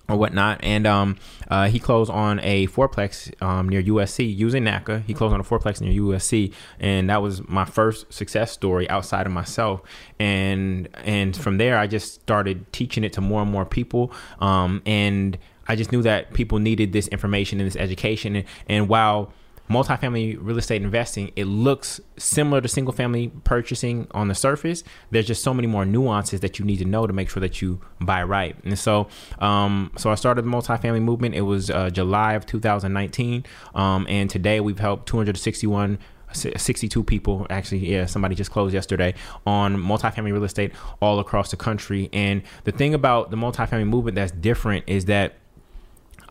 or 0.09 0.17
whatnot. 0.17 0.59
And 0.63 0.85
um, 0.85 1.17
uh, 1.49 1.67
he 1.67 1.80
closed 1.80 2.11
on 2.11 2.39
a 2.41 2.67
fourplex 2.67 3.41
um, 3.41 3.69
near 3.69 3.81
USC 3.81 4.35
using 4.35 4.63
NACA. 4.63 5.03
He 5.05 5.13
closed 5.13 5.34
on 5.34 5.39
a 5.39 5.43
fourplex 5.43 5.81
near 5.81 5.93
USC, 6.01 6.53
and 6.80 7.09
that 7.09 7.21
was 7.21 7.47
my 7.47 7.65
first 7.65 8.11
success 8.11 8.51
story 8.51 8.89
outside 8.89 9.25
of 9.25 9.31
myself. 9.31 9.81
And 10.19 10.89
and 10.95 11.35
from 11.35 11.57
there, 11.57 11.77
I 11.77 11.88
just 11.88 12.15
started 12.15 12.71
teaching 12.73 13.03
it 13.03 13.13
to 13.13 13.21
more 13.21 13.41
and 13.41 13.51
more 13.51 13.65
people. 13.65 14.11
Um, 14.39 14.81
and 14.85 15.38
I 15.67 15.75
just 15.75 15.91
knew 15.91 16.01
that 16.01 16.34
people 16.34 16.59
needed 16.59 16.91
this 16.91 17.07
information 17.07 17.59
and 17.59 17.67
this 17.67 17.77
education. 17.77 18.35
And, 18.35 18.45
and 18.67 18.89
while 18.89 19.31
multifamily 19.69 20.38
real 20.40 20.57
estate 20.57 20.81
investing, 20.81 21.31
it 21.35 21.45
looks 21.45 22.02
similar 22.18 22.61
to 22.61 22.68
single 22.68 22.94
family 22.94 23.31
purchasing 23.44 24.07
on 24.11 24.27
the 24.27 24.35
surface. 24.35 24.84
There's 25.11 25.27
just 25.27 25.44
so 25.44 25.53
many 25.53 25.68
more 25.68 25.85
nuances 25.85 26.41
that 26.41 26.60
you 26.60 26.65
need 26.65 26.77
to 26.77 26.85
know 26.85 27.07
to 27.07 27.14
make 27.14 27.30
sure 27.30 27.41
that 27.41 27.61
you 27.61 27.81
buy 28.02 28.23
right. 28.23 28.56
And 28.64 28.77
so, 28.77 29.07
um, 29.40 29.91
so 29.98 30.11
I 30.11 30.15
started 30.15 30.44
the 30.45 30.49
multifamily 30.49 31.02
movement. 31.02 31.35
It 31.35 31.41
was 31.41 31.69
uh, 31.69 31.90
July 31.90 32.34
of 32.34 32.45
2019, 32.45 33.45
um, 33.76 34.06
and 34.10 34.30
today 34.30 34.60
we've 34.60 34.80
helped 34.80 35.07
261 35.07 35.99
62 36.35 37.03
people 37.03 37.45
actually 37.52 37.88
yeah 37.88 38.07
somebody 38.07 38.34
just 38.34 38.49
closed 38.49 38.73
yesterday 38.73 39.14
on 39.45 39.77
multifamily 39.77 40.34
real 40.34 40.44
estate 40.44 40.72
all 40.99 41.19
across 41.19 41.52
the 41.52 41.57
country 41.57 42.10
and 42.11 42.41
the 42.64 42.72
thing 42.72 42.95
about 42.95 43.30
the 43.30 43.38
multifamily 43.38 43.88
movement 43.88 44.15
that's 44.15 44.31
different 44.31 44.84
is 44.88 45.06
that 45.06 45.35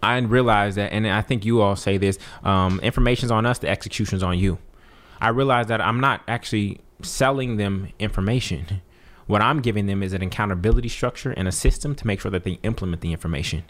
I 0.03 0.19
realize 0.19 0.74
that, 0.74 0.93
and 0.93 1.07
I 1.07 1.23
think 1.23 1.45
you 1.45 1.61
all 1.61 1.77
say 1.77 1.97
this: 1.99 2.19
um, 2.43 2.81
information's 2.81 3.31
on 3.31 3.47
us, 3.47 3.59
the 3.59 3.69
execution's 3.69 4.23
on 4.23 4.39
you. 4.39 4.59
I 5.20 5.29
realize 5.29 5.69
that 5.69 5.81
I'm 5.81 6.01
not 6.01 6.23
actually 6.27 6.81
selling 7.03 7.57
them 7.57 7.89
information. 7.99 8.83
What 9.27 9.41
I'm 9.41 9.61
giving 9.61 9.87
them 9.87 10.03
is 10.03 10.12
an 10.12 10.23
accountability 10.23 10.89
structure 10.89 11.31
and 11.31 11.47
a 11.47 11.53
system 11.53 11.95
to 11.95 12.07
make 12.07 12.20
sure 12.20 12.31
that 12.31 12.43
they 12.45 12.59
implement 12.62 13.03
the 13.03 13.12
information. 13.12 13.65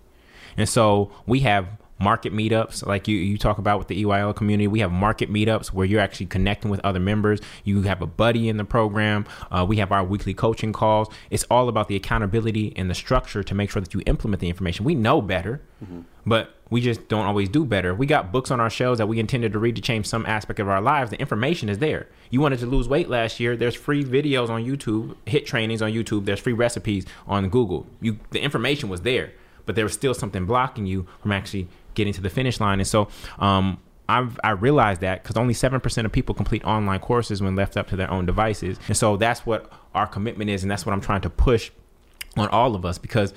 And 0.56 0.68
so 0.68 1.12
we 1.26 1.40
have 1.40 1.66
market 1.98 2.32
meetups 2.32 2.84
like 2.84 3.06
you, 3.06 3.16
you 3.16 3.38
talk 3.38 3.58
about 3.58 3.78
with 3.78 3.88
the 3.88 4.02
EYL 4.02 4.34
community. 4.34 4.66
We 4.66 4.80
have 4.80 4.90
market 4.90 5.32
meetups 5.32 5.68
where 5.68 5.86
you're 5.86 6.00
actually 6.00 6.26
connecting 6.26 6.70
with 6.70 6.80
other 6.84 7.00
members. 7.00 7.40
You 7.64 7.82
have 7.82 8.02
a 8.02 8.06
buddy 8.06 8.48
in 8.48 8.56
the 8.56 8.64
program. 8.64 9.26
Uh, 9.50 9.64
we 9.68 9.76
have 9.76 9.92
our 9.92 10.04
weekly 10.04 10.34
coaching 10.34 10.72
calls. 10.72 11.08
It's 11.30 11.44
all 11.44 11.68
about 11.68 11.88
the 11.88 11.96
accountability 11.96 12.72
and 12.76 12.90
the 12.90 12.94
structure 12.94 13.42
to 13.42 13.54
make 13.54 13.70
sure 13.70 13.80
that 13.80 13.94
you 13.94 14.02
implement 14.06 14.40
the 14.40 14.48
information. 14.48 14.84
We 14.84 14.94
know 14.94 15.22
better, 15.22 15.62
mm-hmm. 15.82 16.00
but 16.26 16.54
we 16.70 16.80
just 16.80 17.06
don't 17.08 17.26
always 17.26 17.50
do 17.50 17.64
better. 17.64 17.94
We 17.94 18.06
got 18.06 18.32
books 18.32 18.50
on 18.50 18.58
our 18.58 18.70
shelves 18.70 18.98
that 18.98 19.06
we 19.06 19.20
intended 19.20 19.52
to 19.52 19.58
read 19.58 19.76
to 19.76 19.82
change 19.82 20.06
some 20.06 20.24
aspect 20.24 20.58
of 20.58 20.68
our 20.68 20.80
lives. 20.80 21.10
The 21.10 21.20
information 21.20 21.68
is 21.68 21.78
there. 21.78 22.08
You 22.30 22.40
wanted 22.40 22.60
to 22.60 22.66
lose 22.66 22.88
weight 22.88 23.10
last 23.10 23.38
year. 23.38 23.56
There's 23.56 23.74
free 23.74 24.02
videos 24.02 24.48
on 24.48 24.64
YouTube, 24.64 25.16
hit 25.26 25.44
trainings 25.44 25.82
on 25.82 25.92
YouTube. 25.92 26.24
There's 26.24 26.40
free 26.40 26.54
recipes 26.54 27.04
on 27.26 27.50
Google. 27.50 27.86
You, 28.00 28.18
the 28.30 28.40
information 28.40 28.88
was 28.88 29.02
there, 29.02 29.32
but 29.66 29.74
there 29.74 29.84
was 29.84 29.92
still 29.92 30.14
something 30.14 30.46
blocking 30.46 30.86
you 30.86 31.06
from 31.20 31.32
actually 31.32 31.68
getting 31.94 32.12
to 32.12 32.20
the 32.20 32.30
finish 32.30 32.60
line. 32.60 32.80
And 32.80 32.86
so 32.86 33.08
um, 33.38 33.78
I've, 34.08 34.38
I 34.42 34.50
realized 34.50 35.00
that 35.02 35.22
because 35.22 35.36
only 35.36 35.54
7% 35.54 36.04
of 36.04 36.12
people 36.12 36.34
complete 36.34 36.64
online 36.64 37.00
courses 37.00 37.42
when 37.42 37.56
left 37.56 37.76
up 37.76 37.88
to 37.88 37.96
their 37.96 38.10
own 38.10 38.26
devices. 38.26 38.78
And 38.88 38.96
so 38.96 39.16
that's 39.16 39.46
what 39.46 39.72
our 39.94 40.06
commitment 40.06 40.50
is. 40.50 40.62
And 40.62 40.70
that's 40.70 40.84
what 40.86 40.92
I'm 40.92 41.00
trying 41.00 41.22
to 41.22 41.30
push 41.30 41.70
on 42.36 42.48
all 42.48 42.74
of 42.74 42.84
us 42.84 42.98
because 42.98 43.34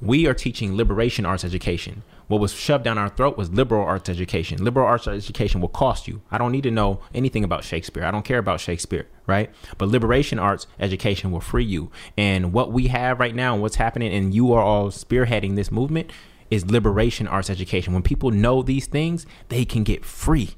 we 0.00 0.26
are 0.26 0.34
teaching 0.34 0.76
liberation 0.76 1.26
arts 1.26 1.44
education. 1.44 2.02
What 2.28 2.40
was 2.40 2.52
shoved 2.52 2.84
down 2.84 2.98
our 2.98 3.08
throat 3.08 3.38
was 3.38 3.52
liberal 3.52 3.84
arts 3.84 4.08
education. 4.08 4.64
Liberal 4.64 4.86
arts 4.86 5.06
education 5.06 5.60
will 5.60 5.68
cost 5.68 6.08
you. 6.08 6.22
I 6.30 6.38
don't 6.38 6.50
need 6.50 6.64
to 6.64 6.70
know 6.72 7.00
anything 7.14 7.44
about 7.44 7.62
Shakespeare. 7.62 8.04
I 8.04 8.10
don't 8.10 8.24
care 8.24 8.38
about 8.38 8.58
Shakespeare, 8.60 9.06
right? 9.26 9.50
But 9.78 9.88
liberation 9.88 10.38
arts 10.38 10.66
education 10.80 11.30
will 11.30 11.40
free 11.40 11.64
you. 11.64 11.90
And 12.16 12.52
what 12.52 12.72
we 12.72 12.88
have 12.88 13.20
right 13.20 13.34
now, 13.34 13.52
and 13.54 13.62
what's 13.62 13.76
happening, 13.76 14.12
and 14.12 14.34
you 14.34 14.52
are 14.52 14.62
all 14.62 14.88
spearheading 14.88 15.54
this 15.54 15.70
movement 15.70 16.10
is 16.50 16.68
liberation 16.68 17.28
arts 17.28 17.50
education. 17.50 17.92
When 17.92 18.02
people 18.02 18.30
know 18.30 18.62
these 18.62 18.86
things, 18.86 19.26
they 19.48 19.64
can 19.64 19.84
get 19.84 20.04
free, 20.04 20.50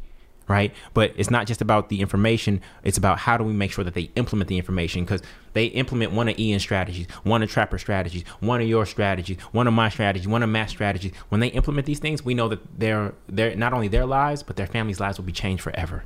right? 0.49 0.75
But 0.95 1.12
it's 1.16 1.31
not 1.31 1.47
just 1.47 1.61
about 1.61 1.89
the 1.89 2.01
information, 2.01 2.61
it's 2.83 2.99
about 2.99 3.19
how 3.19 3.37
do 3.37 3.45
we 3.45 3.53
make 3.53 3.70
sure 3.70 3.85
that 3.85 3.95
they 3.95 4.11
implement 4.16 4.49
the 4.49 4.57
information 4.57 5.05
because 5.05 5.23
they 5.53 5.66
implement 5.66 6.12
one 6.12 6.29
of 6.29 6.39
Ian's 6.39 6.62
strategies, 6.62 7.07
one 7.23 7.43
of 7.43 7.51
Trapper 7.51 7.79
strategies, 7.79 8.25
one 8.41 8.61
of 8.61 8.66
your 8.66 8.87
strategies, 8.87 9.39
one 9.53 9.66
of 9.66 9.75
my 9.75 9.89
strategies, 9.89 10.27
one 10.27 10.43
of 10.43 10.49
Matt's 10.49 10.73
strategies. 10.73 11.12
When 11.29 11.41
they 11.41 11.49
implement 11.49 11.87
these 11.87 11.99
things, 11.99 12.25
we 12.25 12.35
know 12.35 12.49
that 12.49 12.61
they're, 12.79 13.15
they're 13.29 13.55
not 13.55 13.73
only 13.73 13.89
their 13.89 14.07
lives, 14.07 14.43
but 14.43 14.57
their 14.57 14.66
families' 14.66 15.01
lives 15.01 15.19
will 15.19 15.25
be 15.25 15.33
changed 15.33 15.62
forever. 15.62 16.05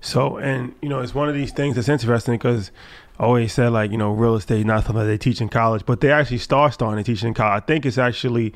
So, 0.00 0.36
and 0.36 0.74
you 0.82 0.88
know, 0.88 1.00
it's 1.00 1.14
one 1.14 1.28
of 1.28 1.34
these 1.34 1.52
things 1.52 1.76
that's 1.76 1.88
interesting 1.88 2.34
because 2.34 2.70
I 3.18 3.24
always 3.24 3.52
said 3.52 3.70
like 3.70 3.90
you 3.90 3.98
know 3.98 4.12
real 4.12 4.34
estate 4.34 4.66
not 4.66 4.84
something 4.84 5.06
they 5.06 5.18
teach 5.18 5.40
in 5.40 5.48
college, 5.48 5.86
but 5.86 6.00
they 6.00 6.10
actually 6.10 6.38
start 6.38 6.74
starting 6.74 7.02
to 7.02 7.10
teach 7.10 7.24
in 7.24 7.34
college. 7.34 7.62
I 7.62 7.66
think 7.66 7.86
it's 7.86 7.98
actually 7.98 8.52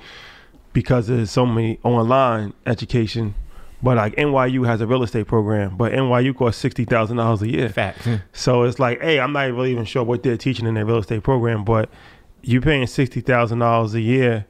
because 0.73 1.07
there's 1.07 1.31
so 1.31 1.47
many 1.47 1.79
online 1.83 2.53
education. 2.67 3.35
But 3.83 3.97
like 3.97 4.17
NYU 4.17 4.67
has 4.67 4.81
a 4.81 4.87
real 4.87 5.03
estate 5.03 5.27
program, 5.27 5.77
but 5.77 5.93
NYU 5.93 6.35
costs 6.35 6.61
sixty 6.61 6.85
thousand 6.85 7.19
dollars 7.19 7.43
a 7.43 7.49
year. 7.51 7.69
Fact. 7.69 8.09
So 8.33 8.63
it's 8.63 8.79
like, 8.79 9.01
hey, 9.01 9.21
I'm 9.21 9.33
not 9.33 9.53
really 9.53 9.71
even 9.73 9.85
sure 9.85 10.03
what 10.03 10.23
they're 10.23 10.37
teaching 10.37 10.67
in 10.67 10.75
their 10.75 10.87
real 10.87 10.99
estate 10.99 11.23
program, 11.23 11.65
but 11.65 11.91
you're 12.43 12.63
paying 12.63 12.87
sixty 12.87 13.21
thousand 13.21 13.59
dollars 13.59 13.95
a 13.95 14.01
year, 14.01 14.47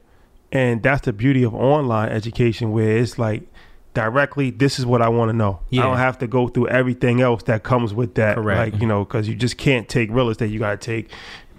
and 0.51 0.81
that's 0.81 1.01
the 1.05 1.13
beauty 1.13 1.43
of 1.43 1.53
online 1.53 2.09
education, 2.09 2.71
where 2.71 2.97
it's 2.97 3.19
like 3.19 3.43
directly 3.93 4.51
this 4.51 4.77
is 4.77 4.85
what 4.85 5.01
i 5.01 5.09
want 5.09 5.27
to 5.27 5.33
know 5.35 5.59
yeah. 5.71 5.81
i 5.81 5.83
don't 5.83 5.97
have 5.97 6.19
to 6.19 6.27
go 6.27 6.47
through 6.47 6.67
everything 6.67 7.19
else 7.19 7.41
that 7.41 7.63
comes 7.63 7.95
with 7.95 8.13
that 8.13 8.35
Correct. 8.35 8.73
like 8.73 8.79
you 8.79 8.87
know 8.87 9.03
because 9.03 9.27
you 9.27 9.33
just 9.33 9.57
can't 9.57 9.89
take 9.89 10.11
real 10.11 10.29
estate 10.29 10.51
you 10.51 10.59
got 10.59 10.79
to 10.79 10.85
take 10.85 11.09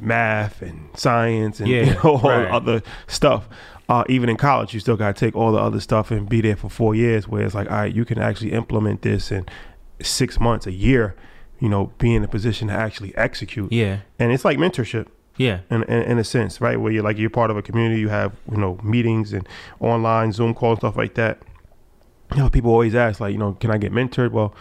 math 0.00 0.62
and 0.62 0.88
science 0.94 1.58
and 1.58 1.68
yeah, 1.68 1.82
you 1.82 1.94
know, 2.04 2.20
all 2.22 2.30
right. 2.30 2.48
other 2.48 2.80
stuff 3.08 3.48
uh, 3.88 4.04
even 4.08 4.28
in 4.28 4.36
college 4.36 4.74
you 4.74 4.80
still 4.80 4.96
got 4.96 5.16
to 5.16 5.20
take 5.20 5.34
all 5.34 5.52
the 5.52 5.58
other 5.58 5.80
stuff 5.80 6.10
and 6.10 6.28
be 6.28 6.40
there 6.40 6.56
for 6.56 6.68
four 6.68 6.94
years 6.94 7.26
where 7.26 7.44
it's 7.44 7.54
like 7.54 7.70
all 7.70 7.78
right 7.78 7.94
you 7.94 8.04
can 8.04 8.18
actually 8.18 8.52
implement 8.52 9.02
this 9.02 9.32
in 9.32 9.46
six 10.00 10.38
months 10.38 10.66
a 10.66 10.72
year 10.72 11.16
you 11.60 11.68
know 11.68 11.92
be 11.98 12.14
in 12.14 12.24
a 12.24 12.28
position 12.28 12.68
to 12.68 12.74
actually 12.74 13.16
execute. 13.16 13.72
Yeah. 13.72 14.00
And 14.18 14.32
it's 14.32 14.44
like 14.44 14.58
mentorship. 14.58 15.08
Yeah, 15.36 15.60
in, 15.70 15.84
in, 15.84 16.02
in, 16.02 16.18
a 16.18 16.24
sense, 16.24 16.60
right? 16.60 16.80
Where 16.80 16.90
you're 16.90 17.04
like 17.04 17.16
you're 17.16 17.30
part 17.30 17.52
of 17.52 17.56
a 17.56 17.62
community, 17.62 18.00
you 18.00 18.08
have 18.08 18.32
you 18.50 18.56
know 18.56 18.76
meetings 18.82 19.32
and 19.32 19.48
online 19.78 20.32
Zoom 20.32 20.52
calls, 20.52 20.80
stuff 20.80 20.96
like 20.96 21.14
that. 21.14 21.38
You 22.34 22.38
know, 22.38 22.50
people 22.50 22.72
always 22.72 22.96
ask, 22.96 23.20
like, 23.20 23.32
you 23.32 23.38
know, 23.38 23.52
can 23.52 23.70
I 23.70 23.78
get 23.78 23.92
mentored? 23.92 24.32
Well, 24.32 24.52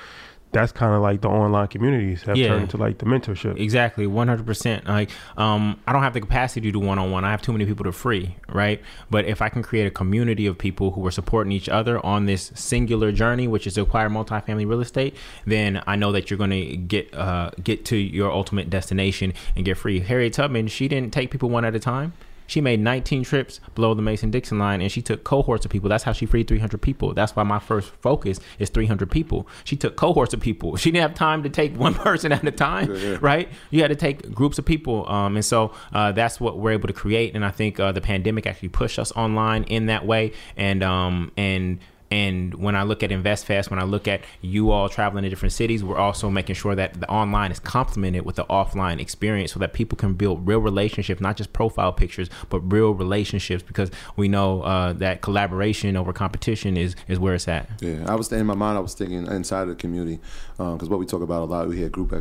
that's 0.57 0.71
kind 0.71 0.93
of 0.93 1.01
like 1.01 1.21
the 1.21 1.29
online 1.29 1.67
communities 1.67 2.23
have 2.23 2.35
yeah. 2.35 2.49
turned 2.49 2.63
into 2.63 2.77
like 2.77 2.97
the 2.97 3.05
mentorship. 3.05 3.59
Exactly, 3.59 4.07
one 4.07 4.27
hundred 4.27 4.45
percent. 4.45 4.87
Like, 4.87 5.09
um, 5.37 5.79
I 5.87 5.93
don't 5.93 6.03
have 6.03 6.13
the 6.13 6.21
capacity 6.21 6.61
to 6.67 6.71
do 6.71 6.79
one 6.79 6.99
on 6.99 7.11
one. 7.11 7.23
I 7.23 7.31
have 7.31 7.41
too 7.41 7.51
many 7.51 7.65
people 7.65 7.85
to 7.85 7.91
free, 7.91 8.35
right? 8.49 8.81
But 9.09 9.25
if 9.25 9.41
I 9.41 9.49
can 9.49 9.63
create 9.63 9.87
a 9.87 9.91
community 9.91 10.47
of 10.47 10.57
people 10.57 10.91
who 10.91 11.05
are 11.05 11.11
supporting 11.11 11.51
each 11.51 11.69
other 11.69 12.03
on 12.05 12.25
this 12.25 12.51
singular 12.55 13.11
journey, 13.11 13.47
which 13.47 13.67
is 13.67 13.75
to 13.75 13.81
acquire 13.81 14.09
multifamily 14.09 14.67
real 14.67 14.81
estate, 14.81 15.15
then 15.45 15.81
I 15.87 15.95
know 15.95 16.11
that 16.11 16.29
you're 16.29 16.37
going 16.37 16.49
to 16.49 16.77
get 16.77 17.13
uh, 17.13 17.51
get 17.63 17.85
to 17.85 17.95
your 17.95 18.31
ultimate 18.31 18.69
destination 18.69 19.33
and 19.55 19.63
get 19.63 19.77
free. 19.77 19.99
Harriet 19.99 20.33
Tubman, 20.33 20.67
she 20.67 20.87
didn't 20.87 21.13
take 21.13 21.31
people 21.31 21.49
one 21.49 21.65
at 21.65 21.75
a 21.75 21.79
time. 21.79 22.13
She 22.47 22.61
made 22.61 22.79
19 22.79 23.23
trips 23.23 23.59
below 23.75 23.93
the 23.93 24.01
Mason 24.01 24.31
Dixon 24.31 24.57
line 24.57 24.81
and 24.81 24.91
she 24.91 25.01
took 25.01 25.23
cohorts 25.23 25.65
of 25.65 25.71
people. 25.71 25.89
That's 25.89 26.03
how 26.03 26.13
she 26.13 26.25
freed 26.25 26.47
300 26.47 26.81
people. 26.81 27.13
That's 27.13 27.35
why 27.35 27.43
my 27.43 27.59
first 27.59 27.91
focus 28.01 28.39
is 28.57 28.69
300 28.69 29.11
people. 29.11 29.47
She 29.63 29.75
took 29.75 29.95
cohorts 29.95 30.33
of 30.33 30.39
people. 30.39 30.75
She 30.87 30.91
didn't 30.91 31.09
have 31.09 31.17
time 31.17 31.43
to 31.43 31.49
take 31.49 31.75
one 31.77 31.93
person 31.93 32.31
at 32.31 32.47
a 32.47 32.51
time, 32.51 32.93
yeah, 32.93 32.97
yeah. 32.97 33.17
right? 33.19 33.49
You 33.71 33.81
had 33.81 33.89
to 33.89 33.95
take 33.95 34.31
groups 34.33 34.57
of 34.57 34.63
people. 34.63 35.09
Um, 35.09 35.35
and 35.35 35.43
so 35.43 35.73
uh, 35.91 36.13
that's 36.13 36.39
what 36.39 36.57
we're 36.57 36.71
able 36.71 36.87
to 36.87 36.93
create. 36.93 37.35
And 37.35 37.43
I 37.43 37.51
think 37.51 37.77
uh, 37.77 37.91
the 37.91 37.99
pandemic 37.99 38.47
actually 38.47 38.69
pushed 38.69 38.97
us 38.97 39.11
online 39.13 39.63
in 39.63 39.87
that 39.87 40.05
way. 40.05 40.31
And, 40.55 40.81
um, 40.81 41.31
and, 41.35 41.79
and 42.09 42.53
when 42.55 42.75
I 42.75 42.83
look 42.83 43.03
at 43.03 43.09
InvestFest, 43.09 43.69
when 43.69 43.79
I 43.79 43.83
look 43.83 44.07
at 44.07 44.21
you 44.41 44.71
all 44.71 44.87
traveling 44.87 45.23
to 45.23 45.29
different 45.29 45.51
cities, 45.51 45.83
we're 45.83 45.97
also 45.97 46.29
making 46.29 46.55
sure 46.55 46.73
that 46.75 46.99
the 46.99 47.09
online 47.09 47.51
is 47.51 47.59
complemented 47.59 48.25
with 48.25 48.37
the 48.37 48.45
offline 48.45 48.99
experience 48.99 49.51
so 49.51 49.59
that 49.59 49.73
people 49.73 49.97
can 49.97 50.13
build 50.13 50.47
real 50.47 50.59
relationships, 50.59 51.19
not 51.19 51.35
just 51.35 51.51
profile 51.51 51.91
pictures, 51.91 52.29
but 52.49 52.59
real 52.71 52.93
relationships 52.93 53.61
because 53.61 53.91
we 54.15 54.27
know 54.27 54.61
uh, 54.61 54.93
that 54.93 55.21
collaboration 55.21 55.97
over 55.97 56.13
competition 56.13 56.77
is, 56.77 56.95
is 57.07 57.19
where 57.19 57.35
it's 57.35 57.47
at. 57.47 57.69
Yeah, 57.81 58.05
I 58.07 58.15
was 58.15 58.31
in 58.31 58.45
my 58.45 58.55
mind, 58.55 58.77
I 58.77 58.81
was 58.81 58.93
thinking 58.93 59.27
inside 59.27 59.63
of 59.63 59.69
the 59.69 59.75
community 59.75 60.19
because 60.57 60.83
um, 60.83 60.89
what 60.89 60.99
we 60.99 61.05
talk 61.05 61.21
about 61.21 61.43
a 61.43 61.45
lot, 61.45 61.67
we 61.67 61.77
hear 61.77 61.89
group, 61.89 62.13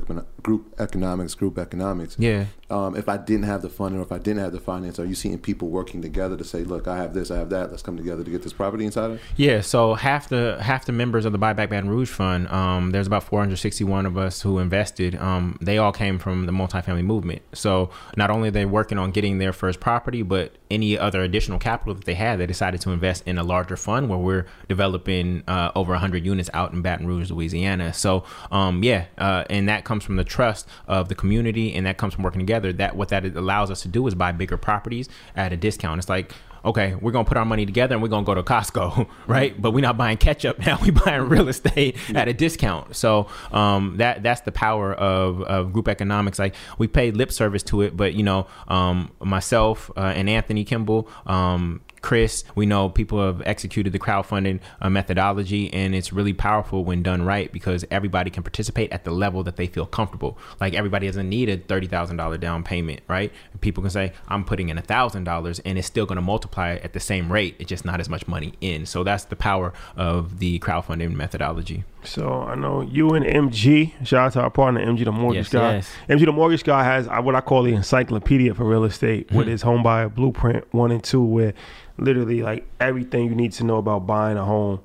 group 0.43 0.75
economics, 0.81 1.35
group 1.35 1.59
economics. 1.59 2.17
Yeah. 2.19 2.47
Um, 2.68 2.97
if 2.97 3.09
I 3.09 3.16
didn't 3.16 3.44
have 3.44 3.62
the 3.62 3.68
funding 3.68 4.01
or 4.01 4.02
if 4.02 4.10
I 4.10 4.18
didn't 4.18 4.43
have 4.43 4.52
the 4.52 4.60
finance, 4.60 4.98
are 4.98 5.05
you 5.05 5.14
seeing 5.14 5.38
people 5.38 5.68
working 5.68 6.02
together 6.02 6.36
to 6.36 6.44
say, 6.44 6.64
look, 6.64 6.88
I 6.88 6.97
have 6.97 7.14
this, 7.14 7.30
I 7.30 7.38
have 7.38 7.51
that, 7.51 7.70
let's 7.70 7.82
come 7.82 7.97
together 7.97 8.24
to 8.24 8.30
get 8.30 8.43
this 8.43 8.52
property 8.52 8.84
inside 8.84 9.12
of? 9.12 9.20
Yeah, 9.36 9.60
so 9.60 9.94
half 9.94 10.28
the 10.28 10.59
half 10.60 10.84
the 10.84 10.93
members 10.93 11.24
of 11.24 11.32
the 11.32 11.38
Buyback 11.38 11.70
Baton 11.70 11.88
Rouge 11.88 12.10
Fund, 12.10 12.48
um, 12.48 12.90
there's 12.90 13.06
about 13.06 13.22
461 13.22 14.06
of 14.06 14.18
us 14.18 14.43
who 14.43 14.59
invested. 14.59 15.14
Um, 15.16 15.59
they 15.60 15.78
all 15.78 15.93
came 15.93 16.18
from 16.18 16.47
the 16.47 16.52
multifamily 16.52 17.05
movement. 17.05 17.43
So 17.52 17.90
not 18.16 18.30
only 18.30 18.48
are 18.48 18.52
they 18.52 18.66
working 18.66 18.98
on 18.98 19.12
getting 19.12 19.38
their 19.38 19.52
first 19.52 19.78
property, 19.78 20.22
but 20.22 20.56
any 20.68 20.98
other 20.98 21.22
additional 21.22 21.60
capital 21.60 21.94
that 21.94 22.05
they 22.05 22.14
had, 22.14 22.40
they 22.40 22.47
decided 22.47 22.80
to 22.80 22.90
invest 22.90 23.22
in 23.26 23.38
a 23.38 23.44
larger 23.44 23.76
fund 23.76 24.09
where 24.09 24.18
we're 24.18 24.47
developing 24.68 25.44
uh, 25.47 25.70
over 25.76 25.93
100 25.93 26.26
units 26.26 26.51
out 26.52 26.72
in 26.72 26.82
Baton 26.82 27.06
Rouge, 27.06 27.30
Louisiana. 27.30 27.93
So 27.93 28.24
um, 28.51 28.82
yeah, 28.82 29.06
uh, 29.18 29.44
and 29.48 29.68
that 29.68 29.84
comes 29.84 30.02
from 30.02 30.16
the 30.16 30.24
trust 30.24 30.68
of 30.88 31.09
the 31.09 31.14
community, 31.14 31.72
and 31.72 31.86
that 31.86 31.97
comes 31.97 32.14
from 32.14 32.24
working 32.24 32.40
together. 32.40 32.56
That 32.61 32.97
what 32.97 33.09
that 33.09 33.24
allows 33.24 33.70
us 33.70 33.83
to 33.83 33.89
do 33.89 34.07
is 34.07 34.15
buy 34.15 34.33
bigger 34.33 34.57
properties 34.57 35.09
at 35.35 35.53
a 35.53 35.57
discount. 35.57 35.99
It's 35.99 36.09
like 36.09 36.33
okay, 36.66 36.94
we're 36.97 37.12
gonna 37.12 37.24
put 37.24 37.36
our 37.36 37.44
money 37.44 37.64
together 37.64 37.94
and 37.94 38.02
we're 38.02 38.09
gonna 38.09 38.26
go 38.26 38.34
to 38.34 38.43
Costco, 38.43 39.09
right? 39.26 39.60
But 39.60 39.70
we're 39.70 39.80
not 39.80 39.97
buying 39.97 40.18
ketchup 40.18 40.59
now. 40.66 40.78
we're 40.82 40.93
buying 40.93 41.28
real 41.28 41.48
estate 41.48 41.97
at 42.14 42.28
a 42.28 42.34
discount. 42.34 42.97
So 42.97 43.28
um, 43.52 43.97
that 43.98 44.22
that's 44.22 44.43
the 44.43 44.52
power 44.52 44.93
of, 44.93 45.40
of 45.43 45.72
group 45.72 45.88
economics. 45.88 46.38
Like 46.38 46.55
we 46.78 46.88
pay 46.88 47.10
lip 47.12 47.32
service 47.32 47.62
to 47.64 47.82
it, 47.82 47.97
but 47.97 48.14
you 48.14 48.22
know, 48.22 48.47
um, 48.68 49.12
myself 49.20 49.90
uh, 49.97 50.12
and 50.16 50.28
Anthony 50.28 50.64
Kimball. 50.64 51.09
Um, 51.26 51.80
Chris, 52.06 52.44
we 52.55 52.66
know 52.66 52.88
people 52.88 53.20
have 53.20 53.43
executed 53.44 53.93
the 53.93 53.98
crowdfunding 53.98 54.60
uh, 54.80 54.88
methodology, 54.88 55.74
and 55.74 55.93
it's 55.93 56.12
really 56.12 56.32
powerful 56.32 56.84
when 56.84 57.02
done 57.02 57.22
right 57.22 57.52
because 57.52 57.84
everybody 57.90 58.30
can 58.30 58.44
participate 58.44 58.93
at 58.93 59.02
the 59.02 59.10
level 59.10 59.43
that 59.43 59.56
they 59.56 59.66
feel 59.66 59.86
comfortable. 59.86 60.38
Like 60.60 60.74
everybody 60.74 61.09
doesn't 61.09 61.28
need 61.28 61.48
a 61.48 61.56
thirty 61.56 61.88
thousand 61.88 62.18
dollar 62.18 62.38
down 62.38 62.62
payment, 62.62 63.01
right? 63.09 63.32
People 63.60 63.82
can 63.82 63.90
say, 63.90 64.12
"I'm 64.28 64.44
putting 64.44 64.68
in 64.68 64.78
a 64.78 64.82
thousand 64.82 65.24
dollars," 65.24 65.59
and 65.64 65.76
it's 65.78 65.88
still 65.88 66.06
going 66.06 66.14
to 66.14 66.22
multiply 66.22 66.56
at 66.59 66.93
the 66.93 67.01
same 67.01 67.31
rate. 67.33 67.57
It's 67.59 67.69
just 67.69 67.85
not 67.85 68.01
as 68.01 68.09
much 68.09 68.27
money 68.27 68.55
in. 68.61 68.87
So 68.87 69.05
that's 69.05 69.24
the 69.24 69.37
power 69.37 69.73
of 69.97 70.39
the 70.39 70.59
crowdfunding 70.61 71.15
methodology. 71.15 71.85
So 72.05 72.43
I 72.43 72.55
know 72.55 72.81
you 72.83 73.15
and 73.15 73.24
MG. 73.24 73.93
Shout 74.07 74.27
out 74.27 74.33
to 74.35 74.41
our 74.43 74.51
partner 74.51 74.85
MG, 74.85 75.05
the 75.05 75.12
mortgage 75.12 75.47
Yes, 75.47 75.49
guy. 75.53 75.74
yes. 75.77 75.93
MG, 76.09 76.24
the 76.27 76.33
mortgage 76.33 76.65
guy, 76.65 76.85
has 76.85 77.09
uh, 77.09 77.20
what 77.20 77.35
I 77.35 77.41
call 77.41 77.62
the 77.65 77.74
encyclopedia 77.74 78.55
for 78.55 78.65
real 78.65 78.85
estate 78.85 79.31
with 79.33 79.47
his 79.49 79.62
home 79.62 79.83
buyer 79.83 80.09
blueprint 80.09 80.65
one 80.73 80.91
and 80.93 81.03
two, 81.03 81.23
where 81.23 81.55
literally 81.99 82.43
like 82.43 82.66
everything 82.81 83.24
you 83.27 83.35
need 83.35 83.53
to 83.53 83.65
know 83.65 83.77
about 83.78 84.07
buying 84.07 84.37
a 84.37 84.45
home 84.45 84.81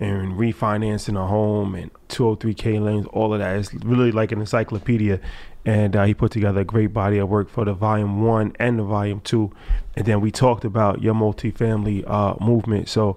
and 0.00 0.32
refinancing 0.32 1.16
a 1.16 1.26
home 1.26 1.74
and 1.76 1.90
203k 2.08 2.80
loans, 2.80 3.06
all 3.12 3.32
of 3.32 3.38
that. 3.38 3.56
It's 3.56 3.72
really 3.74 4.10
like 4.12 4.32
an 4.32 4.40
encyclopedia. 4.40 5.20
And 5.66 5.96
uh, 5.96 6.04
he 6.04 6.12
put 6.14 6.30
together 6.32 6.60
a 6.60 6.64
great 6.64 6.92
body 6.92 7.18
of 7.18 7.28
work 7.28 7.48
for 7.48 7.64
the 7.64 7.72
volume 7.72 8.22
one 8.22 8.54
and 8.58 8.78
the 8.78 8.82
volume 8.82 9.20
two. 9.20 9.50
And 9.96 10.04
then 10.04 10.20
we 10.20 10.30
talked 10.30 10.64
about 10.64 11.00
your 11.00 11.14
multifamily 11.14 12.08
uh, 12.08 12.34
movement. 12.44 12.88
So 12.88 13.16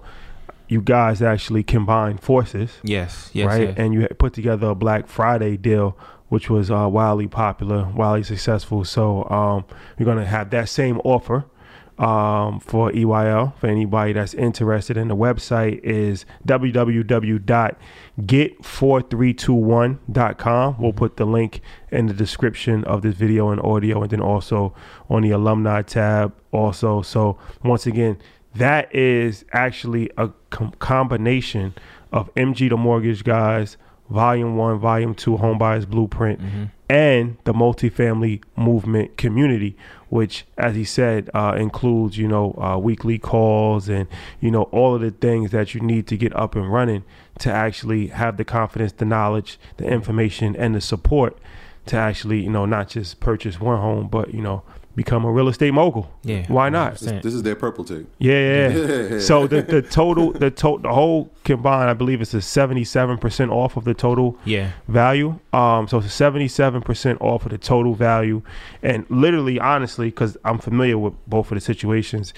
you 0.68 0.80
guys 0.80 1.22
actually 1.22 1.62
combined 1.62 2.20
forces 2.20 2.72
Yes, 2.82 3.30
yes, 3.32 3.46
right? 3.46 3.68
yes. 3.68 3.74
And 3.78 3.94
you 3.94 4.06
put 4.18 4.32
together 4.34 4.68
a 4.68 4.74
Black 4.74 5.08
Friday 5.08 5.56
deal, 5.56 5.96
which 6.28 6.48
was 6.50 6.70
uh, 6.70 6.88
wildly 6.90 7.26
popular, 7.26 7.84
wildly 7.94 8.22
successful. 8.22 8.84
So 8.84 9.24
um, 9.30 9.64
we're 9.98 10.06
gonna 10.06 10.26
have 10.26 10.50
that 10.50 10.68
same 10.68 11.00
offer 11.04 11.44
um, 11.98 12.60
for 12.60 12.92
EYL 12.92 13.56
for 13.58 13.66
anybody 13.66 14.12
that's 14.12 14.34
interested. 14.34 14.96
And 14.96 15.10
the 15.10 15.16
website 15.16 15.80
is 15.82 16.24
www.get4321.com. 18.18 20.76
We'll 20.78 20.92
put 20.92 21.16
the 21.16 21.24
link 21.24 21.62
in 21.90 22.06
the 22.06 22.14
description 22.14 22.84
of 22.84 23.02
this 23.02 23.14
video 23.14 23.50
and 23.50 23.60
audio, 23.60 24.02
and 24.02 24.10
then 24.10 24.20
also 24.20 24.74
on 25.08 25.22
the 25.22 25.30
alumni 25.30 25.82
tab. 25.82 26.34
Also, 26.52 27.02
so 27.02 27.38
once 27.62 27.86
again, 27.86 28.18
that 28.54 28.94
is 28.94 29.44
actually 29.52 30.10
a 30.16 30.30
com- 30.50 30.72
combination 30.78 31.74
of 32.12 32.32
MG 32.34 32.68
the 32.68 32.76
Mortgage 32.76 33.24
Guys, 33.24 33.76
Volume 34.10 34.56
One, 34.56 34.78
Volume 34.78 35.14
Two, 35.14 35.36
Homebuyers 35.36 35.88
Blueprint, 35.88 36.40
mm-hmm. 36.40 36.64
And 36.88 37.36
the 37.44 37.52
multifamily 37.52 38.42
movement 38.56 39.16
community, 39.18 39.76
which, 40.08 40.46
as 40.56 40.74
he 40.74 40.84
said, 40.84 41.28
uh, 41.34 41.54
includes 41.58 42.16
you 42.16 42.26
know 42.26 42.54
uh, 42.54 42.78
weekly 42.78 43.18
calls 43.18 43.88
and 43.88 44.08
you 44.40 44.50
know 44.50 44.62
all 44.64 44.94
of 44.94 45.00
the 45.00 45.10
things 45.10 45.50
that 45.50 45.74
you 45.74 45.80
need 45.80 46.06
to 46.06 46.16
get 46.16 46.34
up 46.34 46.54
and 46.54 46.72
running 46.72 47.04
to 47.38 47.52
actually 47.52 48.08
have 48.08 48.36
the 48.36 48.44
confidence, 48.44 48.92
the 48.92 49.04
knowledge, 49.04 49.58
the 49.76 49.84
information, 49.84 50.56
and 50.56 50.74
the 50.74 50.80
support 50.80 51.38
to 51.86 51.96
actually 51.96 52.40
you 52.42 52.50
know 52.50 52.64
not 52.64 52.88
just 52.88 53.20
purchase 53.20 53.60
one 53.60 53.80
home, 53.80 54.08
but 54.08 54.32
you 54.32 54.40
know 54.40 54.62
become 54.98 55.24
a 55.24 55.30
real 55.32 55.48
estate 55.48 55.72
mogul. 55.72 56.10
Yeah, 56.22 56.44
why 56.48 56.68
not? 56.68 56.96
100%. 56.96 57.22
This 57.22 57.32
is 57.32 57.42
their 57.42 57.54
purple 57.56 57.84
tape. 57.84 58.06
Yeah, 58.18 58.68
yeah. 58.68 59.18
so 59.30 59.46
the, 59.46 59.62
the 59.62 59.80
total 59.80 60.32
the 60.32 60.50
to, 60.50 60.78
the 60.82 60.92
whole 60.92 61.30
combined, 61.44 61.88
I 61.88 61.94
believe 61.94 62.20
it's 62.20 62.34
a 62.34 62.42
seventy 62.42 62.84
seven 62.84 63.16
percent 63.16 63.50
off 63.50 63.76
of 63.78 63.84
the 63.84 63.94
total 63.94 64.36
Yeah. 64.44 64.72
value. 64.88 65.38
Um, 65.54 65.88
so 65.88 65.98
it's 65.98 66.12
seventy 66.12 66.48
seven 66.48 66.82
percent 66.82 67.20
off 67.22 67.46
of 67.46 67.52
the 67.52 67.58
total 67.58 67.94
value, 67.94 68.42
and 68.82 69.06
literally, 69.08 69.58
honestly, 69.58 70.08
because 70.10 70.36
I'm 70.44 70.58
familiar 70.58 70.98
with 70.98 71.14
both 71.26 71.50
of 71.50 71.54
the 71.56 71.60
situations. 71.62 72.34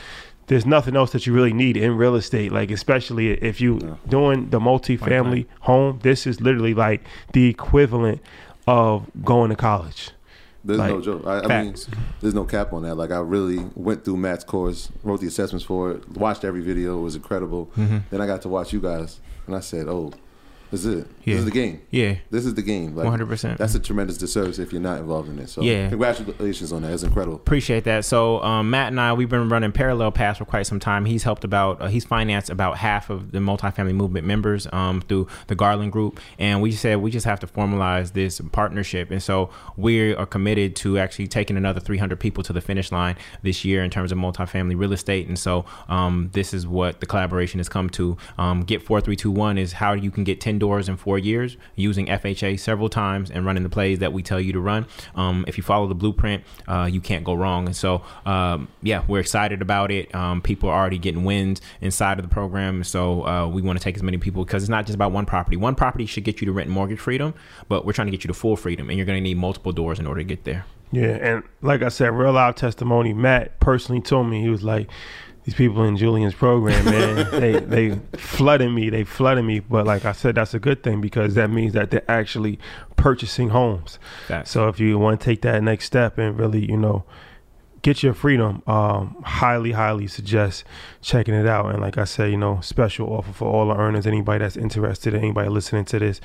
There's 0.46 0.66
nothing 0.66 0.96
else 0.96 1.12
that 1.12 1.26
you 1.28 1.32
really 1.32 1.52
need 1.52 1.76
in 1.76 1.96
real 1.96 2.16
estate, 2.16 2.50
like 2.52 2.70
especially 2.72 3.30
if 3.30 3.60
you 3.60 3.96
doing 4.08 4.50
the 4.50 4.58
multifamily 4.58 5.46
home. 5.60 6.00
This 6.02 6.26
is 6.26 6.40
literally 6.40 6.74
like 6.74 7.02
the 7.32 7.48
equivalent 7.48 8.20
of 8.66 9.08
going 9.24 9.50
to 9.50 9.56
college. 9.56 10.10
There's 10.64 10.78
no 10.78 11.00
joke. 11.00 11.22
I, 11.26 11.40
I 11.40 11.62
mean, 11.62 11.74
there's 12.20 12.34
no 12.34 12.44
cap 12.44 12.72
on 12.72 12.82
that. 12.82 12.94
Like 12.94 13.10
I 13.10 13.20
really 13.20 13.64
went 13.74 14.04
through 14.04 14.18
Matt's 14.18 14.44
course, 14.44 14.90
wrote 15.02 15.20
the 15.20 15.26
assessments 15.26 15.64
for 15.64 15.92
it, 15.92 16.08
watched 16.10 16.44
every 16.44 16.60
video. 16.60 16.98
It 16.98 17.02
was 17.02 17.16
incredible. 17.16 17.70
Mm-hmm. 17.76 17.98
Then 18.10 18.20
I 18.20 18.26
got 18.26 18.42
to 18.42 18.48
watch 18.48 18.72
you 18.72 18.80
guys, 18.80 19.20
and 19.46 19.56
I 19.56 19.60
said, 19.60 19.88
"Oh, 19.88 20.12
this 20.70 20.84
is 20.84 21.00
it. 21.02 21.06
Yeah. 21.24 21.34
This 21.34 21.38
is 21.40 21.44
the 21.44 21.50
game. 21.50 21.82
Yeah. 21.90 22.14
This 22.30 22.46
is 22.46 22.54
the 22.54 22.62
game. 22.62 22.94
Like 22.96 23.06
100%. 23.08 23.56
That's 23.56 23.74
a 23.74 23.80
tremendous 23.80 24.16
disservice 24.18 24.58
if 24.58 24.72
you're 24.72 24.80
not 24.80 24.98
involved 24.98 25.28
in 25.28 25.38
it. 25.38 25.48
So 25.48 25.62
Yeah. 25.62 25.88
congratulations 25.88 26.72
on 26.72 26.82
that. 26.82 26.92
It's 26.92 27.02
incredible. 27.02 27.36
Appreciate 27.36 27.84
that. 27.84 28.04
So 28.04 28.42
um, 28.42 28.70
Matt 28.70 28.88
and 28.88 29.00
I, 29.00 29.12
we've 29.12 29.28
been 29.28 29.48
running 29.48 29.72
parallel 29.72 30.12
paths 30.12 30.38
for 30.38 30.44
quite 30.44 30.66
some 30.66 30.78
time. 30.80 31.04
He's 31.04 31.24
helped 31.24 31.44
about, 31.44 31.80
uh, 31.82 31.88
he's 31.88 32.04
financed 32.04 32.50
about 32.50 32.78
half 32.78 33.10
of 33.10 33.32
the 33.32 33.38
multifamily 33.38 33.94
movement 33.94 34.26
members 34.26 34.66
um, 34.72 35.00
through 35.02 35.26
the 35.48 35.54
Garland 35.54 35.92
Group, 35.92 36.20
and 36.38 36.62
we 36.62 36.72
said 36.72 36.98
we 37.00 37.10
just 37.10 37.26
have 37.26 37.40
to 37.40 37.46
formalize 37.46 38.12
this 38.12 38.40
partnership. 38.52 39.10
And 39.10 39.22
so 39.22 39.50
we 39.76 40.14
are 40.14 40.26
committed 40.26 40.76
to 40.76 40.98
actually 40.98 41.26
taking 41.28 41.56
another 41.56 41.80
300 41.80 42.18
people 42.20 42.44
to 42.44 42.52
the 42.52 42.60
finish 42.60 42.92
line 42.92 43.16
this 43.42 43.64
year 43.64 43.82
in 43.82 43.90
terms 43.90 44.12
of 44.12 44.18
multifamily 44.18 44.78
real 44.78 44.92
estate. 44.92 45.26
And 45.26 45.38
so 45.38 45.64
um, 45.88 46.30
this 46.32 46.54
is 46.54 46.66
what 46.66 47.00
the 47.00 47.06
collaboration 47.06 47.58
has 47.58 47.68
come 47.68 47.90
to. 47.90 48.16
Um, 48.38 48.60
get 48.62 48.82
4321 48.82 49.58
is 49.58 49.72
how 49.72 49.92
you 49.94 50.10
can 50.10 50.22
get 50.24 50.40
10 50.40 50.59
doors 50.60 50.88
in 50.88 50.96
four 50.96 51.18
years 51.18 51.56
using 51.74 52.06
FHA 52.06 52.60
several 52.60 52.88
times 52.88 53.30
and 53.30 53.44
running 53.44 53.64
the 53.64 53.68
plays 53.68 53.98
that 53.98 54.12
we 54.12 54.22
tell 54.22 54.40
you 54.40 54.52
to 54.52 54.60
run. 54.60 54.86
Um, 55.16 55.44
if 55.48 55.56
you 55.56 55.64
follow 55.64 55.88
the 55.88 55.94
blueprint, 55.96 56.44
uh, 56.68 56.88
you 56.90 57.00
can't 57.00 57.24
go 57.24 57.34
wrong. 57.34 57.66
And 57.66 57.74
so, 57.74 58.02
um, 58.24 58.68
yeah, 58.82 59.04
we're 59.08 59.18
excited 59.20 59.60
about 59.62 59.90
it. 59.90 60.14
Um, 60.14 60.40
people 60.40 60.68
are 60.68 60.78
already 60.78 60.98
getting 60.98 61.24
wins 61.24 61.60
inside 61.80 62.20
of 62.20 62.24
the 62.24 62.32
program. 62.32 62.84
So 62.84 63.26
uh, 63.26 63.48
we 63.48 63.62
want 63.62 63.78
to 63.78 63.82
take 63.82 63.96
as 63.96 64.02
many 64.04 64.18
people 64.18 64.44
because 64.44 64.62
it's 64.62 64.70
not 64.70 64.86
just 64.86 64.94
about 64.94 65.10
one 65.10 65.26
property. 65.26 65.56
One 65.56 65.74
property 65.74 66.06
should 66.06 66.24
get 66.24 66.40
you 66.40 66.46
to 66.46 66.52
rent 66.52 66.70
mortgage 66.70 67.00
freedom, 67.00 67.34
but 67.68 67.84
we're 67.84 67.92
trying 67.92 68.06
to 68.06 68.12
get 68.12 68.22
you 68.22 68.28
to 68.28 68.34
full 68.34 68.56
freedom, 68.56 68.88
and 68.88 68.96
you're 68.96 69.06
going 69.06 69.18
to 69.18 69.22
need 69.22 69.38
multiple 69.38 69.72
doors 69.72 69.98
in 69.98 70.06
order 70.06 70.20
to 70.20 70.24
get 70.24 70.44
there. 70.44 70.64
Yeah, 70.92 71.16
and 71.22 71.42
like 71.62 71.82
I 71.82 71.88
said, 71.88 72.12
real 72.12 72.32
live 72.32 72.56
testimony. 72.56 73.12
Matt 73.12 73.60
personally 73.60 74.00
told 74.00 74.28
me 74.28 74.42
he 74.42 74.48
was 74.48 74.64
like, 74.64 74.88
"These 75.50 75.56
people 75.56 75.82
in 75.82 75.96
Jullien's 75.96 76.34
program, 76.34 76.84
man, 76.84 77.28
they 77.32 77.58
they 77.58 77.98
flooding 78.16 78.72
me. 78.72 78.88
They 78.88 79.02
flooding 79.02 79.46
me." 79.46 79.58
But 79.58 79.84
like 79.84 80.04
I 80.04 80.12
said, 80.12 80.36
that's 80.36 80.54
a 80.54 80.60
good 80.60 80.84
thing 80.84 81.00
because 81.00 81.34
that 81.34 81.50
means 81.50 81.72
that 81.72 81.90
they're 81.90 82.08
actually 82.08 82.60
purchasing 82.94 83.48
homes. 83.48 83.98
Facts. 84.28 84.52
So 84.52 84.68
if 84.68 84.78
you 84.78 84.96
want 84.96 85.20
to 85.20 85.24
take 85.24 85.42
that 85.42 85.60
next 85.64 85.86
step 85.86 86.18
and 86.18 86.38
really, 86.38 86.64
you 86.64 86.76
know, 86.76 87.02
get 87.82 88.04
your 88.04 88.14
freedom, 88.14 88.62
um, 88.68 89.20
highly, 89.24 89.72
highly 89.72 90.06
suggest 90.06 90.62
checking 91.00 91.34
it 91.34 91.48
out. 91.48 91.66
And 91.66 91.80
like 91.80 91.98
I 91.98 92.04
said, 92.04 92.30
you 92.30 92.36
know, 92.36 92.60
special 92.60 93.08
offer 93.08 93.32
for 93.32 93.48
all 93.48 93.66
the 93.66 93.74
earners. 93.74 94.06
Anybody 94.06 94.44
that's 94.44 94.56
interested, 94.56 95.16
anybody 95.16 95.48
listening 95.48 95.84
to 95.86 95.98
this, 95.98 96.20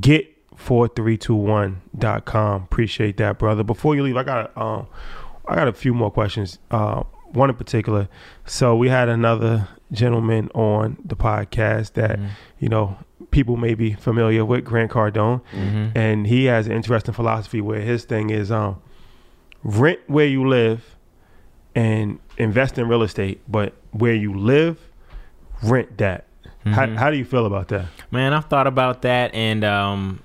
get 0.00 0.26
4321.com. 0.56 2.62
Appreciate 2.62 3.18
that, 3.18 3.38
brother. 3.38 3.62
Before 3.62 3.94
you 3.94 4.02
leave, 4.02 4.16
I 4.16 4.22
got 4.22 4.56
um 4.56 4.86
I 5.46 5.54
got 5.54 5.68
a 5.68 5.74
few 5.74 5.92
more 5.92 6.10
questions. 6.10 6.58
Uh 6.70 7.02
one 7.32 7.50
in 7.50 7.56
particular. 7.56 8.08
So 8.46 8.74
we 8.76 8.88
had 8.88 9.08
another 9.08 9.68
gentleman 9.92 10.48
on 10.54 10.96
the 11.04 11.16
podcast 11.16 11.94
that, 11.94 12.18
you 12.58 12.68
know, 12.68 12.96
people 13.30 13.56
may 13.56 13.74
be 13.74 13.92
familiar 13.94 14.44
with, 14.44 14.64
Grant 14.64 14.90
Cardone. 14.90 15.40
And 15.94 16.26
he 16.26 16.44
has 16.46 16.66
an 16.66 16.72
interesting 16.72 17.14
philosophy 17.14 17.60
where 17.60 17.80
his 17.80 18.04
thing 18.04 18.30
is 18.30 18.50
um 18.50 18.80
rent 19.62 20.00
where 20.06 20.26
you 20.26 20.48
live 20.48 20.96
and 21.74 22.18
invest 22.38 22.78
in 22.78 22.88
real 22.88 23.02
estate, 23.02 23.40
but 23.46 23.74
where 23.92 24.14
you 24.14 24.34
live, 24.34 24.78
rent 25.62 25.98
that. 25.98 26.26
How, 26.64 26.86
how 26.94 27.10
do 27.10 27.16
you 27.16 27.24
feel 27.24 27.46
about 27.46 27.68
that? 27.68 27.86
Man, 28.10 28.32
I've 28.32 28.46
thought 28.46 28.66
about 28.66 29.02
that 29.02 29.34
and 29.34 29.64
um 29.64 30.20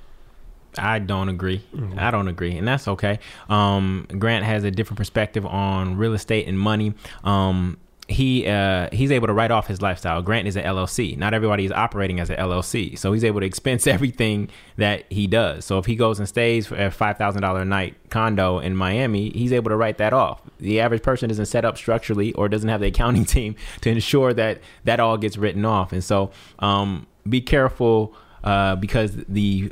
I 0.77 0.99
don't 0.99 1.29
agree. 1.29 1.63
I 1.97 2.11
don't 2.11 2.27
agree, 2.27 2.57
and 2.57 2.67
that's 2.67 2.87
okay. 2.87 3.19
Um, 3.49 4.07
Grant 4.17 4.45
has 4.45 4.63
a 4.63 4.71
different 4.71 4.97
perspective 4.97 5.45
on 5.45 5.97
real 5.97 6.13
estate 6.13 6.47
and 6.47 6.59
money. 6.59 6.93
Um, 7.23 7.77
he 8.07 8.47
uh, 8.47 8.89
he's 8.91 9.11
able 9.11 9.27
to 9.27 9.33
write 9.33 9.51
off 9.51 9.67
his 9.67 9.81
lifestyle. 9.81 10.21
Grant 10.21 10.47
is 10.47 10.55
an 10.55 10.63
LLC. 10.63 11.17
Not 11.17 11.33
everybody 11.33 11.65
is 11.65 11.71
operating 11.71 12.19
as 12.19 12.29
an 12.29 12.37
LLC, 12.37 12.97
so 12.97 13.13
he's 13.13 13.23
able 13.23 13.39
to 13.39 13.45
expense 13.45 13.87
everything 13.95 14.49
that 14.77 15.11
he 15.11 15.27
does. 15.27 15.65
So 15.65 15.79
if 15.79 15.85
he 15.85 15.95
goes 15.95 16.19
and 16.19 16.27
stays 16.27 16.67
for 16.67 16.75
a 16.75 16.91
five 16.91 17.17
thousand 17.17 17.41
dollar 17.41 17.61
a 17.61 17.65
night 17.65 17.95
condo 18.09 18.59
in 18.59 18.75
Miami, 18.75 19.29
he's 19.29 19.51
able 19.51 19.69
to 19.69 19.75
write 19.75 19.97
that 19.97 20.13
off. 20.13 20.41
The 20.59 20.79
average 20.79 21.01
person 21.01 21.31
isn't 21.31 21.47
set 21.47 21.65
up 21.65 21.77
structurally 21.77 22.33
or 22.33 22.47
doesn't 22.47 22.69
have 22.69 22.81
the 22.81 22.87
accounting 22.87 23.25
team 23.35 23.55
to 23.81 23.89
ensure 23.89 24.33
that 24.33 24.61
that 24.83 24.99
all 24.99 25.17
gets 25.17 25.37
written 25.37 25.65
off. 25.65 25.91
And 25.91 26.03
so 26.03 26.31
um, 26.59 27.07
be 27.27 27.41
careful 27.41 28.15
uh, 28.43 28.75
because 28.75 29.15
the 29.27 29.71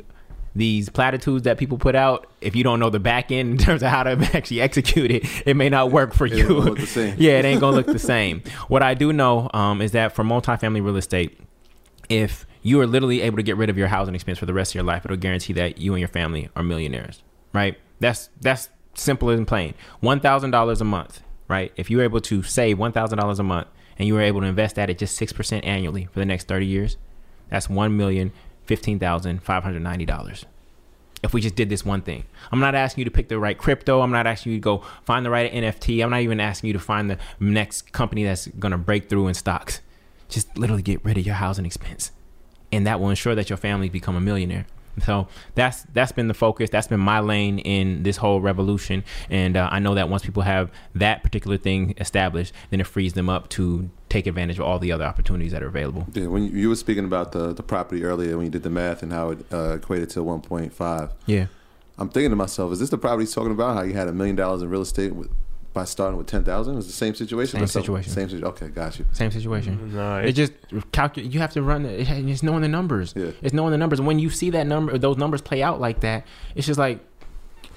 these 0.56 0.88
platitudes 0.88 1.44
that 1.44 1.58
people 1.58 1.78
put 1.78 1.94
out, 1.94 2.28
if 2.40 2.54
you 2.54 2.62
don't 2.62 2.78
know 2.78 2.90
the 2.90 3.00
back 3.00 3.32
end 3.32 3.50
in 3.52 3.58
terms 3.58 3.82
of 3.82 3.90
how 3.90 4.02
to 4.02 4.10
actually 4.34 4.60
execute 4.60 5.10
it, 5.10 5.24
it 5.46 5.54
may 5.56 5.68
not 5.68 5.90
work 5.90 6.14
for 6.14 6.26
you. 6.26 6.46
look 6.48 6.78
the 6.78 6.86
same. 6.86 7.14
yeah, 7.18 7.38
it 7.38 7.44
ain't 7.44 7.60
gonna 7.60 7.76
look 7.76 7.86
the 7.86 7.98
same. 7.98 8.42
What 8.68 8.82
I 8.82 8.94
do 8.94 9.12
know 9.12 9.50
um, 9.52 9.80
is 9.80 9.92
that 9.92 10.14
for 10.14 10.24
multifamily 10.24 10.84
real 10.84 10.96
estate, 10.96 11.38
if 12.08 12.46
you 12.62 12.80
are 12.80 12.86
literally 12.86 13.20
able 13.20 13.36
to 13.36 13.42
get 13.42 13.56
rid 13.56 13.70
of 13.70 13.76
your 13.76 13.88
housing 13.88 14.14
expense 14.14 14.38
for 14.38 14.46
the 14.46 14.54
rest 14.54 14.72
of 14.72 14.74
your 14.76 14.84
life, 14.84 15.04
it'll 15.04 15.16
guarantee 15.16 15.52
that 15.54 15.78
you 15.78 15.92
and 15.92 16.00
your 16.00 16.08
family 16.08 16.48
are 16.56 16.62
millionaires. 16.62 17.22
Right? 17.52 17.78
That's 18.00 18.30
that's 18.40 18.68
simple 18.94 19.30
and 19.30 19.46
plain. 19.46 19.74
One 20.00 20.20
thousand 20.20 20.50
dollars 20.50 20.80
a 20.80 20.84
month. 20.84 21.20
Right? 21.46 21.72
If 21.76 21.90
you're 21.90 22.02
able 22.02 22.20
to 22.22 22.42
save 22.42 22.78
one 22.78 22.92
thousand 22.92 23.18
dollars 23.18 23.38
a 23.38 23.42
month 23.42 23.68
and 23.98 24.08
you 24.08 24.14
were 24.14 24.22
able 24.22 24.40
to 24.40 24.46
invest 24.46 24.76
that 24.76 24.88
at 24.88 24.98
just 24.98 25.16
six 25.16 25.32
percent 25.32 25.64
annually 25.64 26.06
for 26.06 26.20
the 26.20 26.24
next 26.24 26.48
thirty 26.48 26.66
years, 26.66 26.96
that's 27.50 27.68
one 27.68 27.96
million 27.96 28.32
fifteen 28.66 28.98
thousand 28.98 29.42
five 29.42 29.62
hundred 29.62 29.82
ninety 29.82 30.04
dollars 30.04 30.46
if 31.24 31.32
we 31.32 31.40
just 31.40 31.54
did 31.54 31.70
this 31.70 31.86
one 31.86 32.02
thing. 32.02 32.24
I'm 32.52 32.60
not 32.60 32.74
asking 32.74 33.00
you 33.00 33.04
to 33.06 33.10
pick 33.10 33.28
the 33.28 33.38
right 33.38 33.56
crypto. 33.56 34.02
I'm 34.02 34.10
not 34.10 34.26
asking 34.26 34.52
you 34.52 34.58
to 34.58 34.62
go 34.62 34.84
find 35.04 35.24
the 35.24 35.30
right 35.30 35.50
NFT. 35.50 36.04
I'm 36.04 36.10
not 36.10 36.20
even 36.20 36.38
asking 36.38 36.68
you 36.68 36.74
to 36.74 36.78
find 36.78 37.10
the 37.10 37.18
next 37.40 37.92
company 37.92 38.24
that's 38.24 38.44
to 38.44 38.78
break 38.78 39.08
through 39.08 39.28
in 39.28 39.34
stocks. 39.34 39.80
Just 40.28 40.56
literally 40.58 40.82
get 40.82 41.02
rid 41.02 41.16
of 41.16 41.24
your 41.24 41.36
housing 41.36 41.64
expense. 41.64 42.12
And 42.70 42.86
that 42.86 43.00
will 43.00 43.08
ensure 43.08 43.34
that 43.34 43.48
your 43.48 43.56
family 43.56 43.88
become 43.88 44.16
a 44.16 44.20
millionaire. 44.20 44.66
So 45.02 45.28
that's 45.54 45.82
that's 45.92 46.12
been 46.12 46.28
the 46.28 46.34
focus. 46.34 46.70
That's 46.70 46.86
been 46.88 47.00
my 47.00 47.20
lane 47.20 47.58
in 47.58 48.02
this 48.02 48.16
whole 48.16 48.40
revolution. 48.40 49.04
And 49.30 49.56
uh, 49.56 49.68
I 49.70 49.78
know 49.78 49.94
that 49.94 50.08
once 50.08 50.24
people 50.24 50.42
have 50.42 50.70
that 50.94 51.22
particular 51.22 51.56
thing 51.56 51.94
established, 51.98 52.52
then 52.70 52.80
it 52.80 52.86
frees 52.86 53.14
them 53.14 53.28
up 53.28 53.48
to 53.50 53.90
take 54.08 54.26
advantage 54.26 54.58
of 54.58 54.64
all 54.64 54.78
the 54.78 54.92
other 54.92 55.04
opportunities 55.04 55.52
that 55.52 55.62
are 55.62 55.66
available. 55.66 56.06
Yeah, 56.14 56.26
when 56.26 56.44
you, 56.44 56.50
you 56.50 56.68
were 56.68 56.76
speaking 56.76 57.04
about 57.04 57.32
the, 57.32 57.52
the 57.52 57.62
property 57.64 58.04
earlier, 58.04 58.36
when 58.36 58.46
you 58.46 58.50
did 58.52 58.62
the 58.62 58.70
math 58.70 59.02
and 59.02 59.12
how 59.12 59.30
it 59.30 59.44
uh, 59.52 59.74
equated 59.74 60.10
to 60.10 60.20
1.5, 60.20 61.10
Yeah. 61.26 61.46
I'm 61.98 62.08
thinking 62.08 62.30
to 62.30 62.36
myself, 62.36 62.72
is 62.72 62.80
this 62.80 62.90
the 62.90 62.98
property 62.98 63.22
he's 63.22 63.34
talking 63.34 63.52
about? 63.52 63.76
How 63.76 63.82
you 63.82 63.94
had 63.94 64.08
a 64.08 64.12
million 64.12 64.34
dollars 64.36 64.62
in 64.62 64.68
real 64.68 64.82
estate 64.82 65.14
with, 65.14 65.30
by 65.74 65.84
starting 65.84 66.16
with 66.16 66.28
10,000? 66.28 66.78
Is 66.78 66.86
the 66.86 66.92
same 66.92 67.14
situation? 67.14 67.58
Same 67.58 67.64
or 67.64 67.66
situation. 67.66 68.12
Same 68.12 68.28
situation. 68.28 68.46
Okay, 68.46 68.68
got 68.68 68.98
you. 68.98 69.04
Same 69.12 69.30
situation. 69.30 69.94
No, 69.94 70.18
It 70.18 70.32
just 70.32 70.52
calculate. 70.92 71.32
You 71.32 71.40
have 71.40 71.52
to 71.52 71.62
run. 71.62 71.84
It, 71.84 72.08
it's 72.08 72.42
knowing 72.42 72.62
the 72.62 72.68
numbers. 72.68 73.12
Yeah. 73.14 73.32
It's 73.42 73.52
knowing 73.52 73.72
the 73.72 73.78
numbers. 73.78 73.98
And 73.98 74.06
when 74.06 74.18
you 74.18 74.30
see 74.30 74.50
that 74.50 74.66
number, 74.66 74.96
those 74.96 75.18
numbers 75.18 75.42
play 75.42 75.62
out 75.62 75.80
like 75.80 76.00
that, 76.00 76.26
it's 76.54 76.66
just 76.66 76.78
like, 76.78 77.00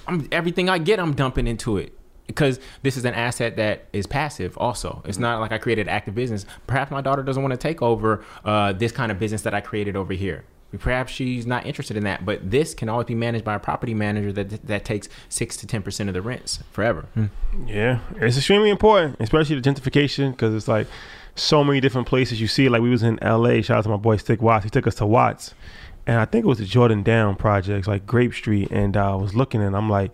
I'm 0.07 0.27
everything 0.31 0.69
I 0.69 0.77
get, 0.77 0.99
I'm 0.99 1.13
dumping 1.13 1.47
into 1.47 1.77
it 1.77 1.97
because 2.27 2.59
this 2.83 2.97
is 2.97 3.03
an 3.05 3.13
asset 3.13 3.55
that 3.55 3.85
is 3.93 4.05
passive. 4.05 4.57
Also, 4.57 5.01
it's 5.05 5.17
not 5.17 5.39
like 5.39 5.51
I 5.51 5.57
created 5.57 5.87
active 5.87 6.13
business. 6.13 6.45
Perhaps 6.67 6.91
my 6.91 7.01
daughter 7.01 7.23
doesn't 7.23 7.41
want 7.41 7.51
to 7.51 7.57
take 7.57 7.81
over 7.81 8.23
uh, 8.45 8.73
this 8.73 8.91
kind 8.91 9.11
of 9.11 9.17
business 9.19 9.41
that 9.41 9.53
I 9.53 9.61
created 9.61 9.95
over 9.95 10.13
here. 10.13 10.45
Perhaps 10.77 11.13
she's 11.13 11.45
not 11.45 11.65
interested 11.65 11.95
in 11.95 12.03
that, 12.03 12.25
but 12.25 12.51
this 12.51 12.73
can 12.73 12.89
always 12.89 13.07
be 13.07 13.15
managed 13.15 13.45
by 13.45 13.55
a 13.55 13.59
property 13.59 13.93
manager 13.93 14.33
that 14.33 14.67
that 14.67 14.83
takes 14.83 15.07
six 15.29 15.55
to 15.57 15.67
ten 15.67 15.81
percent 15.81 16.09
of 16.09 16.13
the 16.13 16.21
rents 16.21 16.59
forever. 16.71 17.05
Yeah, 17.65 17.99
it's 18.17 18.35
extremely 18.35 18.69
important, 18.69 19.15
especially 19.21 19.59
the 19.59 19.61
gentrification, 19.61 20.31
because 20.31 20.53
it's 20.53 20.67
like 20.67 20.87
so 21.35 21.63
many 21.63 21.79
different 21.79 22.05
places 22.07 22.41
you 22.41 22.47
see. 22.47 22.67
Like 22.67 22.81
we 22.81 22.89
was 22.89 23.01
in 23.01 23.17
L.A. 23.23 23.61
Shout 23.61 23.77
out 23.77 23.83
to 23.83 23.89
my 23.89 23.95
boy 23.95 24.17
Stick 24.17 24.41
Watts. 24.41 24.65
He 24.65 24.69
took 24.69 24.87
us 24.87 24.95
to 24.95 25.05
Watts, 25.05 25.53
and 26.05 26.19
I 26.19 26.25
think 26.25 26.43
it 26.43 26.47
was 26.47 26.57
the 26.57 26.65
Jordan 26.65 27.01
Downs 27.01 27.37
projects, 27.37 27.87
like 27.87 28.05
Grape 28.05 28.33
Street. 28.33 28.69
And 28.69 28.97
uh, 28.97 29.13
I 29.13 29.15
was 29.15 29.35
looking, 29.35 29.61
and 29.61 29.75
I'm 29.75 29.89
like, 29.89 30.11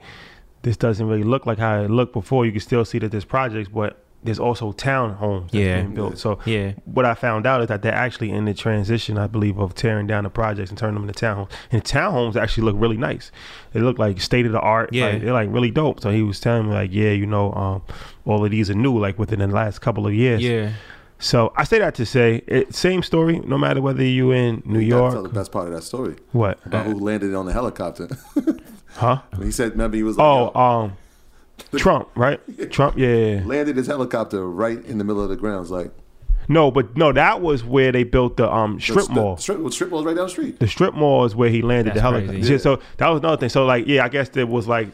this 0.61 0.77
doesn't 0.77 1.07
really 1.07 1.23
look 1.23 1.47
like 1.47 1.57
how 1.57 1.81
it 1.81 1.89
looked 1.89 2.13
before. 2.13 2.45
You 2.45 2.51
can 2.51 2.61
still 2.61 2.85
see 2.85 2.99
that 2.99 3.09
there's 3.09 3.25
projects, 3.25 3.69
but 3.69 4.02
there's 4.23 4.39
also 4.39 4.71
townhomes 4.73 5.43
that's 5.51 5.53
Yeah. 5.55 5.81
being 5.81 5.93
built. 5.93 6.17
So 6.17 6.39
Yeah. 6.45 6.73
what 6.85 7.05
I 7.05 7.13
found 7.13 7.45
out 7.45 7.61
is 7.61 7.67
that 7.67 7.81
they're 7.81 7.93
actually 7.93 8.31
in 8.31 8.45
the 8.45 8.53
transition, 8.53 9.17
I 9.17 9.27
believe, 9.27 9.57
of 9.59 9.75
tearing 9.75 10.07
down 10.07 10.23
the 10.23 10.29
projects 10.29 10.69
and 10.69 10.77
turning 10.77 10.95
them 10.95 11.07
into 11.09 11.25
townhomes. 11.25 11.49
And 11.71 11.83
townhomes 11.83 12.35
actually 12.35 12.63
look 12.63 12.75
really 12.79 12.97
nice. 12.97 13.31
They 13.73 13.79
look 13.81 13.99
like 13.99 14.21
state 14.21 14.45
of 14.45 14.51
the 14.51 14.59
art. 14.59 14.89
Yeah. 14.93 15.07
Like, 15.07 15.21
they're 15.21 15.33
like 15.33 15.49
really 15.51 15.71
dope. 15.71 15.99
So 15.99 16.09
he 16.11 16.21
was 16.23 16.39
telling 16.39 16.67
me 16.67 16.73
like, 16.73 16.89
yeah, 16.93 17.11
you 17.11 17.25
know, 17.25 17.51
um, 17.53 17.81
all 18.25 18.43
of 18.45 18.51
these 18.51 18.69
are 18.69 18.75
new, 18.75 18.97
like 18.97 19.19
within 19.19 19.39
the 19.39 19.47
last 19.47 19.79
couple 19.79 20.07
of 20.07 20.13
years. 20.13 20.41
Yeah. 20.41 20.69
So 21.19 21.53
I 21.55 21.63
say 21.63 21.79
that 21.79 21.95
to 21.95 22.05
say, 22.05 22.41
it, 22.47 22.75
same 22.75 23.01
story, 23.01 23.39
no 23.45 23.57
matter 23.57 23.81
whether 23.81 24.03
you 24.03 24.31
in 24.31 24.61
New 24.65 24.79
You 24.79 24.89
gotta 24.89 25.13
tell 25.13 25.21
the 25.23 25.29
York, 25.29 25.33
best 25.33 25.51
part 25.53 25.67
of 25.67 25.73
that 25.73 25.83
story 25.83 26.15
what, 26.33 26.59
about 26.65 26.85
who 26.85 26.99
landed 26.99 27.33
on 27.33 27.45
the 27.45 27.53
helicopter. 27.53 28.09
huh? 28.95 29.21
he 29.41 29.49
said, 29.51 29.71
remember, 29.71 29.95
he 29.95 30.03
was 30.03 30.17
like, 30.17 30.25
Oh, 30.25 30.51
yo, 30.53 30.59
um, 30.61 30.93
Trump, 31.75 32.09
right? 32.15 32.39
Trump, 32.71 32.97
yeah. 32.97 33.41
landed 33.45 33.77
his 33.77 33.87
helicopter 33.87 34.47
right 34.47 34.83
in 34.85 34.97
the 34.97 35.03
middle 35.03 35.21
of 35.23 35.29
the 35.29 35.35
grounds. 35.35 35.71
Like, 35.71 35.91
No, 36.47 36.71
but 36.71 36.95
no, 36.97 37.11
that 37.11 37.41
was 37.41 37.63
where 37.63 37.91
they 37.91 38.03
built 38.03 38.37
the 38.37 38.51
um 38.51 38.75
the 38.75 38.81
strip 38.81 39.05
st- 39.05 39.15
mall. 39.15 39.37
Strip, 39.37 39.73
strip 39.73 39.89
mall's 39.89 40.05
right 40.05 40.15
down 40.15 40.25
the 40.25 40.31
street. 40.31 40.59
the 40.59 40.67
strip 40.67 40.93
mall 40.93 41.25
is 41.25 41.35
where 41.35 41.49
he 41.49 41.61
landed 41.61 41.95
That's 41.95 41.97
the 41.97 42.01
helicopter. 42.01 42.37
Yeah, 42.37 42.57
So 42.57 42.79
that 42.97 43.09
was 43.09 43.19
another 43.19 43.37
thing. 43.37 43.49
So 43.49 43.65
like, 43.65 43.87
yeah, 43.87 44.03
I 44.03 44.09
guess 44.09 44.29
there 44.29 44.47
was 44.47 44.67
like 44.67 44.89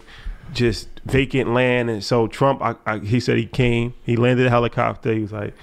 just 0.54 0.90
vacant 1.06 1.54
land, 1.54 1.90
and 1.90 2.04
so 2.04 2.28
Trump, 2.28 2.62
I, 2.62 2.76
I, 2.86 3.00
he 3.00 3.20
said 3.20 3.38
he 3.38 3.46
came, 3.46 3.94
he 4.04 4.16
landed 4.16 4.44
the 4.44 4.50
helicopter. 4.50 5.14
He 5.14 5.22
was 5.22 5.32
like, 5.32 5.54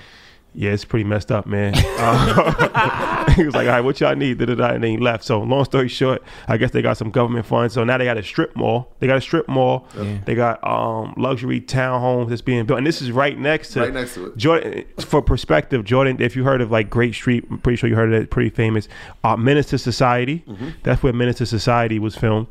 "Yeah, 0.56 0.70
it's 0.72 0.84
pretty 0.84 1.04
messed 1.04 1.30
up, 1.30 1.46
man." 1.46 1.74
Uh, 1.76 3.30
he 3.34 3.44
was 3.44 3.54
like, 3.54 3.66
"All 3.66 3.72
right, 3.74 3.80
what 3.80 4.00
y'all 4.00 4.14
need?" 4.16 4.38
Da, 4.38 4.46
da, 4.46 4.54
da, 4.54 4.66
and 4.70 4.82
then 4.82 4.90
he 4.92 4.96
left. 4.96 5.22
So 5.24 5.40
long 5.40 5.64
story 5.64 5.88
short, 5.88 6.22
I 6.48 6.56
guess 6.56 6.70
they 6.70 6.82
got 6.82 6.96
some 6.96 7.10
government 7.10 7.46
funds. 7.46 7.74
So 7.74 7.84
now 7.84 7.98
they 7.98 8.04
got 8.04 8.16
a 8.16 8.22
strip 8.22 8.56
mall. 8.56 8.92
They 9.00 9.06
got 9.06 9.18
a 9.18 9.20
strip 9.20 9.46
mall. 9.48 9.86
Yeah. 9.96 10.18
They 10.24 10.34
got 10.34 10.66
um, 10.66 11.14
luxury 11.16 11.60
townhomes 11.60 12.28
that's 12.30 12.42
being 12.42 12.64
built, 12.66 12.78
and 12.78 12.86
this 12.86 13.02
is 13.02 13.12
right 13.12 13.38
next 13.38 13.72
to 13.74 13.80
Right 13.80 13.92
next 13.92 14.14
to 14.14 14.26
it. 14.26 14.36
Jordan, 14.36 14.84
for 15.00 15.20
perspective, 15.22 15.84
Jordan, 15.84 16.16
if 16.20 16.34
you 16.36 16.44
heard 16.44 16.60
of 16.60 16.70
like 16.70 16.88
Grape 16.90 17.14
Street, 17.14 17.44
I'm 17.50 17.58
pretty 17.58 17.76
sure 17.76 17.88
you 17.90 17.96
heard 17.96 18.12
of 18.12 18.22
it, 18.22 18.30
pretty 18.30 18.50
famous. 18.50 18.88
Uh, 19.22 19.36
Menace 19.36 19.72
II 19.72 19.78
Society, 19.78 20.42
Mm-hmm. 20.48 20.68
that's 20.82 21.02
where 21.02 21.12
Menace 21.12 21.40
II 21.40 21.46
Society 21.46 21.98
was 21.98 22.16
filmed. 22.16 22.46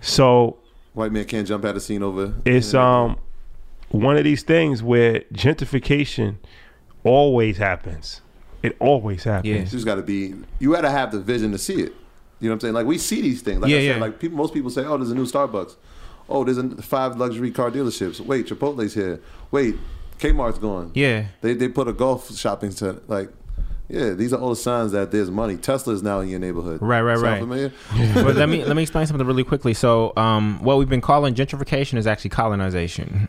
So 0.00 0.58
White 0.94 1.12
man 1.12 1.24
can't 1.26 1.46
jump 1.46 1.64
out 1.64 1.76
of 1.76 1.82
scene 1.82 2.02
over. 2.02 2.34
it's 2.44 2.74
um 2.74 3.16
one 3.90 4.16
of 4.18 4.24
these 4.24 4.42
things 4.42 4.82
where 4.82 5.20
gentrification 5.32 6.36
always 7.04 7.56
happens. 7.56 8.20
It 8.62 8.76
always 8.80 9.24
happens. 9.24 9.46
Yeah. 9.46 9.60
You 9.60 9.66
just 9.66 9.86
got 9.86 9.96
to 9.96 10.02
be. 10.02 10.34
You 10.58 10.72
got 10.72 10.80
to 10.82 10.90
have 10.90 11.12
the 11.12 11.20
vision 11.20 11.52
to 11.52 11.58
see 11.58 11.80
it. 11.80 11.92
You 12.40 12.48
know 12.48 12.50
what 12.50 12.54
I'm 12.54 12.60
saying? 12.60 12.74
Like 12.74 12.86
we 12.86 12.98
see 12.98 13.20
these 13.20 13.42
things. 13.42 13.60
Like 13.60 13.70
Yeah, 13.70 13.78
I 13.78 13.80
said, 13.80 13.96
yeah. 13.96 14.00
like 14.00 14.20
people, 14.20 14.36
most 14.36 14.54
people 14.54 14.70
say, 14.70 14.84
"Oh, 14.84 14.96
there's 14.96 15.10
a 15.10 15.14
new 15.14 15.26
Starbucks. 15.26 15.76
Oh, 16.28 16.44
there's 16.44 16.58
a, 16.58 16.68
five 16.82 17.16
luxury 17.16 17.50
car 17.50 17.70
dealerships. 17.70 18.20
Wait, 18.20 18.46
Chipotle's 18.46 18.94
here. 18.94 19.20
Wait, 19.50 19.76
Kmart's 20.18 20.58
gone. 20.58 20.90
Yeah. 20.94 21.26
They 21.40 21.54
they 21.54 21.68
put 21.68 21.88
a 21.88 21.92
golf 21.92 22.36
shopping 22.36 22.70
center. 22.70 23.00
Like, 23.08 23.30
yeah, 23.88 24.10
these 24.10 24.32
are 24.32 24.40
all 24.40 24.50
the 24.50 24.56
signs 24.56 24.92
that 24.92 25.10
there's 25.10 25.30
money. 25.30 25.56
Tesla 25.56 25.94
is 25.94 26.02
now 26.02 26.20
in 26.20 26.28
your 26.28 26.38
neighborhood. 26.38 26.82
Right, 26.82 27.00
right, 27.00 27.18
Sound 27.18 27.50
right. 27.50 27.72
Familiar? 27.72 27.72
but 28.22 28.36
let 28.36 28.48
me 28.48 28.64
let 28.66 28.76
me 28.76 28.82
explain 28.82 29.06
something 29.06 29.26
really 29.26 29.44
quickly. 29.44 29.72
So, 29.72 30.12
um, 30.16 30.62
what 30.62 30.78
we've 30.78 30.88
been 30.88 31.00
calling 31.00 31.34
gentrification 31.34 31.96
is 31.96 32.06
actually 32.06 32.30
colonization. 32.30 33.28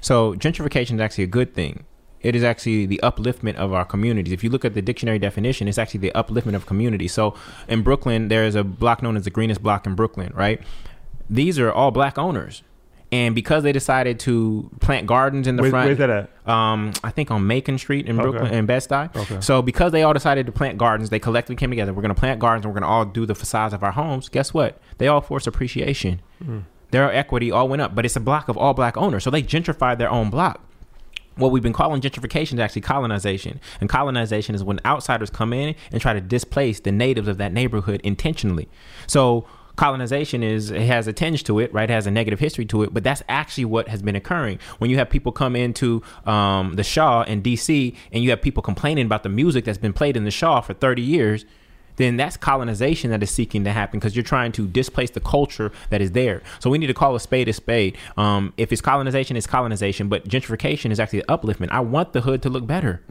So, 0.00 0.34
gentrification 0.34 0.96
is 0.96 1.00
actually 1.00 1.24
a 1.24 1.28
good 1.28 1.54
thing. 1.54 1.84
It 2.20 2.34
is 2.34 2.42
actually 2.42 2.86
the 2.86 3.00
upliftment 3.02 3.54
of 3.56 3.72
our 3.72 3.84
communities. 3.84 4.32
If 4.32 4.42
you 4.42 4.50
look 4.50 4.64
at 4.64 4.74
the 4.74 4.82
dictionary 4.82 5.18
definition, 5.20 5.68
it's 5.68 5.78
actually 5.78 6.00
the 6.00 6.12
upliftment 6.16 6.54
of 6.54 6.66
community. 6.66 7.06
So, 7.08 7.34
in 7.68 7.82
Brooklyn, 7.82 8.28
there 8.28 8.44
is 8.44 8.54
a 8.56 8.64
block 8.64 9.02
known 9.02 9.16
as 9.16 9.24
the 9.24 9.30
greenest 9.30 9.62
block 9.62 9.86
in 9.86 9.94
Brooklyn. 9.94 10.32
Right? 10.34 10.60
These 11.30 11.58
are 11.58 11.70
all 11.70 11.90
black 11.92 12.18
owners, 12.18 12.62
and 13.12 13.34
because 13.34 13.62
they 13.62 13.70
decided 13.72 14.18
to 14.20 14.70
plant 14.80 15.06
gardens 15.06 15.46
in 15.46 15.56
the 15.56 15.62
Where- 15.62 15.70
front, 15.70 15.86
where's 15.86 15.98
that 15.98 16.10
at? 16.10 16.30
um, 16.52 16.92
I 17.04 17.10
think 17.10 17.30
on 17.30 17.46
Macon 17.46 17.78
Street 17.78 18.06
in 18.06 18.18
Okay. 18.18 18.30
Brooklyn 18.30 18.52
in 18.54 18.66
Bed 18.66 18.80
Stuy. 18.82 19.14
Okay. 19.14 19.40
So 19.40 19.62
because 19.62 19.92
they 19.92 20.02
all 20.02 20.12
decided 20.14 20.46
to 20.46 20.52
plant 20.52 20.76
gardens, 20.78 21.10
they 21.10 21.18
collectively 21.18 21.56
came 21.56 21.70
together. 21.70 21.92
We're 21.92 22.02
going 22.02 22.14
to 22.14 22.18
plant 22.20 22.40
gardens. 22.40 22.64
and 22.64 22.74
We're 22.74 22.80
going 22.80 22.88
to 22.90 22.94
all 22.94 23.04
do 23.04 23.26
the 23.26 23.34
facades 23.34 23.72
of 23.74 23.82
our 23.84 23.92
homes. 23.92 24.28
Guess 24.28 24.52
what? 24.54 24.80
They 24.98 25.06
all 25.06 25.20
forced 25.20 25.46
appreciation. 25.46 26.20
Their 26.90 27.12
equity 27.12 27.52
all 27.52 27.68
went 27.68 27.82
up, 27.82 27.94
but 27.94 28.04
it's 28.06 28.16
a 28.16 28.20
block 28.20 28.48
of 28.48 28.56
all 28.56 28.72
black 28.74 28.96
owners. 28.96 29.22
So 29.22 29.30
they 29.30 29.42
gentrified 29.42 29.98
their 29.98 30.10
own 30.10 30.30
block. 30.30 30.62
What 31.38 31.50
we've 31.52 31.62
been 31.62 31.72
calling 31.72 32.00
gentrification 32.00 32.54
is 32.54 32.60
actually 32.60 32.82
colonization. 32.82 33.60
And 33.80 33.88
colonization 33.88 34.54
is 34.54 34.62
when 34.62 34.80
outsiders 34.84 35.30
come 35.30 35.52
in 35.52 35.74
and 35.92 36.00
try 36.00 36.12
to 36.12 36.20
displace 36.20 36.80
the 36.80 36.92
natives 36.92 37.28
of 37.28 37.38
that 37.38 37.52
neighborhood 37.52 38.00
intentionally. 38.04 38.68
So 39.06 39.46
colonization 39.78 40.42
is 40.42 40.70
it 40.70 40.82
has 40.82 41.06
a 41.06 41.12
tinge 41.12 41.44
to 41.44 41.60
it, 41.60 41.72
right? 41.72 41.88
It 41.88 41.92
has 41.92 42.06
a 42.06 42.10
negative 42.10 42.40
history 42.40 42.66
to 42.66 42.82
it, 42.82 42.92
but 42.92 43.04
that's 43.04 43.22
actually 43.28 43.64
what 43.64 43.88
has 43.88 44.02
been 44.02 44.16
occurring. 44.16 44.58
When 44.78 44.90
you 44.90 44.98
have 44.98 45.08
people 45.08 45.32
come 45.32 45.54
into 45.56 46.02
um, 46.26 46.74
the 46.74 46.82
Shaw 46.82 47.22
in 47.22 47.42
DC 47.42 47.96
and 48.12 48.22
you 48.22 48.30
have 48.30 48.42
people 48.42 48.62
complaining 48.62 49.06
about 49.06 49.22
the 49.22 49.28
music 49.28 49.64
that's 49.64 49.78
been 49.78 49.92
played 49.92 50.16
in 50.16 50.24
the 50.24 50.30
Shaw 50.30 50.60
for 50.60 50.74
30 50.74 51.00
years, 51.00 51.46
then 51.98 52.16
that's 52.16 52.36
colonization 52.36 53.10
that 53.10 53.22
is 53.22 53.30
seeking 53.30 53.64
to 53.64 53.72
happen 53.72 54.00
because 54.00 54.16
you're 54.16 54.24
trying 54.24 54.52
to 54.52 54.66
displace 54.66 55.10
the 55.10 55.20
culture 55.20 55.70
that 55.90 56.00
is 56.00 56.12
there. 56.12 56.42
So 56.60 56.70
we 56.70 56.78
need 56.78 56.86
to 56.86 56.94
call 56.94 57.14
a 57.14 57.20
spade 57.20 57.48
a 57.48 57.52
spade. 57.52 57.96
Um, 58.16 58.54
if 58.56 58.72
it's 58.72 58.80
colonization, 58.80 59.36
it's 59.36 59.46
colonization, 59.46 60.08
but 60.08 60.26
gentrification 60.26 60.90
is 60.90 60.98
actually 60.98 61.22
upliftment. 61.22 61.70
I 61.70 61.80
want 61.80 62.12
the 62.12 62.22
hood 62.22 62.42
to 62.42 62.48
look 62.48 62.66
better. 62.66 63.02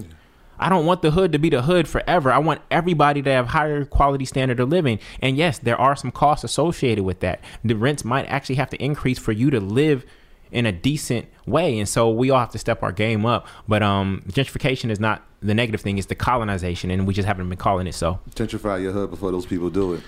I 0.60 0.70
don't 0.70 0.86
want 0.86 1.04
the 1.04 1.12
hood 1.12 1.32
to 1.34 1.40
be 1.40 1.50
the 1.50 1.62
hood 1.62 1.88
forever. 1.88 2.32
I 2.32 2.40
want 2.40 2.62
everybody 2.72 3.22
to 3.22 3.30
have 3.30 3.48
higher 3.48 3.86
quality 3.86 4.26
standard 4.26 4.60
of 4.60 4.70
living. 4.70 5.00
And 5.22 5.38
yes, 5.38 5.60
there 5.60 5.80
are 5.80 5.96
some 5.96 6.12
costs 6.12 6.44
associated 6.44 7.04
with 7.04 7.20
that. 7.20 7.42
The 7.64 7.76
rents 7.76 8.04
might 8.04 8.26
actually 8.26 8.56
have 8.56 8.72
to 8.72 8.84
increase 8.84 9.20
for 9.20 9.32
you 9.32 9.52
to 9.52 9.60
live 9.60 10.04
in 10.52 10.66
a 10.66 10.72
decent 10.72 11.28
way. 11.46 11.80
And 11.80 11.88
so 11.88 12.10
we 12.10 12.30
all 12.30 12.40
have 12.40 12.52
to 12.52 12.58
step 12.60 12.84
our 12.84 12.92
game 12.92 13.26
up. 13.26 13.48
But 13.68 13.84
um, 13.84 14.24
gentrification 14.30 14.90
is 14.90 15.00
not 15.00 15.24
the 15.42 15.54
negative 15.54 15.82
thing, 15.82 15.98
it's 15.98 16.08
the 16.08 16.16
colonization. 16.16 16.90
And 16.92 17.06
we 17.08 17.14
just 17.14 17.28
haven't 17.28 17.48
been 17.50 17.58
calling 17.58 17.88
it 17.88 17.94
so. 17.96 18.20
Gentrify 18.32 18.82
your 18.82 18.92
hood 18.92 19.10
before 19.10 19.32
those 19.32 19.46
people 19.46 19.70
do 19.70 19.94
it. 19.94 20.02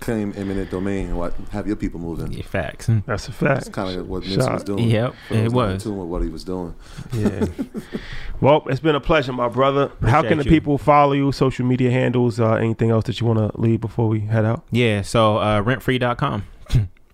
claim 0.00 0.34
eminent 0.36 0.70
domain 0.70 1.06
and 1.06 1.16
what 1.16 1.32
have 1.52 1.66
your 1.66 1.76
people 1.76 1.98
moving. 1.98 2.30
Yeah, 2.32 2.42
facts. 2.42 2.86
That's 3.06 3.28
a 3.28 3.30
That's 3.30 3.64
fact. 3.64 3.72
kind 3.72 3.98
of 3.98 4.08
what 4.08 4.24
Nipsey 4.24 4.34
Shout- 4.34 4.52
was 4.52 4.64
doing. 4.64 4.90
Yep, 4.90 5.14
it 5.30 5.52
was. 5.52 5.82
tune 5.84 5.96
with 5.96 6.08
what 6.08 6.20
he 6.22 6.28
was 6.28 6.44
doing. 6.44 6.74
Yeah. 7.14 7.46
well, 8.40 8.64
it's 8.66 8.80
been 8.80 8.96
a 8.96 9.00
pleasure, 9.00 9.32
my 9.32 9.48
brother. 9.48 9.90
How 10.02 10.20
can 10.22 10.36
the 10.38 10.44
you. 10.44 10.50
people 10.50 10.76
follow 10.76 11.12
you? 11.12 11.32
Social 11.32 11.64
media 11.64 11.90
handles? 11.90 12.38
Uh, 12.38 12.54
anything 12.54 12.90
else 12.90 13.04
that 13.04 13.20
you 13.20 13.26
want 13.26 13.38
to 13.38 13.58
leave 13.58 13.80
before 13.80 14.08
we 14.08 14.20
head 14.20 14.44
out? 14.44 14.64
Yeah, 14.70 15.00
so 15.02 15.38
uh, 15.38 15.62
rentfree.com. 15.62 16.44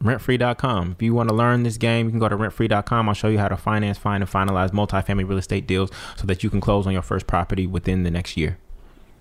rentfree.com. 0.02 0.92
If 0.92 1.02
you 1.02 1.14
want 1.14 1.28
to 1.28 1.34
learn 1.34 1.62
this 1.62 1.76
game, 1.76 2.06
you 2.06 2.10
can 2.10 2.18
go 2.18 2.28
to 2.28 2.36
rentfree.com. 2.36 3.08
I'll 3.08 3.14
show 3.14 3.28
you 3.28 3.38
how 3.38 3.48
to 3.48 3.56
finance, 3.56 3.98
find, 3.98 4.22
and 4.22 4.30
finalize 4.30 4.70
multifamily 4.70 5.28
real 5.28 5.38
estate 5.38 5.66
deals 5.66 5.90
so 6.16 6.26
that 6.26 6.42
you 6.42 6.50
can 6.50 6.60
close 6.60 6.86
on 6.86 6.92
your 6.92 7.02
first 7.02 7.26
property 7.26 7.66
within 7.66 8.02
the 8.02 8.10
next 8.10 8.36
year. 8.36 8.58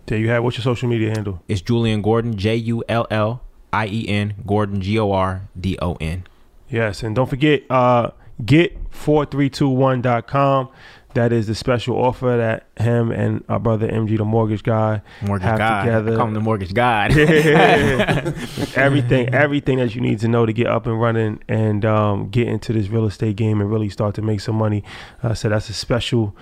There 0.05 0.17
you 0.17 0.29
have. 0.29 0.43
What's 0.43 0.57
your 0.57 0.63
social 0.63 0.89
media 0.89 1.09
handle? 1.09 1.43
It's 1.47 1.61
Jullien 1.61 2.01
Gordon, 2.01 2.35
J 2.35 2.55
U 2.55 2.83
L 2.89 3.05
L 3.11 3.43
I 3.71 3.87
E 3.87 4.07
N, 4.07 4.33
Gordon, 4.47 4.81
G 4.81 4.97
O 4.97 5.11
R 5.11 5.47
D 5.59 5.77
O 5.81 5.95
N. 6.01 6.23
Yes, 6.69 7.03
and 7.03 7.15
don't 7.15 7.29
forget, 7.29 7.63
uh, 7.69 8.11
get4321.com. 8.41 10.69
That 11.15 11.33
is 11.33 11.47
the 11.47 11.55
special 11.55 11.95
offer 11.97 12.37
that 12.37 12.67
him 12.83 13.11
and 13.11 13.43
our 13.49 13.59
brother 13.59 13.87
MG, 13.87 14.17
the 14.17 14.25
mortgage 14.25 14.61
guy, 14.61 15.01
Mortgage 15.21 15.43
have 15.45 15.57
God. 15.57 15.83
together. 15.83 16.13
I 16.13 16.17
call 16.17 16.27
him 16.27 16.33
the 16.35 16.39
mortgage 16.39 16.73
God. 16.73 17.11
everything, 18.75 19.33
everything 19.33 19.77
that 19.79 19.95
you 19.95 20.01
need 20.01 20.19
to 20.19 20.27
know 20.27 20.45
to 20.45 20.53
get 20.53 20.67
up 20.67 20.85
and 20.85 21.01
running 21.01 21.41
and 21.47 21.83
um, 21.83 22.29
get 22.29 22.47
into 22.47 22.73
this 22.73 22.89
real 22.89 23.05
estate 23.05 23.35
game 23.35 23.59
and 23.59 23.71
really 23.71 23.89
start 23.89 24.15
to 24.15 24.21
make 24.21 24.39
some 24.39 24.55
money. 24.55 24.83
Uh, 25.23 25.33
so 25.33 25.49
that's 25.49 25.69
a 25.69 25.73
special 25.73 26.35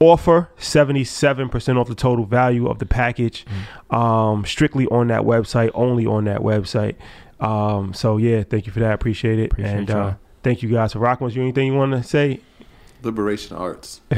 offer, 0.00 0.48
seventy-seven 0.56 1.48
percent 1.50 1.78
off 1.78 1.88
the 1.88 1.94
total 1.94 2.24
value 2.24 2.66
of 2.66 2.78
the 2.78 2.86
package, 2.86 3.44
um, 3.90 4.44
strictly 4.44 4.86
on 4.86 5.08
that 5.08 5.22
website, 5.22 5.70
only 5.74 6.06
on 6.06 6.24
that 6.24 6.40
website. 6.40 6.96
Um, 7.40 7.92
so 7.92 8.16
yeah, 8.16 8.42
thank 8.42 8.66
you 8.66 8.72
for 8.72 8.80
that. 8.80 8.94
Appreciate 8.94 9.38
it, 9.38 9.52
Appreciate 9.52 9.74
and 9.74 9.90
uh, 9.90 10.14
thank 10.42 10.62
you 10.62 10.70
guys 10.70 10.92
for 10.94 10.98
rocking. 10.98 11.24
with 11.26 11.36
you 11.36 11.42
anything 11.42 11.66
you 11.66 11.74
want 11.74 11.92
to 11.92 12.02
say? 12.02 12.40
Liberation 13.04 13.56
Arts. 13.56 14.00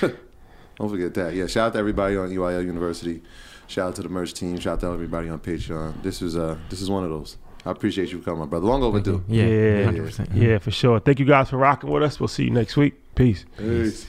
Don't 0.00 0.88
forget 0.88 1.14
that. 1.14 1.34
Yeah, 1.34 1.46
shout 1.46 1.68
out 1.68 1.72
to 1.74 1.78
everybody 1.78 2.16
on 2.16 2.30
EYL 2.30 2.64
University. 2.64 3.22
Shout 3.66 3.88
out 3.88 3.94
to 3.96 4.02
the 4.02 4.08
merch 4.08 4.32
team. 4.34 4.58
Shout 4.58 4.74
out 4.74 4.80
to 4.80 4.86
everybody 4.92 5.28
on 5.28 5.40
Patreon. 5.40 6.02
This 6.02 6.22
is 6.22 6.36
uh 6.36 6.56
this 6.70 6.80
is 6.80 6.88
one 6.90 7.04
of 7.04 7.10
those. 7.10 7.36
I 7.66 7.70
appreciate 7.72 8.10
you 8.12 8.20
coming, 8.20 8.40
my 8.40 8.46
brother. 8.46 8.66
Long 8.66 8.82
overdue. 8.82 9.22
yeah, 9.28 9.44
Yeah. 9.44 9.90
100%. 9.90 10.28
Yeah, 10.34 10.58
for 10.58 10.70
sure. 10.70 11.00
Thank 11.00 11.18
you 11.18 11.26
guys 11.26 11.50
for 11.50 11.56
rocking 11.58 11.90
with 11.90 12.02
us. 12.02 12.18
We'll 12.20 12.28
see 12.28 12.44
you 12.44 12.50
next 12.50 12.76
week. 12.76 12.94
Peace. 13.14 13.44
Peace. 13.58 14.06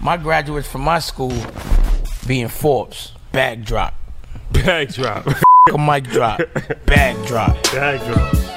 My 0.00 0.16
graduates 0.16 0.66
from 0.68 0.80
my 0.80 0.98
school 0.98 1.32
being 2.26 2.48
Forbes, 2.48 3.12
Backdrop. 3.32 3.94
Backdrop. 4.52 5.26
A 5.72 5.78
mic 5.78 6.04
drop, 6.04 6.38
Backdrop. 6.86 7.62
drop. 7.62 7.72
Bag 7.72 8.00
drop. 8.12 8.53